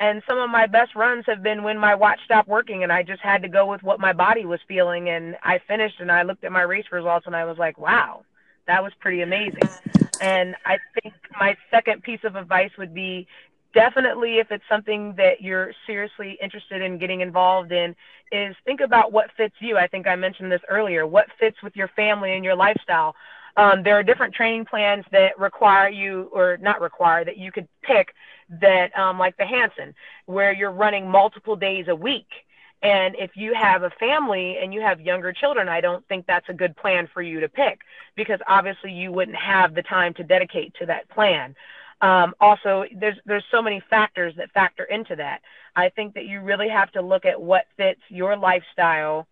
And 0.00 0.22
some 0.26 0.38
of 0.38 0.50
my 0.50 0.66
best 0.66 0.94
runs 0.94 1.24
have 1.26 1.42
been 1.42 1.62
when 1.62 1.78
my 1.78 1.94
watch 1.94 2.18
stopped 2.24 2.48
working 2.48 2.82
and 2.82 2.92
I 2.92 3.02
just 3.02 3.22
had 3.22 3.42
to 3.42 3.48
go 3.48 3.66
with 3.66 3.82
what 3.82 4.00
my 4.00 4.12
body 4.12 4.44
was 4.44 4.60
feeling 4.66 5.08
and 5.08 5.36
I 5.42 5.60
finished 5.66 6.00
and 6.00 6.10
I 6.10 6.22
looked 6.22 6.44
at 6.44 6.52
my 6.52 6.62
race 6.62 6.86
results 6.90 7.26
and 7.26 7.36
I 7.36 7.44
was 7.44 7.58
like, 7.58 7.78
wow, 7.78 8.24
that 8.66 8.82
was 8.82 8.92
pretty 9.00 9.22
amazing. 9.22 9.68
And 10.20 10.54
I 10.64 10.78
think 11.02 11.14
my 11.38 11.56
second 11.70 12.02
piece 12.02 12.20
of 12.24 12.36
advice 12.36 12.70
would 12.78 12.94
be 12.94 13.26
definitely 13.74 14.38
if 14.38 14.50
it's 14.50 14.64
something 14.68 15.14
that 15.16 15.42
you're 15.42 15.72
seriously 15.86 16.38
interested 16.40 16.80
in 16.80 16.98
getting 16.98 17.20
involved 17.20 17.72
in 17.72 17.94
is 18.32 18.54
think 18.64 18.80
about 18.80 19.12
what 19.12 19.30
fits 19.36 19.54
you. 19.58 19.76
I 19.76 19.86
think 19.86 20.06
I 20.06 20.16
mentioned 20.16 20.50
this 20.50 20.62
earlier. 20.68 21.06
What 21.06 21.26
fits 21.38 21.62
with 21.62 21.76
your 21.76 21.88
family 21.88 22.34
and 22.34 22.44
your 22.44 22.54
lifestyle? 22.54 23.14
Um, 23.56 23.82
there 23.82 23.96
are 23.96 24.02
different 24.02 24.34
training 24.34 24.64
plans 24.64 25.04
that 25.12 25.38
require 25.38 25.88
you, 25.88 26.30
or 26.32 26.56
not 26.56 26.80
require, 26.80 27.24
that 27.24 27.36
you 27.36 27.52
could 27.52 27.68
pick 27.82 28.14
that, 28.60 28.96
um, 28.98 29.18
like 29.18 29.36
the 29.36 29.46
Hanson, 29.46 29.94
where 30.26 30.52
you're 30.52 30.72
running 30.72 31.08
multiple 31.08 31.54
days 31.54 31.86
a 31.88 31.94
week. 31.94 32.26
And 32.84 33.16
if 33.18 33.30
you 33.34 33.54
have 33.54 33.82
a 33.82 33.90
family 33.98 34.58
and 34.60 34.74
you 34.74 34.82
have 34.82 35.00
younger 35.00 35.32
children, 35.32 35.70
I 35.70 35.80
don't 35.80 36.06
think 36.06 36.26
that's 36.26 36.50
a 36.50 36.52
good 36.52 36.76
plan 36.76 37.08
for 37.12 37.22
you 37.22 37.40
to 37.40 37.48
pick 37.48 37.80
because 38.14 38.38
obviously 38.46 38.92
you 38.92 39.10
wouldn't 39.10 39.38
have 39.38 39.74
the 39.74 39.82
time 39.82 40.12
to 40.14 40.22
dedicate 40.22 40.74
to 40.80 40.86
that 40.86 41.08
plan. 41.08 41.56
Um, 42.02 42.34
also, 42.40 42.84
there's 42.94 43.16
there's 43.24 43.44
so 43.50 43.62
many 43.62 43.82
factors 43.88 44.34
that 44.36 44.50
factor 44.52 44.84
into 44.84 45.16
that. 45.16 45.40
I 45.74 45.88
think 45.88 46.12
that 46.14 46.26
you 46.26 46.42
really 46.42 46.68
have 46.68 46.92
to 46.92 47.00
look 47.00 47.24
at 47.24 47.40
what 47.40 47.64
fits 47.78 48.02
your 48.10 48.36
lifestyle 48.36 49.26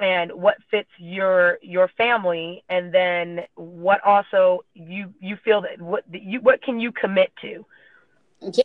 and 0.00 0.32
what 0.32 0.56
fits 0.68 0.88
your 0.98 1.58
your 1.62 1.86
family 1.96 2.64
and 2.68 2.92
then 2.92 3.42
what 3.54 4.02
also 4.04 4.64
you 4.74 5.14
you 5.20 5.36
feel 5.44 5.60
that 5.60 5.80
what 5.80 6.04
you 6.10 6.40
what 6.40 6.60
can 6.62 6.80
you 6.80 6.90
commit 6.90 7.30
to 7.42 7.64
Yeah. 8.40 8.64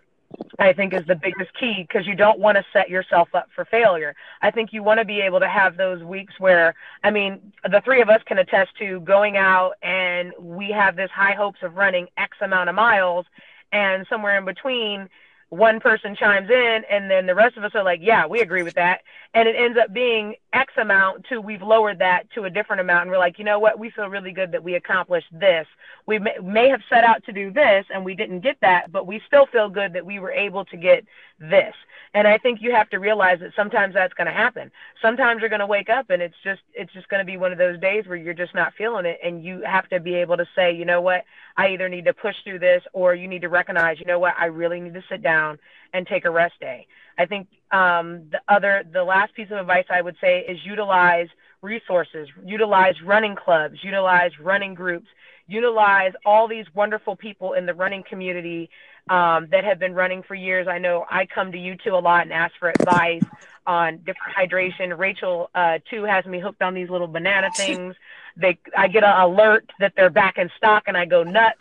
I 0.60 0.74
think 0.74 0.94
is 0.94 1.06
the 1.08 1.16
biggest 1.16 1.54
key 1.60 1.86
because 1.88 2.06
you 2.08 2.16
don't 2.16 2.40
want 2.40 2.58
to 2.58 2.64
set 2.74 2.90
yourself 2.90 3.30
up 3.34 3.48
for 3.56 3.66
failure. 3.66 4.16
I 4.42 4.52
think 4.52 4.74
you 4.74 4.84
want 4.84 5.00
to 5.00 5.06
be 5.06 5.22
able 5.22 5.40
to 5.40 5.48
have 5.48 5.78
those 5.78 6.04
weeks 6.04 6.34
where 6.40 6.74
i 7.04 7.12
mean 7.12 7.54
the 7.64 7.82
three 7.84 8.02
of 8.02 8.10
us 8.10 8.22
can 8.26 8.38
attest 8.38 8.72
to 8.80 9.00
going 9.02 9.38
out 9.38 9.74
and 9.84 10.34
we 10.40 10.70
have 10.72 10.96
this 10.96 11.12
high 11.12 11.34
hopes 11.34 11.60
of 11.62 11.76
running 11.76 12.08
x 12.18 12.38
amount 12.42 12.70
of 12.70 12.76
miles 12.76 13.26
and 13.72 14.06
somewhere 14.10 14.38
in 14.38 14.46
between 14.46 15.10
one 15.56 15.80
person 15.80 16.16
chimes 16.16 16.50
in 16.50 16.84
and 16.90 17.10
then 17.10 17.26
the 17.26 17.36
rest 17.36 17.58
of 17.58 17.64
us 17.64 17.72
are 17.76 17.84
like 17.84 18.00
yeah 18.02 18.26
we 18.26 18.42
agree 18.42 18.64
with 18.64 18.76
that. 18.76 19.02
And 19.34 19.50
it 19.50 19.56
ends 19.58 19.78
up 19.78 19.94
being 19.94 20.36
x 20.54 20.74
amount 20.78 21.26
to 21.30 21.42
we've 21.42 21.62
lowered 21.62 22.00
that 22.00 22.30
to 22.32 22.44
a 22.44 22.50
different 22.50 22.82
amount 22.82 23.04
and 23.04 23.12
we're 23.12 23.18
like 23.18 23.40
you 23.40 23.46
know 23.46 23.60
what? 23.60 23.80
We 23.80 23.90
feel 23.90 24.08
really 24.08 24.32
good 24.32 24.52
that 24.52 24.64
we 24.64 24.76
accomplished 24.76 25.28
this. 25.32 25.68
We 26.06 26.20
may, 26.20 26.36
may 26.44 26.70
have 26.70 26.82
set 26.90 27.04
out 27.04 27.24
to 27.26 27.32
do 27.32 27.52
this 27.52 27.86
and 27.94 28.06
we 28.06 28.16
didn't 28.16 28.42
get 28.42 28.58
that 28.62 28.92
but 28.92 29.08
we 29.08 29.22
still 29.28 29.46
feel 29.48 29.70
good 29.70 29.94
that 29.94 30.06
we 30.06 30.20
were 30.20 30.32
able 30.32 30.66
to 30.66 30.78
get 30.78 31.06
this. 31.40 31.74
And 32.14 32.28
i 32.28 32.38
think 32.38 32.62
you 32.62 32.72
have 32.72 32.90
to 32.92 33.00
realize 33.00 33.40
that 33.42 33.52
sometimes 33.56 33.94
that's 33.94 34.14
going 34.14 34.28
to 34.28 34.34
happen. 34.34 34.72
Sometimes 35.02 35.42
you're 35.42 35.50
going 35.50 35.60
to 35.60 35.66
wake 35.66 35.90
up 35.90 36.10
and 36.10 36.22
it's 36.22 36.36
just 36.44 36.62
it's 36.74 36.94
just 36.94 37.10
going 37.10 37.20
to 37.20 37.26
be 37.26 37.38
one 37.38 37.52
of 37.52 37.58
those 37.58 37.80
days 37.80 38.08
where 38.08 38.18
you're 38.18 38.34
just 38.34 38.56
not 38.56 38.74
feeling 38.78 39.06
it 39.06 39.20
and 39.24 39.44
you 39.44 39.62
have 39.66 39.90
to 39.90 40.00
be 40.00 40.16
able 40.16 40.38
to 40.38 40.48
say 40.56 40.74
you 40.74 40.86
know 40.86 41.02
what? 41.02 41.26
I 41.58 41.70
either 41.70 41.90
need 41.90 42.06
to 42.06 42.14
push 42.14 42.36
through 42.44 42.60
this 42.60 42.84
or 42.94 43.16
you 43.16 43.28
need 43.28 43.42
to 43.42 43.50
recognize 43.50 44.00
you 44.00 44.06
know 44.06 44.20
what? 44.20 44.36
I 44.40 44.46
really 44.46 44.80
need 44.80 44.94
to 44.94 45.04
sit 45.10 45.22
down 45.22 45.60
and 45.94 46.08
take 46.08 46.26
a 46.26 46.32
rest 46.32 46.54
day. 46.60 46.88
I 47.18 47.26
think 47.26 47.48
um, 47.72 48.24
the 48.32 48.42
other 48.48 48.86
the 48.94 49.04
last 49.04 49.34
piece 49.34 49.50
of 49.52 49.58
advice 49.58 49.86
i 49.90 50.02
would 50.02 50.16
say 50.22 50.40
is 50.48 50.60
utilize 50.64 51.28
resources 51.62 52.30
utilize 52.44 52.96
running 53.04 53.36
clubs 53.36 53.78
utilize 53.84 54.32
running 54.40 54.74
groups 54.74 55.08
utilize 55.48 56.14
all 56.26 56.48
these 56.48 56.66
wonderful 56.74 57.16
people 57.16 57.54
in 57.54 57.66
the 57.66 57.74
running 57.74 58.04
community 58.08 58.70
um, 59.10 59.48
that 59.52 59.64
have 59.64 59.80
been 59.80 59.94
running 59.94 60.24
for 60.24 60.36
years. 60.36 60.68
I 60.68 60.80
know 60.80 61.06
I 61.10 61.26
come 61.26 61.52
to 61.52 61.58
you 61.58 61.76
two 61.84 61.96
a 61.96 62.00
lot 62.00 62.24
and 62.24 62.34
ask 62.34 62.54
for 62.60 62.70
advice 62.70 63.24
on 63.68 63.98
different 63.98 64.36
hydration. 64.38 64.98
Rachel 64.98 65.50
uh, 65.56 65.80
too 65.90 66.04
has 66.04 66.26
me 66.26 66.40
hooked 66.40 66.62
on 66.62 66.74
these 66.74 66.90
little 66.90 67.08
banana 67.08 67.50
things. 67.56 67.96
They, 68.38 68.58
I 68.76 68.88
get 68.88 69.04
an 69.04 69.20
alert 69.20 69.70
that 69.80 69.94
they're 69.96 70.10
back 70.10 70.38
in 70.38 70.50
stock, 70.58 70.84
and 70.88 70.98
I 70.98 71.06
go 71.06 71.24
nuts. 71.24 71.60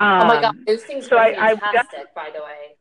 Um, 0.00 0.22
oh 0.22 0.26
my 0.26 0.40
god, 0.40 0.56
those 0.66 0.82
things 0.82 1.06
so 1.06 1.16
are 1.16 1.24
I- 1.24 1.50
I 1.52 1.56
fantastic, 1.56 2.14
by 2.14 2.30
the 2.34 2.42
way. 2.42 2.76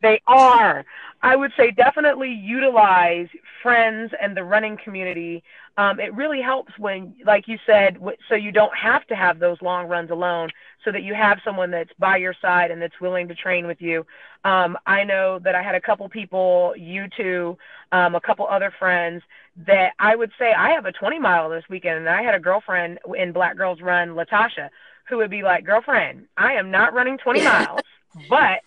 They 0.00 0.20
are. 0.26 0.84
I 1.22 1.36
would 1.36 1.52
say 1.56 1.70
definitely 1.70 2.32
utilize 2.32 3.28
friends 3.62 4.12
and 4.20 4.36
the 4.36 4.42
running 4.42 4.76
community. 4.76 5.44
Um, 5.76 6.00
it 6.00 6.12
really 6.14 6.42
helps 6.42 6.76
when, 6.78 7.14
like 7.24 7.46
you 7.46 7.58
said, 7.64 7.94
w- 7.94 8.16
so 8.28 8.34
you 8.34 8.50
don't 8.50 8.76
have 8.76 9.06
to 9.06 9.14
have 9.14 9.38
those 9.38 9.62
long 9.62 9.86
runs 9.86 10.10
alone, 10.10 10.50
so 10.84 10.90
that 10.90 11.04
you 11.04 11.14
have 11.14 11.38
someone 11.44 11.70
that's 11.70 11.92
by 11.98 12.16
your 12.16 12.34
side 12.42 12.72
and 12.72 12.82
that's 12.82 13.00
willing 13.00 13.28
to 13.28 13.36
train 13.36 13.68
with 13.68 13.80
you. 13.80 14.04
Um, 14.44 14.76
I 14.84 15.04
know 15.04 15.38
that 15.38 15.54
I 15.54 15.62
had 15.62 15.76
a 15.76 15.80
couple 15.80 16.08
people, 16.08 16.74
you 16.76 17.06
two, 17.16 17.56
um, 17.92 18.16
a 18.16 18.20
couple 18.20 18.46
other 18.48 18.72
friends, 18.76 19.22
that 19.66 19.92
I 20.00 20.16
would 20.16 20.32
say 20.38 20.52
I 20.52 20.70
have 20.70 20.86
a 20.86 20.92
20 20.92 21.20
mile 21.20 21.48
this 21.48 21.64
weekend, 21.70 21.98
and 21.98 22.08
I 22.08 22.22
had 22.22 22.34
a 22.34 22.40
girlfriend 22.40 22.98
in 23.16 23.32
Black 23.32 23.56
Girls 23.56 23.80
Run, 23.80 24.10
Latasha, 24.10 24.70
who 25.08 25.18
would 25.18 25.30
be 25.30 25.42
like, 25.42 25.64
"Girlfriend, 25.64 26.26
I 26.36 26.54
am 26.54 26.72
not 26.72 26.94
running 26.94 27.16
20 27.18 27.44
miles, 27.44 27.80
but 28.28 28.60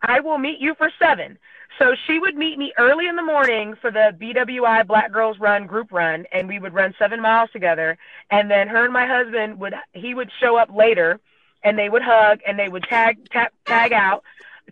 I 0.00 0.20
will 0.20 0.38
meet 0.38 0.60
you 0.60 0.74
for 0.76 0.90
seven. 0.98 1.38
So 1.78 1.94
she 2.06 2.18
would 2.18 2.36
meet 2.36 2.56
me 2.58 2.72
early 2.78 3.08
in 3.08 3.16
the 3.16 3.22
morning 3.22 3.74
for 3.80 3.90
the 3.90 4.16
BWI 4.20 4.86
Black 4.86 5.12
Girls 5.12 5.38
Run 5.38 5.66
group 5.66 5.90
run, 5.90 6.24
and 6.32 6.46
we 6.46 6.58
would 6.58 6.72
run 6.72 6.94
seven 6.98 7.20
miles 7.20 7.50
together. 7.50 7.98
And 8.30 8.50
then 8.50 8.68
her 8.68 8.84
and 8.84 8.92
my 8.92 9.06
husband 9.06 9.58
would 9.58 9.74
he 9.92 10.14
would 10.14 10.30
show 10.40 10.56
up 10.56 10.70
later, 10.74 11.18
and 11.62 11.78
they 11.78 11.88
would 11.88 12.02
hug 12.02 12.40
and 12.46 12.58
they 12.58 12.68
would 12.68 12.84
tag 12.84 13.28
tag, 13.30 13.48
tag 13.66 13.92
out, 13.92 14.22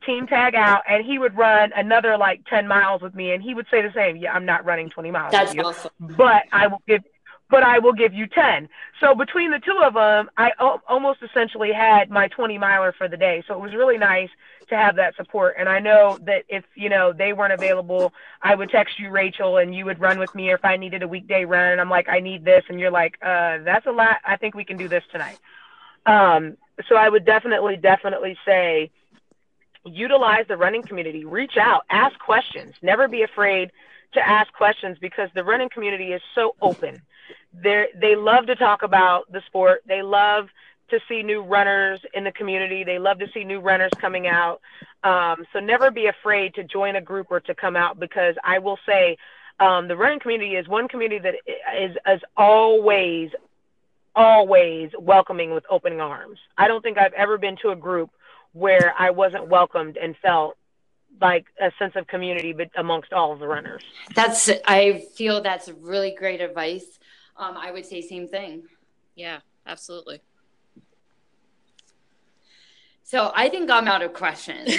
team 0.07 0.27
tag 0.27 0.55
out, 0.55 0.83
and 0.89 1.05
he 1.05 1.19
would 1.19 1.37
run 1.37 1.73
another 1.74 2.16
like 2.16 2.45
ten 2.47 2.69
miles 2.69 3.03
with 3.03 3.15
me, 3.15 3.33
and 3.33 3.43
he 3.43 3.55
would 3.55 3.66
say 3.70 3.83
the 3.83 3.93
same. 3.93 4.16
Yeah, 4.16 4.33
I'm 4.33 4.45
not 4.45 4.65
running 4.65 4.91
20 4.91 5.11
miles 5.11 5.33
That's 5.33 5.51
with 5.51 5.57
you 5.57 5.65
awesome. 5.65 5.91
but 6.01 6.45
I 6.53 6.69
will 6.69 6.83
give, 6.87 7.03
but 7.53 7.62
I 7.62 7.81
will 7.81 7.93
give 7.93 8.15
you 8.15 8.27
10. 8.27 8.66
So 8.99 9.15
between 9.15 9.51
the 9.51 9.59
two 9.59 9.79
of 9.85 9.93
them, 9.93 10.31
I 10.39 10.53
almost 10.89 11.23
essentially 11.23 11.70
had 11.70 12.09
my 12.09 12.27
20 12.29 12.57
miler 12.57 12.93
for 12.97 13.09
the 13.09 13.16
day. 13.19 13.45
So 13.47 13.53
it 13.53 13.61
was 13.61 13.74
really 13.74 13.99
nice 13.99 14.31
to 14.70 14.74
have 14.74 14.97
that 14.97 15.15
support. 15.16 15.57
And 15.59 15.69
I 15.69 15.79
know 15.79 16.19
that 16.23 16.45
if, 16.49 16.65
you 16.74 16.89
know, 16.89 17.12
they 17.12 17.35
weren't 17.35 17.53
available, 17.53 18.15
I 18.41 18.55
would 18.55 18.70
text 18.70 18.99
you, 18.99 19.11
Rachel, 19.11 19.59
and 19.59 19.74
you 19.74 19.85
would 19.85 20.01
run 20.01 20.19
with 20.19 20.35
me 20.35 20.51
or 20.51 20.55
if 20.55 20.65
I 20.65 20.79
needed 20.79 21.03
a 21.03 21.09
weekday 21.09 21.45
run 21.45 21.79
I'm 21.79 21.91
like, 21.91 22.09
I 22.09 22.20
need 22.20 22.43
this. 22.43 22.65
And 22.70 22.81
you're 22.81 22.91
like, 22.91 23.19
uh, 23.20 23.59
that's 23.59 23.85
a 23.85 23.93
lot. 23.93 24.16
I 24.24 24.37
think 24.37 24.55
we 24.55 24.65
can 24.65 24.79
do 24.79 24.89
this 24.89 25.05
tonight. 25.12 25.39
Um, 26.07 26.57
so 26.89 26.97
I 26.97 27.11
would 27.11 27.27
definitely, 27.27 27.77
definitely 27.77 28.39
say, 28.47 28.91
utilize 29.85 30.47
the 30.49 30.57
running 30.57 30.85
community, 30.85 31.27
reach 31.27 31.59
out, 31.59 31.83
ask 31.91 32.19
questions, 32.19 32.73
never 32.81 33.09
be 33.09 33.24
afraid 33.24 33.73
to 34.15 34.27
ask 34.27 34.51
questions 34.55 34.97
because 35.03 35.29
the 35.35 35.45
running 35.45 35.69
community 35.69 36.12
is 36.15 36.23
so 36.35 36.55
open. 36.62 37.03
They 37.53 37.86
they 38.01 38.16
love 38.16 38.47
to 38.47 38.57
talk 38.57 38.82
about 38.82 39.31
the 39.31 39.43
sport. 39.47 39.82
They 39.86 40.03
love 40.03 40.49
to 40.90 41.01
see 41.09 41.23
new 41.23 41.43
runners 41.43 42.01
in 42.15 42.24
the 42.24 42.32
community. 42.32 42.85
They 42.85 42.99
love 42.99 43.19
to 43.19 43.27
see 43.32 43.44
new 43.44 43.61
runners 43.61 43.93
coming 44.01 44.27
out. 44.27 44.61
Um, 45.03 45.44
so 45.53 45.59
never 45.59 45.90
be 45.90 46.07
afraid 46.07 46.55
to 46.55 46.65
join 46.65 46.97
a 46.97 47.01
group 47.01 47.28
or 47.31 47.40
to 47.40 47.55
come 47.55 47.77
out 47.77 47.99
because 47.99 48.36
I 48.44 48.59
will 48.59 48.78
say 48.86 49.16
um, 49.59 49.89
the 49.89 49.97
running 49.97 50.20
community 50.20 50.55
is 50.57 50.69
one 50.69 50.89
community 50.89 51.19
that 51.19 51.35
is 51.77 51.97
is 52.07 52.20
always 52.36 53.31
always 54.15 54.90
welcoming 54.99 55.53
with 55.53 55.65
opening 55.70 56.01
arms. 56.01 56.39
I 56.59 56.69
don't 56.69 56.82
think 56.82 56.99
I've 56.99 57.15
ever 57.15 57.39
been 57.39 57.57
to 57.62 57.70
a 57.70 57.77
group 57.77 58.11
where 58.53 58.94
I 58.99 59.11
wasn't 59.11 59.49
welcomed 59.49 59.97
and 59.97 60.15
felt 60.19 60.57
like 61.20 61.47
a 61.61 61.70
sense 61.78 61.94
of 61.97 62.07
community 62.07 62.53
but 62.53 62.69
amongst 62.77 63.12
all 63.12 63.32
of 63.32 63.39
the 63.39 63.47
runners. 63.47 63.82
That's 64.15 64.51
I 64.66 65.05
feel 65.15 65.43
that's 65.43 65.69
really 65.69 66.15
great 66.16 66.40
advice. 66.40 66.99
Um, 67.36 67.56
I 67.56 67.70
would 67.70 67.86
say 67.86 68.00
same 68.02 68.28
thing. 68.28 68.64
Yeah, 69.14 69.40
absolutely. 69.66 70.20
So 73.04 73.30
I 73.34 73.48
think 73.48 73.70
I'm 73.70 73.88
out 73.88 74.02
of 74.02 74.12
questions. 74.14 74.74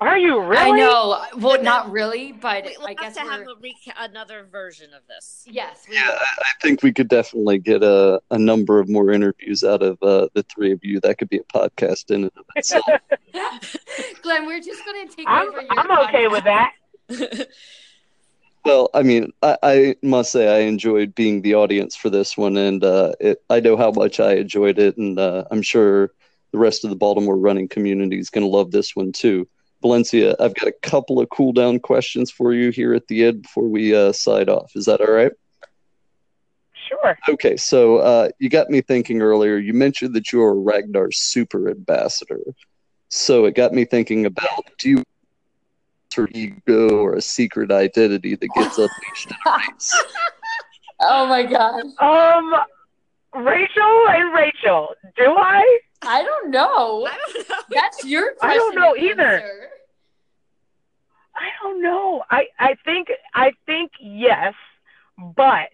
Are 0.00 0.18
you 0.18 0.40
really? 0.42 0.56
I 0.56 0.70
know. 0.70 1.22
Well, 1.36 1.62
not 1.62 1.92
really, 1.92 2.32
but 2.32 2.64
We, 2.64 2.74
we'll 2.78 2.88
I 2.88 2.94
guess 2.94 3.16
have 3.16 3.26
to 3.26 3.30
have 3.30 3.40
we're, 3.46 3.52
a 3.52 3.56
reca- 3.56 3.94
another 4.10 4.46
version 4.50 4.92
of 4.94 5.02
this. 5.06 5.44
yes. 5.48 5.84
We 5.88 5.94
Yeah, 5.94 6.08
I 6.08 6.14
I 6.40 6.50
think 6.62 6.82
we 6.82 6.92
could 6.92 7.08
definitely 7.08 7.58
get 7.58 7.82
a, 7.84 8.20
a 8.30 8.38
number 8.38 8.80
of 8.80 8.88
more 8.88 9.12
interviews 9.12 9.62
out 9.62 9.82
of 9.82 10.02
uh, 10.02 10.28
the 10.34 10.42
three 10.44 10.72
of 10.72 10.80
you. 10.82 10.98
That 11.00 11.18
could 11.18 11.28
be 11.28 11.38
a 11.38 11.44
podcast 11.44 12.10
in 12.10 12.22
and 12.24 12.32
of 12.36 12.44
itself. 12.56 12.84
Glenn, 14.22 14.46
we're 14.46 14.60
just 14.60 14.84
going 14.84 15.06
to 15.08 15.14
take 15.14 15.26
I'm 15.28 15.48
over 15.48 15.60
your 15.60 15.70
I'm 15.78 16.08
okay 16.08 16.26
with 16.28 16.44
that. 16.44 16.72
well, 18.64 18.90
I 18.94 19.02
mean, 19.02 19.32
I, 19.42 19.56
I 19.62 19.96
must 20.02 20.32
say 20.32 20.48
I 20.48 20.60
enjoyed 20.60 21.14
being 21.14 21.42
the 21.42 21.54
audience 21.54 21.96
for 21.96 22.10
this 22.10 22.36
one, 22.36 22.56
and 22.56 22.82
uh, 22.84 23.12
it, 23.20 23.42
I 23.50 23.60
know 23.60 23.76
how 23.76 23.90
much 23.90 24.20
I 24.20 24.34
enjoyed 24.34 24.78
it, 24.78 24.96
and 24.96 25.18
uh, 25.18 25.44
I'm 25.50 25.62
sure 25.62 26.12
the 26.52 26.58
rest 26.58 26.84
of 26.84 26.90
the 26.90 26.96
Baltimore 26.96 27.36
running 27.36 27.68
community 27.68 28.18
is 28.18 28.30
going 28.30 28.44
to 28.44 28.48
love 28.48 28.70
this 28.70 28.94
one 28.94 29.12
too. 29.12 29.48
Valencia, 29.80 30.36
I've 30.38 30.54
got 30.54 30.68
a 30.68 30.72
couple 30.72 31.20
of 31.20 31.28
cool 31.30 31.52
down 31.52 31.80
questions 31.80 32.30
for 32.30 32.52
you 32.52 32.70
here 32.70 32.94
at 32.94 33.08
the 33.08 33.24
end 33.24 33.42
before 33.42 33.68
we 33.68 33.94
uh, 33.94 34.12
side 34.12 34.48
off. 34.48 34.72
Is 34.76 34.84
that 34.84 35.00
all 35.00 35.12
right? 35.12 35.32
Sure. 36.88 37.18
Okay, 37.28 37.56
so 37.56 37.96
uh, 37.98 38.28
you 38.38 38.48
got 38.48 38.70
me 38.70 38.80
thinking 38.80 39.22
earlier. 39.22 39.56
You 39.56 39.72
mentioned 39.72 40.14
that 40.14 40.32
you're 40.32 40.50
a 40.50 40.54
Ragnar 40.54 41.10
super 41.10 41.68
ambassador. 41.68 42.40
So 43.08 43.44
it 43.44 43.54
got 43.54 43.72
me 43.72 43.84
thinking 43.84 44.24
about 44.24 44.70
do 44.78 44.90
you 44.90 45.04
or 46.18 46.28
ego 46.32 46.88
or 46.90 47.14
a 47.14 47.22
secret 47.22 47.70
identity 47.70 48.34
that 48.34 48.48
gets 48.54 48.78
unleashed 48.78 49.30
in 49.30 49.36
a 49.46 49.58
race? 49.58 50.04
Oh 51.00 51.26
my 51.26 51.42
gosh. 51.44 51.82
Um, 51.98 52.54
Rachel 53.44 54.06
and 54.08 54.32
Rachel, 54.34 54.88
do 55.16 55.34
I? 55.36 55.80
I 56.02 56.22
don't 56.22 56.50
know. 56.50 57.06
I 57.06 57.18
don't 57.34 57.48
know. 57.48 57.56
That's 57.70 58.04
your 58.04 58.34
I 58.42 58.54
don't 58.56 58.74
know 58.74 58.96
either. 58.96 59.22
answer. 59.22 59.68
I 61.34 61.48
don't 61.62 61.82
know. 61.82 62.22
I 62.30 62.46
I 62.58 62.76
think 62.84 63.08
I 63.34 63.52
think 63.66 63.92
yes, 64.00 64.54
but 65.36 65.70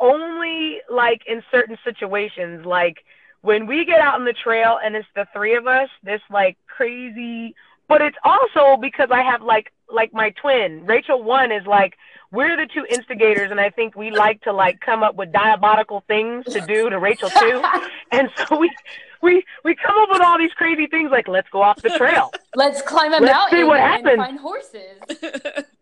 only 0.00 0.80
like 0.90 1.22
in 1.26 1.42
certain 1.50 1.78
situations 1.84 2.64
like 2.64 2.98
when 3.40 3.66
we 3.66 3.84
get 3.84 4.00
out 4.00 4.14
on 4.14 4.24
the 4.24 4.32
trail 4.32 4.78
and 4.82 4.94
it's 4.94 5.08
the 5.14 5.26
three 5.32 5.54
of 5.56 5.66
us, 5.66 5.88
this 6.02 6.20
like 6.30 6.56
crazy 6.66 7.54
but 7.88 8.00
it's 8.02 8.16
also 8.24 8.76
because 8.80 9.08
I 9.10 9.22
have 9.22 9.42
like 9.42 9.72
like 9.92 10.12
my 10.12 10.30
twin. 10.30 10.84
Rachel 10.86 11.22
one 11.22 11.50
is 11.52 11.66
like 11.66 11.96
we're 12.30 12.56
the 12.56 12.66
two 12.72 12.84
instigators 12.90 13.50
and 13.50 13.58
I 13.58 13.70
think 13.70 13.96
we 13.96 14.10
like 14.10 14.42
to 14.42 14.52
like 14.52 14.80
come 14.80 15.02
up 15.02 15.14
with 15.16 15.32
diabolical 15.32 16.04
things 16.06 16.44
to 16.46 16.60
do 16.60 16.90
to 16.90 16.98
Rachel 16.98 17.30
two. 17.30 17.62
And 18.12 18.30
so 18.36 18.58
we 18.58 18.70
we 19.22 19.44
we 19.64 19.74
come 19.74 19.96
up 19.98 20.08
with 20.10 20.22
all 20.22 20.38
these 20.38 20.52
crazy 20.52 20.86
things 20.86 21.10
like 21.10 21.28
let's 21.28 21.48
go 21.50 21.62
off 21.62 21.82
the 21.82 21.90
trail. 21.90 22.32
Let's 22.54 22.80
climb 22.82 23.12
a 23.12 23.18
Let's 23.18 23.32
mountain 23.32 23.58
see 23.58 23.64
what 23.64 23.80
and 23.80 23.90
happens. 23.92 24.16
find 24.16 24.38
horses. 24.38 25.64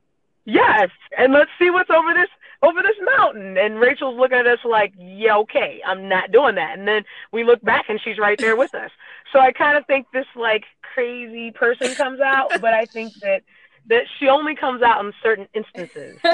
Yes, 0.48 0.90
and 1.18 1.32
let's 1.32 1.50
see 1.58 1.70
what's 1.70 1.90
over 1.90 2.14
this 2.14 2.28
over 2.62 2.80
this 2.80 2.96
mountain. 3.16 3.58
And 3.58 3.80
Rachel's 3.80 4.16
looking 4.16 4.38
at 4.38 4.46
us 4.46 4.60
like, 4.64 4.92
yeah, 4.96 5.36
okay, 5.38 5.82
I'm 5.84 6.08
not 6.08 6.30
doing 6.30 6.54
that. 6.54 6.78
And 6.78 6.86
then 6.86 7.04
we 7.32 7.42
look 7.44 7.60
back 7.62 7.86
and 7.88 8.00
she's 8.00 8.16
right 8.16 8.38
there 8.38 8.56
with 8.56 8.72
us. 8.74 8.90
So 9.32 9.40
I 9.40 9.52
kind 9.52 9.76
of 9.76 9.86
think 9.86 10.06
this 10.12 10.26
like 10.34 10.64
crazy 10.94 11.50
person 11.50 11.94
comes 11.94 12.20
out, 12.20 12.50
but 12.60 12.72
I 12.72 12.84
think 12.86 13.12
that 13.22 13.42
that 13.88 14.04
she 14.18 14.28
only 14.28 14.54
comes 14.54 14.82
out 14.82 15.04
in 15.04 15.12
certain 15.22 15.46
instances. 15.54 16.18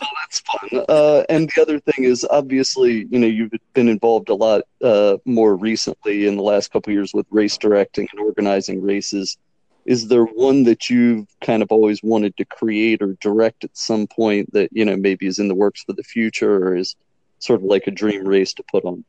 That's 0.00 0.40
fun. 0.40 0.84
Uh, 0.88 1.22
and 1.28 1.50
the 1.54 1.62
other 1.62 1.80
thing 1.80 2.04
is, 2.04 2.26
obviously, 2.28 3.06
you 3.10 3.18
know, 3.18 3.26
you've 3.26 3.52
been 3.74 3.88
involved 3.88 4.28
a 4.28 4.34
lot 4.34 4.62
uh, 4.82 5.16
more 5.24 5.56
recently 5.56 6.26
in 6.26 6.36
the 6.36 6.42
last 6.42 6.72
couple 6.72 6.90
of 6.90 6.94
years 6.94 7.12
with 7.14 7.26
race 7.30 7.56
directing 7.56 8.08
and 8.12 8.20
organizing 8.20 8.82
races. 8.82 9.38
Is 9.84 10.08
there 10.08 10.24
one 10.24 10.64
that 10.64 10.90
you've 10.90 11.28
kind 11.40 11.62
of 11.62 11.70
always 11.70 12.02
wanted 12.02 12.36
to 12.38 12.44
create 12.44 13.00
or 13.00 13.16
direct 13.20 13.62
at 13.62 13.76
some 13.76 14.08
point 14.08 14.52
that 14.52 14.70
you 14.72 14.84
know 14.84 14.96
maybe 14.96 15.26
is 15.26 15.38
in 15.38 15.48
the 15.48 15.54
works 15.54 15.84
for 15.84 15.92
the 15.92 16.02
future, 16.02 16.56
or 16.56 16.76
is 16.76 16.96
sort 17.38 17.60
of 17.60 17.64
like 17.64 17.86
a 17.86 17.92
dream 17.92 18.26
race 18.26 18.52
to 18.54 18.64
put 18.64 18.84
on? 18.84 19.04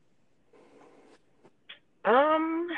Um, 2.07 2.69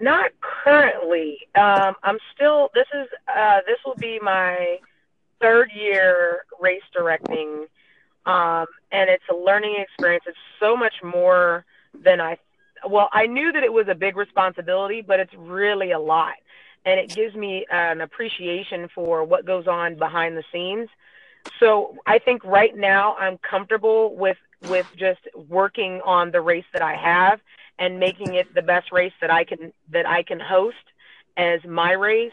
not 0.00 0.30
currently. 0.40 1.38
Um, 1.54 1.94
I'm 2.02 2.18
still. 2.34 2.70
This 2.74 2.86
is. 2.94 3.08
Uh, 3.28 3.58
this 3.66 3.76
will 3.84 3.96
be 3.96 4.18
my 4.20 4.78
third 5.40 5.70
year 5.72 6.46
race 6.58 6.82
directing, 6.92 7.66
um, 8.24 8.66
and 8.90 9.10
it's 9.10 9.24
a 9.30 9.36
learning 9.36 9.76
experience. 9.78 10.24
It's 10.26 10.38
so 10.58 10.74
much 10.74 10.94
more 11.04 11.66
than 11.92 12.18
I. 12.18 12.38
Well, 12.88 13.10
I 13.12 13.26
knew 13.26 13.52
that 13.52 13.62
it 13.62 13.72
was 13.72 13.88
a 13.88 13.94
big 13.94 14.16
responsibility, 14.16 15.02
but 15.02 15.20
it's 15.20 15.34
really 15.34 15.90
a 15.90 15.98
lot, 15.98 16.36
and 16.86 16.98
it 16.98 17.14
gives 17.14 17.34
me 17.34 17.66
an 17.70 18.00
appreciation 18.00 18.88
for 18.94 19.22
what 19.22 19.44
goes 19.44 19.66
on 19.66 19.96
behind 19.96 20.34
the 20.34 20.44
scenes. 20.50 20.88
So 21.60 21.96
I 22.06 22.18
think 22.20 22.42
right 22.44 22.74
now 22.74 23.16
I'm 23.16 23.36
comfortable 23.38 24.14
with 24.16 24.38
with 24.68 24.86
just 24.96 25.20
working 25.48 26.00
on 26.04 26.30
the 26.30 26.40
race 26.40 26.64
that 26.72 26.82
I 26.82 26.94
have 26.96 27.40
and 27.78 28.00
making 28.00 28.34
it 28.34 28.52
the 28.54 28.62
best 28.62 28.90
race 28.92 29.12
that 29.20 29.30
I 29.30 29.44
can 29.44 29.72
that 29.90 30.06
I 30.06 30.22
can 30.22 30.40
host 30.40 30.76
as 31.36 31.60
my 31.64 31.92
race. 31.92 32.32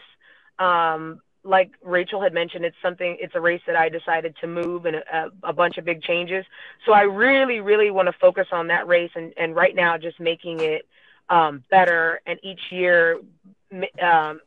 Um, 0.58 1.20
like 1.44 1.70
Rachel 1.84 2.20
had 2.20 2.34
mentioned, 2.34 2.64
it's 2.64 2.76
something. 2.82 3.16
It's 3.20 3.36
a 3.36 3.40
race 3.40 3.62
that 3.68 3.76
I 3.76 3.88
decided 3.88 4.34
to 4.40 4.48
move 4.48 4.84
and 4.86 4.96
a, 4.96 5.30
a 5.44 5.52
bunch 5.52 5.78
of 5.78 5.84
big 5.84 6.02
changes. 6.02 6.44
So 6.84 6.92
I 6.92 7.02
really, 7.02 7.60
really 7.60 7.90
want 7.92 8.06
to 8.06 8.12
focus 8.20 8.48
on 8.50 8.66
that 8.68 8.88
race 8.88 9.12
and 9.14 9.32
and 9.36 9.54
right 9.54 9.74
now 9.74 9.96
just 9.96 10.18
making 10.18 10.60
it 10.60 10.86
um, 11.28 11.62
better 11.70 12.20
and 12.26 12.38
each 12.42 12.60
year 12.70 13.20
um, 14.02 14.40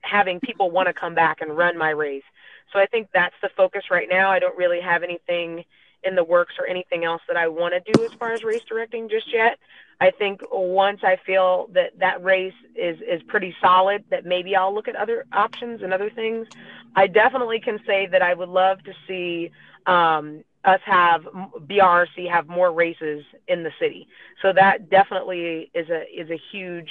having 0.00 0.40
people 0.40 0.70
want 0.70 0.86
to 0.88 0.94
come 0.94 1.14
back 1.14 1.40
and 1.40 1.56
run 1.56 1.76
my 1.76 1.90
race. 1.90 2.24
So 2.72 2.78
I 2.78 2.86
think 2.86 3.08
that's 3.12 3.34
the 3.42 3.50
focus 3.56 3.84
right 3.90 4.08
now. 4.10 4.30
I 4.30 4.38
don't 4.38 4.56
really 4.56 4.80
have 4.80 5.02
anything 5.02 5.64
in 6.04 6.14
the 6.14 6.24
works 6.24 6.54
or 6.58 6.66
anything 6.66 7.04
else 7.04 7.22
that 7.28 7.36
I 7.36 7.48
want 7.48 7.74
to 7.74 7.92
do 7.92 8.04
as 8.04 8.12
far 8.14 8.32
as 8.32 8.42
race 8.44 8.62
directing 8.64 9.08
just 9.08 9.32
yet. 9.32 9.58
I 10.00 10.10
think 10.10 10.40
once 10.50 11.00
I 11.04 11.16
feel 11.24 11.68
that 11.74 11.98
that 11.98 12.22
race 12.24 12.54
is 12.74 12.98
is 13.00 13.22
pretty 13.22 13.54
solid, 13.60 14.04
that 14.10 14.24
maybe 14.24 14.56
I'll 14.56 14.74
look 14.74 14.88
at 14.88 14.96
other 14.96 15.26
options 15.32 15.82
and 15.82 15.92
other 15.92 16.10
things. 16.10 16.48
I 16.96 17.06
definitely 17.06 17.60
can 17.60 17.78
say 17.86 18.06
that 18.06 18.22
I 18.22 18.34
would 18.34 18.48
love 18.48 18.82
to 18.84 18.92
see 19.06 19.50
um, 19.86 20.44
us 20.64 20.80
have 20.84 21.22
BRRC 21.22 22.28
have 22.30 22.48
more 22.48 22.72
races 22.72 23.24
in 23.48 23.62
the 23.62 23.72
city. 23.80 24.08
So 24.40 24.52
that 24.52 24.90
definitely 24.90 25.70
is 25.74 25.88
a 25.88 26.02
is 26.12 26.30
a 26.30 26.40
huge 26.50 26.90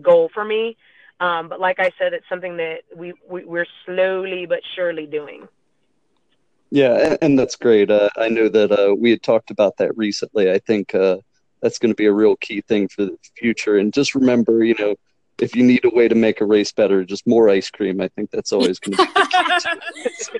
goal 0.00 0.30
for 0.32 0.44
me. 0.44 0.76
Um, 1.20 1.48
but 1.48 1.60
like 1.60 1.78
I 1.78 1.92
said, 1.98 2.12
it's 2.12 2.28
something 2.28 2.56
that 2.56 2.78
we, 2.94 3.14
we 3.28 3.44
we're 3.44 3.66
slowly 3.86 4.46
but 4.46 4.60
surely 4.74 5.06
doing. 5.06 5.46
Yeah, 6.74 6.96
and, 6.96 7.18
and 7.20 7.38
that's 7.38 7.56
great. 7.56 7.90
Uh, 7.90 8.08
I 8.16 8.30
know 8.30 8.48
that 8.48 8.72
uh, 8.72 8.94
we 8.94 9.10
had 9.10 9.22
talked 9.22 9.50
about 9.50 9.76
that 9.76 9.94
recently. 9.94 10.50
I 10.50 10.58
think 10.58 10.94
uh, 10.94 11.18
that's 11.60 11.78
going 11.78 11.90
to 11.90 11.94
be 11.96 12.06
a 12.06 12.12
real 12.12 12.34
key 12.36 12.62
thing 12.62 12.88
for 12.88 13.04
the 13.04 13.18
future. 13.36 13.76
And 13.76 13.92
just 13.92 14.14
remember, 14.14 14.64
you 14.64 14.74
know, 14.78 14.96
if 15.38 15.54
you 15.54 15.64
need 15.64 15.84
a 15.84 15.90
way 15.90 16.08
to 16.08 16.14
make 16.14 16.40
a 16.40 16.46
race 16.46 16.72
better, 16.72 17.04
just 17.04 17.26
more 17.26 17.50
ice 17.50 17.68
cream. 17.68 18.00
I 18.00 18.08
think 18.08 18.30
that's 18.30 18.52
always 18.52 18.78
going 18.78 18.96
to 18.96 19.04
be. 19.04 20.38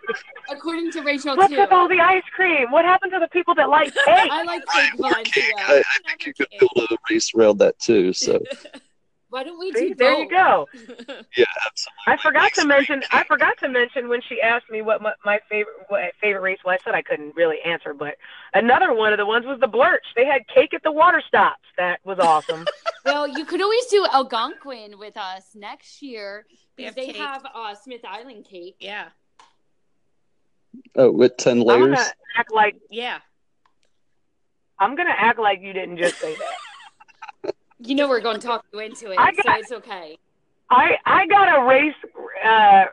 According 0.50 0.92
to 0.92 1.02
Rachel, 1.02 1.36
What's 1.36 1.52
too. 1.52 1.60
with 1.60 1.70
all 1.70 1.86
the 1.86 2.00
ice 2.00 2.22
cream? 2.34 2.70
What 2.70 2.86
happened 2.86 3.12
to 3.12 3.18
the 3.18 3.28
people 3.28 3.54
that 3.56 3.68
like 3.68 3.92
cake? 4.06 4.06
I 4.06 4.42
like 4.44 4.62
cake, 4.74 4.90
Valencia. 4.96 5.42
I, 5.58 5.82
I 5.86 6.08
think 6.08 6.24
you 6.24 6.32
could 6.32 6.48
build 6.58 6.88
a 6.90 6.96
race 7.10 7.30
around 7.34 7.58
that 7.58 7.78
too. 7.78 8.14
So 8.14 8.40
Why 9.32 9.44
don't 9.44 9.58
we 9.58 9.72
See, 9.72 9.88
do 9.88 9.94
there 9.94 10.18
you 10.18 10.28
go. 10.28 10.68
yeah, 11.36 11.46
absolutely. 11.66 12.06
I 12.06 12.16
forgot 12.22 12.42
Ice 12.44 12.54
to 12.56 12.66
mention. 12.66 13.00
cake. 13.00 13.08
I 13.14 13.24
forgot 13.24 13.56
to 13.60 13.68
mention 13.70 14.10
when 14.10 14.20
she 14.28 14.42
asked 14.42 14.68
me 14.68 14.82
what 14.82 15.00
my, 15.00 15.14
my 15.24 15.40
favorite 15.48 15.74
what 15.88 16.02
favorite 16.20 16.42
race 16.42 16.58
was. 16.66 16.78
I 16.80 16.84
said 16.84 16.94
I 16.94 17.00
couldn't 17.00 17.34
really 17.34 17.56
answer, 17.64 17.94
but 17.94 18.16
another 18.52 18.92
one 18.92 19.14
of 19.14 19.18
the 19.18 19.24
ones 19.24 19.46
was 19.46 19.58
the 19.58 19.68
Blerch. 19.68 20.04
They 20.16 20.26
had 20.26 20.42
cake 20.54 20.74
at 20.74 20.82
the 20.82 20.92
water 20.92 21.22
stops. 21.26 21.64
That 21.78 22.00
was 22.04 22.18
awesome. 22.18 22.66
Well, 23.04 23.26
you 23.26 23.44
could 23.44 23.60
always 23.60 23.84
do 23.86 24.06
Algonquin 24.12 24.96
with 24.96 25.16
us 25.16 25.56
next 25.56 26.02
year 26.02 26.46
We 26.78 26.84
because 26.84 26.94
have 26.94 26.94
they 26.94 27.12
have 27.18 27.44
uh, 27.52 27.74
Smith 27.74 28.02
Island 28.08 28.44
cake. 28.44 28.76
yeah, 28.78 29.08
Oh, 30.94 31.10
with 31.10 31.36
ten 31.36 31.58
I'm 31.68 31.90
layers. 31.90 31.98
act 32.36 32.52
like 32.54 32.76
yeah. 32.90 33.18
I'm 34.78 34.94
gonna 34.94 35.14
act 35.16 35.38
like 35.40 35.60
you 35.62 35.72
didn't 35.72 35.96
just 35.96 36.18
say 36.20 36.34
that. 36.36 36.54
You 37.84 37.96
know 37.96 38.08
we're 38.08 38.20
going 38.20 38.38
to 38.38 38.46
talk 38.46 38.64
you 38.72 38.78
into 38.78 39.10
it, 39.10 39.18
I 39.18 39.32
so 39.32 39.42
it's 39.46 39.72
okay. 39.72 40.18
I 40.70 40.96
I 41.04 41.26
got 41.26 41.58
a 41.58 41.66
race 41.66 41.94
uh, 42.44 42.84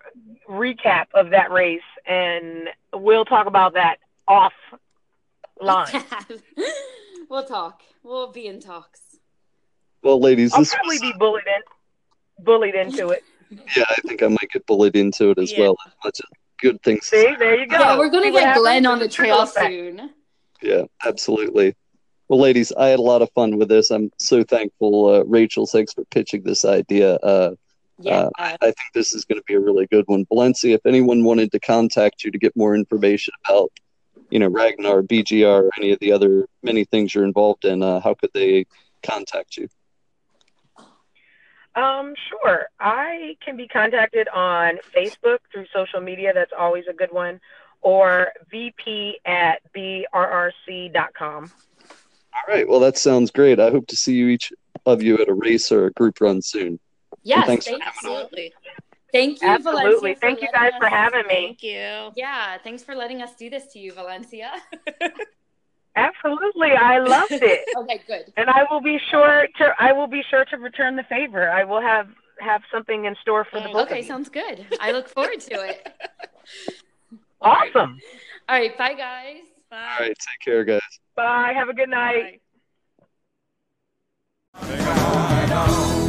recap 0.50 1.06
of 1.14 1.30
that 1.30 1.52
race, 1.52 1.82
and 2.08 2.70
we'll 2.94 3.26
talk 3.26 3.46
about 3.46 3.74
that 3.76 3.98
off 4.28 4.54
line. 5.62 6.04
we'll 7.30 7.46
talk. 7.46 7.82
We'll 8.04 8.32
be 8.32 8.48
in 8.48 8.60
talks. 8.60 9.02
Well, 10.02 10.20
ladies, 10.20 10.54
I'll 10.54 10.60
this 10.62 10.74
probably 10.74 10.96
was, 10.96 11.02
be 11.02 11.14
bullied 11.20 11.44
in, 11.46 12.44
bullied 12.46 12.76
into 12.76 13.10
it. 13.10 13.24
yeah, 13.78 13.84
I 13.90 13.96
think 14.08 14.24
I 14.24 14.28
might 14.28 14.50
get 14.52 14.66
bullied 14.66 14.96
into 14.96 15.32
it 15.32 15.38
as 15.38 15.52
Yeah. 15.52 15.60
well. 15.60 15.76
As 15.86 15.94
much 16.04 16.20
as 16.20 16.30
good 16.62 16.82
thing. 16.82 16.98
to 16.98 17.06
See, 17.06 17.36
there 17.38 17.60
you 17.60 17.68
go. 17.68 17.78
Yeah, 17.78 17.98
we're 17.98 18.10
gonna 18.10 18.32
what 18.32 18.40
get 18.42 18.58
Glenn 18.58 18.86
on 18.86 19.00
the 19.00 19.06
It's 19.06 19.14
a 19.16 19.18
trickle 19.18 19.46
trail 19.46 19.70
soon. 19.70 20.10
Yeah, 20.62 20.84
absolutely. 21.06 21.76
Well, 22.30 22.40
ladies, 22.40 22.72
I 22.72 22.88
had 22.90 23.00
a 23.00 23.02
lot 23.02 23.24
of 23.24 23.32
fun 23.32 23.58
with 23.58 23.70
this. 23.70 23.90
I'm 23.90 24.12
so 24.18 24.44
thankful, 24.44 25.08
uh, 25.08 25.24
Rachel. 25.26 25.66
Thanks 25.66 25.94
for 25.94 26.06
pitching 26.06 26.44
this 26.44 26.64
idea. 26.64 27.16
Uh, 27.16 27.56
Yeah. 28.02 28.30
Uh, 28.40 28.56
I 28.62 28.72
think 28.72 28.94
this 28.94 29.14
is 29.14 29.26
going 29.26 29.40
to 29.40 29.44
be 29.46 29.56
a 29.56 29.60
really 29.60 29.86
good 29.88 30.06
one. 30.08 30.26
Valencia, 30.30 30.74
if 30.76 30.86
anyone 30.86 31.26
wanted 31.26 31.52
to 31.52 31.60
contact 31.60 32.24
you 32.24 32.32
to 32.32 32.38
get 32.38 32.56
more 32.56 32.74
information 32.74 33.34
about, 33.46 33.72
you 34.30 34.40
know, 34.40 34.48
Ragnar, 34.48 35.02
BGR, 35.02 35.64
or 35.64 35.70
any 35.78 35.92
of 35.92 36.00
the 36.00 36.14
other 36.14 36.48
many 36.64 36.86
things 36.86 37.14
you're 37.14 37.26
involved 37.26 37.66
in, 37.66 37.84
uh, 37.84 38.00
how 38.00 38.14
could 38.14 38.30
they 38.34 38.68
contact 39.04 39.58
you? 39.58 39.68
Um, 41.76 42.14
sure. 42.30 42.68
I 42.80 43.36
can 43.44 43.58
be 43.58 43.68
contacted 43.68 44.30
on 44.30 44.80
Facebook 44.96 45.40
through 45.52 45.66
social 45.74 46.00
media. 46.00 46.32
That's 46.34 46.54
always 46.58 46.86
a 46.90 46.94
good 46.94 47.12
one. 47.12 47.42
Or 47.82 48.32
VP 48.50 49.20
at 49.26 49.62
BRRC.com. 49.76 51.52
All 52.34 52.54
right. 52.54 52.68
Well, 52.68 52.80
that 52.80 52.98
sounds 52.98 53.32
great. 53.32 53.60
I 53.60 53.70
hope 53.72 53.88
to 53.88 53.96
see 53.96 54.14
you 54.14 54.28
each 54.28 54.52
of 54.86 55.02
you 55.02 55.18
at 55.18 55.28
a 55.30 55.34
race 55.34 55.72
or 55.72 55.88
a 55.88 55.92
group 55.92 56.22
run 56.22 56.42
soon. 56.42 56.80
Yes, 57.24 57.48
thanks 57.48 57.66
thank, 57.66 57.86
Absolutely. 57.86 58.54
thank 59.12 59.42
you, 59.42 59.48
Absolutely. 59.48 59.82
Valencia. 59.90 60.16
for 60.16 60.22
Thank 60.22 60.42
you 60.42 60.48
letting 60.54 60.72
guys 60.72 60.80
for 60.80 60.88
having 60.88 61.28
me. 61.28 61.34
Thank 61.48 61.64
you. 61.64 62.12
Yeah, 62.16 62.58
thanks 62.64 62.84
for 62.84 62.96
letting 62.96 63.22
us 63.22 63.36
do 63.36 63.50
this 63.50 63.68
to 63.74 63.80
you, 63.80 63.94
Valencia. 63.94 64.52
Absolutely. 65.96 66.72
I 66.72 67.00
loved 67.00 67.32
it. 67.32 67.68
okay, 67.78 68.02
good. 68.08 68.32
and 68.38 68.50
I 68.50 68.66
will 68.72 68.82
be 68.82 69.00
sure 69.10 69.48
to 69.58 69.74
I 69.78 69.92
will 69.92 70.08
be 70.08 70.24
sure 70.30 70.46
to 70.46 70.58
return 70.58 70.96
the 70.96 71.04
favor. 71.04 71.50
I 71.50 71.64
will 71.66 71.82
have 71.82 72.08
have 72.40 72.62
something 72.72 73.06
in 73.06 73.16
store 73.22 73.44
for 73.44 73.60
the 73.60 73.68
both 73.68 73.88
Okay, 73.88 74.02
sounds 74.02 74.30
good. 74.30 74.66
I 74.80 74.92
look 74.92 75.10
forward 75.10 75.42
to 75.42 75.62
it. 75.68 75.88
Awesome. 77.42 77.98
All 78.50 78.60
right, 78.60 78.78
bye 78.78 78.94
guys. 78.94 79.38
Bye. 79.70 79.78
All 79.78 80.00
right, 80.06 80.10
take 80.10 80.40
care, 80.44 80.66
guys. 80.66 80.82
Bye. 81.20 81.52
Have 81.54 81.68
a 81.68 81.74
good 81.74 81.90
night. 81.90 82.40
Bye. 84.54 86.06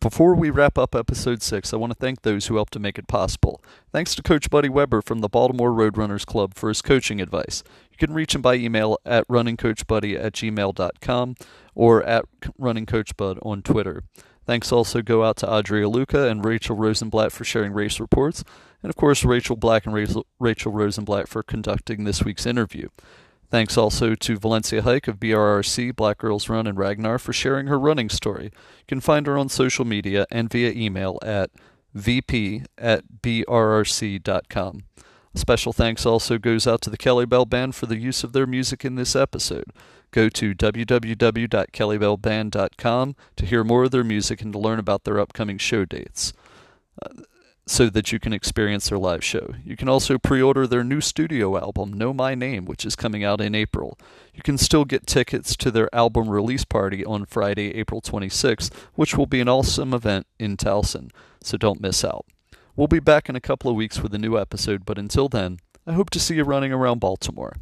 Before 0.00 0.34
we 0.34 0.48
wrap 0.48 0.78
up 0.78 0.94
episode 0.94 1.42
6, 1.42 1.74
I 1.74 1.76
want 1.76 1.92
to 1.92 1.98
thank 1.98 2.22
those 2.22 2.46
who 2.46 2.54
helped 2.54 2.72
to 2.72 2.78
make 2.78 2.98
it 2.98 3.06
possible. 3.06 3.60
Thanks 3.92 4.14
to 4.14 4.22
Coach 4.22 4.48
Buddy 4.48 4.70
Weber 4.70 5.02
from 5.02 5.18
the 5.18 5.28
Baltimore 5.28 5.72
Roadrunners 5.72 6.24
Club 6.24 6.54
for 6.54 6.70
his 6.70 6.80
coaching 6.80 7.20
advice. 7.20 7.62
You 7.90 7.98
can 7.98 8.14
reach 8.14 8.34
him 8.34 8.40
by 8.40 8.54
email 8.54 8.96
at 9.04 9.28
runningcoachbuddy 9.28 10.18
at 10.18 10.32
gmail.com 10.32 11.34
or 11.74 12.02
at 12.02 12.24
runningcoachbud 12.58 13.44
on 13.44 13.60
Twitter. 13.60 14.02
Thanks 14.46 14.72
also 14.72 15.02
go 15.02 15.22
out 15.22 15.36
to 15.36 15.52
Adria 15.52 15.86
Luca 15.86 16.28
and 16.28 16.42
Rachel 16.46 16.76
Rosenblatt 16.76 17.30
for 17.30 17.44
sharing 17.44 17.74
race 17.74 18.00
reports, 18.00 18.42
and 18.82 18.88
of 18.88 18.96
course 18.96 19.22
Rachel 19.22 19.54
Black 19.54 19.84
and 19.84 20.24
Rachel 20.40 20.72
Rosenblatt 20.72 21.28
for 21.28 21.42
conducting 21.42 22.04
this 22.04 22.24
week's 22.24 22.46
interview. 22.46 22.88
Thanks 23.50 23.76
also 23.76 24.14
to 24.14 24.38
Valencia 24.38 24.80
Hike 24.82 25.08
of 25.08 25.18
BRRC, 25.18 25.96
Black 25.96 26.18
Girls 26.18 26.48
Run, 26.48 26.68
and 26.68 26.78
Ragnar 26.78 27.18
for 27.18 27.32
sharing 27.32 27.66
her 27.66 27.76
running 27.78 28.08
story. 28.08 28.44
You 28.44 28.50
can 28.86 29.00
find 29.00 29.26
her 29.26 29.36
on 29.36 29.48
social 29.48 29.84
media 29.84 30.24
and 30.30 30.48
via 30.48 30.70
email 30.70 31.18
at 31.22 31.50
vp 31.92 32.62
at 32.78 33.02
brrc.com. 33.22 34.84
Special 35.34 35.72
thanks 35.72 36.06
also 36.06 36.38
goes 36.38 36.68
out 36.68 36.80
to 36.82 36.90
the 36.90 36.96
Kelly 36.96 37.26
Bell 37.26 37.44
Band 37.44 37.74
for 37.74 37.86
the 37.86 37.96
use 37.96 38.22
of 38.22 38.32
their 38.32 38.46
music 38.46 38.84
in 38.84 38.94
this 38.94 39.16
episode. 39.16 39.72
Go 40.12 40.28
to 40.28 40.54
www.kellybellband.com 40.54 43.16
to 43.36 43.46
hear 43.46 43.64
more 43.64 43.84
of 43.84 43.90
their 43.90 44.04
music 44.04 44.42
and 44.42 44.52
to 44.52 44.58
learn 44.58 44.80
about 44.80 45.04
their 45.04 45.20
upcoming 45.20 45.58
show 45.58 45.84
dates 45.84 46.32
uh, 47.02 47.08
so 47.70 47.88
that 47.88 48.10
you 48.10 48.18
can 48.18 48.32
experience 48.32 48.88
their 48.88 48.98
live 48.98 49.22
show. 49.22 49.54
You 49.64 49.76
can 49.76 49.88
also 49.88 50.18
pre 50.18 50.42
order 50.42 50.66
their 50.66 50.82
new 50.82 51.00
studio 51.00 51.56
album, 51.56 51.92
Know 51.92 52.12
My 52.12 52.34
Name, 52.34 52.64
which 52.64 52.84
is 52.84 52.96
coming 52.96 53.22
out 53.22 53.40
in 53.40 53.54
April. 53.54 53.96
You 54.34 54.42
can 54.42 54.58
still 54.58 54.84
get 54.84 55.06
tickets 55.06 55.54
to 55.58 55.70
their 55.70 55.88
album 55.94 56.28
release 56.28 56.64
party 56.64 57.04
on 57.04 57.26
Friday, 57.26 57.76
April 57.76 58.02
26th, 58.02 58.74
which 58.94 59.16
will 59.16 59.26
be 59.26 59.40
an 59.40 59.48
awesome 59.48 59.94
event 59.94 60.26
in 60.36 60.56
Towson, 60.56 61.12
so 61.44 61.56
don't 61.56 61.80
miss 61.80 62.04
out. 62.04 62.26
We'll 62.74 62.88
be 62.88 62.98
back 62.98 63.28
in 63.28 63.36
a 63.36 63.40
couple 63.40 63.70
of 63.70 63.76
weeks 63.76 64.00
with 64.00 64.12
a 64.14 64.18
new 64.18 64.36
episode, 64.36 64.84
but 64.84 64.98
until 64.98 65.28
then, 65.28 65.58
I 65.86 65.92
hope 65.92 66.10
to 66.10 66.20
see 66.20 66.34
you 66.34 66.42
running 66.42 66.72
around 66.72 66.98
Baltimore. 66.98 67.54